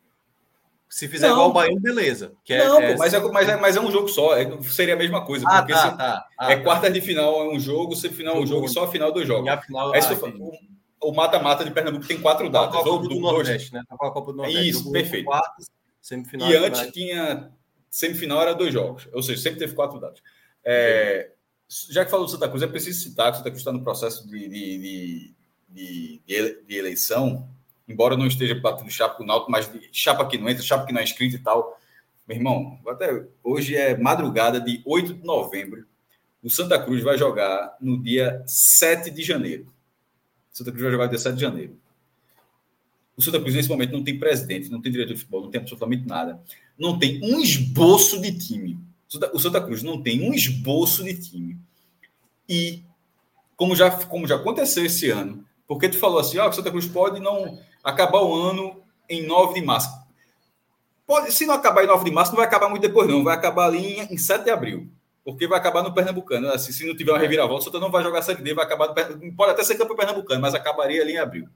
[0.89, 2.33] Se fizer não, igual o Bahia, beleza.
[2.43, 4.61] Que é, não, é, pô, mas, é, mas, é, mas é um jogo só, é,
[4.63, 5.45] seria a mesma coisa.
[5.47, 6.63] Ah, porque tá, se, tá, ah, é tá.
[6.63, 9.25] quarta de final é um jogo, semifinal é um jogo e só a final do
[9.25, 9.47] jogo.
[9.47, 9.99] E a final, ah,
[11.01, 12.79] o mata-mata de Pernambuco tem quatro datas.
[12.79, 13.83] A Copa do, do Nordeste, dois...
[13.83, 13.87] né?
[13.89, 14.69] A Copa do Nordeste.
[14.69, 15.29] Isso, perfeito.
[16.01, 17.51] Semifinal e antes tinha.
[17.89, 20.21] Semifinal era dois jogos, ou seja, sempre teve quatro dados.
[20.63, 21.31] É,
[21.89, 23.83] já que falou do Santa Cruz, é preciso citar que o Santa Cruz está no
[23.83, 25.33] processo de, de,
[25.69, 26.21] de,
[26.65, 27.49] de, eleição,
[27.87, 30.93] embora não esteja batendo chapa com o Náutico, mas chapa que não entra, chapa que
[30.93, 31.79] não é inscrito e tal.
[32.27, 35.85] Meu irmão, até hoje é madrugada de 8 de novembro.
[36.43, 39.71] O Santa Cruz vai jogar no dia 7 de janeiro.
[40.53, 41.77] O Santa Cruz vai jogar no dia 7 de janeiro.
[43.15, 45.59] O Santa Cruz, nesse momento, não tem presidente, não tem diretor de futebol, não tem
[45.59, 46.39] absolutamente nada.
[46.77, 48.77] Não tem um esboço de time.
[49.33, 51.57] O Santa Cruz não tem um esboço de time.
[52.47, 52.83] E,
[53.55, 56.69] como já, como já aconteceu esse ano, porque tu falou assim, ó, oh, o Santa
[56.69, 59.89] Cruz pode não acabar o ano em 9 de março.
[61.05, 63.23] Pode, se não acabar em 9 de março, não vai acabar muito depois, não.
[63.23, 64.91] Vai acabar ali em, em 7 de abril.
[65.23, 66.49] Porque vai acabar no Pernambucano.
[66.49, 68.89] Assim, se não tiver uma reviravolta, o Santa não vai jogar Série D, vai acabar
[68.89, 71.47] no, Pode até ser campo Pernambucano, mas acabaria ali em abril.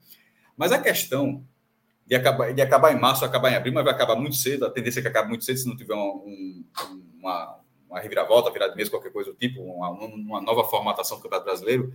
[0.55, 1.45] Mas a questão
[2.05, 4.65] de acabar, de acabar em março, acabar em abril, mas vai acabar muito cedo.
[4.65, 6.63] A tendência é que acabe muito cedo se não tiver um,
[7.19, 11.23] uma, uma reviravolta, virada de mês, qualquer coisa do tipo, uma, uma nova formatação do
[11.23, 11.93] Campeonato Brasileiro.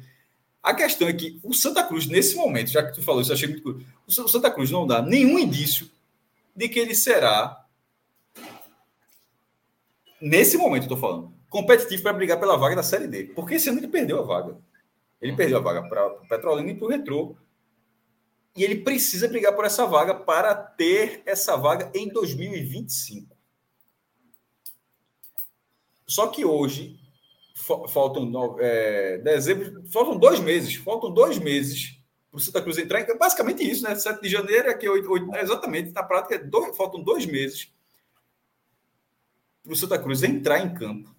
[0.67, 3.47] A questão é que o Santa Cruz, nesse momento, já que tu falou isso, achei
[3.47, 5.89] muito curioso, o Santa Cruz não dá nenhum indício
[6.57, 7.65] de que ele será,
[10.21, 13.27] nesse momento, estou falando, competitivo para brigar pela vaga da Série D.
[13.27, 14.59] Porque esse ano ele perdeu a vaga.
[15.23, 17.37] Ele perdeu a vaga para o Petrolina e para o Retrô
[18.57, 23.37] e ele precisa brigar por essa vaga para ter essa vaga em 2025.
[26.09, 26.99] Só que hoje
[27.89, 31.99] faltam é, dezembro, faltam dois meses, faltam dois meses
[32.31, 33.95] para o Santa Cruz entrar em basicamente isso, né?
[33.95, 37.73] 7 de janeiro, aqui 8, 8 é exatamente, na prática, é dois, faltam dois meses
[39.63, 41.15] para o Santa Cruz entrar em campo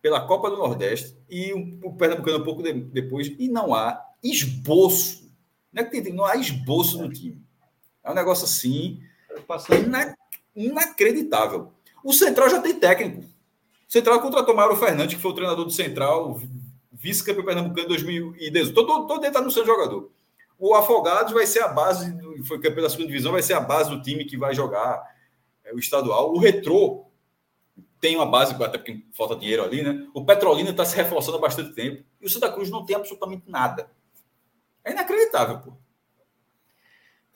[0.00, 5.22] pela Copa do Nordeste e o Pernambucano um pouco de, depois, e não há esboço
[5.72, 7.42] não, é que tem, não há esboço no time.
[8.04, 9.00] É um negócio assim
[9.70, 10.14] ina,
[10.54, 11.72] inacreditável.
[12.04, 13.24] O Central já tem técnico.
[13.92, 16.40] Central contratou Mauro Fernandes, que foi o treinador do Central,
[16.90, 18.72] vice-campeão pernambucano em 2018.
[18.72, 20.10] Todo, todo no seu jogador.
[20.58, 22.10] O Afogados vai ser a base,
[22.44, 25.14] foi campeão da segunda divisão, vai ser a base do time que vai jogar
[25.62, 26.32] é, o estadual.
[26.32, 27.04] O Retrô
[28.00, 30.08] tem uma base, até porque falta dinheiro ali, né?
[30.14, 32.02] O Petrolina está se reforçando há bastante tempo.
[32.18, 33.90] E o Santa Cruz não tem absolutamente nada.
[34.82, 35.74] É inacreditável, pô.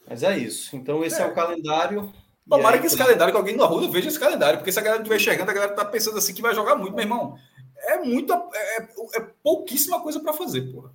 [0.09, 0.75] Mas é isso.
[0.75, 2.11] Então, esse é, é o calendário.
[2.49, 4.83] Tomara aí, que esse calendário, que alguém na rua veja esse calendário, porque se a
[4.83, 7.37] galera estiver chegando, a galera tá pensando assim que vai jogar muito, meu irmão.
[7.77, 8.35] É muita.
[8.55, 8.83] É,
[9.17, 10.91] é pouquíssima coisa para fazer, porra.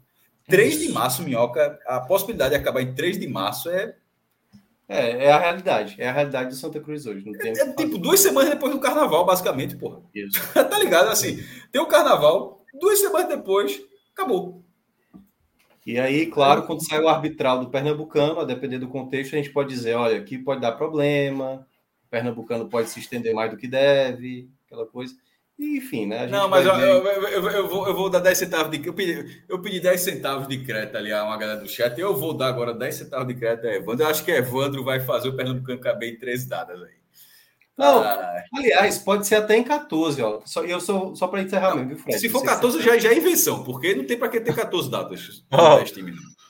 [0.48, 3.96] 3 de março, minhoca, a possibilidade de acabar em 3 de março é.
[4.88, 5.96] É, é a realidade.
[5.98, 7.26] É a realidade do Santa Cruz hoje.
[7.26, 10.02] Não tem é, é tipo duas semanas depois do carnaval, basicamente, porra.
[10.14, 10.40] Isso.
[10.54, 11.10] tá ligado?
[11.10, 13.82] Assim, tem o carnaval, duas semanas depois,
[14.14, 14.61] acabou.
[15.86, 19.50] E aí, claro, quando sai o arbitral do Pernambucano, a depender do contexto, a gente
[19.50, 21.68] pode dizer, olha, aqui pode dar problema,
[22.06, 25.16] o Pernambucano pode se estender mais do que deve, aquela coisa.
[25.58, 26.28] E, enfim, né?
[26.28, 28.86] Não, mas eu, eu, eu, eu, vou, eu vou dar 10 centavos de...
[28.86, 32.16] Eu pedi, eu pedi 10 centavos de crédito ali a uma galera do chat, eu
[32.16, 34.04] vou dar agora 10 centavos de crédito a Evandro.
[34.04, 37.01] Eu acho que Evandro vai fazer o Pernambucano caber em três dadas aí.
[37.78, 40.42] Não, ah, aliás, pode ser até em 14, ó.
[40.46, 42.20] Só, eu sou só para encerrar mesmo, viu, Fred?
[42.20, 45.44] Se for 14, já, já é invenção, porque não tem para que ter 14 datas.
[45.52, 45.80] Oh,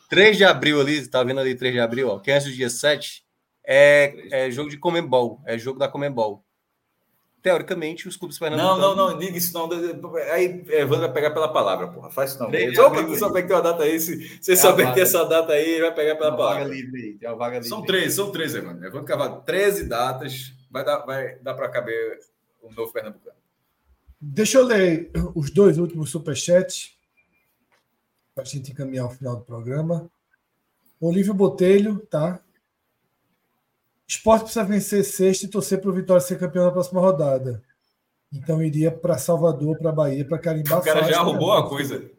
[0.09, 2.19] 3 de abril ali, tá vendo ali 3 de abril, ó.
[2.19, 3.24] Que é o dia 7
[3.66, 6.43] é, é jogo de Comembol, é jogo da Comembol.
[7.41, 8.82] Teoricamente, os clubes pernambucanos.
[8.82, 9.67] Não, não, não, diga isso não.
[10.33, 12.11] Aí Evandro vai pegar pela palavra, porra.
[12.11, 12.51] Faz isso não.
[12.75, 15.25] Só para tu saber que tem uma data aí, se você souber que tem essa
[15.25, 16.64] data aí, vai pegar pela palavra.
[16.66, 17.69] Vaga livre aí, tem uma vaga livre.
[17.69, 18.85] São 13, são 13, Evandro.
[18.85, 22.19] Evandro Cavalo, 13 datas vai dar, vai dar para caber
[22.61, 23.35] o novo Pernambucano.
[24.19, 26.98] Deixa eu ler os dois últimos superchats
[28.33, 30.09] para a gente encaminhar o final do programa.
[31.00, 32.40] Olívio Botelho, tá?
[34.08, 37.64] Esporte precisa vencer sexta e torcer para o Vitória ser campeão na próxima rodada.
[38.32, 40.91] Então iria para Salvador, para Bahia, para carimbar a faixa.
[40.91, 42.09] O cara já arrumou a coisa.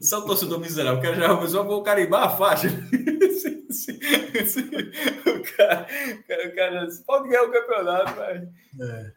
[0.00, 0.98] O torcedor miserável.
[0.98, 2.68] O cara já arrumou, só vou carimbar a faixa.
[5.64, 8.52] o cara, cara pode ganhar o campeonato, velho.
[8.80, 9.12] É.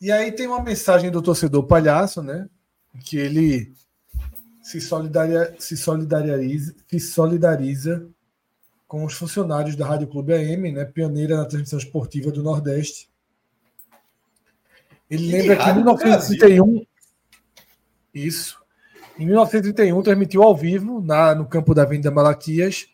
[0.00, 2.48] E aí tem uma mensagem do torcedor palhaço, né?
[3.04, 3.74] Que ele
[4.62, 8.08] se, solidaria, se, solidariza, se solidariza
[8.86, 10.84] com os funcionários da Rádio Clube AM, né?
[10.84, 13.10] Pioneira na transmissão esportiva do Nordeste.
[15.10, 16.86] Ele lembra que em 1931.
[18.12, 18.62] Isso.
[19.18, 22.88] Em 1931, transmitiu ao vivo, na, no campo da Avenida Malaquias,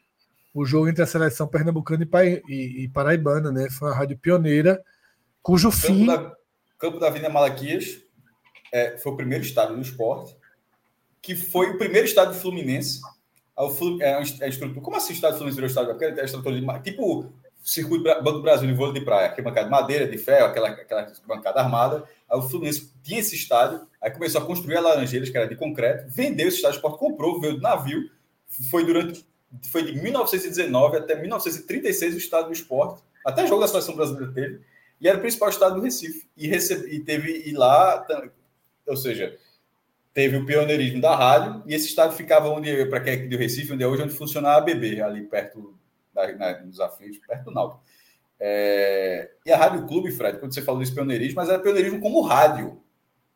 [0.53, 2.07] o jogo entre a seleção pernambucana
[2.49, 3.69] e, paraibana, né?
[3.70, 4.83] Foi uma rádio pioneira,
[5.43, 6.07] cujo campo fim.
[6.07, 6.37] Da,
[6.79, 8.01] campo da Avenida Malaquias
[8.73, 10.37] é, foi o primeiro estádio do esporte,
[11.23, 13.01] que foi o primeiro estádio do Fluminense.
[14.01, 15.91] É, é a estrutura, como assim o estádio do Fluminense virou estádio?
[15.91, 19.51] Porque é a estrutura de, tipo circuito Banco do Brasil de vôlei de praia, aquela
[19.51, 22.05] bancada de madeira, de ferro, aquela, aquela bancada armada.
[22.29, 25.57] Aí o Fluminense tinha esse estádio, aí começou a construir a Laranjeiras, que era de
[25.57, 28.11] concreto, vendeu esse estádio, o Sport comprou, veio do navio,
[28.70, 29.27] foi durante
[29.70, 34.61] foi de 1919 até 1936 o estádio do esporte, até jogo da seleção brasileira teve,
[35.01, 36.29] e era o principal estádio do Recife.
[36.37, 38.07] E, recebe, e teve e lá,
[38.87, 39.37] ou seja,
[40.12, 43.73] teve o pioneirismo da rádio, e esse estádio ficava onde, para quem é do Recife,
[43.73, 45.75] onde é hoje, onde funciona a ABB, ali perto
[46.12, 47.83] da, na, nos aflitos, perto do Náutico.
[48.39, 52.23] É, e a Rádio Clube, Fred, quando você falou desse pioneirismo, mas era pioneirismo como
[52.23, 52.81] rádio.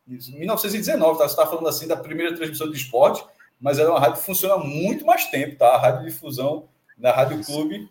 [0.07, 1.27] Em 1919, tá?
[1.27, 3.23] você está falando assim da primeira transmissão de esporte,
[3.59, 5.69] mas era uma rádio que funciona há muito mais tempo, tá?
[5.69, 7.89] A rádio difusão da Rádio Clube.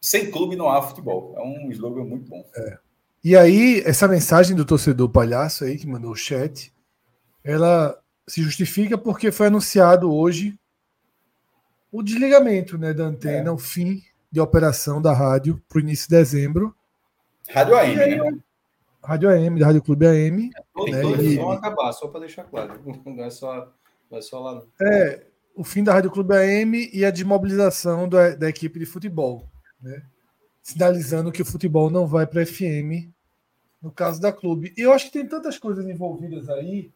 [0.00, 1.34] Sem clube não há futebol.
[1.36, 2.48] É um slogan muito bom.
[2.54, 2.78] É.
[3.24, 6.72] E aí, essa mensagem do torcedor palhaço aí, que mandou o chat,
[7.42, 7.98] ela
[8.28, 10.58] se justifica porque foi anunciado hoje
[11.90, 13.52] o desligamento né, da antena, é.
[13.52, 16.74] o fim de operação da rádio para o início de dezembro.
[17.48, 18.38] Rádio AM, aí, né?
[19.06, 20.50] Rádio AM, da Rádio Clube AM.
[20.54, 21.36] É, né, todos e...
[21.36, 22.80] vão acabar, só para deixar claro.
[23.06, 23.72] Não é só,
[24.10, 24.54] não é só lá.
[24.54, 24.86] Não.
[24.86, 29.48] É, o fim da Rádio Clube AM e a desmobilização da, da equipe de futebol.
[29.80, 30.02] Né?
[30.62, 33.08] Sinalizando que o futebol não vai para FM,
[33.80, 34.74] no caso da clube.
[34.76, 36.90] E eu acho que tem tantas coisas envolvidas aí,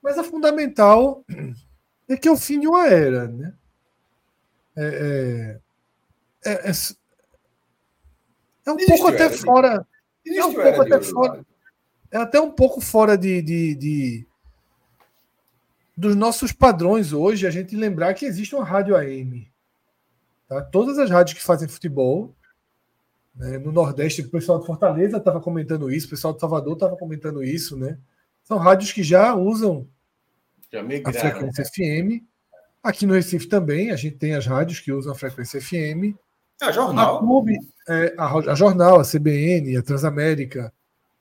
[0.00, 1.24] mas a fundamental
[2.08, 3.26] é que é o fim de uma era.
[3.26, 3.52] Né?
[4.76, 5.60] É,
[6.44, 6.72] é, é, é,
[8.66, 9.86] é um pouco até fora.
[10.26, 11.46] É um pouco até fora.
[12.10, 14.26] É até um pouco fora de, de, de,
[15.96, 19.50] dos nossos padrões hoje a gente lembrar que existe uma rádio AM.
[20.48, 20.62] Tá?
[20.62, 22.34] Todas as rádios que fazem futebol,
[23.34, 23.58] né?
[23.58, 27.42] no Nordeste, o pessoal de Fortaleza estava comentando isso, o pessoal de Salvador estava comentando
[27.42, 27.98] isso, né?
[28.44, 29.88] São rádios que já usam
[30.70, 32.22] já a frequência FM.
[32.82, 36.14] Aqui no Recife também, a gente tem as rádios que usam a frequência FM.
[36.60, 37.16] A jornal.
[37.16, 37.58] A, clube,
[37.88, 40.72] é, a, a, jornal, a CBN, a Transamérica.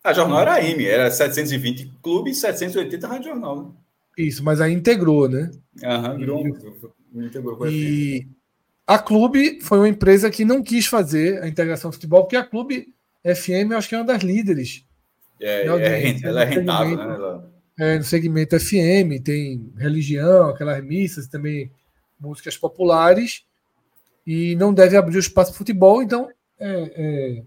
[0.03, 3.63] A jornal era AM, era 720 clube e 780 rádio jornal.
[3.63, 3.69] Né?
[4.17, 5.49] Isso, mas aí integrou, né?
[5.83, 8.27] Aham, virou e, integrou a E
[8.85, 12.43] a clube foi uma empresa que não quis fazer a integração do futebol, porque a
[12.43, 14.85] clube FM eu acho que é uma das líderes.
[15.41, 17.15] É, é, ela é rentável, né?
[17.15, 21.71] Ela é, no segmento FM, tem religião, aquelas missas, também
[22.19, 23.43] músicas populares,
[24.25, 26.29] e não deve abrir o espaço para futebol, então
[26.59, 27.43] é, é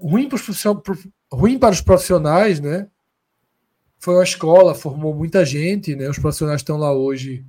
[0.00, 0.38] ruim, para
[1.32, 2.88] ruim para os profissionais, né?
[3.98, 6.08] Foi uma escola, formou muita gente, né?
[6.08, 7.44] Os profissionais estão lá hoje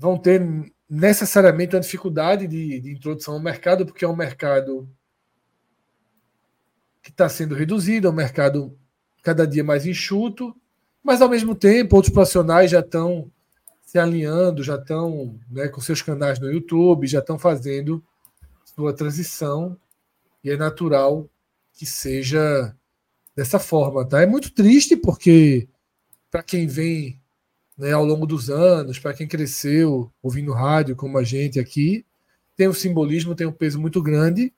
[0.00, 0.42] vão ter
[0.88, 4.88] necessariamente uma dificuldade de, de introdução ao mercado, porque é um mercado
[7.02, 8.74] que está sendo reduzido, é um mercado
[9.22, 10.56] cada dia mais enxuto,
[11.02, 13.30] mas ao mesmo tempo outros profissionais já estão
[13.90, 18.00] se alinhando, já estão né, com seus canais no YouTube, já estão fazendo
[18.64, 19.76] sua transição
[20.44, 21.28] e é natural
[21.72, 22.72] que seja
[23.34, 24.22] dessa forma, tá?
[24.22, 25.68] É muito triste porque
[26.30, 27.20] para quem vem
[27.76, 32.06] né, ao longo dos anos, para quem cresceu ouvindo rádio como a gente aqui,
[32.56, 34.54] tem um simbolismo, tem um peso muito grande,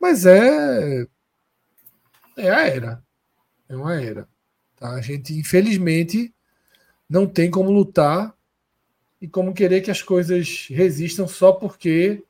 [0.00, 1.08] mas é
[2.36, 3.02] é a era.
[3.68, 4.28] É uma era.
[4.76, 4.92] Tá?
[4.92, 6.32] A gente, infelizmente,
[7.08, 8.38] não tem como lutar
[9.20, 12.24] e como querer que as coisas resistam só porque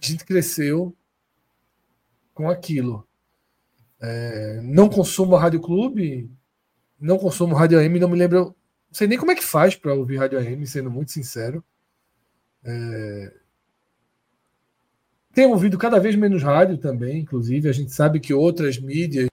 [0.00, 0.96] a gente cresceu
[2.32, 3.06] com aquilo.
[4.00, 6.30] É, não consumo Rádio Clube,
[6.98, 8.38] não consumo Rádio AM, não me lembro.
[8.38, 8.54] Não
[8.92, 11.62] sei nem como é que faz para ouvir Rádio AM, sendo muito sincero.
[12.64, 13.32] É,
[15.34, 17.68] tenho ouvido cada vez menos rádio também, inclusive.
[17.68, 19.28] A gente sabe que outras mídias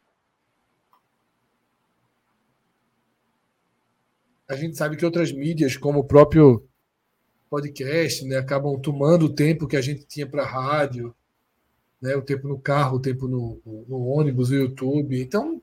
[4.52, 6.68] a gente sabe que outras mídias, como o próprio
[7.50, 11.16] podcast, né, acabam tomando o tempo que a gente tinha para rádio,
[12.02, 15.22] né, o tempo no carro, o tempo no, no, ônibus, no YouTube.
[15.22, 15.62] Então,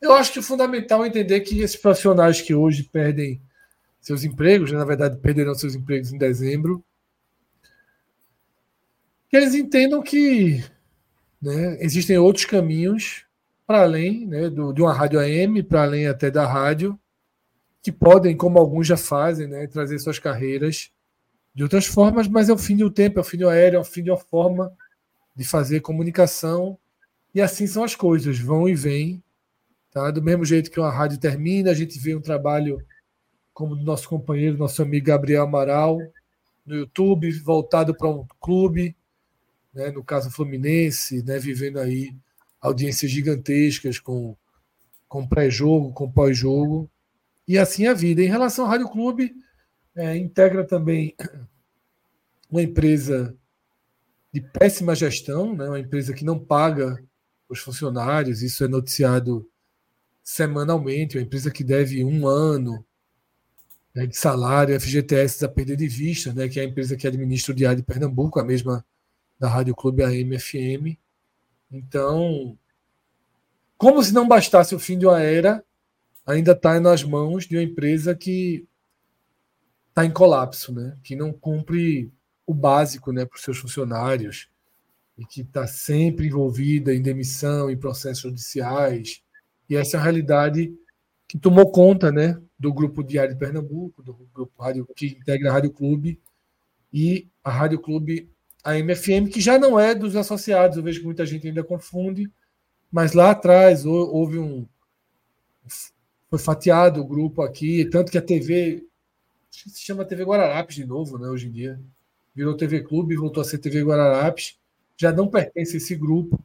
[0.00, 3.40] eu acho que é fundamental entender que esses profissionais que hoje perdem
[4.00, 6.84] seus empregos, né, na verdade perderão seus empregos em dezembro,
[9.30, 10.60] que eles entendam que
[11.40, 13.26] né, existem outros caminhos
[13.64, 16.98] para além né, do, de uma rádio AM, para além até da rádio,
[17.84, 20.90] que podem, como alguns já fazem, né, trazer suas carreiras
[21.54, 23.80] de outras formas, mas é o fim do tempo, é o fim do aéreo, é
[23.80, 24.72] o fim de uma forma
[25.36, 26.78] de fazer comunicação.
[27.34, 29.22] E assim são as coisas, vão e vêm.
[29.90, 30.10] Tá?
[30.10, 32.78] Do mesmo jeito que uma rádio termina, a gente vê um trabalho
[33.52, 35.98] como do nosso companheiro, nosso amigo Gabriel Amaral,
[36.64, 38.96] no YouTube, voltado para um clube,
[39.74, 42.16] né, no caso Fluminense, né, vivendo aí
[42.62, 44.34] audiências gigantescas com,
[45.06, 46.90] com pré-jogo, com pós-jogo.
[47.46, 48.22] E assim a vida.
[48.22, 49.34] Em relação ao Rádio Clube,
[49.94, 51.14] é, integra também
[52.50, 53.36] uma empresa
[54.32, 55.68] de péssima gestão, né?
[55.68, 57.02] uma empresa que não paga
[57.48, 59.48] os funcionários, isso é noticiado
[60.22, 62.84] semanalmente, uma empresa que deve um ano
[63.94, 67.52] né, de salário, FGTS a perder de vista, né, que é a empresa que administra
[67.52, 68.84] o Diário de Pernambuco, a mesma
[69.38, 70.98] da Rádio Clube AM-FM.
[71.70, 72.58] Então,
[73.76, 75.64] como se não bastasse o fim de uma era,
[76.26, 78.66] ainda está nas mãos de uma empresa que
[79.88, 82.12] está em colapso, né, que não cumpre
[82.46, 84.48] o básico né, para os seus funcionários
[85.16, 89.22] e que está sempre envolvida em demissão, em processos judiciais.
[89.68, 90.74] E essa é a realidade
[91.28, 95.52] que tomou conta né, do Grupo Diário de Pernambuco, do grupo rádio, que integra a
[95.52, 96.20] Rádio Clube
[96.92, 98.28] e a Rádio Clube
[98.64, 102.32] a MFM, que já não é dos associados, eu vejo que muita gente ainda confunde,
[102.90, 104.66] mas lá atrás houve um.
[106.34, 108.84] Foi fatiado o grupo aqui, tanto que a TV.
[109.52, 111.80] Se chama TV Guararapes de novo, né, hoje em dia
[112.34, 114.58] virou TV Clube, voltou a ser TV Guararapes,
[114.96, 116.36] já não pertence a esse grupo,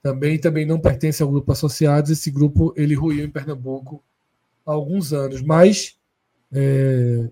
[0.00, 2.08] também também não pertence ao grupo associados.
[2.08, 4.00] Esse grupo ele ruiu em Pernambuco
[4.64, 5.98] há alguns anos, mas
[6.52, 7.28] é,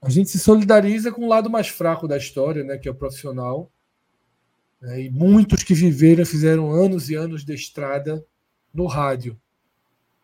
[0.00, 2.94] a gente se solidariza com o lado mais fraco da história, né, que é o
[2.94, 3.70] profissional.
[4.80, 8.24] Né, e muitos que viveram fizeram anos e anos de estrada
[8.72, 9.38] no rádio,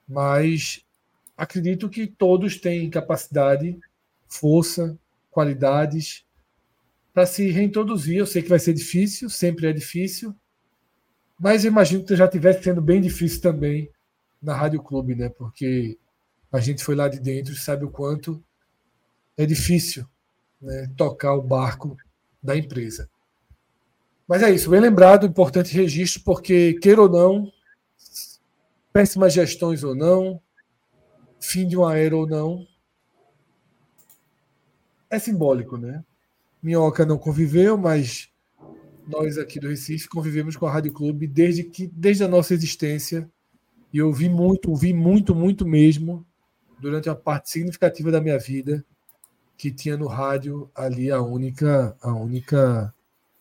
[0.08, 0.84] mas
[1.36, 3.78] acredito que todos têm capacidade,
[4.28, 4.98] força,
[5.30, 6.24] qualidades
[7.12, 8.18] para se reintroduzir.
[8.18, 10.34] Eu sei que vai ser difícil, sempre é difícil,
[11.38, 13.90] mas imagino que já estivesse sendo bem difícil também
[14.40, 15.28] na Rádio Clube, né?
[15.28, 15.98] Porque
[16.52, 18.42] a gente foi lá de dentro e sabe o quanto
[19.36, 20.06] é difícil
[20.60, 21.96] né, tocar o barco
[22.42, 23.08] da empresa.
[24.26, 27.52] Mas é isso, bem lembrado, importante registro, porque, queira ou não,
[28.94, 30.40] péssimas gestões ou não,
[31.40, 32.64] fim de uma era ou não,
[35.10, 36.04] é simbólico, né?
[36.62, 38.30] Minhoca não conviveu, mas
[39.04, 43.28] nós aqui do Recife convivemos com a Rádio Clube desde que desde a nossa existência
[43.92, 46.24] e eu vi muito, vi muito, muito mesmo
[46.78, 48.84] durante uma parte significativa da minha vida
[49.58, 52.94] que tinha no rádio ali a única a única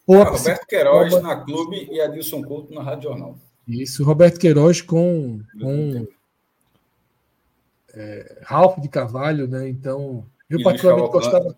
[0.07, 3.38] Roberto Queiroz na Clube e Adilson Couto na Rádio Jornal.
[3.67, 6.08] Isso, Roberto Queiroz com, com
[7.93, 9.69] é, Ralph de Carvalho, né?
[9.69, 11.58] Então, eu e particularmente gostava.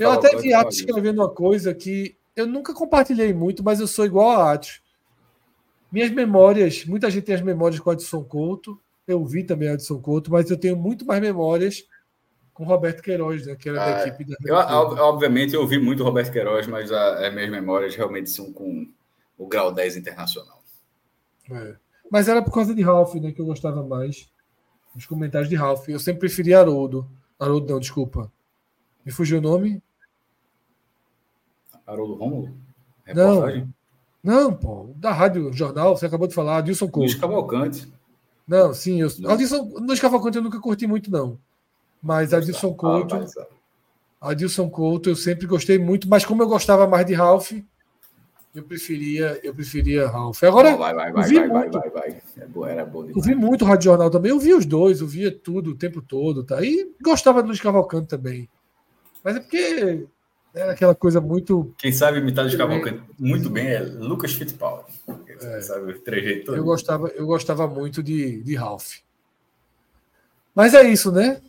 [0.00, 4.04] Eu até vi Atos escrevendo uma coisa que eu nunca compartilhei muito, mas eu sou
[4.04, 4.80] igual a Atos.
[5.90, 10.30] Minhas memórias, muita gente tem as memórias com Adson Couto, eu vi também Adson Couto,
[10.30, 11.84] mas eu tenho muito mais memórias
[12.52, 14.36] com Roberto Queiroz, né, que era ah, da equipe da.
[14.44, 18.86] Eu, obviamente, eu ouvi muito Roberto Queiroz, mas as minhas memórias realmente são com
[19.36, 20.55] o grau 10 internacional.
[21.50, 21.76] É.
[22.10, 24.30] Mas era por causa de Ralph, né, que eu gostava mais.
[24.94, 25.88] Os comentários de Ralph.
[25.88, 27.08] Eu sempre preferi Haroldo.
[27.38, 28.30] Haroldo, não, desculpa.
[29.04, 29.82] Me fugiu o nome?
[31.86, 32.56] Haroldo Rômulo?
[33.14, 33.68] Não.
[34.22, 34.90] Não, pô.
[34.96, 37.00] Da Rádio Jornal, você acabou de falar, Adilson Couto.
[37.00, 37.92] Luiz Cavalcante.
[38.46, 39.00] Não, sim.
[39.00, 39.08] Eu...
[39.20, 39.30] Não.
[39.30, 41.38] Adilson, Luiz Cavalcante eu nunca curti muito, não.
[42.02, 43.14] Mas Adilson Couto.
[43.14, 43.34] Ah, mas...
[44.20, 47.52] Adilson Couto eu sempre gostei muito, mas como eu gostava mais de Ralph,
[48.56, 50.42] eu preferia, eu preferia Ralph.
[50.42, 52.22] Agora, vai, vai, vai, vai, vai, vai, vai,
[52.68, 54.30] é Era bom eu vi muito Rádio Jornal também.
[54.30, 56.62] Eu vi os dois, eu via tudo o tempo todo, tá?
[56.62, 58.48] E gostava do Luiz Cavalcante também.
[59.22, 60.06] Mas é porque
[60.54, 61.74] era aquela coisa muito.
[61.76, 64.90] Quem sabe imitar de Cavalcante muito bem é Lucas Fittipaldi.
[65.38, 65.60] É.
[65.60, 69.00] Sabe o trejeito Eu gostava, eu gostava muito de, de Ralph.
[70.54, 71.42] Mas é isso, né?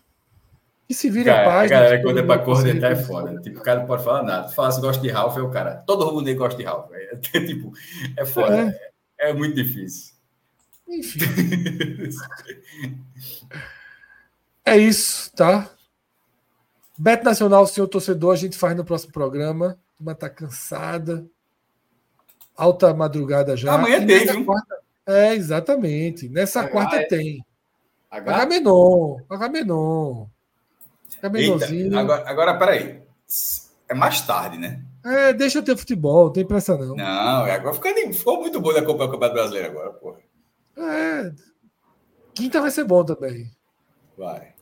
[0.89, 1.71] E se vira cara, a paz.
[1.71, 3.41] A galera quando é pra cornetar é foda.
[3.41, 4.47] Tipo, o cara não pode falar nada.
[4.49, 5.83] Fala se gosta de Ralph, é o cara.
[5.85, 6.89] Todo mundo gosta de Ralph.
[7.33, 7.73] É, tipo,
[8.15, 8.73] é foda.
[9.19, 10.13] É, é, é muito difícil.
[10.87, 11.19] Enfim.
[14.63, 15.69] é isso, tá?
[16.97, 19.77] Beto Nacional, senhor torcedor, a gente faz no próximo programa.
[19.99, 21.25] Uma tá cansada.
[22.55, 23.73] Alta madrugada já.
[23.73, 24.45] Amanhã tem, viu?
[24.45, 24.77] Quarta...
[25.05, 26.29] É, exatamente.
[26.29, 27.05] Nessa H quarta é...
[27.05, 27.45] tem.
[28.09, 28.35] H?
[28.35, 29.17] Agamenon.
[29.29, 30.27] Agamenon.
[31.19, 31.97] Agamenonzinho.
[31.97, 33.01] Agora, agora, peraí.
[33.89, 34.83] É mais tarde, né?
[35.05, 36.95] É, deixa eu ter futebol, não tem pressa não.
[36.95, 40.19] Não, é, agora ficou, ficou muito bom de acompanhar o Campeonato Brasileiro agora, porra.
[40.77, 41.31] É.
[42.35, 43.49] Quinta vai ser bom também.
[44.17, 44.53] Vai.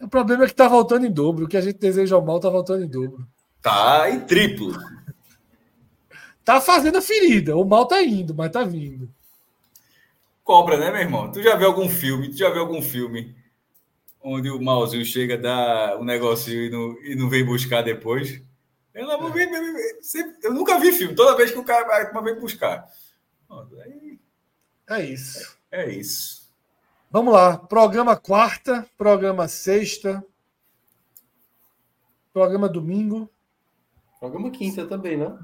[0.00, 1.44] O problema é que tá voltando em dobro.
[1.44, 3.26] O que a gente deseja ao mal tá voltando em dobro.
[3.62, 4.74] Tá em triplo.
[6.44, 7.56] tá fazendo a ferida.
[7.56, 9.08] O mal tá indo, mas tá vindo.
[10.42, 11.32] Cobra, né, meu irmão?
[11.32, 12.28] Tu já viu algum filme?
[12.28, 13.34] Tu já viu algum filme
[14.24, 18.42] onde o malzinho chega, dá um negocinho e não, e não vem buscar depois?
[18.94, 19.48] Eu, não, vem,
[20.42, 21.14] eu nunca vi filme.
[21.14, 22.88] Toda vez que o cara vai, vem buscar.
[24.88, 25.58] É isso.
[25.70, 26.50] É, é isso.
[27.10, 27.58] Vamos lá.
[27.58, 30.24] Programa quarta, programa sexta,
[32.32, 33.28] programa domingo.
[34.18, 35.38] Programa quinta também, né?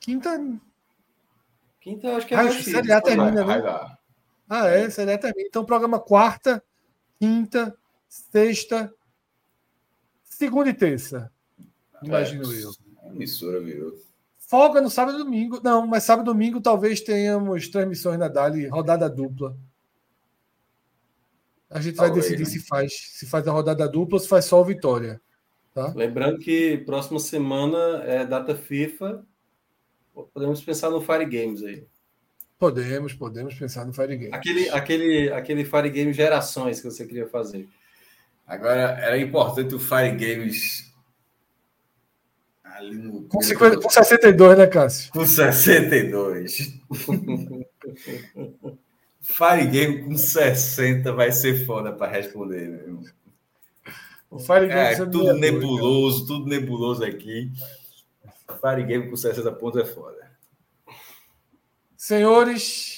[0.00, 0.38] Quinta.
[1.80, 3.96] Quinta acho que é Ah, mais Série A termina, Vai né?
[4.48, 5.46] Ah, é, Série A termina.
[5.46, 6.62] Então, programa quarta,
[7.20, 7.77] quinta,
[8.08, 8.92] sexta,
[10.24, 11.30] segunda e terça.
[12.02, 12.70] Imagino É, eu.
[13.02, 13.98] A emissora virou.
[14.38, 15.60] Folga no sábado e domingo.
[15.62, 19.56] Não, mas sábado e domingo talvez tenhamos transmissões na Dali, rodada dupla.
[21.70, 22.50] A gente vai Talvez, decidir né?
[22.50, 25.20] se faz, se faz a rodada dupla ou se faz só o Vitória.
[25.74, 25.92] Tá?
[25.94, 29.22] Lembrando que próxima semana é data FIFA.
[30.32, 31.86] Podemos pensar no Fire Games aí.
[32.58, 34.34] Podemos, podemos pensar no Fire Game.
[34.34, 37.68] Aquele, aquele, aquele Fire Game gerações que você queria fazer.
[38.48, 40.90] Agora, era importante o Fire Games
[42.78, 43.24] ali no.
[43.24, 45.12] Com, 50, com 62, né, Cássio?
[45.12, 46.80] Com 62.
[49.20, 53.04] Fire Game com 60 vai ser foda para responder, meu irmão.
[54.30, 57.52] O Fire Game É, de tudo nebuloso, tudo nebuloso aqui.
[58.60, 60.16] Fire Game com 60 pontos é foda.
[61.96, 62.97] Senhores,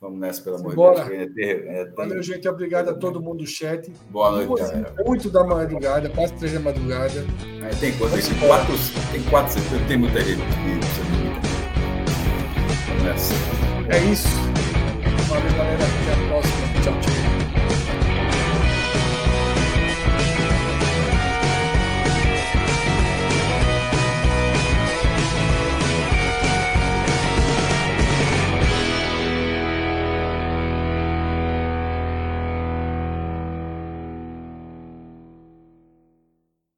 [0.00, 1.04] Vamos nessa, pelo amor de Bora.
[1.04, 1.10] Deus.
[1.10, 2.48] ainda tem- ainda tem- valeu, gente.
[2.48, 3.90] Obrigado a todo mundo do chat.
[4.10, 4.94] Boa noite, Duas galera.
[5.04, 7.24] muito da madrugada, quase três da madrugada.
[7.62, 8.12] Aí tem quanto?
[8.12, 8.74] Tem quatro,
[9.10, 9.54] tem quatro,
[9.88, 10.40] tem muita gente.
[12.86, 13.34] Vamos nessa.
[13.90, 14.28] É isso.